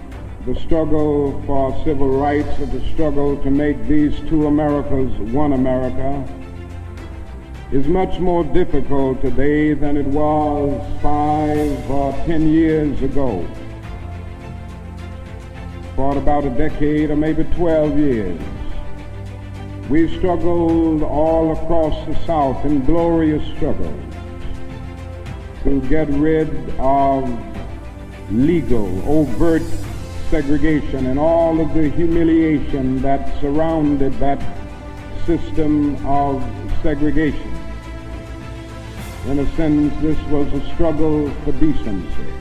the 0.45 0.55
struggle 0.59 1.41
for 1.47 1.75
civil 1.83 2.19
rights 2.19 2.59
or 2.59 2.67
the 2.67 2.81
struggle 2.93 3.37
to 3.43 3.49
make 3.49 3.87
these 3.87 4.19
two 4.29 4.45
Americas 4.45 5.11
one 5.31 5.53
America 5.53 6.23
is 7.71 7.87
much 7.87 8.19
more 8.19 8.43
difficult 8.43 9.21
today 9.21 9.73
than 9.73 9.97
it 9.97 10.05
was 10.05 11.01
five 11.01 11.89
or 11.89 12.11
ten 12.25 12.47
years 12.47 13.01
ago. 13.01 13.47
For 15.95 16.15
about 16.17 16.45
a 16.45 16.51
decade 16.51 17.09
or 17.09 17.15
maybe 17.15 17.43
12 17.55 17.97
years, 17.97 18.41
We've 19.89 20.09
struggled 20.17 21.03
all 21.03 21.51
across 21.51 22.07
the 22.07 22.15
South 22.25 22.65
in 22.65 22.83
glorious 22.85 23.45
struggles. 23.55 24.01
to 25.63 25.81
get 25.89 26.07
rid 26.09 26.49
of 26.79 27.27
legal, 28.31 28.87
overt 29.09 29.63
segregation 30.29 31.07
and 31.07 31.19
all 31.19 31.59
of 31.59 31.73
the 31.73 31.89
humiliation 31.89 33.01
that 33.01 33.39
surrounded 33.41 34.13
that 34.19 34.39
system 35.25 35.95
of 36.05 36.43
segregation. 36.83 37.51
In 39.27 39.39
a 39.39 39.55
sense, 39.55 39.93
this 40.01 40.19
was 40.27 40.51
a 40.53 40.73
struggle 40.73 41.31
for 41.43 41.51
decency. 41.53 42.33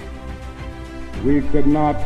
We 1.24 1.40
could 1.48 1.66
not 1.66 1.96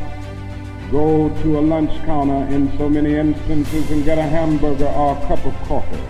go 0.91 1.29
to 1.43 1.59
a 1.59 1.61
lunch 1.61 1.91
counter 2.07 2.47
in 2.55 2.77
so 2.79 2.89
many 2.89 3.15
instances 3.15 3.91
and 3.91 4.05
get 4.05 4.19
a 4.19 4.23
hamburger 4.23 4.87
or 4.87 5.17
a 5.17 5.27
cup 5.27 5.45
of 5.45 5.55
coffee. 5.69 6.01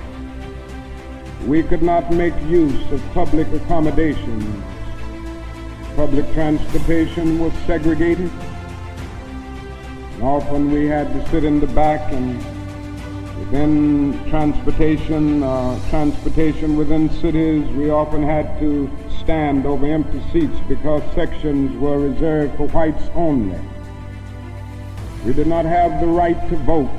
We 1.46 1.62
could 1.62 1.82
not 1.82 2.12
make 2.12 2.34
use 2.42 2.92
of 2.92 3.02
public 3.12 3.48
accommodations. 3.48 4.64
Public 5.96 6.32
transportation 6.32 7.38
was 7.40 7.52
segregated. 7.66 8.30
And 10.14 10.22
often 10.22 10.70
we 10.70 10.86
had 10.86 11.12
to 11.12 11.28
sit 11.30 11.42
in 11.42 11.58
the 11.58 11.66
back 11.68 12.12
and 12.12 12.36
within 13.38 14.28
transportation, 14.28 15.42
uh, 15.42 15.78
transportation 15.90 16.76
within 16.76 17.10
cities, 17.20 17.66
we 17.70 17.90
often 17.90 18.22
had 18.22 18.58
to 18.60 18.90
stand 19.20 19.66
over 19.66 19.86
empty 19.86 20.22
seats 20.32 20.58
because 20.68 21.02
sections 21.14 21.76
were 21.80 21.98
reserved 21.98 22.56
for 22.56 22.68
whites 22.68 23.08
only. 23.14 23.58
We 25.24 25.32
did 25.32 25.48
not 25.48 25.64
have 25.64 26.00
the 26.00 26.06
right 26.06 26.48
to 26.48 26.56
vote 26.58 26.90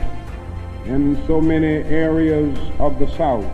in 0.85 1.15
so 1.25 1.39
many 1.39 1.83
areas 1.87 2.57
of 2.77 2.99
the 2.99 3.07
South. 3.15 3.45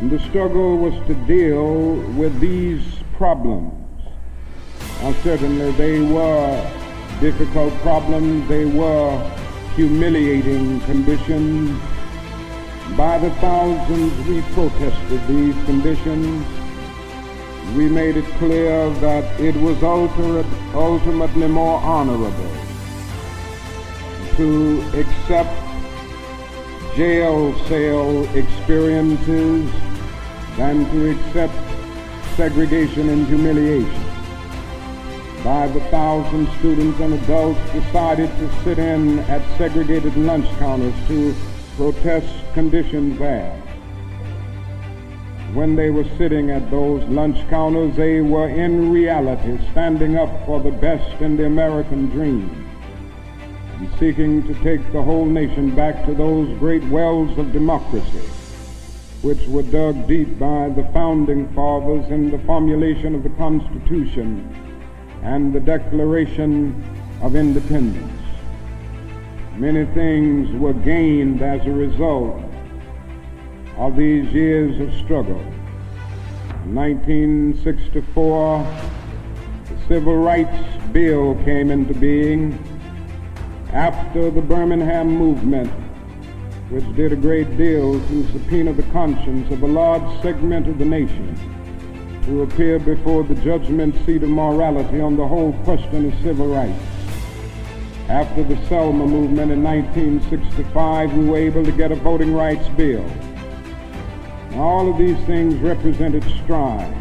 And 0.00 0.10
the 0.10 0.20
struggle 0.20 0.78
was 0.78 0.94
to 1.08 1.14
deal 1.26 1.96
with 2.12 2.38
these 2.38 2.82
problems. 3.16 3.74
Now, 5.02 5.12
certainly 5.24 5.72
they 5.72 6.00
were 6.00 6.70
difficult 7.20 7.74
problems, 7.80 8.48
they 8.48 8.64
were 8.64 9.18
humiliating 9.74 10.80
conditions. 10.82 11.80
By 12.96 13.18
the 13.18 13.30
thousands 13.42 14.26
we 14.28 14.40
protested 14.54 15.26
these 15.26 15.54
conditions. 15.64 16.46
We 17.76 17.88
made 17.88 18.16
it 18.16 18.24
clear 18.38 18.88
that 18.88 19.40
it 19.40 19.56
was 19.56 19.82
ultimately 19.82 21.48
more 21.48 21.80
honorable 21.80 22.57
to 24.38 24.80
accept 24.94 25.50
jail 26.96 27.52
cell 27.66 28.22
experiences 28.36 29.68
than 30.56 30.88
to 30.92 31.10
accept 31.10 31.52
segregation 32.36 33.08
and 33.08 33.26
humiliation. 33.26 34.04
By 35.42 35.66
the 35.66 35.80
thousand 35.90 36.46
students 36.60 37.00
and 37.00 37.14
adults 37.14 37.58
decided 37.72 38.30
to 38.30 38.62
sit 38.62 38.78
in 38.78 39.18
at 39.20 39.42
segregated 39.58 40.16
lunch 40.16 40.48
counters 40.60 40.94
to 41.08 41.34
protest 41.76 42.32
conditions 42.54 43.18
there. 43.18 43.50
When 45.52 45.74
they 45.74 45.90
were 45.90 46.06
sitting 46.16 46.52
at 46.52 46.70
those 46.70 47.02
lunch 47.08 47.38
counters, 47.48 47.96
they 47.96 48.20
were 48.20 48.48
in 48.48 48.92
reality 48.92 49.58
standing 49.72 50.16
up 50.16 50.30
for 50.46 50.60
the 50.60 50.70
best 50.70 51.20
in 51.20 51.36
the 51.36 51.46
American 51.46 52.08
dream 52.10 52.67
and 53.78 53.90
seeking 53.98 54.46
to 54.46 54.54
take 54.62 54.80
the 54.92 55.02
whole 55.02 55.24
nation 55.24 55.74
back 55.74 56.04
to 56.04 56.14
those 56.14 56.48
great 56.58 56.82
wells 56.84 57.36
of 57.38 57.52
democracy 57.52 58.28
which 59.22 59.44
were 59.48 59.62
dug 59.62 60.06
deep 60.06 60.38
by 60.38 60.68
the 60.68 60.88
founding 60.92 61.52
fathers 61.52 62.08
in 62.10 62.30
the 62.30 62.38
formulation 62.40 63.16
of 63.16 63.24
the 63.24 63.30
Constitution 63.30 64.48
and 65.24 65.52
the 65.52 65.58
Declaration 65.58 66.72
of 67.20 67.34
Independence. 67.34 68.12
Many 69.56 69.86
things 69.86 70.48
were 70.60 70.72
gained 70.72 71.42
as 71.42 71.66
a 71.66 71.70
result 71.70 72.40
of 73.76 73.96
these 73.96 74.32
years 74.32 74.80
of 74.80 74.94
struggle. 75.04 75.40
In 76.64 76.76
1964, 76.76 78.58
the 79.64 79.88
Civil 79.88 80.18
Rights 80.18 80.62
Bill 80.92 81.34
came 81.44 81.72
into 81.72 81.94
being 81.94 82.56
after 83.72 84.30
the 84.30 84.40
Birmingham 84.40 85.08
movement, 85.08 85.70
which 86.70 86.96
did 86.96 87.12
a 87.12 87.16
great 87.16 87.56
deal 87.56 88.00
to 88.08 88.26
subpoena 88.32 88.72
the 88.72 88.82
conscience 88.84 89.50
of 89.52 89.62
a 89.62 89.66
large 89.66 90.22
segment 90.22 90.66
of 90.66 90.78
the 90.78 90.84
nation 90.84 91.36
to 92.24 92.42
appear 92.42 92.78
before 92.78 93.24
the 93.24 93.34
judgment 93.36 93.94
seat 94.04 94.22
of 94.22 94.28
morality 94.28 95.00
on 95.00 95.16
the 95.16 95.26
whole 95.26 95.52
question 95.64 96.10
of 96.12 96.22
civil 96.22 96.46
rights. 96.46 96.82
After 98.08 98.42
the 98.42 98.56
Selma 98.66 99.06
movement 99.06 99.52
in 99.52 99.62
1965, 99.62 101.14
we 101.14 101.24
were 101.26 101.36
able 101.36 101.64
to 101.64 101.72
get 101.72 101.92
a 101.92 101.94
voting 101.94 102.34
rights 102.34 102.68
bill. 102.70 103.04
Now, 104.50 104.62
all 104.62 104.90
of 104.90 104.98
these 104.98 105.18
things 105.26 105.54
represented 105.56 106.24
strides. 106.42 106.94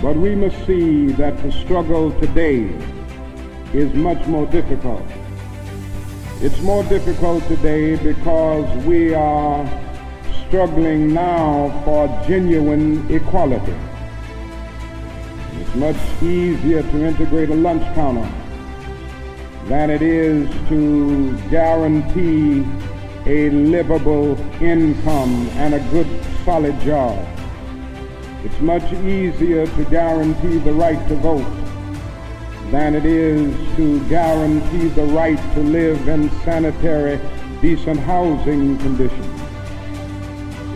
But 0.00 0.16
we 0.16 0.34
must 0.34 0.66
see 0.66 1.06
that 1.12 1.42
the 1.42 1.52
struggle 1.52 2.10
today 2.18 2.74
is 3.74 3.92
much 3.94 4.24
more 4.26 4.46
difficult. 4.46 5.02
It's 6.42 6.60
more 6.60 6.84
difficult 6.84 7.42
today 7.48 7.96
because 7.96 8.84
we 8.84 9.14
are 9.14 9.66
struggling 10.46 11.14
now 11.14 11.80
for 11.84 12.06
genuine 12.26 13.10
equality. 13.10 13.74
It's 15.52 15.74
much 15.76 15.96
easier 16.22 16.82
to 16.82 17.04
integrate 17.04 17.48
a 17.48 17.54
lunch 17.54 17.82
counter 17.94 18.30
than 19.68 19.88
it 19.88 20.02
is 20.02 20.50
to 20.68 21.34
guarantee 21.48 22.66
a 23.24 23.48
livable 23.50 24.38
income 24.60 25.48
and 25.54 25.74
a 25.74 25.80
good 25.90 26.08
solid 26.44 26.78
job. 26.80 27.26
It's 28.44 28.60
much 28.60 28.92
easier 28.92 29.66
to 29.66 29.84
guarantee 29.84 30.58
the 30.58 30.72
right 30.74 31.08
to 31.08 31.14
vote 31.14 31.61
than 32.72 32.94
it 32.94 33.04
is 33.04 33.54
to 33.76 34.00
guarantee 34.08 34.88
the 34.88 35.04
right 35.04 35.38
to 35.54 35.60
live 35.60 36.08
in 36.08 36.30
sanitary, 36.40 37.20
decent 37.60 38.00
housing 38.00 38.78
conditions. 38.78 39.40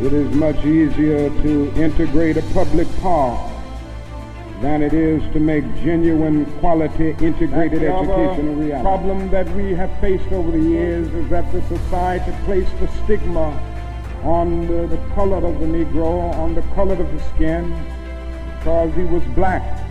It 0.03 0.13
is 0.13 0.31
much 0.35 0.63
easier 0.67 1.31
to 1.31 1.73
integrate 1.75 2.37
a 2.37 2.43
public 2.53 2.87
park 3.01 3.51
than 4.61 4.83
it 4.83 4.93
is 4.93 5.23
to 5.33 5.41
make 5.41 5.65
genuine 5.77 6.45
quality 6.61 7.17
integrated 7.19 7.83
education 7.83 8.49
a 8.49 8.53
reality. 8.53 8.77
The 8.77 8.83
problem 8.83 9.31
that 9.31 9.49
we 9.57 9.73
have 9.73 9.91
faced 9.99 10.31
over 10.33 10.51
the 10.51 10.61
years 10.61 11.09
is 11.15 11.31
that 11.31 11.51
the 11.51 11.63
society 11.63 12.31
placed 12.45 12.75
a 12.75 12.89
stigma 13.05 13.59
on 14.23 14.67
the, 14.67 14.87
the 14.87 14.99
color 15.15 15.39
of 15.39 15.61
the 15.61 15.67
Negro, 15.67 16.35
on 16.35 16.55
the 16.55 16.63
color 16.75 16.93
of 16.93 17.11
the 17.11 17.23
skin, 17.35 17.73
because 18.59 18.95
he 18.95 19.05
was 19.05 19.23
black. 19.35 19.86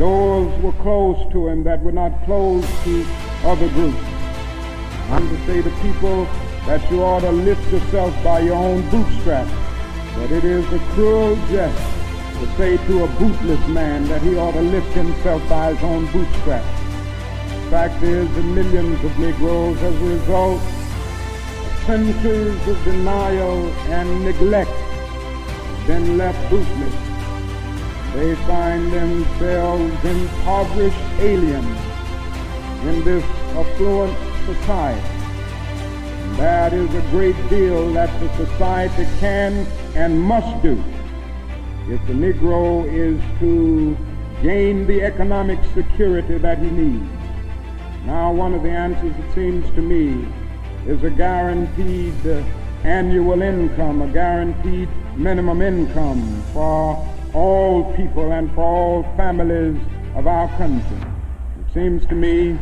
Doors 0.00 0.62
were 0.62 0.72
closed 0.80 1.30
to 1.30 1.48
him 1.48 1.62
that 1.64 1.82
were 1.82 1.92
not 1.92 2.24
closed 2.24 2.66
to 2.84 3.04
other 3.44 3.68
groups. 3.68 4.02
I'm 5.10 5.28
to 5.28 5.46
say 5.46 5.60
to 5.60 5.70
people 5.82 6.24
that 6.64 6.90
you 6.90 7.02
ought 7.02 7.20
to 7.20 7.30
lift 7.30 7.70
yourself 7.70 8.14
by 8.24 8.40
your 8.40 8.56
own 8.56 8.88
bootstraps. 8.88 9.52
But 10.16 10.32
it 10.32 10.44
is 10.44 10.64
a 10.72 10.78
cruel 10.94 11.36
jest 11.50 11.76
to 12.38 12.46
say 12.56 12.78
to 12.78 13.04
a 13.04 13.08
bootless 13.18 13.68
man 13.68 14.08
that 14.08 14.22
he 14.22 14.38
ought 14.38 14.52
to 14.52 14.62
lift 14.62 14.90
himself 14.94 15.46
by 15.50 15.74
his 15.74 15.84
own 15.84 16.10
bootstraps. 16.12 16.80
The 17.64 17.70
fact 17.70 18.02
is 18.02 18.26
that 18.36 18.42
millions 18.42 19.04
of 19.04 19.18
Negroes, 19.18 19.76
as 19.82 19.94
a 20.00 20.04
result 20.06 20.62
of 20.62 21.82
centuries 21.84 22.68
of 22.68 22.84
denial 22.84 23.68
and 23.92 24.24
neglect, 24.24 24.70
been 25.86 26.16
left 26.16 26.40
bootless. 26.48 27.09
They 28.14 28.34
find 28.46 28.92
themselves 28.92 30.04
impoverished 30.04 31.20
aliens 31.20 31.80
in 32.84 33.04
this 33.04 33.24
affluent 33.54 34.16
society. 34.46 35.16
That 36.36 36.72
is 36.72 36.92
a 36.94 37.02
great 37.10 37.36
deal 37.48 37.92
that 37.92 38.10
the 38.20 38.46
society 38.46 39.06
can 39.20 39.66
and 39.94 40.20
must 40.20 40.62
do 40.62 40.82
if 41.88 42.04
the 42.06 42.12
Negro 42.12 42.84
is 42.86 43.20
to 43.40 43.96
gain 44.42 44.86
the 44.86 45.02
economic 45.02 45.58
security 45.74 46.38
that 46.38 46.58
he 46.58 46.70
needs. 46.70 47.10
Now, 48.06 48.32
one 48.32 48.54
of 48.54 48.62
the 48.62 48.70
answers, 48.70 49.14
it 49.16 49.34
seems 49.34 49.66
to 49.74 49.82
me, 49.82 50.26
is 50.86 51.02
a 51.04 51.10
guaranteed 51.10 52.26
annual 52.84 53.42
income, 53.42 54.02
a 54.02 54.08
guaranteed 54.08 54.88
minimum 55.16 55.60
income 55.62 56.42
for 56.52 56.96
all 57.34 57.92
people 57.94 58.32
and 58.32 58.52
for 58.54 58.64
all 58.64 59.02
families 59.16 59.80
of 60.14 60.26
our 60.26 60.48
country. 60.56 60.98
It 61.60 61.72
seems 61.72 62.06
to 62.06 62.14
me 62.14 62.58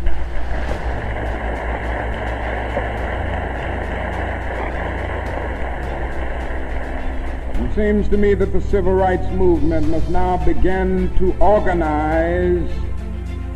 It 7.60 7.74
seems 7.74 8.08
to 8.08 8.16
me 8.16 8.34
that 8.34 8.52
the 8.52 8.60
civil 8.60 8.94
rights 8.94 9.26
movement 9.32 9.88
must 9.88 10.08
now 10.08 10.36
begin 10.44 11.14
to 11.18 11.32
organize 11.38 12.70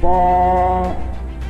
for 0.00 0.96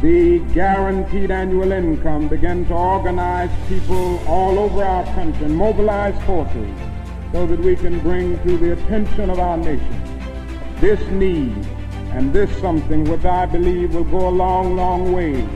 the 0.00 0.38
guaranteed 0.54 1.30
annual 1.30 1.70
income, 1.70 2.28
begin 2.28 2.66
to 2.66 2.74
organize 2.74 3.50
people 3.68 4.18
all 4.26 4.58
over 4.58 4.82
our 4.82 5.04
country 5.14 5.48
mobilize 5.48 6.20
forces 6.24 6.91
so 7.32 7.46
that 7.46 7.58
we 7.60 7.74
can 7.74 7.98
bring 8.00 8.38
to 8.44 8.56
the 8.58 8.72
attention 8.72 9.30
of 9.30 9.38
our 9.38 9.56
nation 9.56 10.02
this 10.80 11.00
need 11.10 11.56
and 12.12 12.32
this 12.32 12.50
something 12.60 13.04
which 13.04 13.24
I 13.24 13.46
believe 13.46 13.94
will 13.94 14.04
go 14.04 14.28
a 14.28 14.34
long, 14.44 14.76
long 14.76 15.12
way 15.12 15.48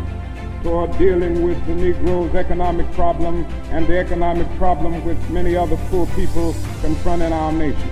toward 0.63 0.97
dealing 0.99 1.43
with 1.43 1.59
the 1.67 1.73
Negro's 1.73 2.35
economic 2.35 2.91
problem 2.93 3.45
and 3.71 3.87
the 3.87 3.99
economic 3.99 4.49
problem 4.57 5.05
which 5.05 5.19
many 5.29 5.55
other 5.55 5.77
poor 5.91 6.07
people 6.15 6.55
confront 6.81 7.23
in 7.23 7.33
our 7.33 7.53
nation. 7.53 7.91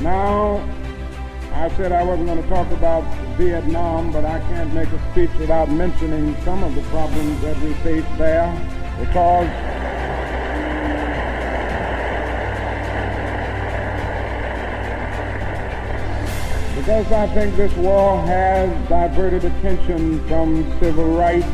Now, 0.00 0.56
I 1.52 1.68
said 1.76 1.92
I 1.92 2.02
wasn't 2.04 2.28
going 2.28 2.42
to 2.42 2.48
talk 2.48 2.70
about 2.70 3.02
Vietnam, 3.36 4.12
but 4.12 4.24
I 4.24 4.38
can't 4.40 4.72
make 4.72 4.88
a 4.88 5.10
speech 5.10 5.30
without 5.38 5.70
mentioning 5.70 6.36
some 6.44 6.62
of 6.62 6.74
the 6.74 6.82
problems 6.82 7.40
that 7.42 7.58
we 7.60 7.74
face 7.82 8.04
there 8.18 8.48
because 8.98 9.48
because 16.90 17.12
I 17.12 17.26
think 17.34 17.54
this 17.54 17.72
war 17.76 18.20
has 18.22 18.88
diverted 18.88 19.44
attention 19.44 20.26
from 20.26 20.64
civil 20.80 21.16
rights 21.16 21.46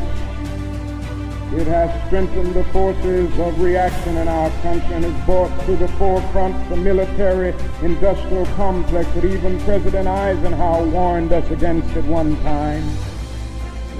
it 1.53 1.67
has 1.67 2.07
strengthened 2.07 2.55
the 2.55 2.63
forces 2.65 3.29
of 3.37 3.61
reaction 3.61 4.17
in 4.17 4.27
our 4.27 4.49
country 4.61 4.95
and 4.95 5.05
has 5.05 5.25
brought 5.27 5.65
to 5.67 5.75
the 5.75 5.87
forefront 5.89 6.57
the 6.69 6.75
military 6.75 7.49
industrial 7.83 8.47
complex 8.55 9.07
that 9.11 9.25
even 9.25 9.59
President 9.61 10.07
Eisenhower 10.07 10.87
warned 10.87 11.31
us 11.31 11.47
against 11.51 11.95
at 11.95 12.03
one 12.05 12.35
time. 12.41 12.83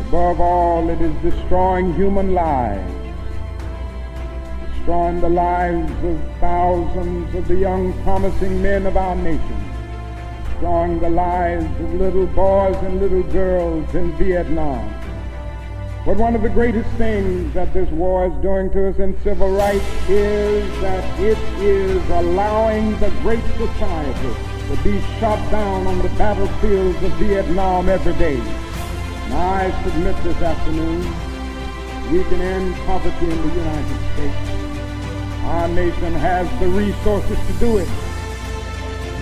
Above 0.08 0.42
all, 0.42 0.90
it 0.90 1.00
is 1.00 1.16
destroying 1.22 1.94
human 1.94 2.34
lives, 2.34 2.94
destroying 4.76 5.22
the 5.22 5.30
lives 5.30 6.04
of 6.04 6.20
thousands 6.40 7.36
of 7.36 7.48
the 7.48 7.56
young 7.56 7.94
promising 8.02 8.60
men 8.60 8.88
of 8.88 8.98
our 8.98 9.16
nation, 9.16 9.77
destroying 10.58 11.00
the 11.00 11.10
lives 11.10 11.66
of 11.82 11.94
little 11.94 12.26
boys 12.28 12.76
and 12.78 13.00
little 13.00 13.24
girls 13.32 13.94
in 13.94 14.12
Vietnam 14.18 14.92
but 16.04 16.16
one 16.16 16.36
of 16.36 16.42
the 16.42 16.50
greatest 16.50 16.90
things 16.92 17.54
that 17.54 17.74
this 17.74 17.90
war 17.90 18.28
is 18.28 18.34
doing 18.42 18.72
to 18.72 18.88
us 18.88 18.98
in 18.98 19.22
civil 19.24 19.52
rights 19.52 19.84
is 20.08 20.82
that 20.82 21.20
it 21.20 21.38
is 21.62 22.02
allowing 22.10 22.98
the 23.00 23.10
great 23.22 23.44
society 23.58 24.34
to 24.70 24.80
be 24.84 25.02
shot 25.20 25.38
down 25.52 25.86
on 25.86 26.00
the 26.00 26.10
battlefields 26.18 27.04
of 27.04 27.12
Vietnam 27.14 27.90
every 27.90 28.14
day. 28.14 28.38
Now 29.28 29.50
I 29.50 29.84
submit 29.84 30.16
this 30.24 30.42
afternoon, 30.42 31.02
we 32.10 32.24
can 32.24 32.42
end 32.42 32.74
poverty 32.86 33.30
in 33.30 33.42
the 33.50 33.54
United 33.54 34.14
States. 34.14 34.50
Our 35.44 35.68
nation 35.68 36.14
has 36.14 36.60
the 36.62 36.70
resources 36.70 37.38
to 37.48 37.54
do 37.60 37.78
it. 37.80 38.07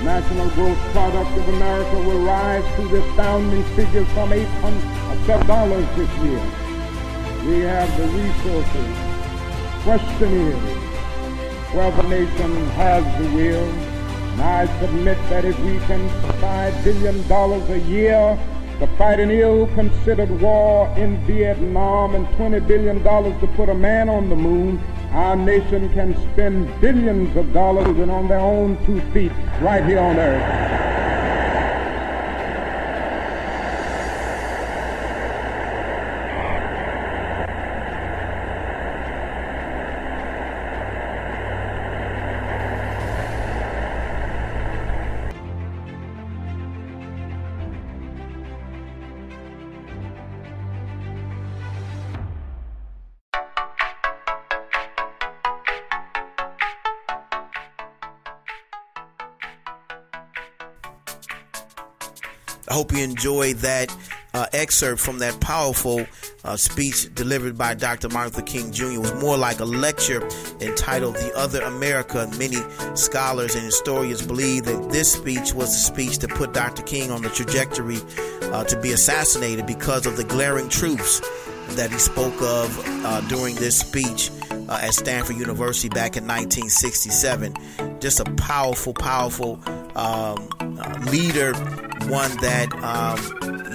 National 0.06 0.50
gross 0.52 0.78
product 0.94 1.38
of 1.38 1.50
America 1.50 1.96
will 2.08 2.24
rise 2.24 2.76
to 2.78 2.88
the 2.88 3.04
astounding 3.10 3.64
figures 3.76 4.08
from 4.14 4.30
$800 4.30 5.96
this 5.96 6.10
year 6.24 6.62
we 7.46 7.60
have 7.60 7.96
the 7.96 8.08
resources. 8.08 8.88
Question 9.84 10.34
is 10.34 11.76
whether 11.76 12.02
the 12.02 12.10
nation 12.10 12.56
has 12.72 13.04
the 13.22 13.36
will. 13.36 13.70
And 14.34 14.42
I 14.42 14.66
submit 14.80 15.18
that 15.30 15.46
if 15.46 15.58
we 15.60 15.78
can 15.86 16.10
provide 16.22 16.84
billion 16.84 17.28
dollars 17.28 17.70
a 17.70 17.80
year 17.82 18.38
to 18.80 18.88
fight 18.98 19.20
an 19.20 19.30
ill-considered 19.30 20.42
war 20.42 20.88
in 20.98 21.24
Vietnam 21.28 22.16
and 22.16 22.26
$20 22.30 22.68
billion 22.68 23.04
to 23.04 23.48
put 23.56 23.70
a 23.70 23.76
man 23.76 24.10
on 24.10 24.30
the 24.30 24.36
moon, 24.36 24.82
our 25.16 25.38
nation 25.38 25.88
can 25.94 26.14
spend 26.34 26.68
billions 26.82 27.34
of 27.38 27.54
dollars 27.54 27.98
and 28.00 28.12
on 28.12 28.28
their 28.28 28.40
own 28.40 28.78
two 28.86 29.00
feet 29.12 29.32
right 29.62 29.86
here 29.86 30.00
on 30.00 30.20
earth. 30.20 30.95
Hope 62.76 62.92
you 62.92 63.02
enjoyed 63.02 63.56
that 63.56 63.96
uh, 64.34 64.48
excerpt 64.52 65.00
from 65.00 65.20
that 65.20 65.40
powerful 65.40 66.06
uh, 66.44 66.58
speech 66.58 67.08
delivered 67.16 67.58
by 67.58 67.74
Dr. 67.74 68.10
Martin 68.10 68.34
Luther 68.34 68.46
King 68.46 68.70
Jr. 68.74 68.92
It 68.92 68.98
was 68.98 69.14
more 69.22 69.38
like 69.38 69.62
a 69.62 69.64
lecture 69.64 70.22
entitled 70.60 71.16
The 71.16 71.32
Other 71.38 71.62
America. 71.62 72.30
Many 72.38 72.58
scholars 72.96 73.56
and 73.56 73.64
historians 73.64 74.22
believe 74.22 74.66
that 74.66 74.90
this 74.92 75.14
speech 75.14 75.54
was 75.54 75.70
the 75.70 75.80
speech 75.80 76.20
that 76.20 76.32
put 76.32 76.54
Dr. 76.54 76.84
King 76.84 77.12
on 77.12 77.22
the 77.22 77.30
trajectory 77.30 78.00
uh, 78.52 78.66
to 78.66 78.78
be 78.82 78.92
assassinated 78.92 79.66
because 79.66 80.06
of 80.06 80.18
the 80.18 80.26
glaring 80.26 80.68
truths 80.68 81.22
that 81.78 81.90
he 81.92 81.98
spoke 81.98 82.42
of 82.42 82.78
uh, 83.06 83.22
during 83.30 83.56
this 83.56 83.80
speech 83.80 84.32
uh, 84.68 84.80
at 84.82 84.94
Stanford 84.94 85.38
University 85.38 85.88
back 85.88 86.18
in 86.18 86.28
1967. 86.28 87.56
Just 88.02 88.20
a 88.20 88.26
powerful, 88.36 88.94
powerful 88.94 89.62
um, 89.96 90.50
uh, 90.60 91.00
leader 91.10 91.54
one 92.10 92.32
that 92.38 92.74
um, 92.84 93.18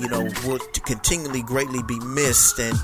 you 0.00 0.08
know 0.08 0.22
will 0.46 0.58
continually 0.84 1.42
greatly 1.42 1.82
be 1.82 1.98
missed, 2.00 2.58
and 2.58 2.74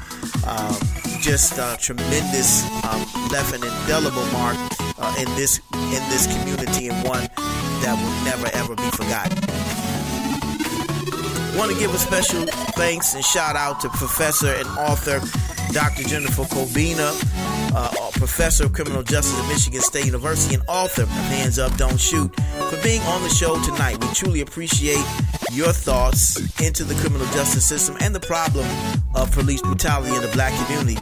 um, 0.47 0.77
just 1.20 1.59
a 1.59 1.77
tremendous 1.81 2.64
um, 2.85 3.01
left 3.31 3.55
an 3.55 3.62
indelible 3.62 4.24
mark 4.32 4.56
uh, 4.98 5.14
in 5.18 5.27
this 5.36 5.60
in 5.73 6.02
this 6.10 6.27
community, 6.27 6.89
and 6.89 7.09
one 7.09 7.28
that 7.82 7.94
will 7.97 8.24
never 8.24 8.48
ever 8.55 8.74
be 8.74 8.90
forgotten. 8.90 9.39
Want 11.56 11.73
to 11.73 11.78
give 11.78 11.94
a 11.94 11.98
special 11.98 12.44
thanks 12.77 13.14
and 13.14 13.24
shout 13.24 13.56
out 13.56 13.81
to 13.81 13.89
Professor 13.89 14.52
and 14.52 14.68
author 14.78 15.20
Dr. 15.72 16.02
Jennifer 16.05 16.43
Cobbina, 16.44 17.12
uh, 17.74 18.10
professor 18.12 18.64
of 18.64 18.72
criminal 18.72 19.02
justice 19.02 19.38
at 19.38 19.48
Michigan 19.48 19.80
State 19.80 20.06
University 20.06 20.55
and 20.55 20.64
author 20.68 21.02
of 21.02 21.09
Hands 21.09 21.59
Up, 21.59 21.76
Don't 21.76 22.01
Shoot, 22.01 22.34
for 22.70 22.82
being 22.82 23.02
on 23.02 23.22
the 23.22 23.28
show 23.28 23.60
tonight. 23.62 24.02
We 24.02 24.12
truly 24.14 24.40
appreciate 24.40 25.05
your 25.52 25.72
thoughts 25.72 26.38
into 26.60 26.84
the 26.84 26.94
criminal 26.97 27.26
justice 27.28 27.66
system 27.66 27.97
and 28.01 28.14
the 28.14 28.20
problem 28.20 28.66
of 29.14 29.30
police 29.32 29.62
brutality 29.62 30.14
in 30.14 30.22
the 30.22 30.28
black 30.28 30.52
community. 30.66 30.98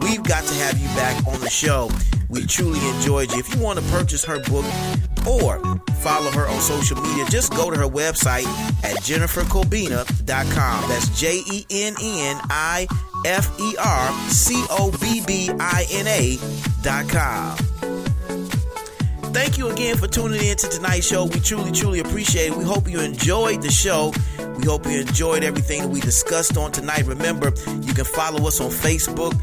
We've 0.00 0.22
got 0.22 0.44
to 0.44 0.54
have 0.54 0.78
you 0.78 0.88
back 0.88 1.26
on 1.26 1.40
the 1.40 1.50
show. 1.50 1.90
We 2.28 2.46
truly 2.46 2.80
enjoyed 2.88 3.32
you. 3.32 3.38
If 3.38 3.54
you 3.54 3.60
want 3.60 3.78
to 3.78 3.84
purchase 3.86 4.24
her 4.24 4.40
book 4.40 4.64
or 5.26 5.60
follow 6.00 6.30
her 6.32 6.48
on 6.48 6.60
social 6.60 7.00
media, 7.00 7.24
just 7.26 7.52
go 7.52 7.70
to 7.70 7.78
her 7.78 7.88
website 7.88 8.46
at 8.84 8.96
jennifercobbina.com. 9.02 10.88
That's 10.88 11.20
J 11.20 11.42
E 11.52 11.66
N 11.70 11.94
N 12.00 12.40
I 12.50 12.86
F 13.26 13.58
E 13.60 13.76
R 13.76 14.12
C 14.30 14.64
O 14.70 14.92
B 15.00 15.20
B 15.26 15.50
I 15.58 15.86
N 15.90 16.06
A 16.06 16.38
dot 16.82 17.08
com. 17.08 17.56
Thank 19.32 19.58
you 19.58 19.68
again 19.68 19.98
for 19.98 20.06
tuning 20.06 20.42
in 20.42 20.56
to 20.56 20.68
tonight's 20.68 21.06
show. 21.06 21.24
We 21.24 21.40
truly, 21.40 21.72
truly 21.72 21.98
appreciate 21.98 22.52
it. 22.52 22.56
We 22.56 22.64
hope 22.64 22.88
you 22.88 23.00
enjoyed 23.00 23.60
the 23.60 23.70
show. 23.70 24.12
We 24.58 24.64
hope 24.64 24.86
you 24.86 25.00
enjoyed 25.00 25.44
everything 25.44 25.82
that 25.82 25.88
we 25.88 26.00
discussed 26.00 26.56
on 26.56 26.72
tonight. 26.72 27.04
Remember, 27.06 27.52
you 27.82 27.94
can 27.94 28.04
follow 28.04 28.46
us 28.46 28.60
on 28.60 28.70
Facebook 28.70 29.34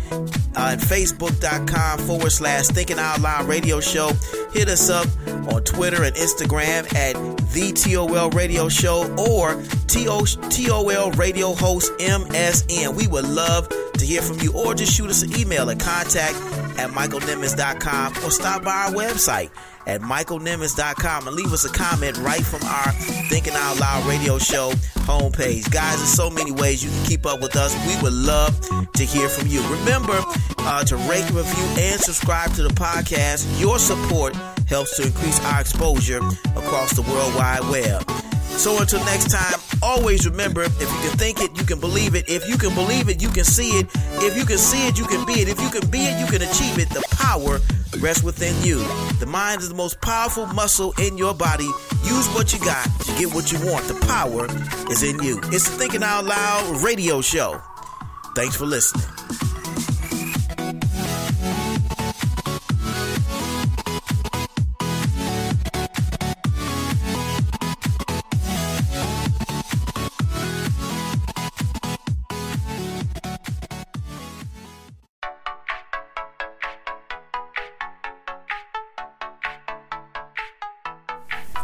uh, 0.55 0.73
at 0.73 0.79
facebook.com 0.79 1.99
forward 1.99 2.31
slash 2.31 2.67
thinking 2.67 2.99
out 2.99 3.21
loud 3.21 3.45
radio 3.45 3.79
show. 3.79 4.11
Hit 4.53 4.69
us 4.69 4.89
up 4.89 5.07
on 5.53 5.63
Twitter 5.63 6.03
and 6.03 6.15
Instagram 6.15 6.93
at 6.95 7.13
the 7.53 7.71
TOL 7.73 8.29
radio 8.31 8.69
show 8.69 9.03
or 9.17 9.61
TOL 9.87 11.11
radio 11.11 11.53
host 11.53 11.91
MSN. 11.99 12.95
We 12.95 13.07
would 13.07 13.27
love 13.27 13.69
to 13.69 14.05
hear 14.05 14.21
from 14.21 14.39
you 14.39 14.53
or 14.53 14.73
just 14.73 14.93
shoot 14.93 15.09
us 15.09 15.21
an 15.21 15.35
email 15.39 15.69
at 15.69 15.79
contact 15.79 16.35
at 16.79 16.89
michaelnimmons.com 16.89 18.13
or 18.23 18.31
stop 18.31 18.63
by 18.63 18.71
our 18.71 18.91
website 18.91 19.51
at 19.85 20.01
michaelnimmons.com 20.01 21.27
and 21.27 21.35
leave 21.35 21.51
us 21.51 21.65
a 21.65 21.69
comment 21.69 22.17
right 22.17 22.43
from 22.43 22.63
our 22.63 22.91
Thinking 23.29 23.53
Out 23.55 23.79
Loud 23.79 24.05
radio 24.05 24.37
show 24.37 24.71
homepage. 25.05 25.71
Guys, 25.71 25.97
there's 25.97 26.13
so 26.13 26.29
many 26.29 26.51
ways 26.51 26.83
you 26.83 26.89
can 26.89 27.05
keep 27.05 27.25
up 27.25 27.41
with 27.41 27.55
us. 27.55 27.75
We 27.87 28.01
would 28.01 28.13
love 28.13 28.59
to 28.93 29.03
hear 29.03 29.29
from 29.29 29.47
you. 29.47 29.61
Remember 29.67 30.19
uh, 30.59 30.83
to 30.85 30.95
rate, 30.97 31.29
review, 31.31 31.83
and 31.83 31.99
subscribe 31.99 32.53
to 32.53 32.63
the 32.63 32.73
podcast. 32.73 33.59
Your 33.59 33.79
support 33.79 34.35
helps 34.67 34.95
to 34.97 35.03
increase 35.03 35.39
our 35.45 35.61
exposure 35.61 36.21
across 36.55 36.93
the 36.93 37.01
World 37.03 37.35
Wide 37.35 37.69
Web. 37.69 38.22
So 38.57 38.79
until 38.79 39.03
next 39.05 39.29
time, 39.29 39.59
always 39.81 40.25
remember 40.27 40.63
if 40.63 40.79
you 40.79 41.09
can 41.09 41.17
think 41.17 41.41
it, 41.41 41.57
you 41.57 41.65
can 41.65 41.79
believe 41.79 42.15
it. 42.15 42.29
If 42.29 42.47
you 42.47 42.57
can 42.57 42.73
believe 42.73 43.09
it, 43.09 43.21
you 43.21 43.29
can 43.29 43.43
see 43.43 43.71
it. 43.79 43.87
If 44.21 44.37
you 44.37 44.45
can 44.45 44.57
see 44.57 44.87
it, 44.87 44.97
you 44.97 45.05
can 45.05 45.25
be 45.25 45.33
it. 45.33 45.49
If 45.49 45.59
you 45.61 45.69
can 45.69 45.89
be 45.89 45.99
it, 45.99 46.19
you 46.19 46.25
can 46.27 46.47
achieve 46.47 46.79
it. 46.79 46.89
The 46.89 47.03
power 47.11 47.59
rests 47.99 48.23
within 48.23 48.55
you. 48.63 48.77
The 49.19 49.25
mind 49.25 49.61
is 49.61 49.69
the 49.69 49.75
most 49.75 49.99
powerful 50.01 50.45
muscle 50.47 50.93
in 50.99 51.17
your 51.17 51.33
body. 51.33 51.69
Use 52.05 52.27
what 52.29 52.53
you 52.53 52.59
got 52.59 52.85
to 53.01 53.11
get 53.17 53.33
what 53.33 53.51
you 53.51 53.59
want. 53.69 53.85
The 53.87 53.99
power 54.07 54.45
is 54.91 55.03
in 55.03 55.21
you. 55.21 55.39
It's 55.45 55.69
the 55.69 55.77
Thinking 55.77 56.03
Out 56.03 56.25
Loud 56.25 56.81
radio 56.81 57.21
show. 57.21 57.61
Thanks 58.35 58.55
for 58.55 58.65
listening. 58.65 59.52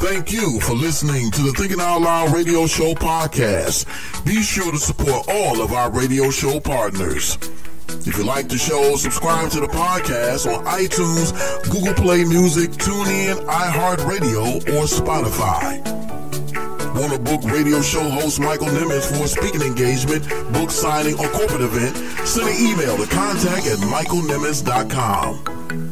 Thank 0.10 0.32
you 0.32 0.60
for 0.62 0.74
listening 0.74 1.30
to 1.30 1.44
the 1.44 1.52
Thinking 1.52 1.80
Out 1.80 2.02
Loud 2.02 2.34
Radio 2.34 2.66
Show 2.66 2.96
podcast. 2.96 3.86
Be 4.26 4.42
sure 4.42 4.72
to 4.72 4.80
support 4.80 5.28
all 5.30 5.62
of 5.62 5.72
our 5.72 5.92
radio 5.92 6.32
show 6.32 6.60
partners. 6.60 7.38
If 8.08 8.18
you 8.18 8.24
like 8.24 8.50
the 8.50 8.58
show, 8.58 8.96
subscribe 8.96 9.52
to 9.52 9.60
the 9.60 9.68
podcast 9.68 10.52
on 10.52 10.66
iTunes, 10.66 11.32
Google 11.70 11.94
Play 11.94 12.26
Music, 12.26 12.72
TuneIn, 12.72 13.46
iHeartRadio, 13.46 14.56
or 14.74 14.88
Spotify. 14.90 15.80
Want 17.00 17.14
to 17.14 17.20
book 17.20 17.44
radio 17.44 17.80
show 17.84 18.10
host 18.10 18.40
Michael 18.40 18.70
Nimmons 18.70 19.16
for 19.16 19.26
a 19.26 19.28
speaking 19.28 19.62
engagement, 19.62 20.28
book 20.52 20.72
signing, 20.72 21.20
or 21.20 21.30
corporate 21.30 21.62
event? 21.62 21.96
Send 22.28 22.50
an 22.50 22.56
email 22.58 22.98
to 22.98 23.06
contact 23.06 23.68
at 23.68 23.78
michaelnimmons.com. 23.78 25.89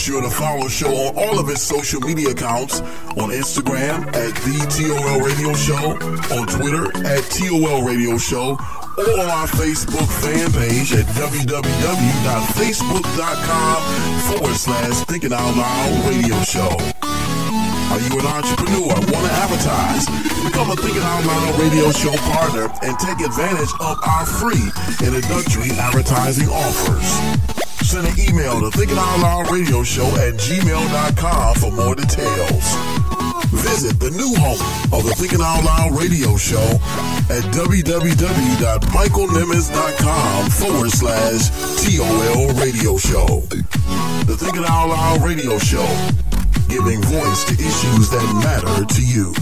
Sure 0.00 0.22
to 0.22 0.30
follow 0.30 0.62
the 0.64 0.70
show 0.70 0.88
on 0.88 1.14
all 1.14 1.38
of 1.38 1.50
its 1.50 1.60
social 1.60 2.00
media 2.00 2.30
accounts 2.30 2.80
on 3.20 3.28
Instagram 3.36 4.06
at 4.16 4.32
the 4.48 4.56
TOL 4.72 5.20
Radio 5.20 5.52
Show, 5.52 5.92
on 6.32 6.48
Twitter 6.48 6.88
at 7.04 7.20
TOL 7.28 7.84
Radio 7.84 8.16
Show, 8.16 8.56
or 8.96 9.10
on 9.20 9.28
our 9.28 9.46
Facebook 9.46 10.08
fan 10.24 10.48
page 10.56 10.94
at 10.96 11.04
www.facebook.com 11.20 13.76
forward 14.24 14.56
slash 14.56 15.04
Thinking 15.04 15.34
Out 15.34 15.54
Loud 15.54 16.08
Radio 16.08 16.40
Show. 16.48 16.72
Are 17.92 18.00
you 18.00 18.16
an 18.18 18.24
entrepreneur? 18.24 18.88
Want 18.88 19.04
to 19.04 19.32
advertise? 19.36 20.08
Become 20.48 20.70
a 20.70 20.76
Thinking 20.80 21.02
Out 21.04 21.26
Loud 21.28 21.60
radio 21.60 21.92
show 21.92 22.16
partner 22.32 22.72
and 22.82 22.98
take 22.98 23.20
advantage 23.20 23.68
of 23.78 23.98
our 24.08 24.24
free 24.24 24.64
introductory 25.04 25.72
advertising 25.76 26.48
offers. 26.48 27.20
Send 27.90 28.06
an 28.06 28.14
email 28.20 28.60
to 28.60 28.70
Thinking 28.78 28.96
Out 28.96 29.18
Loud 29.18 29.50
Radio 29.50 29.82
Show 29.82 30.06
at 30.14 30.34
gmail.com 30.34 31.54
for 31.56 31.72
more 31.72 31.96
details. 31.96 32.62
Visit 33.50 33.98
the 33.98 34.12
new 34.12 34.32
home 34.38 34.60
of 34.94 35.02
the 35.04 35.12
Thinking 35.16 35.40
Out 35.42 35.64
Loud 35.64 35.98
Radio 35.98 36.36
Show 36.36 36.62
at 37.26 37.42
www.michaelnimmons.com 37.50 40.50
forward 40.50 40.92
slash 40.92 41.50
TOL 41.82 42.54
Radio 42.62 42.96
Show. 42.96 43.40
The 44.30 44.36
Thinking 44.38 44.64
Out 44.68 44.90
Loud 44.90 45.24
Radio 45.24 45.58
Show, 45.58 45.88
giving 46.68 47.02
voice 47.02 47.44
to 47.46 47.54
issues 47.54 48.08
that 48.10 48.22
matter 48.38 48.84
to 48.86 49.02
you. 49.02 49.34